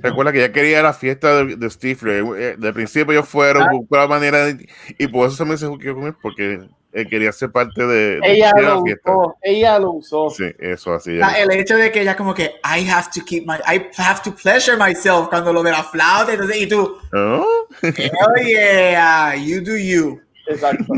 Recuerda 0.00 0.32
que 0.32 0.40
ya 0.40 0.52
quería 0.52 0.82
la 0.82 0.92
fiesta 0.92 1.44
de, 1.44 1.56
de 1.56 1.70
Stifler. 1.70 2.24
Eh, 2.36 2.56
de 2.58 2.72
principio 2.72 3.12
ellos 3.12 3.28
fueron, 3.28 3.62
ah. 3.62 3.68
buscó 3.72 3.96
la 3.96 4.06
manera 4.06 4.44
de, 4.44 4.68
y 4.98 5.06
por 5.08 5.28
eso 5.28 5.38
también 5.38 5.58
se 5.58 5.66
juzgó 5.66 5.94
con 5.94 6.04
él, 6.04 6.14
porque 6.20 6.68
él 6.92 7.08
quería 7.08 7.32
ser 7.32 7.50
parte 7.50 7.86
de, 7.86 8.20
de 8.20 8.32
ella 8.32 8.52
de 8.54 8.62
lo 8.62 8.76
la 8.76 8.82
fiesta. 8.82 9.10
usó, 9.10 9.36
ella 9.42 9.78
lo 9.78 9.92
usó. 9.92 10.30
Sí, 10.30 10.44
eso 10.58 10.94
así. 10.94 11.18
Ah, 11.22 11.40
el 11.40 11.50
hecho 11.52 11.76
de 11.76 11.90
que 11.90 12.02
ella 12.02 12.16
como 12.16 12.34
que 12.34 12.54
I 12.64 12.88
have 12.88 13.08
to 13.14 13.24
keep 13.24 13.46
my 13.46 13.56
I 13.66 13.88
have 13.98 14.20
to 14.24 14.34
pleasure 14.34 14.76
myself 14.76 15.28
cuando 15.28 15.52
lo 15.52 15.62
de 15.62 15.70
la 15.70 15.82
flauta 15.82 16.32
entonces, 16.32 16.56
y 16.60 16.66
tú 16.66 16.98
¿Oh? 17.12 17.66
hell 17.82 18.46
yeah 18.46 19.34
you 19.34 19.62
do 19.62 19.76
you 19.76 20.20
Exacto. 20.46 20.94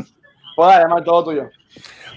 Pues 0.57 0.73
además 0.73 1.05
todo 1.05 1.25
tuyo. 1.25 1.51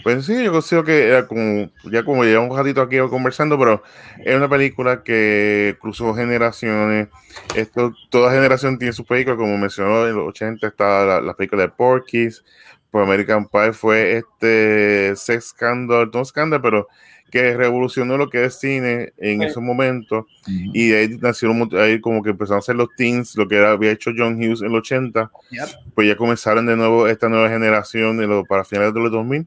Pues 0.03 0.25
sí, 0.25 0.43
yo 0.43 0.51
considero 0.51 0.85
que 0.85 1.07
era 1.07 1.27
como, 1.27 1.69
ya 1.91 2.03
como 2.05 2.23
llevamos 2.23 2.51
un 2.51 2.57
ratito 2.57 2.81
aquí 2.81 2.97
conversando, 3.09 3.57
pero 3.59 3.83
es 4.23 4.35
una 4.35 4.47
película 4.47 5.03
que 5.03 5.75
cruzó 5.81 6.13
generaciones. 6.13 7.09
Esto, 7.55 7.93
toda 8.09 8.31
generación 8.31 8.77
tiene 8.77 8.93
su 8.93 9.03
película, 9.05 9.35
como 9.35 9.57
mencionó, 9.57 10.07
en 10.07 10.15
los 10.15 10.29
80 10.29 10.65
estaba 10.67 11.03
la, 11.03 11.21
la 11.21 11.33
película 11.33 11.63
de 11.63 11.69
Porky's, 11.69 12.45
por 12.91 13.03
American 13.03 13.47
Pie 13.47 13.73
fue 13.73 14.17
este 14.17 15.15
Sex 15.15 15.49
Scandal, 15.49 16.09
no 16.13 16.25
Scandal, 16.25 16.61
pero 16.61 16.87
que 17.31 17.57
revolucionó 17.57 18.17
lo 18.17 18.29
que 18.29 18.45
es 18.45 18.59
cine 18.59 19.13
en 19.17 19.41
sí. 19.41 19.45
esos 19.45 19.61
momentos. 19.61 20.25
Uh 20.47 20.51
-huh. 20.51 20.71
Y 20.73 20.87
de 20.89 20.97
ahí 20.97 21.07
nacieron, 21.21 21.69
ahí 21.73 21.99
como 21.99 22.23
que 22.23 22.29
empezaron 22.29 22.57
a 22.57 22.59
hacer 22.59 22.75
los 22.75 22.87
teens, 22.95 23.35
lo 23.35 23.47
que 23.47 23.57
era, 23.57 23.71
había 23.71 23.91
hecho 23.91 24.11
John 24.17 24.35
Hughes 24.37 24.61
en 24.61 24.71
los 24.71 24.79
80. 24.79 25.29
Yep. 25.51 25.63
Pues 25.93 26.07
ya 26.07 26.15
comenzaron 26.15 26.65
de 26.65 26.77
nuevo 26.77 27.07
esta 27.07 27.27
nueva 27.27 27.49
generación 27.49 28.17
de 28.17 28.27
los, 28.27 28.47
para 28.47 28.63
finales 28.63 28.93
de 28.93 28.99
los 29.01 29.11
2000. 29.11 29.45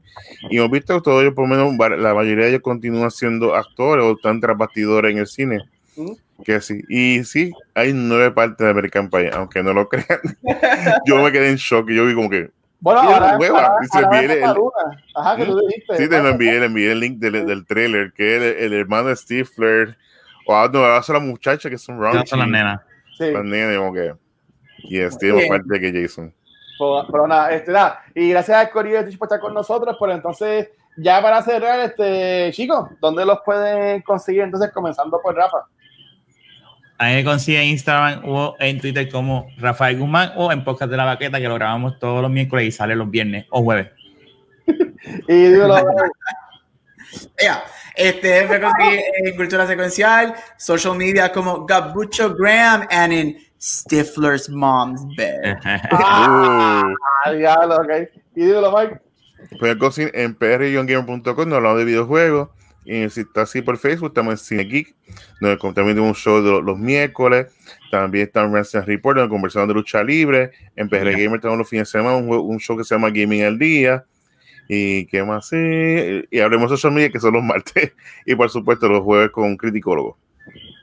Y 0.51 0.57
hemos 0.57 0.69
visto 0.71 0.95
que 0.95 1.01
todos 1.01 1.21
ellos, 1.23 1.33
por 1.33 1.49
lo 1.49 1.55
menos 1.55 1.99
la 1.99 2.13
mayoría 2.13 2.45
de 2.45 2.51
ellos 2.51 2.61
continúan 2.61 3.09
siendo 3.09 3.55
actores 3.55 4.05
o 4.05 4.11
están 4.11 4.39
tras 4.39 4.57
bastidores 4.57 5.11
en 5.11 5.17
el 5.17 5.27
cine. 5.27 5.59
Uh 5.95 6.05
-huh. 6.05 6.17
Que 6.43 6.59
sí, 6.61 6.81
y 6.89 7.23
sí, 7.23 7.51
hay 7.75 7.93
nueve 7.93 8.31
partes 8.31 8.57
de 8.57 8.69
American 8.69 9.09
Pie, 9.09 9.29
aunque 9.33 9.61
no 9.63 9.73
lo 9.73 9.87
crean. 9.89 10.19
yo 11.05 11.21
me 11.23 11.31
quedé 11.31 11.49
en 11.49 11.55
shock 11.55 11.89
y 11.89 11.95
yo 11.95 12.05
vi 12.05 12.15
como 12.15 12.29
que, 12.29 12.49
bueno, 12.81 13.01
ahora, 13.01 13.37
hueva. 13.37 13.65
ahora, 13.65 13.75
Y 13.83 13.87
se 13.87 13.99
envié 13.99 14.25
el, 14.25 14.31
el, 14.31 14.55
Ajá, 15.15 15.37
que 15.37 15.45
tú 15.45 15.59
dijiste. 15.59 15.97
Sí, 15.97 16.09
te 16.09 16.21
lo 16.21 16.29
envié, 16.29 16.59
le 16.59 16.65
envié 16.65 16.91
el 16.91 16.99
link 16.99 17.19
del, 17.19 17.45
del 17.45 17.65
trailer, 17.65 18.11
que 18.11 18.35
es 18.35 18.41
el, 18.41 18.73
el, 18.73 18.73
hermano 18.73 19.09
de 19.09 19.15
Stifler. 19.15 19.97
O 20.47 20.55
ah, 20.55 20.69
no, 20.71 20.79
ahora 20.79 21.03
son 21.03 21.15
las 21.15 21.23
muchachas 21.23 21.69
que 21.69 21.77
son 21.77 21.99
Ron. 21.99 22.25
son 22.25 22.39
las 22.39 22.47
nenas. 22.47 22.81
Sí. 23.17 23.31
Las 23.31 23.45
nenas, 23.45 23.77
como 23.77 23.93
que. 23.93 24.15
Y 24.79 24.99
es, 24.99 25.13
más 25.13 25.45
parte 25.47 25.79
que 25.79 26.01
Jason. 26.01 26.33
Pero, 26.79 27.05
pero, 27.11 27.27
nada, 27.27 27.51
este, 27.51 27.71
nada. 27.71 28.03
Y 28.15 28.31
gracias 28.31 28.57
a 28.57 28.69
Corillo 28.71 28.97
de 28.97 29.03
Twitch 29.03 29.17
por 29.19 29.27
estar 29.27 29.39
con 29.39 29.53
nosotros. 29.53 29.95
Pero 29.99 30.13
entonces, 30.13 30.69
ya 30.97 31.21
para 31.21 31.41
cerrar, 31.43 31.79
este, 31.81 32.49
chicos, 32.51 32.89
¿dónde 32.99 33.25
los 33.25 33.41
pueden 33.45 34.01
conseguir? 34.01 34.41
Entonces, 34.41 34.71
comenzando 34.71 35.21
por 35.21 35.35
Rafa. 35.35 35.67
Ahí 37.01 37.15
me 37.15 37.23
consigue 37.23 37.59
en 37.59 37.69
Instagram 37.69 38.21
o 38.25 38.55
en 38.59 38.79
Twitter 38.79 39.09
como 39.09 39.47
Rafael 39.57 39.97
Guzmán 39.97 40.33
o 40.35 40.51
en 40.51 40.63
Podcast 40.63 40.91
de 40.91 40.97
la 40.97 41.05
Baqueta, 41.05 41.39
que 41.39 41.47
lo 41.47 41.55
grabamos 41.55 41.97
todos 41.97 42.21
los 42.21 42.29
miércoles 42.29 42.67
y 42.67 42.71
sale 42.71 42.95
los 42.95 43.09
viernes 43.09 43.47
o 43.49 43.63
jueves. 43.63 43.87
y 45.27 45.33
dígalo. 45.33 45.83
yeah. 47.41 47.63
Este 47.95 48.47
me 48.47 48.61
consigue 48.61 49.03
en 49.17 49.35
Cultura 49.35 49.65
Secuencial, 49.65 50.35
social 50.57 50.95
media 50.95 51.31
como 51.31 51.65
Gabucho 51.65 52.35
Graham 52.35 52.87
and 52.91 53.13
en 53.13 53.37
Stifler's 53.59 54.47
Mom's 54.47 55.03
Bed. 55.17 55.57
ah, 55.65 56.83
diablo, 57.35 57.77
ok. 57.77 58.09
Y 58.35 58.45
dígalo, 58.45 58.77
Mike. 58.77 59.77
Conseguir 59.79 60.11
en 60.13 60.35
prgamer.com, 60.35 61.49
nos 61.49 61.57
hablamos 61.57 61.79
de 61.79 61.85
videojuegos. 61.85 62.49
Y 62.83 63.09
si 63.09 63.21
está 63.21 63.43
así 63.43 63.61
por 63.61 63.77
Facebook, 63.77 64.09
estamos 64.09 64.33
en 64.33 64.37
Cine 64.37 64.63
Geek, 64.63 64.95
donde 65.39 65.57
también 65.57 65.95
tenemos 65.95 66.09
un 66.09 66.15
show 66.15 66.41
de 66.41 66.61
los, 66.61 66.77
miércoles. 66.77 67.47
También 67.91 68.27
está 68.27 68.43
en 68.43 68.51
Wrestling 68.51 68.81
Report, 68.81 69.17
donde 69.17 69.29
conversamos 69.29 69.67
de 69.67 69.73
lucha 69.75 70.03
libre. 70.03 70.51
En 70.75 70.89
PR. 70.89 71.11
Gamer 71.11 71.39
tenemos 71.39 71.59
los 71.59 71.69
fines 71.69 71.87
de 71.87 71.99
semana 71.99 72.15
un, 72.17 72.27
un, 72.29 72.59
show 72.59 72.75
que 72.75 72.83
se 72.83 72.95
llama 72.95 73.09
Gaming 73.09 73.43
al 73.43 73.59
Día. 73.59 74.05
Y 74.67 75.05
qué 75.07 75.23
más, 75.23 75.49
sí. 75.49 76.23
Y 76.31 76.39
hablemos 76.39 76.71
de 76.71 76.77
social 76.77 76.93
media, 76.93 77.11
que 77.11 77.19
son 77.19 77.33
los 77.33 77.43
martes. 77.43 77.93
Y 78.25 78.35
por 78.35 78.49
supuesto, 78.49 78.87
los 78.87 79.01
jueves 79.01 79.29
con 79.29 79.45
un 79.45 79.57
criticólogo. 79.57 80.17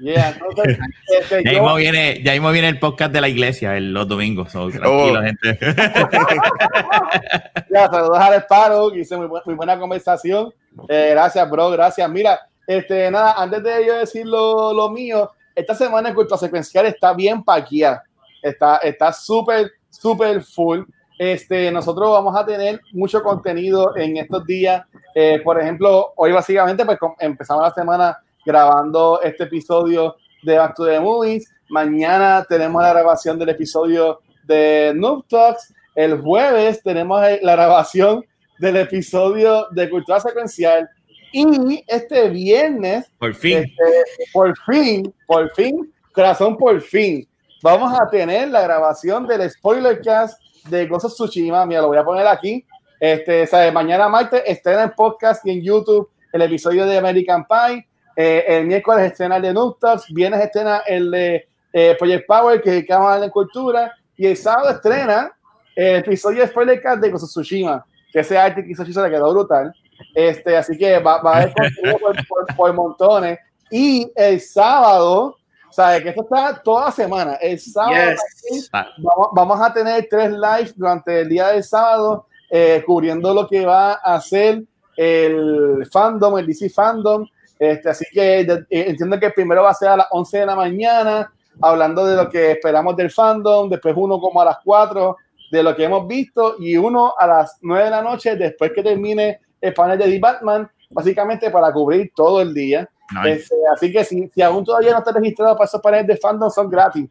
Yeah, 0.00 0.30
entonces, 0.30 0.78
este, 1.20 1.44
ya, 1.44 1.52
yo... 1.52 1.62
mismo 1.62 1.74
viene, 1.76 2.22
ya 2.22 2.32
mismo 2.32 2.50
viene 2.50 2.68
el 2.68 2.78
podcast 2.78 3.12
de 3.12 3.20
la 3.20 3.28
iglesia 3.28 3.76
el, 3.76 3.92
los 3.92 4.06
domingos. 4.06 4.52
So, 4.52 4.70
tranquilo, 4.70 5.20
oh. 5.20 5.22
gente. 5.22 5.58
ya, 7.70 7.88
saludos 7.88 8.18
al 8.18 8.34
Sparrow, 8.42 8.94
hice 8.94 9.16
muy, 9.16 9.28
muy 9.44 9.54
buena 9.54 9.78
conversación. 9.78 10.52
Eh, 10.88 11.08
gracias, 11.10 11.50
bro, 11.50 11.70
gracias. 11.70 12.08
Mira, 12.08 12.40
este, 12.66 13.10
nada, 13.10 13.34
antes 13.36 13.62
de 13.62 13.86
yo 13.86 13.98
decir 13.98 14.26
lo, 14.26 14.72
lo 14.72 14.90
mío, 14.90 15.30
esta 15.54 15.74
semana 15.74 16.10
en 16.10 16.14
Cultura 16.14 16.38
Secuencial 16.38 16.86
está 16.86 17.12
bien 17.12 17.42
paqueada. 17.42 18.02
Está 18.40 19.12
súper, 19.12 19.72
súper 19.90 20.42
full. 20.42 20.82
Este, 21.18 21.72
nosotros 21.72 22.12
vamos 22.12 22.36
a 22.36 22.46
tener 22.46 22.80
mucho 22.92 23.22
contenido 23.22 23.96
en 23.96 24.18
estos 24.18 24.46
días. 24.46 24.84
Eh, 25.14 25.40
por 25.42 25.60
ejemplo, 25.60 26.12
hoy 26.14 26.30
básicamente 26.30 26.84
pues 26.84 26.98
empezamos 27.18 27.64
la 27.64 27.74
semana 27.74 28.18
grabando 28.48 29.20
este 29.22 29.44
episodio 29.44 30.16
de 30.42 30.56
Back 30.56 30.74
to 30.74 30.86
the 30.86 30.98
Movies. 30.98 31.52
Mañana 31.68 32.46
tenemos 32.48 32.82
la 32.82 32.94
grabación 32.94 33.38
del 33.38 33.50
episodio 33.50 34.20
de 34.44 34.94
Noob 34.96 35.28
Talks. 35.28 35.74
El 35.94 36.18
jueves 36.22 36.82
tenemos 36.82 37.20
la 37.42 37.52
grabación 37.52 38.24
del 38.58 38.78
episodio 38.78 39.66
de 39.70 39.90
Cultura 39.90 40.18
Secuencial. 40.18 40.88
Y 41.30 41.84
este 41.86 42.30
viernes, 42.30 43.12
por 43.18 43.34
fin, 43.34 43.58
este, 43.58 44.30
por 44.32 44.56
fin, 44.60 45.14
por 45.26 45.50
fin, 45.54 45.92
corazón, 46.14 46.56
por 46.56 46.80
fin, 46.80 47.28
vamos 47.62 48.00
a 48.00 48.08
tener 48.08 48.48
la 48.48 48.62
grabación 48.62 49.26
del 49.26 49.50
spoiler 49.50 50.00
cast 50.00 50.40
de 50.70 50.88
of 50.90 51.04
Tsushima. 51.04 51.66
Mira, 51.66 51.82
lo 51.82 51.88
voy 51.88 51.98
a 51.98 52.04
poner 52.04 52.26
aquí. 52.26 52.64
Este, 52.98 53.46
¿sabe? 53.46 53.70
Mañana 53.72 54.08
martes 54.08 54.42
estrena 54.46 54.84
en 54.84 54.92
podcast 54.92 55.46
y 55.46 55.50
en 55.50 55.62
YouTube 55.62 56.08
el 56.32 56.40
episodio 56.40 56.86
de 56.86 56.96
American 56.96 57.46
Pie. 57.46 57.87
Eh, 58.20 58.44
el 58.48 58.66
miércoles 58.66 59.12
estrena 59.12 59.36
el 59.36 59.42
de 59.42 59.54
Nuptas, 59.54 60.12
viernes 60.12 60.40
estrena 60.40 60.78
el 60.78 61.08
de 61.08 61.48
eh, 61.72 61.94
Project 61.96 62.26
Power, 62.26 62.60
que 62.60 62.84
vamos 62.88 63.06
a 63.06 63.14
hablar 63.14 63.28
de 63.28 63.30
cultura, 63.30 63.94
y 64.16 64.26
el 64.26 64.36
sábado 64.36 64.70
estrena 64.70 65.30
el 65.76 65.98
episodio 65.98 66.40
de 66.40 66.48
Spoiler 66.48 66.82
Cast 66.82 67.00
de 67.00 67.14
of 67.14 67.22
Tsushima, 67.22 67.86
que 68.12 68.18
ese 68.18 68.36
arte 68.36 68.64
que 68.64 68.72
hizo 68.72 68.82
le 68.82 69.10
quedó 69.10 69.30
brutal. 69.32 69.72
Este, 70.16 70.56
así 70.56 70.76
que 70.76 70.98
va, 70.98 71.22
va 71.22 71.32
a 71.32 71.36
haber 71.36 71.54
contenido 71.54 71.98
por, 71.98 72.26
por, 72.26 72.56
por, 72.56 72.72
montones. 72.74 73.38
Y 73.70 74.10
el 74.16 74.40
sábado, 74.40 75.36
¿sabes? 75.70 76.02
Que 76.02 76.08
esto 76.08 76.22
está 76.22 76.60
toda 76.60 76.86
la 76.86 76.90
semana. 76.90 77.34
El 77.34 77.60
sábado 77.60 78.16
yes. 78.50 78.68
vamos, 78.72 79.28
vamos, 79.32 79.60
a 79.60 79.72
tener 79.72 80.08
tres 80.10 80.32
lives 80.32 80.76
durante 80.76 81.20
el 81.20 81.28
día 81.28 81.50
del 81.50 81.62
sábado, 81.62 82.26
eh, 82.50 82.82
cubriendo 82.84 83.32
lo 83.32 83.46
que 83.46 83.64
va 83.64 83.92
a 83.92 84.16
hacer 84.16 84.64
el 84.96 85.88
fandom, 85.92 86.36
el 86.36 86.46
DC 86.48 86.68
fandom. 86.70 87.24
Este, 87.58 87.88
así 87.88 88.04
que 88.12 88.44
de, 88.44 88.54
eh, 88.70 88.84
entiendo 88.88 89.18
que 89.18 89.30
primero 89.30 89.62
va 89.62 89.70
a 89.70 89.74
ser 89.74 89.88
a 89.88 89.96
las 89.96 90.06
11 90.10 90.38
de 90.38 90.46
la 90.46 90.56
mañana, 90.56 91.32
hablando 91.60 92.06
de 92.06 92.16
lo 92.16 92.28
que 92.28 92.52
esperamos 92.52 92.96
del 92.96 93.10
fandom, 93.10 93.68
después 93.68 93.94
uno 93.96 94.20
como 94.20 94.40
a 94.40 94.44
las 94.44 94.58
4 94.64 95.16
de 95.50 95.62
lo 95.62 95.74
que 95.74 95.84
hemos 95.84 96.06
visto 96.06 96.56
y 96.58 96.76
uno 96.76 97.14
a 97.18 97.26
las 97.26 97.58
9 97.62 97.84
de 97.84 97.90
la 97.90 98.02
noche 98.02 98.36
después 98.36 98.72
que 98.72 98.82
termine 98.82 99.40
el 99.60 99.74
panel 99.74 99.98
de 99.98 100.04
The 100.04 100.18
Batman, 100.18 100.70
básicamente 100.90 101.50
para 101.50 101.72
cubrir 101.72 102.12
todo 102.14 102.40
el 102.40 102.54
día. 102.54 102.88
Nice. 103.10 103.30
Este, 103.32 103.54
así 103.72 103.92
que 103.92 104.04
si, 104.04 104.30
si, 104.32 104.42
aún 104.42 104.64
todavía 104.64 104.92
no 104.92 104.98
está 104.98 105.12
registrado 105.12 105.56
para 105.56 105.66
esos 105.66 105.80
paneles 105.80 106.06
de 106.06 106.16
fandom, 106.16 106.50
son 106.50 106.70
gratis. 106.70 107.08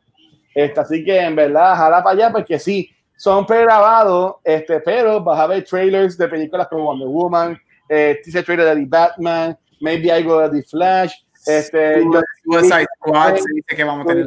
Este, 0.54 0.80
así 0.80 1.04
que 1.04 1.20
en 1.20 1.36
verdad, 1.36 1.76
jala 1.76 2.04
para 2.04 2.16
allá, 2.16 2.32
porque 2.32 2.58
sí, 2.58 2.89
son 3.16 3.45
pregrabados, 3.45 4.36
este, 4.43 4.80
pero 4.80 5.24
vas 5.24 5.39
a 5.39 5.48
ver 5.48 5.64
trailers 5.64 6.18
de 6.18 6.28
películas 6.28 6.68
como 6.68 6.86
Wonder 6.86 7.08
Woman, 7.08 7.60
eh, 7.89 8.20
teaser 8.24 8.45
trailer 8.45 8.76
de 8.76 8.82
The 8.82 8.88
Batman, 8.88 9.58
maybe 9.80 10.12
algo 10.12 10.40
de 10.42 10.62
The 10.62 10.68
Flash. 10.68 11.14
Este, 11.46 12.04
Suicide 12.44 12.88
Squad, 12.98 13.36
se 13.38 13.54
dice 13.54 13.76
que 13.76 13.84
vamos 13.84 14.06
a 14.06 14.10
tener 14.10 14.26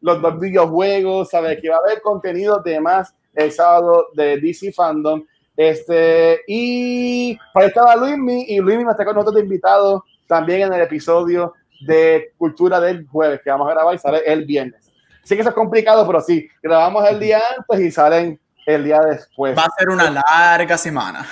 los 0.00 0.22
dos 0.22 0.40
videojuegos, 0.40 1.30
sabes 1.30 1.60
que 1.60 1.68
va 1.68 1.76
a 1.76 1.80
haber 1.80 2.00
contenido 2.00 2.60
de 2.60 2.80
más 2.80 3.14
el 3.34 3.52
sábado 3.52 4.08
de 4.14 4.38
DC 4.40 4.72
Fandom. 4.72 5.24
Este, 5.56 6.40
y 6.46 7.36
para 7.52 7.66
estaba 7.66 7.96
Luismi, 7.96 8.44
y 8.48 8.58
Luismi 8.58 8.84
me 8.84 8.92
está 8.92 9.04
con 9.04 9.14
nosotros 9.14 9.36
de 9.36 9.42
invitado 9.42 10.04
también 10.26 10.62
en 10.62 10.72
el 10.72 10.82
episodio 10.82 11.54
de 11.80 12.32
Cultura 12.36 12.80
del 12.80 13.06
jueves, 13.06 13.40
que 13.42 13.50
vamos 13.50 13.68
a 13.68 13.74
grabar 13.74 13.94
y 13.94 13.98
sale 13.98 14.22
el 14.26 14.44
viernes. 14.44 14.90
Sí 15.24 15.34
que 15.34 15.40
eso 15.40 15.50
es 15.50 15.54
complicado, 15.54 16.06
pero 16.06 16.20
sí, 16.20 16.48
grabamos 16.62 17.08
el 17.08 17.20
día 17.20 17.40
antes 17.56 17.80
y 17.80 17.90
salen 17.90 18.40
el 18.66 18.84
día 18.84 19.00
después. 19.00 19.56
Va 19.56 19.64
a 19.64 19.78
ser 19.78 19.88
una 19.88 20.10
larga 20.10 20.78
semana. 20.78 21.26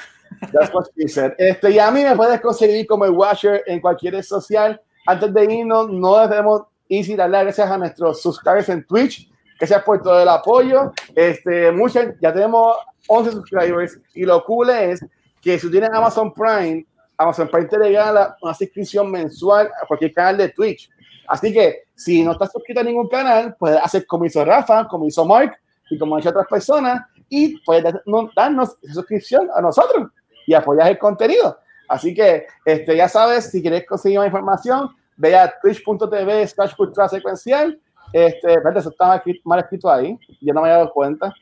That's 0.53 0.73
what 0.73 0.87
she 0.97 1.09
said. 1.09 1.33
Este, 1.39 1.71
y 1.71 1.79
a 1.79 1.91
mí 1.91 2.03
me 2.03 2.15
puedes 2.17 2.41
conseguir 2.41 2.87
como 2.87 3.05
el 3.05 3.13
Watcher 3.13 3.63
en 3.67 3.81
cualquier 3.81 4.15
red 4.15 4.23
social. 4.23 4.81
Antes 5.07 5.33
de 5.33 5.45
irnos, 5.45 5.89
no 5.91 6.19
debemos 6.19 6.63
Y 6.89 7.03
si 7.03 7.17
darle 7.17 7.43
gracias 7.43 7.69
a 7.69 7.79
nuestros 7.79 8.23
subscribers 8.23 8.69
en 8.69 8.87
Twitch, 8.87 9.29
gracias 9.59 9.83
por 9.83 10.03
todo 10.03 10.21
el 10.21 10.29
apoyo. 10.29 10.93
Este, 11.15 11.73
muchas, 11.73 12.15
ya 12.21 12.33
tenemos 12.33 12.77
11 13.09 13.33
subscribers 13.33 13.99
y 14.15 14.25
lo 14.25 14.45
cool 14.45 14.71
es 14.71 15.05
que 15.41 15.59
si 15.59 15.71
tienes 15.71 15.91
Amazon 15.91 16.33
Prime, 16.33 16.87
Amazon 17.19 17.49
Prime 17.49 17.67
te 17.67 17.79
regala 17.79 18.37
una 18.41 18.55
suscripción 18.55 19.11
mensual 19.11 19.71
a 19.83 19.87
cualquier 19.87 20.13
canal 20.13 20.37
de 20.37 20.49
Twitch. 20.51 20.89
Así 21.29 21.53
que 21.53 21.85
si 21.95 22.23
no 22.23 22.33
estás 22.33 22.53
suscrito 22.53 22.81
a 22.81 22.85
ningún 22.85 23.09
canal, 23.09 23.57
puedes 23.59 23.81
hacer 23.83 24.07
como 24.07 24.25
hizo 24.25 24.45
Rafa, 24.45 24.87
como 24.87 25.07
hizo 25.07 25.25
Mark 25.25 25.59
y 25.91 25.99
como 25.99 26.15
han 26.15 26.21
hecho 26.21 26.31
otras 26.31 26.47
personas 26.47 27.03
y 27.29 27.59
puedes 27.65 27.95
darnos 28.37 28.77
suscripción 28.93 29.49
a 29.53 29.61
nosotros 29.61 30.09
y 30.47 30.55
apoyar 30.55 30.89
el 30.89 30.99
contenido. 30.99 31.59
Así 31.89 32.15
que 32.15 32.47
este, 32.65 32.97
ya 32.97 33.09
sabes, 33.09 33.51
si 33.51 33.61
quieres 33.61 33.87
conseguir 33.87 34.19
más 34.19 34.27
información, 34.27 34.91
ve 35.17 35.37
a 35.37 35.53
twitch.tv 35.61 36.47
slash 36.47 36.75
cultura 36.75 37.09
secuencial. 37.09 37.79
Este, 38.13 38.53
espérate, 38.53 38.81
eso 38.81 38.91
está 38.91 39.23
mal 39.45 39.59
escrito 39.59 39.91
ahí, 39.91 40.19
yo 40.41 40.55
no 40.55 40.63
me 40.63 40.69
había 40.69 40.79
dado 40.79 40.93
cuenta. 40.93 41.33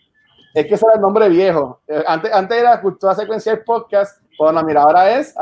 Es 0.54 0.66
que 0.66 0.74
ese 0.74 0.86
era 0.86 0.94
el 0.94 1.00
nombre 1.00 1.28
viejo. 1.28 1.80
Eh, 1.86 2.02
antes, 2.06 2.32
antes 2.32 2.58
era 2.58 2.80
Cultura 2.80 3.14
Secuencial 3.14 3.62
Podcast, 3.64 4.22
bueno, 4.38 4.62
mira, 4.62 4.82
ahora 4.82 5.18
es 5.18 5.34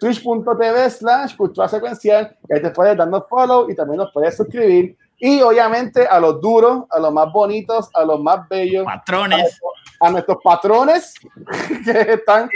twitch.tv 0.00 0.90
slash 0.90 1.36
cultura 1.36 1.68
secuencial, 1.68 2.36
que 2.46 2.54
ahí 2.54 2.62
te 2.62 2.70
puedes 2.70 2.96
darnos 2.96 3.24
follow 3.28 3.70
y 3.70 3.74
también 3.74 3.98
nos 3.98 4.12
puedes 4.12 4.36
suscribir. 4.36 4.96
Y 5.18 5.40
obviamente 5.42 6.06
a 6.06 6.18
los 6.20 6.40
duros, 6.40 6.84
a 6.90 6.98
los 6.98 7.12
más 7.12 7.32
bonitos, 7.32 7.88
a 7.94 8.04
los 8.04 8.20
más 8.20 8.48
bellos. 8.48 8.84
Patrones. 8.84 9.60
A, 10.00 10.10
nuestros 10.10 10.38
patrones 10.42 11.14
que 11.84 12.12
están 12.12 12.50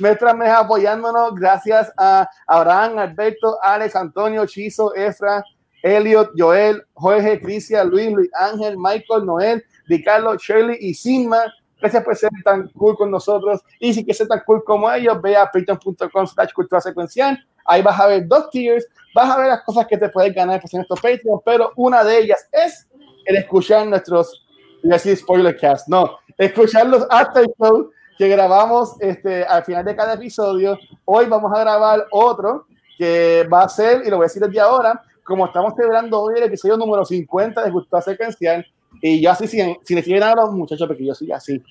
nuestras 0.00 0.36
mes 0.36 0.50
apoyándonos. 0.50 1.34
Gracias 1.34 1.92
a 1.96 2.28
Abraham, 2.46 2.98
Alberto, 2.98 3.58
Alex, 3.62 3.96
Antonio, 3.96 4.46
Chizo, 4.46 4.94
Efra, 4.94 5.44
Elliot, 5.82 6.30
Joel, 6.36 6.82
Jorge, 6.94 7.40
Cristian, 7.40 7.88
Luis, 7.88 8.12
Luis 8.12 8.30
Ángel, 8.34 8.76
Michael, 8.78 9.26
Noel, 9.26 9.64
Ricardo, 9.86 10.36
Shirley 10.36 10.78
y 10.80 10.94
Sinma. 10.94 11.52
Gracias 11.80 12.02
por 12.02 12.16
ser 12.16 12.30
tan 12.44 12.68
cool 12.70 12.96
con 12.96 13.10
nosotros. 13.10 13.60
Y 13.78 13.94
si 13.94 14.00
quieres 14.00 14.18
ser 14.18 14.28
tan 14.28 14.42
cool 14.44 14.64
como 14.64 14.90
ellos, 14.90 15.20
ve 15.22 15.36
a 15.36 15.46
patreon.com 15.46 16.26
slash 16.26 16.52
cultura 16.52 16.80
secuencial. 16.80 17.38
Ahí 17.64 17.82
vas 17.82 18.00
a 18.00 18.06
ver 18.06 18.26
dos 18.26 18.50
tiers, 18.50 18.88
vas 19.14 19.30
a 19.30 19.38
ver 19.38 19.48
las 19.48 19.62
cosas 19.62 19.86
que 19.86 19.96
te 19.96 20.08
puedes 20.08 20.34
ganar 20.34 20.60
por 20.60 20.72
nuestro 20.72 20.96
Patreon, 20.96 21.40
pero 21.44 21.72
una 21.76 22.04
de 22.04 22.18
ellas 22.18 22.48
es 22.52 22.86
el 23.24 23.36
escuchar 23.36 23.86
nuestros, 23.86 24.46
y 24.82 24.92
así 24.92 25.14
spoiler 25.16 25.56
cast, 25.56 25.88
no, 25.88 26.18
escuchar 26.36 26.86
los 26.86 27.06
after 27.10 27.46
show 27.58 27.90
que 28.16 28.28
grabamos 28.28 28.96
este, 29.00 29.44
al 29.44 29.64
final 29.64 29.84
de 29.84 29.94
cada 29.94 30.14
episodio. 30.14 30.76
Hoy 31.04 31.26
vamos 31.26 31.52
a 31.54 31.60
grabar 31.60 32.04
otro 32.10 32.66
que 32.96 33.46
va 33.52 33.62
a 33.62 33.68
ser, 33.68 34.02
y 34.04 34.10
lo 34.10 34.16
voy 34.16 34.24
a 34.24 34.28
decir 34.28 34.42
desde 34.42 34.60
ahora, 34.60 35.00
como 35.22 35.46
estamos 35.46 35.74
celebrando 35.76 36.20
hoy 36.20 36.34
el 36.36 36.44
episodio 36.44 36.76
número 36.76 37.04
50 37.04 37.62
de 37.62 37.70
Cultura 37.70 38.02
Secuencial, 38.02 38.66
y 39.00 39.20
yo 39.20 39.30
así, 39.30 39.46
sin, 39.46 39.76
sin 39.84 39.96
decirle 39.96 40.20
nada 40.20 40.32
a 40.32 40.46
los 40.46 40.52
muchachos, 40.52 40.88
porque 40.88 41.04
yo 41.04 41.14
soy 41.14 41.30
así, 41.30 41.62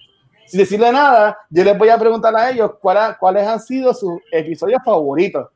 sin 0.45 0.59
decirle 0.59 0.91
nada, 0.91 1.37
yo 1.49 1.65
les 1.65 1.77
voy 1.77 1.89
a 1.89 1.97
preguntar 1.97 2.33
a 2.33 2.49
ellos 2.49 2.71
cuáles 2.79 3.45
han 3.45 3.59
sido 3.59 3.93
sus 3.93 4.19
episodios 4.31 4.81
favoritos 4.85 5.47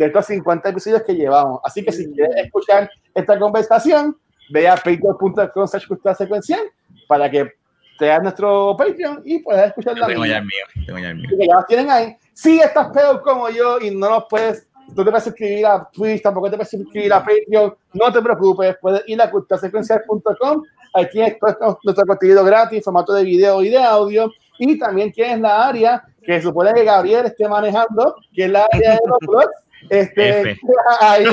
de 0.00 0.06
estos 0.06 0.26
50 0.26 0.70
episodios 0.70 1.02
que 1.02 1.14
llevamos. 1.14 1.60
Así 1.62 1.84
que 1.84 1.92
si 1.92 2.10
quieres 2.10 2.34
escuchar 2.44 2.90
esta 3.14 3.38
conversación, 3.38 4.16
ve 4.50 4.66
a 4.66 4.74
patreon.com 4.76 5.66
secuencial 5.66 6.60
para 7.06 7.30
que 7.30 7.52
te 7.98 8.10
hagas 8.10 8.22
nuestro 8.22 8.74
Patreon 8.78 9.20
y 9.26 9.40
puedas 9.40 9.66
escuchar 9.68 9.98
la 9.98 10.06
Tengo 10.06 10.24
ya 10.24 10.38
el 10.38 10.44
mío, 10.44 10.86
tengo 10.86 10.98
ya 10.98 11.10
el 11.10 11.16
mío. 11.16 11.28
Que 11.28 11.46
ya 11.46 11.54
los 11.54 11.66
tienen 11.66 11.90
ahí. 11.90 12.16
Si 12.32 12.58
estás 12.58 12.88
peor 12.88 13.20
como 13.20 13.50
yo 13.50 13.78
y 13.78 13.90
no 13.90 14.08
nos 14.08 14.24
puedes, 14.30 14.66
tú 14.96 15.04
te 15.04 15.10
puedes 15.10 15.24
suscribir 15.24 15.66
a 15.66 15.86
Twitch, 15.92 16.22
tampoco 16.22 16.50
te 16.50 16.56
puedes 16.56 16.70
suscribir 16.70 17.12
a 17.12 17.22
Patreon, 17.22 17.74
no 17.92 18.12
te 18.12 18.22
preocupes, 18.22 18.76
puedes 18.80 19.02
ir 19.06 19.20
a 19.20 19.30
culturasecuencial.com 19.30 20.62
Aquí 20.94 21.10
tienes 21.12 21.38
todo 21.38 21.78
nuestro 21.84 22.06
contenido 22.06 22.42
gratis, 22.42 22.82
formato 22.82 23.12
de 23.12 23.22
video 23.22 23.62
y 23.62 23.68
de 23.68 23.78
audio. 23.78 24.32
Y 24.58 24.78
también 24.78 25.12
tienes 25.12 25.40
la 25.40 25.68
área 25.68 26.02
que 26.22 26.40
supone 26.40 26.72
que 26.72 26.84
Gabriel 26.84 27.26
esté 27.26 27.48
manejando, 27.48 28.16
que 28.34 28.46
es 28.46 28.50
la 28.50 28.66
área 28.72 28.92
de 28.92 28.98
los 29.06 29.18
blogs. 29.20 29.69
Este, 29.88 30.58
ahí, 31.00 31.24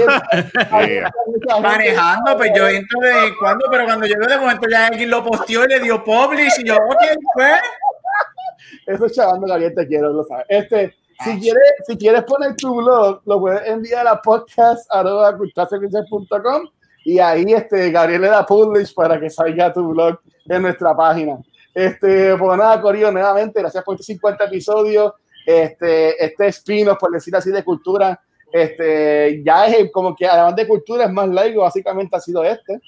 ahí 0.71 0.99
manejando, 1.61 2.37
pues 2.37 2.51
yo 2.55 2.67
entro 2.67 2.99
de 3.01 3.35
cuando, 3.39 3.65
pero 3.69 3.85
cuando 3.85 4.05
yo 4.05 4.15
de 4.15 4.37
momento 4.37 4.67
ya 4.69 4.87
alguien 4.87 5.09
lo 5.09 5.23
posteó 5.23 5.65
y 5.65 5.67
le 5.67 5.79
dio 5.81 6.03
publish 6.03 6.59
y 6.59 6.67
yo, 6.67 6.77
¿quién 6.99 7.17
fue? 7.33 7.51
Eso 8.93 9.05
es 9.05 9.11
chavando, 9.13 9.47
Gabriel, 9.47 9.75
te 9.75 9.87
quiero, 9.87 10.13
lo 10.13 10.23
sabes. 10.23 10.45
Este, 10.49 10.95
si 11.23 11.31
ah. 11.31 11.37
quieres, 11.39 11.73
si 11.87 11.97
quieres 11.97 12.23
poner 12.23 12.55
tu 12.55 12.75
blog, 12.75 13.21
lo 13.25 13.39
puedes 13.39 13.67
enviar 13.67 14.07
a 14.07 14.21
podcast.com 14.21 15.49
y 17.03 17.19
ahí 17.19 17.45
este, 17.53 17.91
Gabriel 17.91 18.21
le 18.21 18.27
da 18.27 18.45
publish 18.45 18.93
para 18.93 19.19
que 19.19 19.29
salga 19.29 19.73
tu 19.73 19.89
blog 19.89 20.19
en 20.47 20.61
nuestra 20.61 20.95
página. 20.95 21.37
Este, 21.73 22.35
pues 22.35 22.57
nada, 22.57 22.81
Corillo, 22.81 23.11
nuevamente, 23.11 23.59
gracias 23.61 23.83
por 23.83 23.95
estos 23.95 24.07
50 24.07 24.45
episodios. 24.45 25.13
Este, 25.45 26.23
este 26.23 26.47
espino, 26.47 26.97
por 26.97 27.11
decir 27.11 27.33
así, 27.35 27.51
de 27.51 27.63
cultura, 27.63 28.19
este, 28.51 29.43
ya 29.43 29.67
es 29.67 29.91
como 29.91 30.15
que 30.15 30.25
además 30.25 30.55
de 30.55 30.67
cultura 30.67 31.05
es 31.05 31.11
más 31.11 31.27
largo, 31.29 31.61
básicamente 31.61 32.15
ha 32.15 32.19
sido 32.19 32.43
este. 32.43 32.79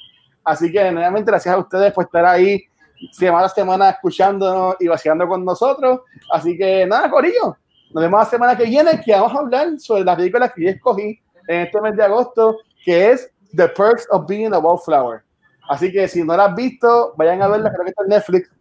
Así 0.43 0.71
que 0.71 0.91
nuevamente 0.91 1.29
gracias 1.29 1.53
a 1.53 1.57
ustedes 1.57 1.93
por 1.93 2.05
estar 2.05 2.25
ahí 2.25 2.63
semana 3.11 3.45
a 3.45 3.49
semana 3.49 3.89
escuchándonos 3.89 4.75
y 4.79 4.87
vaciando 4.87 5.27
con 5.27 5.43
nosotros. 5.45 6.01
Así 6.31 6.57
que 6.57 6.85
nada, 6.85 7.09
Corillo, 7.09 7.57
nos 7.91 8.03
vemos 8.03 8.19
la 8.19 8.25
semana 8.25 8.57
que 8.57 8.65
viene 8.65 9.01
que 9.03 9.11
vamos 9.11 9.33
a 9.33 9.39
hablar 9.39 9.79
sobre 9.79 10.03
las 10.03 10.15
películas 10.15 10.51
que 10.53 10.63
yo 10.63 10.69
escogí 10.69 11.19
en 11.47 11.61
este 11.61 11.81
mes 11.81 11.95
de 11.95 12.03
agosto, 12.03 12.57
que 12.83 13.11
es 13.11 13.31
The 13.55 13.69
Perks 13.69 14.07
of 14.11 14.27
Being 14.27 14.53
a 14.53 14.59
Wallflower. 14.59 15.23
Así 15.69 15.91
que 15.91 16.07
si 16.07 16.23
no 16.23 16.35
la 16.35 16.45
has 16.45 16.55
visto, 16.55 17.13
vayan 17.17 17.41
a 17.41 17.47
verla, 17.47 17.71
creo 17.71 17.83
que 17.83 17.89
está 17.89 18.03
en 18.03 18.09
Netflix. 18.09 18.51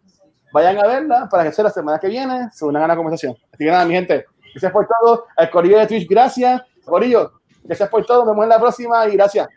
Vayan 0.51 0.77
a 0.79 0.87
verla 0.87 1.27
para 1.29 1.43
que 1.43 1.51
sea 1.51 1.65
la 1.65 1.69
semana 1.69 1.99
que 1.99 2.07
viene 2.07 2.49
se 2.51 2.65
unan 2.65 2.83
a 2.83 2.87
la 2.87 2.95
conversación. 2.95 3.35
Así 3.51 3.63
que 3.63 3.71
nada, 3.71 3.85
mi 3.85 3.93
gente, 3.93 4.25
gracias 4.51 4.71
por 4.71 4.87
todo. 4.87 5.25
Al 5.37 5.49
Corillo 5.49 5.77
de 5.77 5.87
Twitch, 5.87 6.07
gracias. 6.09 6.61
Corillo, 6.85 7.33
gracias 7.63 7.89
por 7.89 8.05
todo. 8.05 8.19
Nos 8.19 8.33
vemos 8.33 8.43
en 8.43 8.49
la 8.49 8.59
próxima 8.59 9.07
y 9.07 9.13
gracias. 9.13 9.47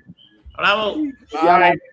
Bravo. 0.56 0.96
Bye. 0.96 1.91